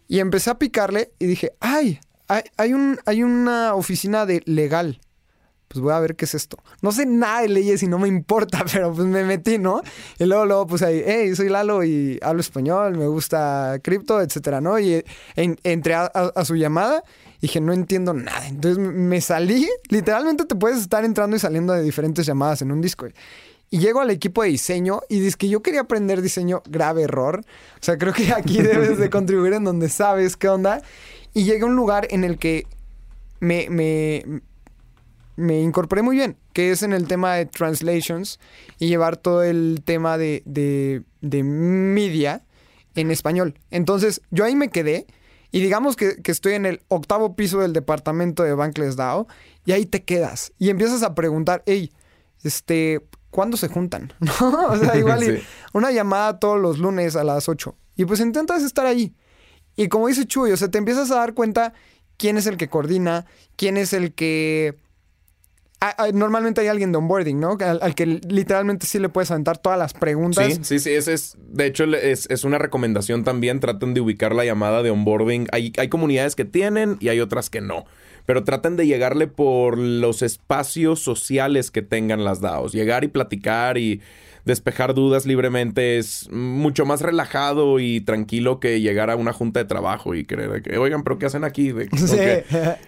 Y 0.07 0.20
empecé 0.20 0.49
a 0.49 0.57
picarle 0.57 1.11
y 1.20 1.26
dije, 1.26 1.51
ay, 1.59 1.99
hay, 2.30 2.43
hay 2.57 2.74
un, 2.74 2.97
una 3.05 3.76
oficina 3.76 4.26
de 4.26 4.41
legal 4.45 5.01
pues 5.70 5.84
voy 5.84 5.93
a 5.93 5.99
ver 5.99 6.15
qué 6.15 6.26
es 6.26 6.34
esto. 6.34 6.57
No 6.82 6.91
sé 6.91 7.05
nada 7.05 7.41
de 7.41 7.49
leyes 7.49 7.84
y 7.84 7.88
no 7.88 7.99
me 7.99 8.07
importa, 8.07 8.65
pero 8.74 8.91
pues 8.91 9.07
me 9.07 9.24
metí, 9.24 9.57
¿no? 9.59 9.82
Y 10.17 10.26
luego, 10.26 10.45
luego 10.45 10.67
pues 10.67 10.82
ahí, 10.82 11.01
hey, 11.05 11.36
soy 11.36 11.47
Lalo 11.47 11.84
y 11.84 12.20
hablo 12.22 12.41
español, 12.41 12.97
me 12.97 13.05
gusta 13.07 13.78
cripto, 13.82 14.20
etcétera, 14.20 14.61
¿no? 14.61 14.80
Y 14.80 15.05
en- 15.36 15.59
entré 15.63 15.93
a, 15.93 16.09
su 16.43 16.55
llamada 16.55 17.03
dije, 17.42 17.62
no 17.62 17.74
entiendo 17.74 18.14
nada. 18.14 18.48
Entonces 18.48 18.78
me 18.78 19.22
salí, 19.22 19.68
literalmente 19.90 20.46
te 20.46 20.56
puedes 20.56 20.80
estar 20.80 21.06
entrando 21.06 21.36
y 21.36 21.40
saliendo 21.40 21.74
de 21.74 21.82
diferentes 21.82 22.26
llamadas 22.26 22.62
en 22.62 22.72
un 22.72 22.82
Discord. 22.82 23.14
Y 23.72 23.80
llego 23.80 24.02
al 24.02 24.10
equipo 24.10 24.42
de 24.42 24.50
diseño 24.50 25.02
y 25.10 25.20
dice 25.20 25.38
que 25.38 25.48
yo 25.48 25.62
quería 25.62 25.82
aprender 25.82 26.22
diseño, 26.22 26.64
grave 26.68 27.04
error. 27.04 27.42
O 27.76 27.84
sea, 27.84 27.98
creo 27.98 28.14
que 28.14 28.34
aquí 28.34 28.62
debes 28.62 28.98
de 28.98 29.10
contribuir 29.10 29.54
en 29.54 29.64
donde 29.64 29.90
sabes 29.90 30.36
qué 30.36 30.50
onda. 30.50 30.82
Y 31.34 31.44
llegué 31.44 31.62
a 31.62 31.68
un 31.68 31.76
lugar 31.76 32.08
en 32.10 32.24
el 32.24 32.40
que 32.40 32.66
me, 33.40 33.70
me, 33.70 34.42
me 35.36 35.62
incorporé 35.62 36.02
muy 36.02 36.16
bien, 36.16 36.36
que 36.54 36.72
es 36.72 36.82
en 36.82 36.94
el 36.94 37.08
tema 37.08 37.36
de 37.36 37.46
translations 37.46 38.40
y 38.80 38.88
llevar 38.88 39.18
todo 39.18 39.44
el 39.44 39.82
tema 39.86 40.18
de, 40.18 40.42
de, 40.46 41.04
de 41.22 41.44
media 41.44 42.44
en 42.96 43.12
español. 43.12 43.54
Entonces, 43.70 44.22
yo 44.32 44.46
ahí 44.46 44.56
me 44.56 44.70
quedé 44.70 45.06
y 45.52 45.62
digamos 45.62 45.95
que, 45.95 46.22
que 46.22 46.32
estoy 46.32 46.54
en 46.54 46.66
el 46.66 46.82
octavo 46.88 47.36
piso 47.36 47.60
del 47.60 47.74
departamento 47.74 48.43
de 48.43 48.54
Bankless 48.54 48.95
DAO 48.95 49.28
y 49.66 49.72
ahí 49.72 49.86
te 49.86 50.04
quedas 50.04 50.52
y 50.60 50.70
empiezas 50.70 51.04
a 51.04 51.16
preguntar, 51.16 51.64
hey, 51.66 51.91
este, 52.43 53.02
¿cuándo 53.32 53.58
se 53.58 53.68
juntan? 53.68 54.14
¿No? 54.20 54.68
O 54.68 54.78
sea, 54.78 54.95
igual 54.97 55.24
Sí. 55.24 55.43
una 55.74 55.91
llamada 55.91 56.39
todos 56.39 56.60
los 56.60 56.78
lunes 56.80 57.16
a 57.16 57.24
las 57.24 57.50
8. 57.50 57.76
Y 57.95 58.06
pues 58.06 58.20
intentas 58.20 58.64
estar 58.64 58.86
ahí. 58.86 59.14
Y 59.76 59.88
como 59.88 60.08
dice 60.08 60.26
Chuy, 60.26 60.52
o 60.52 60.58
sea, 60.58 60.70
te 60.70 60.78
empiezas 60.78 61.12
a 61.12 61.16
dar 61.16 61.34
cuenta 61.34 61.74
quién 62.18 62.38
es 62.38 62.47
el 62.47 62.58
que 62.58 62.70
coordina, 62.70 63.26
quién 63.56 63.78
es 63.78 63.93
el 63.93 64.14
que... 64.14 64.78
Normalmente 66.13 66.61
hay 66.61 66.67
alguien 66.67 66.91
de 66.91 66.97
onboarding, 66.97 67.39
¿no? 67.39 67.57
Al, 67.61 67.80
al 67.82 67.95
que 67.95 68.05
literalmente 68.05 68.86
sí 68.86 68.99
le 68.99 69.07
puedes 69.09 69.32
aventar 69.32 69.57
todas 69.57 69.80
las 69.80 69.93
preguntas. 69.93 70.53
Sí, 70.55 70.59
sí, 70.63 70.80
sí, 70.80 70.89
ese 70.91 71.13
es, 71.13 71.38
de 71.47 71.65
hecho, 71.65 71.86
es, 71.86 72.30
es 72.30 72.43
una 72.43 72.57
recomendación 72.57 73.23
también. 73.23 73.59
Traten 73.59 73.93
de 73.93 74.01
ubicar 74.01 74.36
la 74.36 74.43
llamada 74.43 74.84
de 74.84 74.91
onboarding. 74.91 75.47
Hay, 75.51 75.71
hay 75.77 75.88
comunidades 75.88 76.36
que 76.36 76.45
tienen 76.45 76.97
y 76.99 77.07
hay 77.09 77.19
otras 77.21 77.49
que 77.49 77.61
no. 77.61 77.86
Pero 78.25 78.43
traten 78.43 78.75
de 78.75 78.86
llegarle 78.88 79.27
por 79.27 79.77
los 79.77 80.21
espacios 80.21 80.99
sociales 81.01 81.71
que 81.71 81.82
tengan 81.82 82.23
las 82.25 82.41
DAOs. 82.41 82.73
Llegar 82.73 83.03
y 83.03 83.07
platicar 83.07 83.77
y 83.77 84.01
despejar 84.45 84.93
dudas 84.93 85.25
libremente 85.25 85.97
es 85.97 86.30
mucho 86.32 86.86
más 86.86 87.01
relajado 87.01 87.80
y 87.80 88.01
tranquilo 88.01 88.59
que 88.59 88.82
llegar 88.82 89.09
a 89.09 89.15
una 89.15 89.32
junta 89.34 89.59
de 89.59 89.65
trabajo 89.65 90.15
y 90.15 90.25
creer 90.25 90.61
que, 90.61 90.77
oigan, 90.77 91.03
pero 91.03 91.19
¿qué 91.19 91.25
hacen 91.27 91.43
aquí? 91.43 91.71
De- 91.71 91.88
Sí. 91.97 92.17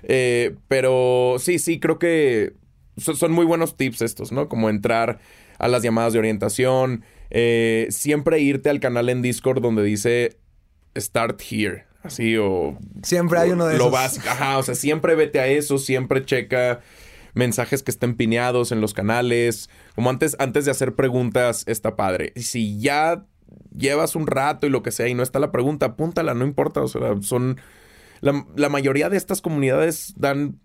Eh, 0.03 0.55
pero 0.67 1.35
sí, 1.39 1.59
sí, 1.59 1.79
creo 1.79 1.99
que 1.99 2.53
son 2.97 3.31
muy 3.31 3.45
buenos 3.45 3.77
tips 3.77 4.01
estos, 4.01 4.31
¿no? 4.31 4.49
Como 4.49 4.69
entrar 4.69 5.19
a 5.57 5.67
las 5.67 5.83
llamadas 5.83 6.13
de 6.13 6.19
orientación, 6.19 7.03
eh, 7.29 7.87
siempre 7.89 8.39
irte 8.39 8.69
al 8.69 8.79
canal 8.79 9.09
en 9.09 9.21
Discord 9.21 9.61
donde 9.61 9.83
dice 9.83 10.37
Start 10.97 11.41
Here, 11.49 11.85
así 12.03 12.35
o... 12.37 12.77
Siempre 13.03 13.39
hay 13.39 13.51
uno 13.51 13.65
de 13.65 13.77
lo 13.77 13.85
esos. 13.85 13.91
básico, 13.91 14.29
ajá, 14.29 14.57
o 14.57 14.63
sea, 14.63 14.75
siempre 14.75 15.15
vete 15.15 15.39
a 15.39 15.47
eso, 15.47 15.77
siempre 15.77 16.25
checa 16.25 16.81
mensajes 17.33 17.83
que 17.83 17.91
estén 17.91 18.15
pineados 18.15 18.71
en 18.71 18.81
los 18.81 18.93
canales, 18.93 19.69
como 19.95 20.09
antes, 20.09 20.35
antes 20.39 20.65
de 20.65 20.71
hacer 20.71 20.95
preguntas 20.95 21.63
está 21.67 21.95
padre. 21.95 22.33
Y 22.35 22.41
si 22.41 22.79
ya 22.79 23.25
llevas 23.75 24.15
un 24.15 24.27
rato 24.27 24.67
y 24.67 24.69
lo 24.69 24.83
que 24.83 24.91
sea 24.91 25.07
y 25.07 25.13
no 25.13 25.23
está 25.23 25.39
la 25.39 25.51
pregunta, 25.51 25.85
apúntala, 25.85 26.33
no 26.33 26.45
importa, 26.45 26.81
o 26.81 26.87
sea, 26.87 27.15
son... 27.21 27.59
La, 28.19 28.45
la 28.55 28.69
mayoría 28.69 29.09
de 29.09 29.17
estas 29.17 29.41
comunidades 29.41 30.13
dan 30.15 30.59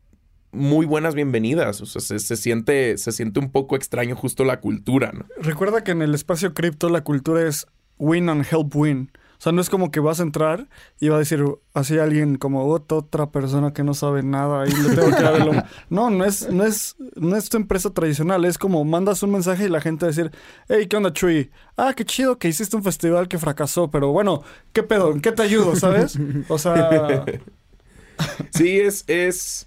muy 0.57 0.87
buenas 0.87 1.15
bienvenidas. 1.15 1.81
O 1.81 1.87
sea, 1.87 2.01
se, 2.01 2.19
se 2.19 2.37
siente, 2.37 2.99
se 2.99 3.13
siente 3.13 3.39
un 3.41 3.51
poco 3.51 3.77
extraño 3.77 4.17
justo 4.17 4.45
la 4.45 4.61
cultura, 4.61 5.13
¿no? 5.13 5.27
Recuerda 5.41 5.85
que 5.85 5.93
en 5.93 6.03
el 6.03 6.15
espacio 6.15 6.55
cripto 6.55 6.89
la 6.89 7.03
cultura 7.05 7.47
es 7.47 7.67
win 7.99 8.29
and 8.29 8.45
help 8.51 8.75
win. 8.75 9.11
O 9.39 9.43
sea, 9.43 9.53
no 9.53 9.61
es 9.61 9.69
como 9.69 9.91
que 9.91 10.01
vas 10.01 10.19
a 10.19 10.23
entrar 10.23 10.67
y 10.99 11.09
va 11.11 11.17
a 11.17 11.19
decir 11.19 11.45
así 11.75 11.99
alguien 11.99 12.37
como 12.37 12.75
"Ot- 12.75 12.91
otra 12.97 13.31
persona 13.31 13.75
que 13.75 13.85
no 13.85 13.93
sabe 13.93 14.23
nada 14.23 14.67
y 14.67 14.71
le 14.73 14.95
tengo 14.97 15.15
que 15.15 15.23
dar 15.23 15.35
el 15.35 15.43
hombro". 15.49 15.63
No, 15.91 16.09
no 16.09 16.25
es, 16.25 16.51
no 16.51 16.65
es, 16.65 16.97
no 17.17 17.37
es 17.37 17.51
tu 17.51 17.59
empresa 17.59 17.91
tradicional. 17.91 18.47
Es 18.47 18.57
como 18.57 18.83
mandas 18.87 19.23
un 19.23 19.33
mensaje 19.33 19.67
y 19.67 19.69
la 19.69 19.83
gente 19.83 20.07
va 20.07 20.09
a 20.11 20.15
decir, 20.15 20.31
hey, 20.71 20.87
¿qué 20.89 20.97
onda, 20.97 21.13
Chuy? 21.13 21.51
Ah, 21.77 21.93
qué 21.95 22.07
chido 22.07 22.39
que 22.39 22.49
hiciste 22.49 22.77
un 22.77 22.83
festival 22.83 23.29
que 23.29 23.37
fracasó, 23.39 23.91
pero 23.91 24.11
bueno, 24.11 24.43
¿qué 24.73 24.83
pedo? 24.83 25.13
¿En 25.13 25.21
qué 25.21 25.33
te 25.33 25.43
ayudo? 25.43 25.77
¿Sabes? 25.77 26.19
O 26.49 26.57
sea, 26.57 27.23
Sí, 28.51 28.81
es. 28.81 29.05
es 29.07 29.66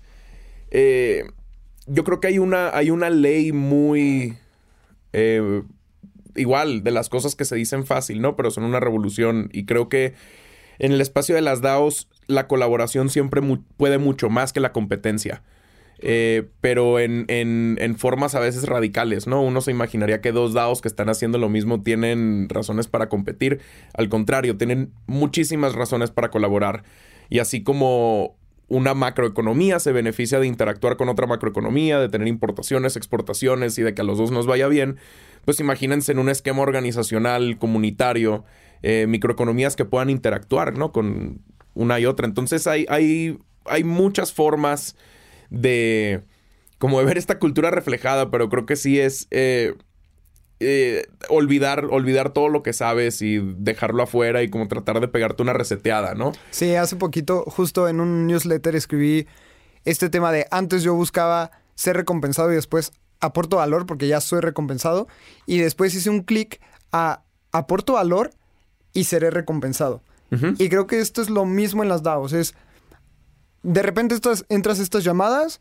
eh, 0.71 1.23
yo 1.87 2.03
creo 2.03 2.19
que 2.19 2.27
hay 2.27 2.39
una, 2.39 2.69
hay 2.75 2.91
una 2.91 3.09
ley 3.09 3.51
muy. 3.51 4.37
eh, 5.13 5.63
igual, 6.35 6.83
de 6.83 6.91
las 6.91 7.09
cosas 7.09 7.35
que 7.35 7.45
se 7.45 7.55
dicen 7.55 7.85
fácil, 7.85 8.21
¿no? 8.21 8.35
Pero 8.35 8.51
son 8.51 8.63
una 8.63 8.79
revolución. 8.79 9.49
Y 9.51 9.65
creo 9.65 9.89
que 9.89 10.13
en 10.77 10.91
el 10.93 11.01
espacio 11.01 11.35
de 11.35 11.41
las 11.41 11.61
DAOs, 11.61 12.07
la 12.27 12.47
colaboración 12.47 13.09
siempre 13.09 13.41
puede 13.77 13.97
mucho 13.97 14.29
más 14.29 14.53
que 14.53 14.59
la 14.59 14.71
competencia. 14.71 15.43
Eh, 16.01 16.47
pero 16.61 16.99
en, 16.99 17.25
en- 17.27 17.77
en 17.81 17.97
formas 17.97 18.33
a 18.33 18.39
veces 18.39 18.65
radicales, 18.67 19.27
¿no? 19.27 19.41
Uno 19.41 19.59
se 19.59 19.71
imaginaría 19.71 20.21
que 20.21 20.31
dos 20.31 20.53
DAOs 20.53 20.81
que 20.81 20.87
están 20.87 21.09
haciendo 21.09 21.37
lo 21.39 21.49
mismo 21.49 21.81
tienen 21.81 22.47
razones 22.49 22.87
para 22.87 23.09
competir. 23.09 23.59
Al 23.93 24.07
contrario, 24.07 24.55
tienen 24.55 24.93
muchísimas 25.07 25.75
razones 25.75 26.11
para 26.11 26.29
colaborar. 26.31 26.83
Y 27.29 27.39
así 27.39 27.63
como 27.63 28.37
una 28.69 28.93
macroeconomía 28.93 29.79
se 29.79 29.91
beneficia 29.91 30.39
de 30.39 30.47
interactuar 30.47 30.95
con 30.95 31.09
otra 31.09 31.27
macroeconomía, 31.27 31.99
de 31.99 32.09
tener 32.09 32.27
importaciones, 32.27 32.95
exportaciones 32.95 33.77
y 33.77 33.81
de 33.81 33.93
que 33.93 34.01
a 34.01 34.05
los 34.05 34.17
dos 34.17 34.31
nos 34.31 34.45
vaya 34.45 34.67
bien, 34.67 34.97
pues 35.45 35.59
imagínense 35.59 36.11
en 36.11 36.19
un 36.19 36.29
esquema 36.29 36.61
organizacional, 36.61 37.57
comunitario, 37.57 38.45
eh, 38.81 39.05
microeconomías 39.07 39.75
que 39.75 39.85
puedan 39.85 40.09
interactuar, 40.09 40.77
¿no? 40.77 40.91
Con 40.91 41.41
una 41.73 41.99
y 41.99 42.05
otra. 42.05 42.27
Entonces 42.27 42.67
hay, 42.67 42.85
hay, 42.89 43.39
hay 43.65 43.83
muchas 43.83 44.31
formas 44.31 44.95
de 45.49 46.21
como 46.77 46.99
de 46.99 47.05
ver 47.05 47.17
esta 47.17 47.39
cultura 47.39 47.71
reflejada, 47.71 48.31
pero 48.31 48.49
creo 48.49 48.65
que 48.65 48.77
sí 48.77 48.99
es 48.99 49.27
eh, 49.31 49.75
eh, 50.59 51.05
olvidar, 51.29 51.85
olvidar 51.85 52.31
todo 52.31 52.49
lo 52.49 52.63
que 52.63 52.73
sabes 52.73 53.21
y 53.21 53.39
dejarlo 53.39 54.03
afuera 54.03 54.43
y 54.43 54.49
como 54.49 54.67
tratar 54.67 54.99
de 54.99 55.07
pegarte 55.07 55.41
una 55.41 55.53
reseteada, 55.53 56.15
¿no? 56.15 56.33
Sí, 56.51 56.75
hace 56.75 56.95
poquito, 56.95 57.43
justo 57.47 57.87
en 57.87 57.99
un 57.99 58.27
newsletter 58.27 58.75
escribí 58.75 59.27
este 59.85 60.09
tema 60.09 60.31
de 60.31 60.47
antes 60.51 60.83
yo 60.83 60.93
buscaba 60.93 61.51
ser 61.75 61.95
recompensado 61.95 62.51
y 62.51 62.55
después 62.55 62.91
aporto 63.21 63.57
valor 63.57 63.85
porque 63.85 64.07
ya 64.07 64.21
soy 64.21 64.41
recompensado. 64.41 65.07
Y 65.45 65.59
después 65.59 65.93
hice 65.95 66.09
un 66.09 66.23
clic 66.23 66.61
a 66.91 67.23
aporto 67.51 67.93
valor 67.93 68.31
y 68.93 69.05
seré 69.05 69.29
recompensado. 69.29 70.01
Y 70.59 70.69
creo 70.69 70.85
que 70.85 70.99
esto 70.99 71.23
es 71.23 71.29
lo 71.31 71.45
mismo 71.45 71.81
en 71.81 71.89
las 71.89 72.03
DAOs. 72.03 72.33
Es 72.33 72.53
de 73.63 73.81
repente 73.81 74.13
estas, 74.13 74.45
entras 74.47 74.79
a 74.79 74.83
estas 74.83 75.03
llamadas 75.03 75.59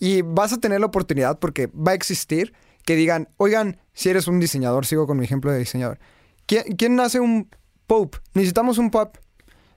y 0.00 0.22
vas 0.22 0.54
a 0.54 0.58
tener 0.58 0.80
la 0.80 0.86
oportunidad 0.86 1.38
porque 1.38 1.66
va 1.66 1.92
a 1.92 1.94
existir 1.94 2.54
que 2.88 2.96
digan, 2.96 3.28
oigan, 3.36 3.76
si 3.92 4.08
eres 4.08 4.28
un 4.28 4.40
diseñador, 4.40 4.86
sigo 4.86 5.06
con 5.06 5.18
mi 5.18 5.24
ejemplo 5.26 5.52
de 5.52 5.58
diseñador. 5.58 5.98
¿Quién, 6.46 6.74
quién 6.78 6.98
hace 7.00 7.20
un 7.20 7.50
POP? 7.86 8.16
Necesitamos 8.32 8.78
un 8.78 8.90
POP 8.90 9.18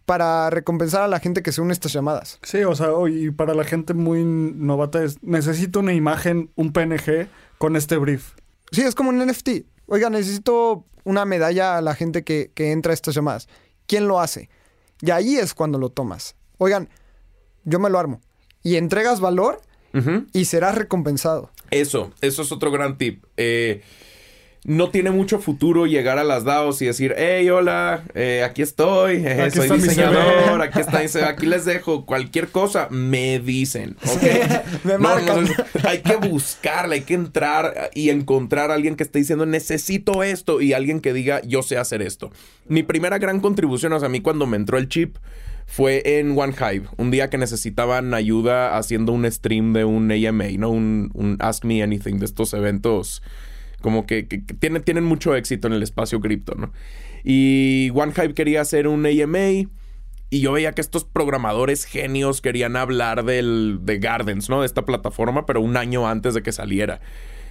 para 0.06 0.50
recompensar 0.50 1.02
a 1.02 1.10
la 1.10 1.20
gente 1.20 1.44
que 1.44 1.52
se 1.52 1.60
une 1.60 1.72
a 1.72 1.74
estas 1.74 1.92
llamadas. 1.92 2.40
sí, 2.42 2.64
o 2.64 2.74
sea, 2.74 2.94
hoy 2.94 3.26
y 3.26 3.32
para 3.32 3.54
la 3.54 3.66
gente 3.66 3.94
muy 3.94 4.24
novata 4.24 5.04
es, 5.04 5.22
necesito 5.22 5.82
una 5.82 5.92
imagen, 5.92 6.52
un 6.56 6.72
PNG 6.72 7.28
con 7.58 7.76
este 7.76 7.98
brief. 7.98 8.32
Sí, 8.72 8.84
es 8.84 8.96
como 8.96 9.10
un 9.10 9.18
NFT. 9.28 9.66
Oiga, 9.88 10.10
necesito 10.10 10.86
una 11.04 11.26
medalla 11.26 11.78
a 11.78 11.82
la 11.82 11.96
gente 11.96 12.24
que, 12.24 12.54
que 12.56 12.72
entra 12.72 12.92
a 12.92 12.94
estas 12.94 13.14
llamadas. 13.14 13.50
¿Quién 13.88 14.08
lo 14.08 14.22
hace? 14.22 14.50
Y 15.02 15.12
ahí 15.12 15.36
es 15.36 15.54
cuando 15.54 15.78
lo 15.80 15.90
tomas. 15.90 16.38
Oigan, 16.60 16.88
yo 17.66 17.78
me 17.78 17.90
lo 17.90 18.00
armo. 18.00 18.22
Y 18.64 18.78
entregas 18.78 19.20
valor 19.20 19.60
y 20.32 20.46
serás 20.46 20.76
recompensado. 20.76 21.52
Eso, 21.72 22.12
eso 22.22 22.42
es 22.42 22.52
otro 22.52 22.72
gran 22.72 22.98
tip. 22.98 23.24
Eh, 23.38 23.82
no 24.64 24.92
tiene 24.92 25.10
mucho 25.10 25.40
futuro 25.40 25.88
llegar 25.88 26.20
a 26.20 26.24
las 26.24 26.44
DAOs 26.44 26.84
y 26.84 26.86
decir, 26.86 27.16
hey, 27.18 27.50
hola, 27.50 28.04
eh, 28.14 28.44
aquí 28.46 28.62
estoy, 28.62 29.16
eh, 29.26 29.42
Aquí 29.48 29.58
soy 29.58 29.80
diseñador, 29.80 30.60
CV". 30.60 30.64
aquí 30.64 30.80
está, 30.82 31.28
aquí 31.30 31.46
les 31.48 31.66
dejo 31.66 32.06
cualquier 32.06 32.50
cosa, 32.50 32.88
me 32.92 33.40
dicen, 33.40 33.98
¿ok? 34.06 34.22
me 34.84 34.94
No, 34.94 35.00
marcan. 35.00 35.46
no, 35.46 35.50
hay 35.84 36.02
que 36.02 36.16
buscarla, 36.18 36.94
hay 36.94 37.02
que 37.02 37.16
entrar 37.16 37.90
y 37.96 38.12
encontrar 38.12 38.70
a 38.70 38.76
alguien 38.76 38.96
que 38.96 39.02
esté 39.04 39.18
diciendo, 39.18 39.48
necesito 39.48 40.22
esto, 40.22 40.62
y 40.62 40.74
alguien 40.74 41.00
que 41.00 41.12
diga, 41.12 41.42
yo 41.44 41.64
sé 41.64 41.78
hacer 41.78 42.04
esto. 42.04 42.32
Mi 42.68 42.84
primera 42.84 43.18
gran 43.18 43.40
contribución, 43.40 43.94
o 43.94 44.00
sea, 44.00 44.06
a 44.08 44.12
mí 44.12 44.22
cuando 44.22 44.46
me 44.46 44.58
entró 44.58 44.78
el 44.78 44.90
chip, 44.90 45.16
fue 45.74 46.02
en 46.20 46.38
OneHive. 46.38 46.84
Un 46.98 47.12
día 47.12 47.30
que 47.30 47.38
necesitaban 47.38 48.14
ayuda 48.14 48.78
haciendo 48.78 49.14
un 49.14 49.24
stream 49.32 49.72
de 49.72 49.86
un 49.86 50.12
AMA, 50.12 50.50
¿no? 50.58 50.70
Un, 50.70 51.38
Ask 51.40 51.64
Me 51.64 51.82
Anything 51.82 52.18
de 52.20 52.26
estos 52.26 52.54
eventos 52.54 53.24
como 53.82 54.06
que, 54.06 54.28
que- 54.28 54.46
que 54.46 54.54
tiene- 54.54 54.82
tienen 54.82 55.06
mucho 55.06 55.34
éxito 55.34 55.68
en 55.68 55.74
el 55.74 55.82
espacio 55.82 56.20
cripto, 56.20 56.56
¿no? 56.56 56.74
Y 57.24 57.90
OneHive 57.96 58.34
quería 58.34 58.60
hacer 58.62 58.86
un 58.90 59.06
AMA 59.06 59.70
y 60.30 60.40
yo 60.42 60.52
veía 60.52 60.74
que 60.74 60.82
estos 60.82 61.06
programadores 61.06 61.86
genios 61.86 62.42
querían 62.42 62.76
hablar 62.76 63.24
del, 63.24 63.80
de 63.84 63.98
Gardens, 64.00 64.50
¿no? 64.50 64.60
De 64.60 64.66
esta 64.66 64.86
plataforma, 64.86 65.46
pero 65.46 65.62
un 65.62 65.78
año 65.78 66.06
antes 66.08 66.34
de 66.34 66.44
que 66.44 66.52
saliera. 66.52 67.00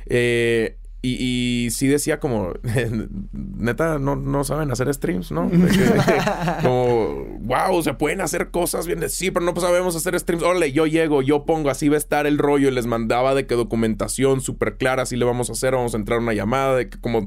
Eh, 0.06 0.76
y, 1.02 1.64
y 1.66 1.70
sí 1.70 1.86
decía 1.86 2.20
como, 2.20 2.52
neta, 3.32 3.98
no, 3.98 4.16
no 4.16 4.44
saben 4.44 4.70
hacer 4.70 4.92
streams, 4.92 5.32
¿no? 5.32 5.50
Como, 6.62 7.38
wow, 7.40 7.82
se 7.82 7.94
pueden 7.94 8.20
hacer 8.20 8.50
cosas 8.50 8.86
bien. 8.86 9.00
de- 9.00 9.08
Sí, 9.08 9.30
pero 9.30 9.44
no 9.46 9.58
sabemos 9.60 9.96
hacer 9.96 10.18
streams. 10.18 10.42
Órale, 10.42 10.72
yo 10.72 10.86
llego, 10.86 11.22
yo 11.22 11.44
pongo, 11.46 11.70
así 11.70 11.88
va 11.88 11.94
a 11.94 11.98
estar 11.98 12.26
el 12.26 12.36
rollo. 12.38 12.68
Y 12.68 12.72
les 12.72 12.86
mandaba 12.86 13.34
de 13.34 13.46
que 13.46 13.54
documentación 13.54 14.40
súper 14.40 14.76
clara, 14.76 15.02
así 15.04 15.16
le 15.16 15.24
vamos 15.24 15.48
a 15.48 15.52
hacer, 15.52 15.74
vamos 15.74 15.94
a 15.94 15.96
entrar 15.96 16.18
a 16.18 16.22
una 16.22 16.34
llamada, 16.34 16.76
de 16.76 16.88
que 16.90 17.00
como 17.00 17.24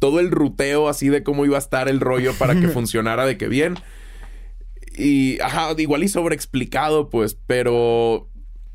todo 0.00 0.18
el 0.18 0.32
ruteo 0.32 0.88
así 0.88 1.08
de 1.08 1.22
cómo 1.22 1.44
iba 1.46 1.56
a 1.56 1.60
estar 1.60 1.88
el 1.88 2.00
rollo 2.00 2.32
para 2.34 2.58
que 2.58 2.66
funcionara 2.68 3.24
de 3.24 3.38
que 3.38 3.46
bien. 3.48 3.76
Y, 4.98 5.40
ajá, 5.40 5.68
igual 5.78 6.02
y 6.04 6.08
sobreexplicado, 6.08 7.08
pues, 7.08 7.34
pero... 7.46 8.28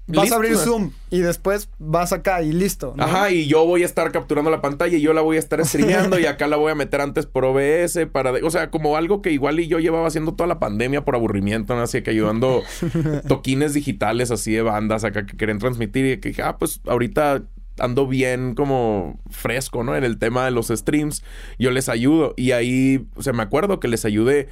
Vas 0.08 0.24
listo. 0.24 0.36
a 0.36 0.38
abrir 0.38 0.56
Zoom 0.56 0.92
y 1.10 1.20
después 1.20 1.70
vas 1.80 2.14
acá 2.14 2.42
y 2.42 2.54
listo. 2.54 2.94
¿no? 2.96 3.04
Ajá, 3.04 3.30
y 3.30 3.48
yo 3.48 3.66
voy 3.66 3.84
a 3.84 3.86
estar 3.86 4.10
capturando 4.12 4.50
la 4.50 4.62
pantalla 4.62 4.96
y 4.98 5.02
yo 5.02 5.12
la 5.14 5.22
voy 5.22 5.36
a 5.36 5.40
estar 5.40 5.64
streameando 5.66 6.18
y 6.18 6.26
acá 6.26 6.48
la 6.48 6.56
voy 6.56 6.72
a 6.72 6.76
meter 6.76 7.02
antes 7.02 7.26
por 7.26 7.44
OBS 7.44 8.08
para... 8.12 8.32
de- 8.32 8.42
o 8.44 8.50
sea, 8.50 8.72
como 8.72 8.96
algo 8.96 9.22
que 9.22 9.32
igual 9.32 9.60
y 9.60 9.68
yo 9.68 9.80
llevaba 9.80 10.08
haciendo 10.08 10.34
toda 10.34 10.48
la 10.48 10.60
pandemia 10.60 11.04
por 11.04 11.16
aburrimiento, 11.16 11.76
¿no? 11.76 11.82
Así 11.82 12.02
que 12.02 12.12
ayudando 12.12 12.64
toquines 13.28 13.74
digitales 13.74 14.32
así 14.32 14.54
de 14.54 14.62
bandas 14.62 15.04
acá 15.04 15.26
que 15.26 15.36
querían 15.36 15.60
transmitir 15.60 16.06
y 16.06 16.18
que 16.20 16.30
dije, 16.30 16.42
ah, 16.42 16.58
pues 16.58 16.80
ahorita 16.88 17.44
ando 17.80 18.08
bien 18.08 18.56
como 18.56 19.20
fresco, 19.30 19.84
¿no? 19.84 19.96
En 19.96 20.04
el 20.04 20.18
tema 20.18 20.46
de 20.46 20.52
los 20.52 20.70
streams, 20.70 21.24
yo 21.60 21.70
les 21.72 21.90
ayudo. 21.90 22.34
Y 22.38 22.52
ahí, 22.52 23.06
o 23.16 23.22
sea, 23.22 23.34
me 23.34 23.44
acuerdo 23.44 23.80
que 23.80 23.88
les 23.88 24.04
ayudé. 24.06 24.48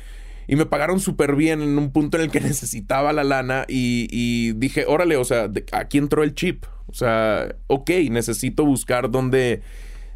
Y 0.47 0.55
me 0.55 0.65
pagaron 0.65 0.99
súper 0.99 1.35
bien 1.35 1.61
en 1.61 1.77
un 1.77 1.91
punto 1.91 2.17
en 2.17 2.23
el 2.23 2.31
que 2.31 2.39
necesitaba 2.41 3.13
la 3.13 3.23
lana 3.23 3.65
y, 3.67 4.53
dije, 4.53 4.85
órale, 4.87 5.17
o 5.17 5.25
sea, 5.25 5.49
aquí 5.71 5.97
entró 5.97 6.23
el 6.23 6.33
chip. 6.33 6.65
O 6.87 6.93
sea, 6.93 7.55
ok, 7.67 7.89
necesito 8.11 8.65
buscar 8.65 9.09
dónde, 9.09 9.61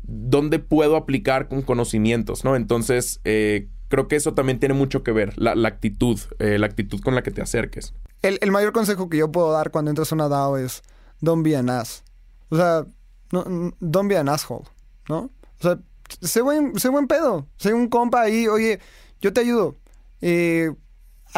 dónde 0.04 0.60
puedo 0.60 0.96
aplicar 0.96 1.48
con 1.48 1.62
conocimientos, 1.62 2.44
¿no? 2.44 2.56
Entonces, 2.56 3.20
eh, 3.24 3.68
creo 3.88 4.08
que 4.08 4.16
eso 4.16 4.34
también 4.34 4.60
tiene 4.60 4.76
mucho 4.76 5.04
que 5.04 5.12
ver, 5.12 5.34
la, 5.38 5.54
actitud, 5.68 6.20
eh, 6.38 6.60
la 6.60 6.68
actitud 6.68 7.02
con 7.02 7.16
la 7.16 7.24
que 7.24 7.32
te 7.32 7.42
acerques. 7.42 7.94
El, 8.22 8.38
el, 8.42 8.52
mayor 8.52 8.72
consejo 8.72 9.10
que 9.10 9.18
yo 9.18 9.32
puedo 9.32 9.52
dar 9.52 9.72
cuando 9.72 9.90
entras 9.90 10.12
a 10.12 10.16
una 10.16 10.30
DAO 10.30 10.58
es, 10.58 10.84
don't 11.22 11.44
be 11.44 11.56
an 11.58 11.70
ass. 11.70 12.04
O 12.50 12.56
sea, 12.56 12.86
no, 13.32 13.74
don't 13.80 14.10
be 14.10 14.18
an 14.18 14.30
asshole, 14.30 14.66
¿no? 15.08 15.32
O 15.60 15.62
sea, 15.62 15.80
sé 16.22 16.42
buen, 16.42 16.80
sé 16.80 16.90
buen 16.90 17.08
pedo, 17.08 17.48
sé 17.58 17.74
un 17.74 17.88
compa 17.88 18.22
ahí, 18.22 18.48
oye, 18.48 18.80
yo 19.22 19.34
te 19.34 19.42
ayudo. 19.42 19.76
Eh, 20.22 20.72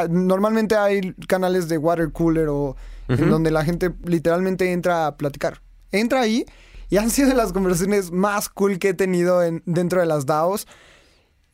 normalmente 0.09 0.75
hay 0.75 1.13
canales 1.27 1.67
de 1.67 1.77
water 1.77 2.11
cooler 2.11 2.47
o 2.49 2.75
en 3.07 3.29
donde 3.29 3.51
la 3.51 3.65
gente 3.65 3.93
literalmente 4.05 4.71
entra 4.71 5.07
a 5.07 5.17
platicar. 5.17 5.61
Entra 5.91 6.21
ahí 6.21 6.45
y 6.89 6.97
han 6.97 7.09
sido 7.09 7.33
las 7.33 7.51
conversaciones 7.53 8.11
más 8.11 8.49
cool 8.49 8.79
que 8.79 8.89
he 8.89 8.93
tenido 8.93 9.43
en, 9.43 9.63
dentro 9.65 9.99
de 9.99 10.05
las 10.05 10.25
DAOs. 10.25 10.67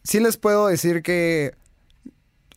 Sí 0.04 0.20
les 0.20 0.38
puedo 0.38 0.68
decir 0.68 1.02
que 1.02 1.56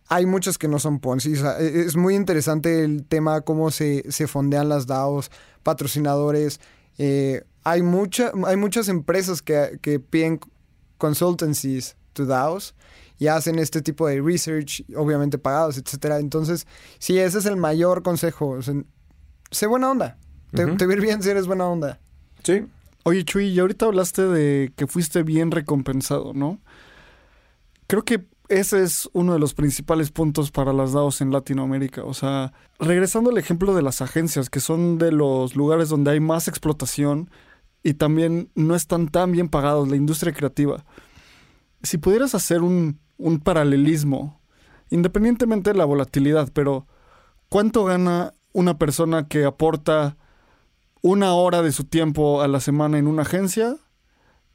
hay 0.08 0.26
muchos 0.26 0.58
que 0.58 0.68
no 0.68 0.78
son 0.78 1.00
Ponzi. 1.00 1.34
E, 1.34 1.80
es 1.86 1.96
muy 1.96 2.14
interesante 2.14 2.84
el 2.84 3.06
tema 3.06 3.40
cómo 3.40 3.70
se, 3.70 4.04
se 4.10 4.26
fondean 4.26 4.68
las 4.68 4.86
DAOs, 4.86 5.30
patrocinadores. 5.62 6.60
Eh, 6.98 7.42
hay, 7.64 7.82
mucha, 7.82 8.32
hay 8.46 8.56
muchas 8.56 8.88
empresas 8.88 9.40
que, 9.40 9.78
que 9.80 9.98
piden 9.98 10.40
consultancies 10.98 11.96
to 12.12 12.26
DAOs 12.26 12.74
y 13.20 13.28
hacen 13.28 13.58
este 13.58 13.82
tipo 13.82 14.08
de 14.08 14.20
research, 14.20 14.82
obviamente 14.96 15.38
pagados, 15.38 15.76
etcétera. 15.76 16.18
Entonces, 16.18 16.66
sí, 16.98 17.18
ese 17.18 17.38
es 17.38 17.46
el 17.46 17.56
mayor 17.56 18.02
consejo. 18.02 18.58
sé 19.50 19.66
buena 19.66 19.90
onda. 19.90 20.18
Te, 20.52 20.66
te 20.66 20.86
va 20.86 20.94
bien 20.96 21.22
si 21.22 21.28
eres 21.28 21.46
buena 21.46 21.66
onda. 21.66 22.00
Sí. 22.42 22.64
Oye, 23.04 23.24
Chuy, 23.24 23.48
y 23.48 23.58
ahorita 23.58 23.86
hablaste 23.86 24.22
de 24.22 24.72
que 24.74 24.86
fuiste 24.86 25.22
bien 25.22 25.50
recompensado, 25.50 26.32
¿no? 26.32 26.60
Creo 27.86 28.04
que 28.06 28.26
ese 28.48 28.82
es 28.82 29.08
uno 29.12 29.34
de 29.34 29.38
los 29.38 29.52
principales 29.52 30.10
puntos 30.10 30.50
para 30.50 30.72
las 30.72 30.92
DAOs 30.92 31.20
en 31.20 31.30
Latinoamérica. 31.30 32.04
O 32.04 32.14
sea, 32.14 32.54
regresando 32.78 33.30
al 33.30 33.36
ejemplo 33.36 33.74
de 33.74 33.82
las 33.82 34.00
agencias, 34.00 34.48
que 34.48 34.60
son 34.60 34.96
de 34.96 35.12
los 35.12 35.54
lugares 35.56 35.90
donde 35.90 36.12
hay 36.12 36.20
más 36.20 36.48
explotación 36.48 37.30
y 37.82 37.94
también 37.94 38.50
no 38.54 38.74
están 38.74 39.08
tan 39.08 39.30
bien 39.30 39.50
pagados, 39.50 39.88
la 39.88 39.96
industria 39.96 40.32
creativa. 40.32 40.86
Si 41.82 41.98
pudieras 41.98 42.34
hacer 42.34 42.62
un, 42.62 42.98
un 43.20 43.38
paralelismo, 43.38 44.40
independientemente 44.90 45.70
de 45.70 45.78
la 45.78 45.84
volatilidad, 45.84 46.50
pero 46.52 46.86
¿cuánto 47.48 47.84
gana 47.84 48.34
una 48.52 48.78
persona 48.78 49.28
que 49.28 49.44
aporta 49.44 50.16
una 51.02 51.34
hora 51.34 51.62
de 51.62 51.72
su 51.72 51.84
tiempo 51.84 52.42
a 52.42 52.48
la 52.48 52.60
semana 52.60 52.98
en 52.98 53.06
una 53.06 53.22
agencia 53.22 53.76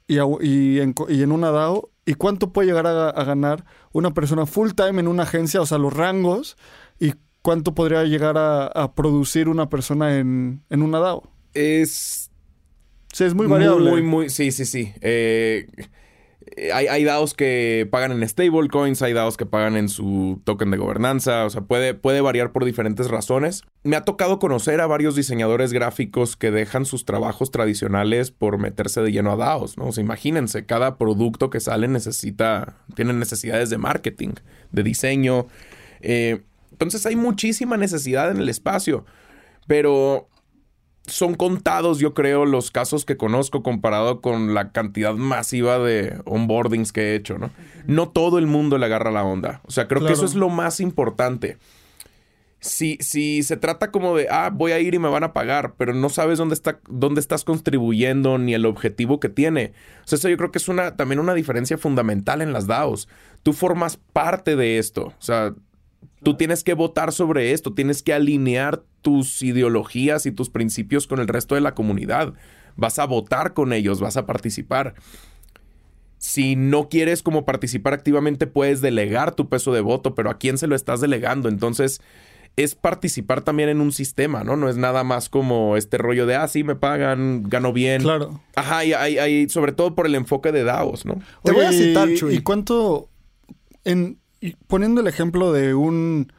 y, 0.06 0.18
en, 0.18 1.32
una 1.32 1.50
DAO? 1.50 1.90
¿Y 2.04 2.14
cuánto 2.14 2.52
puede 2.52 2.68
llegar 2.68 2.86
a, 2.86 3.24
ganar 3.24 3.64
una 3.92 4.12
persona 4.12 4.46
full 4.46 4.70
time 4.72 5.00
en 5.00 5.08
una 5.08 5.24
agencia? 5.24 5.60
O 5.60 5.66
sea, 5.66 5.78
los 5.78 5.92
rangos. 5.92 6.56
¿Y 7.00 7.14
cuánto 7.42 7.74
podría 7.74 8.04
llegar 8.04 8.36
a, 8.38 8.92
producir 8.94 9.48
una 9.48 9.68
persona 9.68 10.18
en, 10.18 10.62
en, 10.70 10.82
una 10.82 11.00
DAO? 11.00 11.30
Es... 11.54 12.30
Sí, 13.12 13.24
es 13.24 13.34
muy 13.34 13.46
variable. 13.46 13.90
Muy, 13.90 14.02
muy, 14.02 14.28
sí, 14.28 14.52
sí, 14.52 14.66
sí. 14.66 14.92
Eh, 15.00 15.66
hay, 16.72 16.86
hay, 16.86 17.04
DAOs 17.04 17.34
que 17.34 17.86
pagan 17.90 18.12
en 18.12 18.26
stablecoins, 18.26 19.02
hay 19.02 19.12
DAOs 19.12 19.36
que 19.36 19.44
pagan 19.44 19.76
en 19.76 19.88
su 19.88 20.40
token 20.44 20.70
de 20.70 20.78
gobernanza, 20.78 21.44
o 21.44 21.50
sea, 21.50 21.62
puede, 21.62 21.94
puede 21.94 22.20
variar 22.20 22.52
por 22.52 22.64
diferentes 22.64 23.08
razones. 23.08 23.62
Me 23.82 23.96
ha 23.96 24.04
tocado 24.04 24.38
conocer 24.38 24.80
a 24.80 24.86
varios 24.86 25.14
diseñadores 25.16 25.72
gráficos 25.72 26.36
que 26.36 26.50
dejan 26.50 26.86
sus 26.86 27.04
trabajos 27.04 27.50
tradicionales 27.50 28.30
por 28.30 28.58
meterse 28.58 29.02
de 29.02 29.12
lleno 29.12 29.32
a 29.32 29.36
DAOs, 29.36 29.76
¿no? 29.76 29.88
O 29.88 29.92
sea, 29.92 30.02
imagínense, 30.02 30.64
cada 30.64 30.96
producto 30.96 31.50
que 31.50 31.60
sale 31.60 31.88
necesita, 31.88 32.76
tiene 32.94 33.12
necesidades 33.12 33.68
de 33.68 33.78
marketing, 33.78 34.34
de 34.72 34.82
diseño. 34.82 35.46
Eh, 36.00 36.42
entonces 36.72 37.04
hay 37.06 37.16
muchísima 37.16 37.76
necesidad 37.76 38.30
en 38.30 38.38
el 38.38 38.48
espacio, 38.48 39.04
pero 39.66 40.28
son 41.06 41.34
contados, 41.34 41.98
yo 41.98 42.14
creo, 42.14 42.44
los 42.44 42.70
casos 42.70 43.04
que 43.04 43.16
conozco 43.16 43.62
comparado 43.62 44.20
con 44.20 44.54
la 44.54 44.72
cantidad 44.72 45.14
masiva 45.14 45.78
de 45.78 46.20
onboardings 46.24 46.92
que 46.92 47.12
he 47.12 47.14
hecho, 47.14 47.38
¿no? 47.38 47.50
No 47.86 48.08
todo 48.08 48.38
el 48.38 48.46
mundo 48.46 48.78
le 48.78 48.86
agarra 48.86 49.10
la 49.10 49.24
onda. 49.24 49.60
O 49.66 49.70
sea, 49.70 49.88
creo 49.88 50.04
que 50.04 50.12
eso 50.12 50.24
es 50.24 50.34
lo 50.34 50.48
más 50.48 50.80
importante. 50.80 51.58
Si, 52.58 52.96
si 53.00 53.42
se 53.42 53.56
trata 53.56 53.92
como 53.92 54.16
de, 54.16 54.26
ah, 54.30 54.50
voy 54.52 54.72
a 54.72 54.80
ir 54.80 54.94
y 54.94 54.98
me 54.98 55.08
van 55.08 55.22
a 55.22 55.32
pagar, 55.32 55.74
pero 55.76 55.94
no 55.94 56.08
sabes 56.08 56.38
dónde, 56.38 56.54
está, 56.54 56.80
dónde 56.88 57.20
estás 57.20 57.44
contribuyendo 57.44 58.38
ni 58.38 58.54
el 58.54 58.66
objetivo 58.66 59.20
que 59.20 59.28
tiene. 59.28 59.72
O 60.04 60.08
sea, 60.08 60.16
eso 60.16 60.28
yo 60.28 60.36
creo 60.36 60.50
que 60.50 60.58
es 60.58 60.68
una, 60.68 60.96
también 60.96 61.20
una 61.20 61.34
diferencia 61.34 61.78
fundamental 61.78 62.42
en 62.42 62.52
las 62.52 62.66
DAOs. 62.66 63.08
Tú 63.42 63.52
formas 63.52 63.98
parte 64.12 64.56
de 64.56 64.78
esto. 64.78 65.06
O 65.06 65.22
sea, 65.22 65.54
Tú 66.22 66.34
tienes 66.34 66.64
que 66.64 66.74
votar 66.74 67.12
sobre 67.12 67.52
esto, 67.52 67.72
tienes 67.72 68.02
que 68.02 68.12
alinear 68.12 68.82
tus 69.06 69.40
ideologías 69.40 70.26
y 70.26 70.32
tus 70.32 70.50
principios 70.50 71.06
con 71.06 71.20
el 71.20 71.28
resto 71.28 71.54
de 71.54 71.60
la 71.60 71.76
comunidad. 71.76 72.34
Vas 72.74 72.98
a 72.98 73.04
votar 73.04 73.54
con 73.54 73.72
ellos, 73.72 74.00
vas 74.00 74.16
a 74.16 74.26
participar. 74.26 74.94
Si 76.18 76.56
no 76.56 76.88
quieres 76.88 77.22
como 77.22 77.44
participar 77.44 77.94
activamente, 77.94 78.48
puedes 78.48 78.80
delegar 78.80 79.36
tu 79.36 79.48
peso 79.48 79.72
de 79.72 79.80
voto, 79.80 80.16
pero 80.16 80.28
¿a 80.28 80.38
quién 80.38 80.58
se 80.58 80.66
lo 80.66 80.74
estás 80.74 81.00
delegando? 81.00 81.48
Entonces, 81.48 82.00
es 82.56 82.74
participar 82.74 83.42
también 83.42 83.68
en 83.68 83.80
un 83.80 83.92
sistema, 83.92 84.42
¿no? 84.42 84.56
No 84.56 84.68
es 84.68 84.76
nada 84.76 85.04
más 85.04 85.28
como 85.28 85.76
este 85.76 85.98
rollo 85.98 86.26
de, 86.26 86.34
ah, 86.34 86.48
sí, 86.48 86.64
me 86.64 86.74
pagan, 86.74 87.44
gano 87.48 87.72
bien. 87.72 88.02
Claro. 88.02 88.40
Ajá, 88.56 88.84
y 88.84 88.92
hay, 88.92 89.48
sobre 89.50 89.70
todo 89.70 89.94
por 89.94 90.06
el 90.06 90.16
enfoque 90.16 90.50
de 90.50 90.64
DAOs, 90.64 91.06
¿no? 91.06 91.20
Te 91.44 91.52
voy 91.52 91.64
a 91.64 91.70
citar, 91.70 92.12
Chuy. 92.12 92.34
¿Y 92.34 92.40
cuánto, 92.40 93.08
en, 93.84 94.18
poniendo 94.66 95.00
el 95.00 95.06
ejemplo 95.06 95.52
de 95.52 95.74
un 95.74 96.32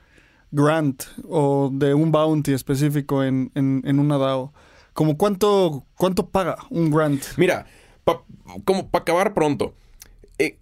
grant 0.52 1.04
o 1.28 1.70
de 1.72 1.94
un 1.94 2.12
bounty 2.12 2.54
específico 2.54 3.24
en, 3.24 3.52
en, 3.56 4.00
una 4.00 4.18
DAO, 4.18 4.54
como 4.94 5.18
cuánto, 5.18 5.86
cuánto 5.96 6.30
paga 6.30 6.58
un 6.70 6.92
grant? 6.92 7.24
Mira, 7.38 7.66
como 8.66 8.90
para 8.90 9.02
acabar 9.02 9.34
pronto, 9.34 9.74
eh, 10.38 10.58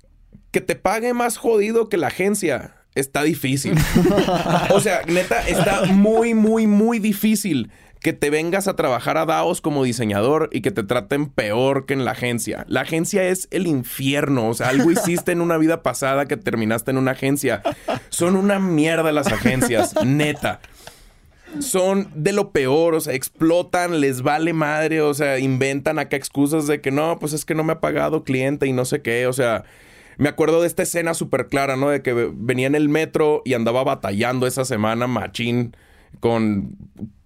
que 0.52 0.62
te 0.62 0.76
pague 0.76 1.14
más 1.14 1.38
jodido 1.38 1.90
que 1.90 1.98
la 1.98 2.08
agencia 2.08 2.76
está 2.96 3.24
difícil. 3.24 3.78
o 4.74 4.80
sea, 4.80 5.04
neta, 5.08 5.48
está 5.48 5.86
muy, 5.86 6.34
muy, 6.34 6.68
muy 6.68 7.00
difícil 7.00 7.70
que 8.06 8.14
te 8.14 8.30
vengas 8.30 8.68
a 8.68 8.76
trabajar 8.76 9.18
a 9.18 9.26
DAOs 9.26 9.62
como 9.62 9.84
diseñador 9.84 10.52
y 10.54 10.62
que 10.62 10.70
te 10.70 10.84
traten 10.84 11.26
peor 11.26 11.88
que 11.88 11.96
en 11.96 12.06
la 12.06 12.12
agencia. 12.12 12.64
La 12.70 12.82
agencia 12.82 13.24
es 13.24 13.48
el 13.50 13.66
infierno. 13.66 14.48
O 14.48 14.54
sea, 14.54 14.70
algo 14.70 14.92
hiciste 14.92 15.32
en 15.32 15.42
una 15.42 15.58
vida 15.58 15.82
pasada 15.82 16.28
que 16.28 16.38
terminaste 16.38 16.92
en 16.92 17.00
una 17.00 17.14
agencia. 17.14 17.64
Son 18.10 18.36
una 18.36 18.60
mierda 18.60 19.12
las 19.12 19.26
agencias, 19.26 19.96
neta. 20.06 20.60
Son 21.58 22.08
de 22.14 22.32
lo 22.32 22.52
peor, 22.52 22.94
o 22.94 23.02
sea, 23.02 23.16
explotan, 23.16 24.00
les 24.00 24.22
vale 24.22 24.54
madre, 24.54 25.02
o 25.02 25.16
sea, 25.16 25.40
inventan 25.40 25.98
acá 25.98 26.16
excusas 26.16 26.68
de 26.68 26.82
que 26.82 26.92
no, 26.92 27.18
pues 27.18 27.34
es 27.34 27.44
que 27.44 27.56
no 27.56 27.64
me 27.64 27.74
ha 27.74 27.80
pagado 27.80 28.24
cliente 28.24 28.68
y 28.68 28.72
no 28.72 28.86
sé 28.86 29.02
qué, 29.02 29.26
o 29.26 29.34
sea, 29.34 29.64
me 30.18 30.30
acuerdo 30.30 30.62
de 30.62 30.68
esta 30.68 30.84
escena 30.84 31.16
súper 31.16 31.48
clara, 31.48 31.76
¿no? 31.76 31.90
De 31.90 32.04
que 32.04 32.14
venía 32.36 32.68
en 32.68 32.76
el 32.76 32.88
metro 32.88 33.42
y 33.46 33.56
andaba 33.56 33.84
batallando 33.84 34.46
esa 34.46 34.64
semana 34.64 35.08
machín 35.08 35.76
con 36.20 36.78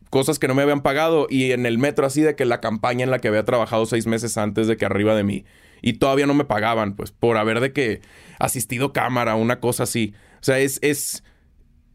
cosas 0.09 0.39
que 0.39 0.47
no 0.47 0.55
me 0.55 0.63
habían 0.63 0.81
pagado 0.81 1.27
y 1.29 1.51
en 1.51 1.65
el 1.65 1.77
metro 1.77 2.05
así 2.05 2.21
de 2.21 2.35
que 2.35 2.45
la 2.45 2.61
campaña 2.61 3.03
en 3.03 3.11
la 3.11 3.19
que 3.19 3.27
había 3.27 3.45
trabajado 3.45 3.85
seis 3.85 4.07
meses 4.07 4.37
antes 4.37 4.67
de 4.67 4.77
que 4.77 4.85
arriba 4.85 5.15
de 5.15 5.23
mí 5.23 5.45
y 5.81 5.93
todavía 5.93 6.25
no 6.25 6.33
me 6.33 6.45
pagaban 6.45 6.95
pues 6.95 7.11
por 7.11 7.37
haber 7.37 7.59
de 7.59 7.73
que 7.73 8.01
asistido 8.39 8.93
cámara, 8.93 9.35
una 9.35 9.59
cosa 9.59 9.83
así. 9.83 10.13
O 10.35 10.43
sea, 10.43 10.59
es, 10.59 10.79
es, 10.81 11.23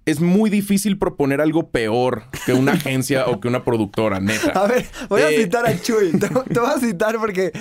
es 0.05 0.21
muy 0.21 0.51
difícil 0.51 0.99
proponer 0.99 1.41
algo 1.41 1.71
peor 1.71 2.25
que 2.47 2.53
una 2.53 2.73
agencia 2.75 3.27
o 3.27 3.41
que 3.41 3.49
una 3.49 3.65
productora, 3.65 4.21
neta. 4.21 4.51
A 4.51 4.67
ver, 4.67 4.87
voy 5.09 5.23
a 5.23 5.31
eh, 5.31 5.43
citar 5.43 5.67
a 5.67 5.81
Chuy. 5.83 6.13
Te, 6.19 6.29
voy 6.29 6.71
a 6.71 6.79
citar 6.79 7.19
porque 7.19 7.53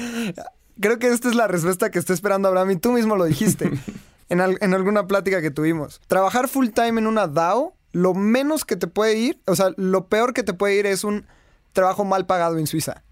creo 0.80 1.00
que 1.00 1.08
esta 1.08 1.30
es 1.30 1.36
la 1.36 1.48
respuesta 1.48 1.92
que 1.92 2.00
está 2.00 2.14
esperando 2.14 2.48
Abraham 2.48 2.72
y 2.72 2.76
tú 2.78 2.92
mismo 2.92 3.16
lo 3.16 3.26
dijiste 3.26 3.70
en, 4.30 4.40
en 4.40 4.74
alguna 4.74 5.08
plática 5.08 5.42
que 5.42 5.52
tuvimos. 5.52 6.02
Trabajar 6.08 6.48
full 6.48 6.70
time 6.70 7.00
en 7.00 7.08
una 7.08 7.28
DAO 7.28 7.76
lo 7.94 8.14
menos 8.14 8.66
que 8.66 8.76
te 8.76 8.88
puede 8.88 9.18
ir, 9.18 9.40
o 9.48 9.56
sea, 9.56 9.70
lo 9.78 10.08
peor 10.08 10.34
que 10.34 10.44
te 10.44 10.54
puede 10.54 10.76
ir 10.78 10.86
es 10.86 11.04
un 11.06 11.26
trabajo 11.72 12.04
mal 12.04 12.26
pagado 12.26 12.58
en 12.60 12.68
Suiza. 12.68 13.04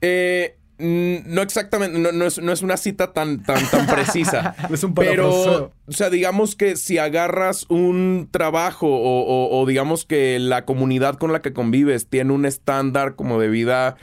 Eh, 0.00 0.56
no 0.78 1.40
exactamente, 1.40 1.98
no, 1.98 2.26
es, 2.26 2.62
una 2.62 2.76
cita 2.76 3.12
tan, 3.14 3.42
tan, 3.42 3.64
tan 3.70 3.86
precisa. 3.94 4.54
es 4.70 4.84
un 4.84 4.94
Pero, 4.94 5.72
o 5.86 5.92
sea, 5.92 6.10
digamos 6.10 6.54
que 6.54 6.76
si 6.76 6.98
agarras 6.98 7.64
un 7.70 8.28
trabajo 8.30 8.86
o, 8.90 9.64
digamos 9.66 10.04
que 10.04 10.38
la 10.38 10.66
comunidad 10.66 11.14
con 11.16 11.32
la 11.32 11.40
que 11.40 11.54
convives 11.54 12.08
tiene 12.08 12.32
un 12.34 12.44
estándar 12.44 13.14
como 13.16 13.40
de 13.40 13.48
vida 13.48 13.96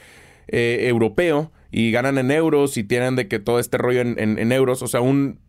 eh, 0.47 0.85
europeo 0.87 1.51
y 1.71 1.91
ganan 1.91 2.17
en 2.17 2.31
euros 2.31 2.75
y 2.77 2.83
tienen 2.83 3.15
de 3.15 3.27
que 3.27 3.37
todo 3.39 3.59
este 3.59 3.77
rollo 3.77 4.01
en, 4.01 4.17
en- 4.19 4.39
en 4.39 4.51
euros, 4.51 4.81
o 4.81 4.87
sea, 4.87 5.01
un, 5.01 5.39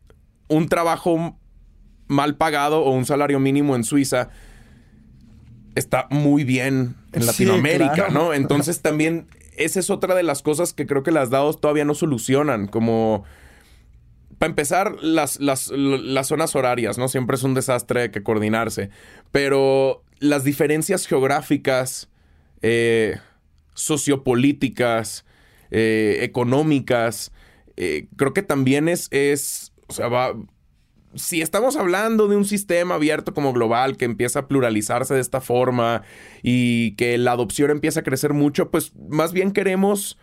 un 0.49 0.69
trabajo 0.69 1.39
mal 2.07 2.37
pagado 2.37 2.83
o 2.83 2.91
un 2.91 3.07
salario 3.07 3.41
mínimo 3.41 3.77
en 3.77 3.85
Suiza 3.85 4.29
está 5.75 6.07
muy 6.11 6.45
bien 6.45 6.97
en 7.13 7.23
Sí, 7.23 7.27
Latinoamérica, 7.27 7.95
claro. 7.95 8.13
¿no? 8.13 8.35
Entonces 8.35 8.81
también 8.83 9.27
esa 9.57 9.81
es 9.81 9.91
otra 9.91 10.15
de 10.15 10.23
las 10.23 10.43
cosas 10.43 10.73
que 10.73 10.87
creo 10.87 11.03
que 11.03 11.11
las 11.11 11.31
DAOs 11.31 11.61
todavía 11.61 11.85
no 11.85 11.95
solucionan, 11.95 12.67
como... 12.67 13.25
Para 14.39 14.51
empezar, 14.51 14.97
las, 15.01 15.39
las, 15.39 15.71
las 15.71 16.27
zonas 16.27 16.57
horarias, 16.57 16.99
¿no? 16.99 17.09
Siempre 17.09 17.37
es 17.37 17.45
un 17.45 17.55
desastre 17.55 18.11
que 18.11 18.23
coordinarse. 18.23 18.91
Pero 19.31 20.03
las 20.19 20.43
diferencias 20.43 21.07
geográficas, 21.07 22.11
eh, 22.61 23.17
sociopolíticas, 23.75 25.25
eh, 25.71 26.19
económicas, 26.23 27.33
eh, 27.77 28.09
creo 28.17 28.35
que 28.35 28.43
también 28.43 28.89
es, 28.89 29.07
es, 29.13 29.73
o 29.87 29.93
sea, 29.93 30.09
va, 30.09 30.35
si 31.15 31.41
estamos 31.43 31.77
hablando 31.77 32.29
de 32.29 32.37
un 32.37 32.45
sistema 32.45 32.97
abierto 32.97 33.35
como 33.35 33.53
global 33.53 33.97
que 33.97 34.05
empieza 34.05 34.41
a 34.41 34.49
pluralizarse 34.49 35.15
de 35.15 35.21
esta 35.21 35.41
forma 35.41 36.03
y 36.43 36.93
que 36.97 37.17
la 37.19 37.33
adopción 37.33 37.71
empieza 37.71 38.01
a 38.01 38.03
crecer 38.03 38.33
mucho, 38.33 38.71
pues 38.71 38.93
más 39.09 39.33
bien 39.33 39.53
queremos 39.53 40.19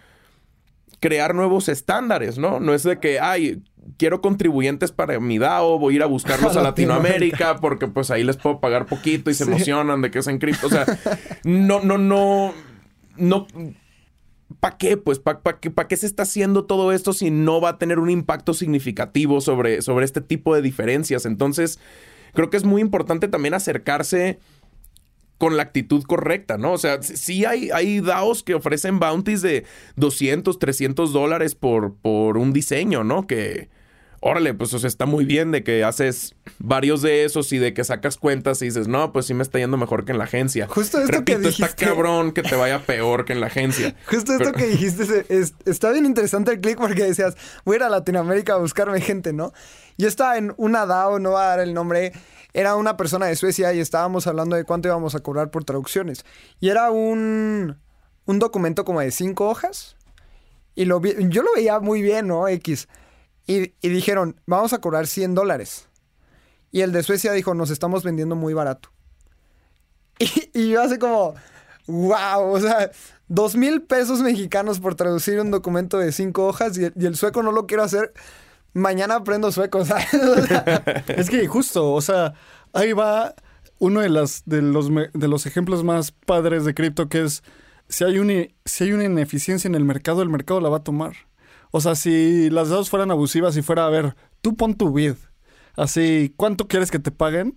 crear 0.99 1.34
nuevos 1.34 1.68
estándares, 1.69 2.38
¿no? 2.38 2.59
No 2.59 2.73
es 2.73 2.84
de 2.84 2.99
que, 2.99 3.19
ay, 3.19 3.63
quiero 3.97 4.22
contribuyentes 4.22 4.91
para 4.91 5.19
mi 5.19 5.39
DAO, 5.39 5.80
voy 5.80 5.93
a 5.93 5.95
ir 5.97 6.03
a 6.03 6.05
buscarlos 6.05 6.55
a 6.57 6.61
Latinoamérica 6.61 7.55
porque 7.57 7.88
pues 7.88 8.11
ahí 8.11 8.23
les 8.23 8.38
puedo 8.38 8.59
pagar 8.59 8.85
poquito 8.85 9.31
y 9.31 9.34
se 9.34 9.45
Sí. 9.45 9.49
emocionan 9.51 10.01
de 10.01 10.11
que 10.11 10.19
es 10.19 10.27
en 10.27 10.38
cripto. 10.38 10.68
O 10.68 10.69
sea, 10.69 10.85
no, 11.43 11.80
no, 11.81 11.97
no, 11.97 12.53
no... 13.18 13.47
¿Para 14.61 14.77
qué? 14.77 14.95
Pues, 14.95 15.19
¿para 15.19 15.41
qué, 15.59 15.97
se 15.97 16.05
está 16.05 16.23
haciendo 16.23 16.65
todo 16.65 16.93
esto 16.93 17.11
si 17.13 17.31
no 17.31 17.59
va 17.59 17.69
a 17.69 17.77
tener 17.77 17.99
un 17.99 18.09
impacto 18.11 18.53
significativo 18.53 19.41
sobre, 19.41 19.81
sobre 19.81 20.05
este 20.05 20.21
tipo 20.21 20.55
de 20.55 20.61
diferencias? 20.61 21.25
Entonces, 21.25 21.79
creo 22.33 22.49
que 22.49 22.57
es 22.57 22.63
muy 22.63 22.79
importante 22.79 23.27
también 23.27 23.55
acercarse 23.55 24.39
con 25.39 25.57
la 25.57 25.63
actitud 25.63 26.03
correcta, 26.03 26.59
¿no? 26.59 26.73
O 26.73 26.77
sea, 26.77 27.01
sí- 27.01 27.17
sí 27.17 27.43
hay, 27.45 27.71
hay 27.71 28.01
DAOs 28.01 28.43
que 28.43 28.53
ofrecen 28.53 28.99
bounties 28.99 29.41
de 29.41 29.65
200, 29.95 30.59
300 30.59 31.11
dólares 31.11 31.55
por, 31.55 31.95
por 31.95 32.38
un 32.38 32.53
diseño, 32.53 33.03
¿no? 33.03 33.25
Que, 33.25 33.69
órale, 34.23 34.53
pues 34.53 34.73
o 34.73 34.80
sea, 34.80 34.88
está 34.88 35.06
muy 35.06 35.26
bien 35.26 35.52
de 35.52 35.64
que 35.64 35.84
haces 35.84 36.35
varios 36.60 37.02
de 37.02 37.26
esos 37.26 37.52
y 37.53 37.57
de 37.57 37.73
que 37.73 37.84
sacas 37.84 38.18
cuentas 38.18 38.61
y 38.61 38.65
dices, 38.65 38.88
no, 38.88 39.11
pues 39.11 39.26
sí 39.26 39.34
me 39.34 39.41
está 39.43 39.57
yendo 39.60 39.77
mejor 39.77 40.06
que 40.06 40.11
en 40.11 40.19
la 40.19 40.26
agencia. 40.26 40.68
Justo 40.68 40.99
esto 40.99 41.11
que 41.26 41.34
Repito, 41.34 41.49
está 41.49 41.65
dijiste. 41.65 41.85
cabrón 41.88 42.31
que 42.31 42.43
te 42.43 42.56
vaya 42.56 42.85
peor 42.85 43.26
que 43.26 43.34
en 43.34 43.41
la 43.41 43.48
agencia. 43.48 43.95
Justo 44.07 44.31
esto 44.34 44.45
Pero- 44.45 44.57
que 44.57 44.68
dijiste, 44.68 45.26
es- 45.30 45.56
está 45.65 45.91
bien 45.91 46.06
interesante 46.06 46.52
el 46.52 46.61
click 46.61 46.77
porque 46.77 47.03
decías, 47.03 47.35
voy 47.65 47.73
a 47.73 47.77
ir 47.77 47.84
a 47.84 47.89
Latinoamérica 47.89 48.53
a 48.53 48.57
buscarme 48.57 49.02
gente, 49.02 49.34
¿no? 49.34 49.53
Yo 49.98 50.07
estaba 50.07 50.38
en 50.38 50.53
una 50.57 50.85
DAO, 50.85 51.19
no 51.19 51.31
va 51.31 51.45
a 51.45 51.48
dar 51.57 51.60
el 51.60 51.73
nombre, 51.73 52.11
era 52.53 52.76
una 52.76 52.98
persona 52.98 53.26
de 53.26 53.35
Suecia 53.35 53.73
y 53.73 53.80
estábamos 53.80 54.27
hablando 54.27 54.56
de 54.56 54.65
cuánto 54.65 54.88
íbamos 54.88 55.15
a 55.15 55.19
cobrar 55.22 55.49
por 55.52 55.64
traducciones. 55.64 56.26
Y 56.60 56.69
era 56.69 56.91
un, 56.91 57.77
un 58.26 58.39
documento 58.39 58.85
como 58.85 59.02
de 59.02 59.10
cinco 59.11 59.49
hojas. 59.49 59.95
Y 60.76 60.85
lo 60.85 60.99
vi- 60.99 61.15
yo 61.30 61.41
lo 61.43 61.49
veía 61.56 61.80
muy 61.80 62.02
bien, 62.02 62.27
¿no? 62.27 62.48
X. 62.48 62.88
Y, 63.82 63.90
dijeron, 63.90 64.40
vamos 64.45 64.73
a 64.73 64.80
cobrar 64.80 65.07
100 65.07 65.36
dólares. 65.36 65.88
Y 66.72 66.82
el 66.82 66.91
de 66.91 67.03
Suecia 67.03 67.34
dijo, 67.34 67.53
nos 67.53 67.69
estamos 67.69 68.03
vendiendo 68.03 68.36
muy 68.36 68.53
barato. 68.53 68.90
Y, 70.53 70.69
yo 70.69 70.82
así 70.82 70.98
como, 70.99 71.34
wow, 71.88 72.52
o 72.52 72.60
sea, 72.60 72.91
dos 73.28 73.56
mil 73.56 73.82
pesos 73.82 74.22
mexicanos 74.22 74.80
por 74.80 74.95
traducir 74.95 75.40
un 75.40 75.52
documento 75.52 75.98
de 75.98 76.11
cinco 76.11 76.48
hojas 76.48 76.78
y 76.78 77.06
el, 77.06 77.15
sueco 77.15 77.41
no 77.41 77.52
lo 77.52 77.65
quiero 77.65 77.84
hacer. 77.84 78.14
Mañana 78.73 79.15
aprendo 79.15 79.52
sueco, 79.52 79.80
Es 81.07 81.30
que 81.30 81.48
justo, 81.48 81.91
o 81.91 82.02
sea, 82.02 82.34
ahí 82.73 82.94
va 82.94 83.34
uno 83.80 84.02
de, 84.02 84.10
las, 84.10 84.44
de, 84.45 84.61
los, 84.61 84.90
de 84.90 85.28
los 85.28 85.45
ejemplos 85.45 85.84
más 85.84 86.11
padres 86.11 86.64
de 86.64 86.73
cripto 86.73 87.10
que 87.10 87.23
es, 87.23 87.44
si 87.90 88.03
hay, 88.03 88.19
una, 88.19 88.48
si 88.64 88.84
hay 88.84 88.94
una 88.94 89.06
ineficiencia 89.06 89.68
en 89.68 89.76
el 89.76 89.84
mercado, 89.84 90.22
el 90.22 90.30
mercado 90.30 90.61
la 90.61 90.69
va 90.69 90.78
a 90.78 90.84
tomar. 90.84 91.14
O 91.72 91.81
sea, 91.81 91.95
si 91.95 92.49
las 92.49 92.69
dos 92.69 92.89
fueran 92.89 93.11
abusivas 93.11 93.56
y 93.57 93.61
fuera, 93.61 93.85
a 93.85 93.89
ver, 93.89 94.15
tú 94.41 94.56
pon 94.56 94.76
tu 94.76 94.91
bid, 94.91 95.15
así, 95.76 96.34
¿cuánto 96.35 96.68
quieres 96.68 96.91
que 96.91 96.99
te 96.99 97.11
paguen? 97.11 97.56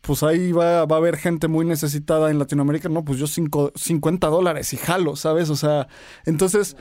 Pues 0.00 0.22
ahí 0.22 0.52
va, 0.52 0.86
va 0.86 0.96
a 0.96 0.98
haber 0.98 1.16
gente 1.18 1.46
muy 1.46 1.66
necesitada 1.66 2.30
en 2.30 2.38
Latinoamérica, 2.38 2.88
no, 2.88 3.04
pues 3.04 3.18
yo 3.18 3.26
cinco, 3.26 3.70
50 3.74 4.28
dólares 4.28 4.72
y 4.72 4.78
jalo, 4.78 5.14
¿sabes? 5.14 5.50
O 5.50 5.56
sea, 5.56 5.88
entonces 6.24 6.76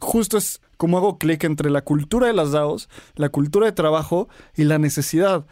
justo 0.00 0.38
es 0.38 0.60
como 0.76 0.98
hago 0.98 1.18
clic 1.18 1.44
entre 1.44 1.70
la 1.70 1.82
cultura 1.82 2.26
de 2.26 2.32
las 2.32 2.52
DAOs, 2.52 2.88
la 3.16 3.28
cultura 3.28 3.66
de 3.66 3.72
trabajo 3.72 4.28
y 4.54 4.64
la 4.64 4.78
necesidad. 4.78 5.46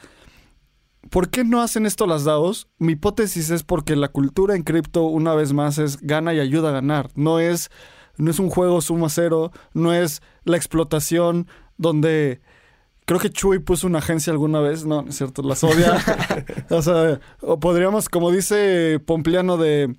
¿Por 1.11 1.31
qué 1.31 1.45
no 1.45 1.61
hacen 1.61 1.87
esto 1.87 2.07
las 2.07 2.25
DAOs? 2.25 2.69
Mi 2.79 2.93
hipótesis 2.93 3.51
es 3.51 3.65
porque 3.65 3.97
la 3.97 4.09
cultura 4.09 4.55
en 4.55 4.63
cripto, 4.63 5.05
una 5.05 5.35
vez 5.35 5.53
más, 5.53 5.79
es 5.79 5.99
gana 6.01 6.33
y 6.33 6.41
ayuda 6.41 6.69
a 6.69 6.73
ganar. 6.73 7.11
No 7.15 7.41
es, 7.41 7.71
no 8.17 8.31
es 8.31 8.39
un 8.39 8.51
juego 8.51 8.81
suma 8.81 9.09
cero, 9.09 9.53
no 9.75 9.93
es 9.93 10.23
la 10.45 10.57
explotación 10.57 11.47
donde... 11.77 12.41
Creo 13.05 13.19
que 13.19 13.31
Chuy 13.31 13.59
puso 13.59 13.89
una 13.89 13.99
agencia 13.99 14.33
alguna 14.33 14.61
vez, 14.61 14.85
no, 14.87 15.05
es 15.09 15.17
cierto, 15.17 15.43
las 15.43 15.65
odia. 15.65 15.99
o 16.71 16.81
sea, 16.83 17.19
o 17.41 17.59
podríamos, 17.59 18.09
como 18.09 18.31
dice 18.31 19.01
Pompliano 19.05 19.57
de 19.57 19.97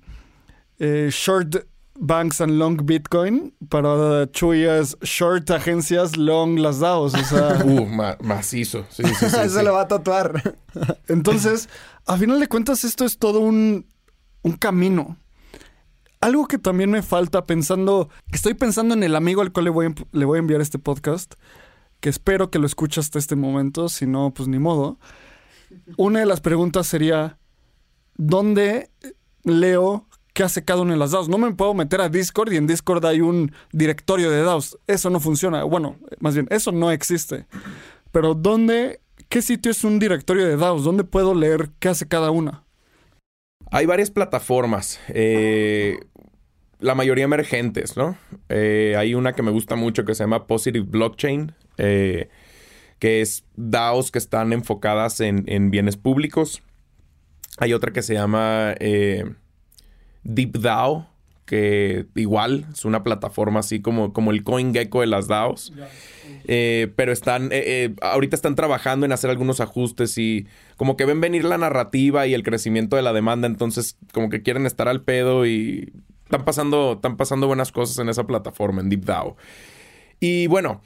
eh, 0.78 1.08
short 1.12 1.66
banks 2.00 2.40
and 2.40 2.52
long 2.52 2.80
Bitcoin, 2.84 3.54
para 3.68 4.26
Chuy 4.32 4.64
es 4.64 4.96
short 5.02 5.50
agencias, 5.50 6.16
long 6.16 6.58
las 6.58 6.80
DAOs. 6.80 7.14
O 7.14 7.24
sea, 7.24 7.58
Uh, 7.64 7.84
ma- 7.84 8.16
macizo. 8.22 8.86
Sí, 8.88 9.02
sí, 9.04 9.14
sí, 9.14 9.26
sí. 9.30 9.36
Eso 9.42 9.62
lo 9.62 9.74
va 9.74 9.82
a 9.82 9.88
tatuar. 9.88 10.56
entonces, 11.06 11.68
a 12.06 12.16
final 12.16 12.40
de 12.40 12.48
cuentas, 12.48 12.84
esto 12.84 13.04
es 13.04 13.18
todo 13.18 13.40
un, 13.40 13.86
un 14.42 14.52
camino. 14.52 15.18
Algo 16.24 16.48
que 16.48 16.56
también 16.56 16.90
me 16.90 17.02
falta 17.02 17.44
pensando, 17.44 18.08
estoy 18.32 18.54
pensando 18.54 18.94
en 18.94 19.02
el 19.02 19.14
amigo 19.14 19.42
al 19.42 19.52
cual 19.52 19.64
le 19.64 19.70
voy, 19.70 19.94
le 20.12 20.24
voy 20.24 20.36
a 20.36 20.38
enviar 20.38 20.62
este 20.62 20.78
podcast, 20.78 21.34
que 22.00 22.08
espero 22.08 22.50
que 22.50 22.58
lo 22.58 22.64
escuche 22.64 22.98
hasta 22.98 23.18
este 23.18 23.36
momento, 23.36 23.90
si 23.90 24.06
no, 24.06 24.32
pues 24.32 24.48
ni 24.48 24.58
modo. 24.58 24.98
Una 25.98 26.20
de 26.20 26.24
las 26.24 26.40
preguntas 26.40 26.86
sería, 26.86 27.36
¿dónde 28.14 28.90
leo 29.42 30.08
qué 30.32 30.44
hace 30.44 30.64
cada 30.64 30.80
una 30.80 30.92
de 30.92 30.98
las 30.98 31.10
DAOs? 31.10 31.28
No 31.28 31.36
me 31.36 31.52
puedo 31.52 31.74
meter 31.74 32.00
a 32.00 32.08
Discord 32.08 32.54
y 32.54 32.56
en 32.56 32.66
Discord 32.66 33.04
hay 33.04 33.20
un 33.20 33.52
directorio 33.72 34.30
de 34.30 34.44
DAOs. 34.44 34.78
Eso 34.86 35.10
no 35.10 35.20
funciona. 35.20 35.62
Bueno, 35.64 35.96
más 36.20 36.32
bien, 36.32 36.46
eso 36.48 36.72
no 36.72 36.90
existe. 36.90 37.46
Pero 38.12 38.32
¿dónde, 38.32 39.02
qué 39.28 39.42
sitio 39.42 39.70
es 39.70 39.84
un 39.84 39.98
directorio 39.98 40.46
de 40.46 40.56
DAOs? 40.56 40.84
¿Dónde 40.84 41.04
puedo 41.04 41.34
leer 41.34 41.72
qué 41.80 41.90
hace 41.90 42.08
cada 42.08 42.30
una? 42.30 42.63
Hay 43.74 43.86
varias 43.86 44.12
plataformas. 44.12 45.00
eh, 45.08 45.98
la 46.78 46.94
mayoría 46.94 47.24
emergentes, 47.24 47.96
¿no? 47.96 48.16
Eh, 48.48 48.94
hay 48.96 49.14
una 49.16 49.32
que 49.32 49.42
me 49.42 49.50
gusta 49.50 49.74
mucho 49.74 50.04
que 50.04 50.14
se 50.14 50.22
llama 50.22 50.46
Positive 50.46 50.86
Blockchain, 50.88 51.52
eh, 51.78 52.28
que 53.00 53.20
es 53.20 53.44
DAOs 53.56 54.12
que 54.12 54.18
están 54.18 54.52
enfocadas 54.52 55.20
en, 55.20 55.42
en 55.48 55.72
bienes 55.72 55.96
públicos. 55.96 56.62
Hay 57.58 57.72
otra 57.72 57.92
que 57.92 58.02
se 58.02 58.14
llama 58.14 58.76
eh, 58.78 59.24
DeepDAO, 60.22 61.08
que 61.46 62.06
igual 62.14 62.66
es 62.72 62.84
una 62.84 63.02
plataforma 63.02 63.60
así 63.60 63.80
como, 63.80 64.12
como 64.12 64.30
el 64.30 64.44
CoinGecko 64.44 65.00
de 65.00 65.06
las 65.06 65.28
DAOs. 65.28 65.72
Eh, 66.46 66.92
pero 66.96 67.12
están, 67.12 67.52
eh, 67.52 67.62
eh, 67.66 67.94
ahorita 68.02 68.36
están 68.36 68.54
trabajando 68.54 69.06
en 69.06 69.12
hacer 69.12 69.30
algunos 69.30 69.60
ajustes 69.60 70.16
y 70.18 70.46
como 70.76 70.96
que 70.96 71.04
ven 71.04 71.20
venir 71.20 71.44
la 71.44 71.58
narrativa 71.58 72.26
y 72.26 72.34
el 72.34 72.42
crecimiento 72.42 72.96
de 72.96 73.02
la 73.02 73.12
demanda, 73.12 73.46
entonces 73.46 73.96
como 74.12 74.28
que 74.28 74.42
quieren 74.42 74.66
estar 74.66 74.88
al 74.88 75.02
pedo 75.02 75.46
y 75.46 75.92
están 76.24 76.44
pasando, 76.44 76.94
están 76.94 77.16
pasando 77.16 77.46
buenas 77.46 77.72
cosas 77.72 77.98
en 77.98 78.08
esa 78.08 78.26
plataforma, 78.26 78.80
en 78.80 78.90
DeepDAO. 78.90 79.36
Y 80.20 80.46
bueno, 80.46 80.82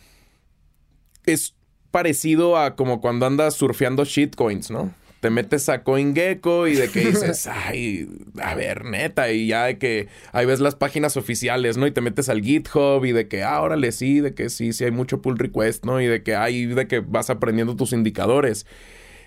es 1.24 1.54
parecido 1.90 2.56
a 2.56 2.76
como 2.76 3.00
cuando 3.00 3.26
andas 3.26 3.54
surfeando 3.54 4.04
shitcoins, 4.04 4.70
¿no? 4.70 4.92
Te 5.20 5.30
metes 5.30 5.68
a 5.68 5.82
CoinGecko 5.82 6.68
y 6.68 6.74
de 6.74 6.88
que 6.88 7.00
dices, 7.06 7.46
ay, 7.46 8.08
a 8.40 8.54
ver, 8.54 8.84
neta, 8.84 9.30
y 9.32 9.48
ya 9.48 9.64
de 9.64 9.78
que 9.78 10.08
ahí 10.32 10.46
ves 10.46 10.60
las 10.60 10.74
páginas 10.74 11.16
oficiales, 11.16 11.76
¿no? 11.76 11.86
Y 11.86 11.90
te 11.90 12.00
metes 12.00 12.28
al 12.28 12.42
GitHub 12.42 13.04
y 13.04 13.12
de 13.12 13.28
que, 13.28 13.42
ah, 13.42 13.60
órale, 13.60 13.92
sí, 13.92 14.20
de 14.20 14.34
que 14.34 14.48
sí, 14.50 14.72
sí 14.72 14.84
hay 14.84 14.90
mucho 14.90 15.20
pull 15.20 15.38
request, 15.38 15.84
¿no? 15.84 16.00
Y 16.00 16.06
de 16.06 16.22
que 16.22 16.36
hay, 16.36 16.66
de 16.66 16.86
que 16.86 17.00
vas 17.00 17.30
aprendiendo 17.30 17.76
tus 17.76 17.92
indicadores. 17.92 18.66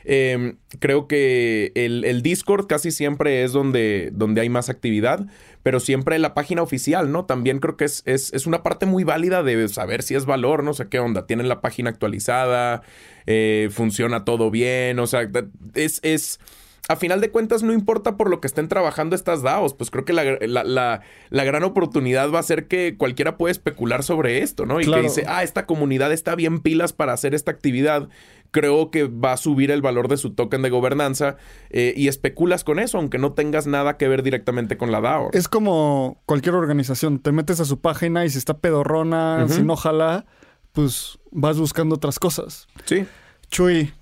Eh, 0.05 0.55
creo 0.79 1.07
que 1.07 1.71
el, 1.75 2.03
el 2.05 2.21
Discord 2.21 2.67
casi 2.67 2.91
siempre 2.91 3.43
es 3.43 3.51
donde, 3.53 4.09
donde 4.13 4.41
hay 4.41 4.49
más 4.49 4.69
actividad, 4.69 5.25
pero 5.63 5.79
siempre 5.79 6.17
la 6.19 6.33
página 6.33 6.61
oficial, 6.63 7.11
¿no? 7.11 7.25
También 7.25 7.59
creo 7.59 7.77
que 7.77 7.85
es, 7.85 8.01
es, 8.05 8.33
es 8.33 8.47
una 8.47 8.63
parte 8.63 8.85
muy 8.85 9.03
válida 9.03 9.43
de 9.43 9.67
saber 9.69 10.01
si 10.03 10.15
es 10.15 10.25
valor, 10.25 10.63
no 10.63 10.73
sé 10.73 10.87
qué 10.89 10.99
onda. 10.99 11.27
Tienen 11.27 11.47
la 11.49 11.61
página 11.61 11.89
actualizada, 11.91 12.81
eh, 13.27 13.69
funciona 13.71 14.25
todo 14.25 14.49
bien, 14.51 14.97
o 14.99 15.05
sea, 15.07 15.29
es, 15.75 15.99
es, 16.03 16.39
a 16.87 16.95
final 16.95 17.21
de 17.21 17.29
cuentas 17.29 17.61
no 17.61 17.73
importa 17.73 18.17
por 18.17 18.29
lo 18.29 18.41
que 18.41 18.47
estén 18.47 18.67
trabajando 18.67 19.15
estas 19.15 19.43
DAOs, 19.43 19.75
pues 19.75 19.91
creo 19.91 20.03
que 20.03 20.13
la, 20.13 20.23
la- 20.41 20.63
la- 20.63 21.01
la 21.29 21.43
gran 21.43 21.63
oportunidad 21.63 22.31
va 22.31 22.39
a 22.39 22.43
ser 22.43 22.67
que 22.67 22.95
cualquiera 22.97 23.37
puede 23.37 23.51
especular 23.51 24.01
sobre 24.03 24.39
esto, 24.41 24.65
¿no? 24.65 24.81
Y 24.81 24.85
Claro. 24.85 25.03
que 25.03 25.07
dice, 25.09 25.23
ah, 25.27 25.43
esta 25.43 25.67
comunidad 25.67 26.11
está 26.11 26.33
bien 26.35 26.59
pilas 26.59 26.91
para 26.91 27.13
hacer 27.13 27.35
esta 27.35 27.51
actividad, 27.51 28.09
creo 28.51 28.91
que 28.91 29.07
va 29.07 29.33
a 29.33 29.37
subir 29.37 29.71
el 29.71 29.81
valor 29.81 30.07
de 30.07 30.17
su 30.17 30.33
token 30.33 30.61
de 30.61 30.69
gobernanza 30.69 31.37
eh, 31.69 31.93
y 31.95 32.07
especulas 32.07 32.63
con 32.63 32.79
eso, 32.79 32.97
aunque 32.97 33.17
no 33.17 33.33
tengas 33.33 33.65
nada 33.65 33.97
que 33.97 34.07
ver 34.07 34.23
directamente 34.23 34.77
con 34.77 34.91
la 34.91 35.01
DAO. 35.01 35.29
Es 35.33 35.47
como 35.47 36.21
cualquier 36.25 36.55
organización. 36.55 37.19
Te 37.19 37.31
metes 37.31 37.59
a 37.59 37.65
su 37.65 37.79
página 37.79 38.25
y 38.25 38.29
si 38.29 38.37
está 38.37 38.57
pedorrona, 38.59 39.47
si 39.47 39.63
no 39.63 39.75
jala, 39.75 40.25
pues 40.73 41.17
vas 41.31 41.57
buscando 41.57 41.95
otras 41.95 42.19
cosas. 42.19 42.67
Sí. 42.85 43.05
Chuy, 43.49 43.93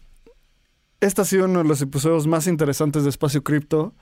este 1.00 1.22
ha 1.22 1.26
sido 1.26 1.46
uno 1.46 1.60
de 1.60 1.70
los 1.70 1.82
episodios 1.82 2.28
más 2.28 2.48
interesantes 2.48 3.04
de 3.04 3.10
Espacio 3.10 3.44
Cripto. 3.44 3.94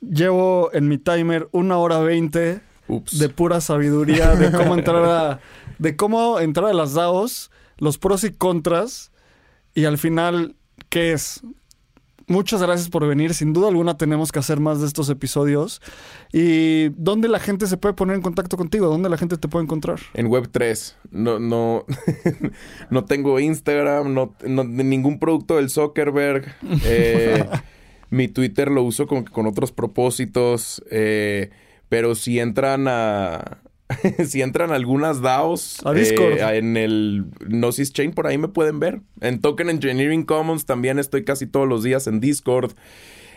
Llevo 0.00 0.70
en 0.72 0.88
mi 0.88 0.98
timer 0.98 1.48
una 1.52 1.78
hora 1.78 2.00
veinte 2.00 2.60
de 2.88 3.28
pura 3.28 3.60
sabiduría 3.60 4.34
de 4.36 4.52
cómo 4.52 4.74
entrar 4.74 5.04
a, 5.04 5.40
de 5.78 5.96
cómo 5.96 6.40
entrar 6.40 6.66
a 6.66 6.74
las 6.74 6.94
DAOs, 6.94 7.50
los 7.78 7.98
pros 7.98 8.24
y 8.24 8.32
contras, 8.32 9.12
y 9.76 9.84
al 9.84 9.98
final, 9.98 10.56
¿qué 10.88 11.12
es? 11.12 11.42
Muchas 12.28 12.60
gracias 12.60 12.88
por 12.88 13.06
venir. 13.06 13.34
Sin 13.34 13.52
duda 13.52 13.68
alguna 13.68 13.96
tenemos 13.96 14.32
que 14.32 14.40
hacer 14.40 14.58
más 14.58 14.80
de 14.80 14.88
estos 14.88 15.08
episodios. 15.10 15.80
¿Y 16.32 16.88
dónde 16.88 17.28
la 17.28 17.38
gente 17.38 17.68
se 17.68 17.76
puede 17.76 17.94
poner 17.94 18.16
en 18.16 18.22
contacto 18.22 18.56
contigo? 18.56 18.88
¿Dónde 18.88 19.08
la 19.08 19.16
gente 19.16 19.36
te 19.36 19.46
puede 19.46 19.62
encontrar? 19.64 20.00
En 20.14 20.26
Web3. 20.28 20.94
No, 21.12 21.38
no, 21.38 21.84
no 22.90 23.04
tengo 23.04 23.38
Instagram, 23.38 24.12
no, 24.12 24.34
no- 24.44 24.64
ningún 24.64 25.20
producto 25.20 25.54
del 25.56 25.70
Zuckerberg. 25.70 26.52
Eh, 26.84 27.44
mi 28.10 28.26
Twitter 28.28 28.70
lo 28.72 28.82
uso 28.82 29.06
con, 29.06 29.22
con 29.24 29.46
otros 29.46 29.70
propósitos. 29.70 30.82
eh, 30.90 31.50
pero 31.88 32.16
si 32.16 32.40
entran 32.40 32.86
a. 32.88 33.58
si 34.26 34.42
entran 34.42 34.72
algunas 34.72 35.20
DAOs 35.20 35.84
A 35.84 35.92
Discord. 35.92 36.38
eh, 36.38 36.56
en 36.58 36.76
el 36.76 37.26
Gnosis 37.40 37.92
Chain, 37.92 38.12
por 38.12 38.26
ahí 38.26 38.38
me 38.38 38.48
pueden 38.48 38.80
ver. 38.80 39.00
En 39.20 39.40
Token 39.40 39.70
Engineering 39.70 40.24
Commons 40.24 40.66
también 40.66 40.98
estoy 40.98 41.24
casi 41.24 41.46
todos 41.46 41.68
los 41.68 41.82
días 41.82 42.06
en 42.06 42.20
Discord. 42.20 42.72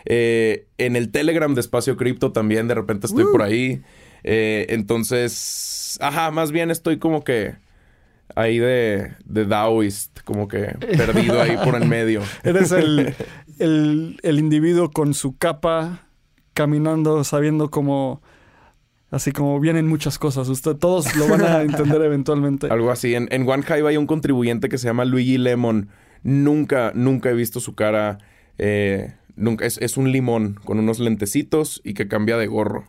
Eh, 0.06 0.66
en 0.78 0.96
el 0.96 1.10
Telegram 1.10 1.54
de 1.54 1.60
Espacio 1.60 1.96
Cripto 1.96 2.32
también 2.32 2.68
de 2.68 2.74
repente 2.74 3.06
estoy 3.06 3.24
por 3.30 3.42
ahí. 3.42 3.82
Eh, 4.24 4.66
entonces, 4.70 5.98
ajá, 6.00 6.30
más 6.30 6.52
bien 6.52 6.70
estoy 6.70 6.98
como 6.98 7.22
que 7.22 7.54
ahí 8.34 8.58
de, 8.58 9.12
de 9.24 9.44
Daoist, 9.44 10.20
como 10.24 10.48
que 10.48 10.74
perdido 10.96 11.40
ahí 11.40 11.56
por 11.64 11.74
en 11.74 11.88
medio. 11.88 12.22
Eres 12.44 12.72
el, 12.72 13.14
el, 13.58 14.18
el 14.22 14.38
individuo 14.38 14.90
con 14.90 15.14
su 15.14 15.36
capa, 15.36 16.06
caminando, 16.54 17.22
sabiendo 17.24 17.70
cómo... 17.70 18.22
Así 19.10 19.32
como 19.32 19.58
vienen 19.58 19.88
muchas 19.88 20.18
cosas. 20.18 20.48
Usted, 20.48 20.76
todos 20.76 21.14
lo 21.16 21.26
van 21.28 21.42
a 21.42 21.62
entender 21.62 22.00
eventualmente. 22.02 22.68
Algo 22.68 22.90
así. 22.90 23.14
En, 23.14 23.28
en 23.32 23.48
One 23.48 23.64
Hive 23.68 23.88
hay 23.88 23.96
un 23.96 24.06
contribuyente 24.06 24.68
que 24.68 24.78
se 24.78 24.86
llama 24.86 25.04
Luigi 25.04 25.36
Lemon. 25.38 25.88
Nunca, 26.22 26.92
nunca 26.94 27.30
he 27.30 27.34
visto 27.34 27.60
su 27.60 27.74
cara. 27.74 28.18
eh, 28.58 29.14
nunca, 29.36 29.66
es, 29.66 29.78
es 29.78 29.96
un 29.96 30.12
limón 30.12 30.58
con 30.64 30.78
unos 30.78 30.98
lentecitos 31.00 31.80
y 31.84 31.94
que 31.94 32.06
cambia 32.08 32.36
de 32.36 32.46
gorro. 32.46 32.84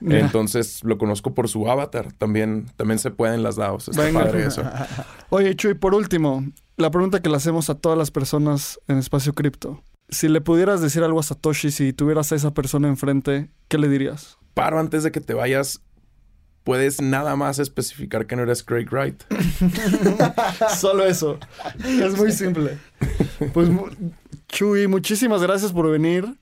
Mira. 0.00 0.20
Entonces 0.20 0.84
lo 0.84 0.98
conozco 0.98 1.34
por 1.34 1.48
su 1.48 1.68
avatar. 1.70 2.12
También, 2.12 2.66
también 2.76 2.98
se 2.98 3.10
pueden 3.10 3.42
las 3.42 3.56
DAOs. 3.56 3.88
Está 3.88 4.02
Venga. 4.02 4.24
padre 4.24 4.46
eso. 4.46 4.62
Oye, 5.30 5.56
Chuy, 5.56 5.74
por 5.74 5.94
último, 5.94 6.44
la 6.76 6.90
pregunta 6.90 7.20
que 7.20 7.28
le 7.30 7.36
hacemos 7.36 7.70
a 7.70 7.74
todas 7.76 7.96
las 7.98 8.10
personas 8.10 8.78
en 8.88 8.98
Espacio 8.98 9.32
Cripto. 9.34 9.82
Si 10.08 10.28
le 10.28 10.40
pudieras 10.40 10.80
decir 10.80 11.02
algo 11.02 11.20
a 11.20 11.22
Satoshi, 11.22 11.70
si 11.70 11.92
tuvieras 11.92 12.32
a 12.32 12.36
esa 12.36 12.54
persona 12.54 12.88
enfrente, 12.88 13.50
¿qué 13.68 13.78
le 13.78 13.88
dirías? 13.88 14.38
Paro 14.54 14.78
antes 14.78 15.02
de 15.02 15.10
que 15.10 15.20
te 15.20 15.34
vayas. 15.34 15.82
Puedes 16.62 17.00
nada 17.00 17.36
más 17.36 17.58
especificar 17.60 18.26
que 18.26 18.34
no 18.34 18.42
eres 18.42 18.64
Craig 18.64 18.86
Wright. 18.90 19.22
Solo 20.76 21.06
eso. 21.06 21.38
Es 21.84 22.16
muy 22.16 22.32
simple. 22.32 22.78
Pues, 23.52 23.68
Chuy, 24.48 24.88
muchísimas 24.88 25.42
gracias 25.42 25.72
por 25.72 25.88
venir. 25.90 26.36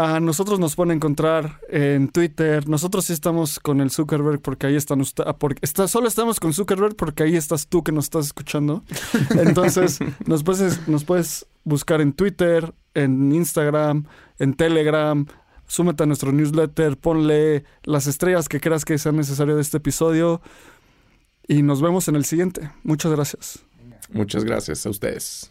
A 0.00 0.18
nosotros 0.18 0.58
nos 0.58 0.76
pueden 0.76 0.96
encontrar 0.96 1.60
en 1.68 2.08
Twitter. 2.08 2.66
Nosotros 2.66 3.04
sí 3.04 3.12
estamos 3.12 3.60
con 3.60 3.82
el 3.82 3.90
Zuckerberg 3.90 4.40
porque 4.40 4.66
ahí 4.66 4.74
están 4.74 5.02
ustedes. 5.02 5.34
Porque 5.38 5.58
está, 5.60 5.88
solo 5.88 6.08
estamos 6.08 6.40
con 6.40 6.54
Zuckerberg 6.54 6.96
porque 6.96 7.24
ahí 7.24 7.36
estás 7.36 7.66
tú 7.66 7.84
que 7.84 7.92
nos 7.92 8.04
estás 8.06 8.24
escuchando. 8.24 8.82
Entonces, 9.36 9.98
nos 10.24 10.42
puedes, 10.42 10.88
nos 10.88 11.04
puedes 11.04 11.46
buscar 11.64 12.00
en 12.00 12.14
Twitter, 12.14 12.72
en 12.94 13.30
Instagram, 13.30 14.06
en 14.38 14.54
Telegram. 14.54 15.26
Súmete 15.66 16.04
a 16.04 16.06
nuestro 16.06 16.32
newsletter, 16.32 16.96
ponle 16.96 17.64
las 17.82 18.06
estrellas 18.06 18.48
que 18.48 18.58
creas 18.58 18.86
que 18.86 18.96
sean 18.96 19.16
necesarias 19.16 19.56
de 19.56 19.62
este 19.62 19.76
episodio. 19.76 20.40
Y 21.46 21.60
nos 21.60 21.82
vemos 21.82 22.08
en 22.08 22.16
el 22.16 22.24
siguiente. 22.24 22.70
Muchas 22.84 23.12
gracias. 23.12 23.66
Muchas 24.10 24.44
gracias 24.44 24.86
a 24.86 24.88
ustedes. 24.88 25.50